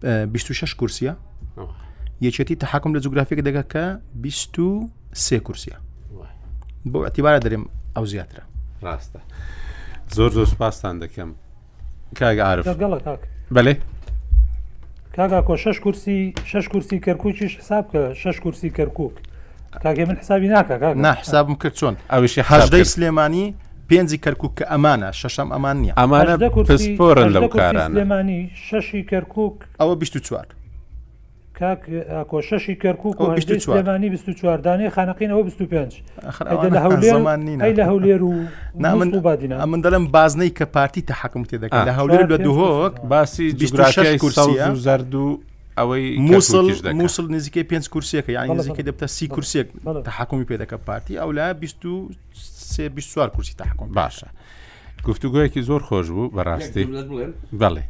26 0.03 0.75
کورسە 0.75 1.13
یەکێتی 2.21 2.55
تەحکم 2.55 2.93
لە 2.95 2.99
جوگرافێک 2.99 3.39
دەگە 3.39 3.63
کە 3.73 3.97
23 4.13 5.39
کورسە 5.39 5.75
بۆ 6.91 7.03
ئەتیبارە 7.07 7.39
دەرێم 7.45 7.65
ئەو 7.95 8.05
زیاترە 8.05 8.43
ڕاستە 8.83 9.19
زۆر 10.15 10.31
زۆر 10.31 10.45
سپاسان 10.45 10.99
دەکەم 11.03 11.29
کاگعاعرف 12.19 12.67
بەێ 13.51 13.75
کاگا 15.15 15.41
کۆ 15.41 15.55
شش 15.57 15.79
کورسی 15.79 16.33
شش 16.45 16.67
کورسی 16.69 16.99
کەرکوچیش 17.05 17.53
حساب 17.59 17.85
کە 17.91 18.13
شش 18.17 18.39
کورسی 18.39 18.69
کەرکک 18.77 19.11
کاگێ 19.83 20.03
من 20.09 20.15
حسابی 20.15 20.47
ناکە 20.49 20.71
ناحسابم 21.05 21.55
کرد 21.55 21.73
چۆن 21.79 21.95
ئەوشی 22.11 22.41
هەشدەی 22.49 22.83
سلێمانی 22.83 23.45
پێنجی 23.90 24.18
کەرکک 24.24 24.52
کە 24.57 24.66
ئەمانە 24.72 25.10
شەشەم 25.22 25.48
ئەمان 25.53 25.78
نیە 25.84 25.94
ئەمانە 26.02 26.36
پسپۆرن 26.70 27.30
لەو 27.36 27.44
کاران 27.60 27.91
لێمانی 27.98 28.41
شەشی 28.68 29.02
کەرکک 29.12 29.57
ئەوە 29.82 29.95
24 29.95 30.45
کاکۆ 31.60 32.41
شەشی 32.49 32.76
کەرکک 32.84 33.16
وانی 33.86 34.10
24 34.10 34.57
دانێ 34.62 34.90
خانەقینەوە 34.90 35.44
25 35.44 36.02
لە 36.41 37.84
هەولێر 37.84 38.24
و 38.24 38.44
نامن 38.76 39.12
بادینا 39.12 39.66
من 39.66 39.82
دەڵم 39.82 40.10
بازنەی 40.12 40.49
کە 40.60 40.64
پارتی 40.64 41.02
تا 41.02 41.14
حکم 41.14 41.44
تێ 41.44 41.56
دەکەن 41.56 41.88
لە 41.88 41.95
هەولێر 41.98 42.24
لە 42.34 42.38
دوهۆک 42.41 43.02
باسی 43.06 43.52
جوگرافیای 43.52 44.18
کورسیە 44.24 44.68
زرد 44.86 45.16
و 45.16 45.41
ئەوەی 45.80 46.20
مووسڵ 46.30 46.68
مووسڵ 46.99 47.26
نزیکەی 47.36 47.66
پێنج 47.72 47.86
کورسێکە 47.94 48.30
یان 48.30 48.57
نزیکە 48.60 48.84
دەبتە 48.88 49.06
سی 49.06 49.28
کورسێک 49.28 49.68
تحکمی 50.10 50.45
پێ 50.49 50.56
دەکە 50.62 50.78
پارتی 50.88 51.16
ئەو 51.20 51.32
لا 51.32 51.53
سێ 52.71 52.81
بیوار 52.95 53.29
کورسی 53.35 53.53
تاحکم 53.61 53.89
باشە 53.99 54.27
گفتوگویەکی 55.07 55.61
زۆر 55.69 55.81
خۆش 55.87 56.07
بوو 56.15 56.31
بەڕاستی 56.35 56.85
بڵێ 57.61 57.83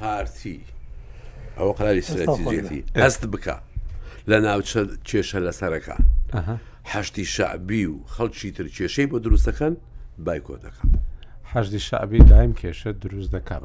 پارتی 0.00 0.56
ئەوە 1.58 1.72
قراری 1.78 2.02
سەتی 2.14 2.80
ئەست 3.02 3.22
بکە 3.32 3.54
لە 4.30 4.38
ناو 4.46 4.60
کێشە 5.08 5.38
لەسەرەکە 5.46 5.96
هەشتی 6.92 7.24
شعبی 7.34 7.82
و 7.92 7.96
خەڵکی 8.14 8.50
تر 8.56 8.64
کێشەی 8.76 9.06
بۆ 9.10 9.16
دروستەکەن 9.26 9.74
بایکۆ 10.24 10.56
دەکەن. 10.66 10.88
حەشتی 11.52 11.78
شعبی 11.88 12.18
دایم 12.30 12.52
کێشە 12.60 12.86
دروست 13.04 13.30
دەکات 13.34 13.62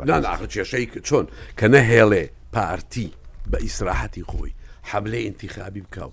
کێشەی 0.54 0.86
چۆن 1.08 1.26
کە 1.60 1.64
نەهێڵێ 1.74 2.24
پارتی 2.56 3.08
بە 3.52 3.58
ئیسراحەتی 3.66 4.24
خۆی 4.32 4.52
حملێ 4.90 5.20
انتیخابی 5.28 5.82
بکە 5.86 6.00
و 6.10 6.12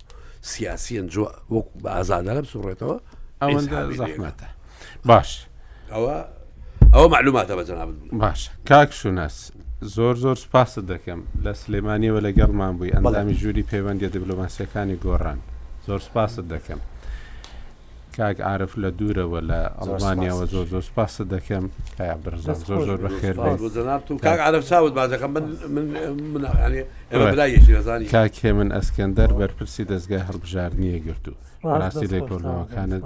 سیاسی 0.52 0.94
ئەنجوە 1.00 1.28
وەک 1.54 1.66
بە 1.82 1.86
ئازادە 1.96 2.32
لەم 2.36 2.44
سوڕێتەوە 2.52 2.96
ئەوەندە 3.42 3.78
زەحمەتە 4.00 4.48
باش 5.10 5.30
ئەوە 5.94 6.16
ئەوە 6.94 7.08
معلوماتە 7.14 7.52
بە 7.58 7.62
جناب 7.68 7.88
باش 8.22 8.40
کاک 8.70 8.90
شوناس 9.00 9.36
زۆر 9.96 10.14
زۆر 10.24 10.36
سپاس 10.44 10.72
دەکەم 10.92 11.20
لە 11.44 11.52
سلێمانیەوە 11.62 12.20
لەگەڵمان 12.26 12.72
بووی 12.78 12.94
ئەندامی 12.96 13.34
ژووری 13.40 13.66
پەیوەندی 13.70 14.10
دیبلۆماسیەکانی 14.14 14.96
گۆڕان 15.04 15.38
زۆر 15.86 16.00
سپاست 16.08 16.38
دەکەم 16.52 16.80
کاک 18.16 18.40
ئارف 18.46 18.72
لە 18.76 18.90
دوورەوە 18.98 19.40
لە 19.48 19.60
ئەڵمانیاوە 19.80 20.44
زۆر 20.52 20.66
زۆر 20.72 20.82
سپاسە 20.88 21.22
دەکەم 21.34 21.64
کایا 21.98 22.14
برزان 22.24 22.54
زۆر 22.68 22.80
زۆر 22.88 22.98
بەخێر 23.04 23.34
کاک 24.26 24.40
عرف 24.46 24.62
ساوت 24.66 24.92
بازەکەم 24.98 25.30
من 25.74 25.84
کاکێ 28.14 28.50
من 28.58 28.68
ئەسکەندەر 28.76 29.30
بەرپرسی 29.38 29.84
دەستگای 29.92 30.22
هەڵبژارنیە 30.28 30.98
گرتو 31.06 31.32
ڕاستی 31.80 32.06
دەیکۆڵەوەکانت 32.12 33.04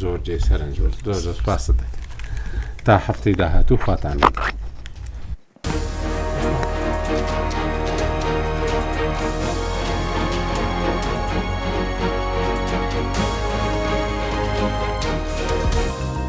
زۆر 0.00 0.18
جێ 0.26 0.36
سەرنج 0.48 0.74
زۆر 1.04 1.12
زۆر 1.24 1.34
سپاسە 1.40 1.70
دەکەم 1.80 2.04
تا 2.86 2.94
هەفتەی 3.06 3.34
داهات 3.40 3.68
و 3.72 3.74
خواتان. 3.76 4.18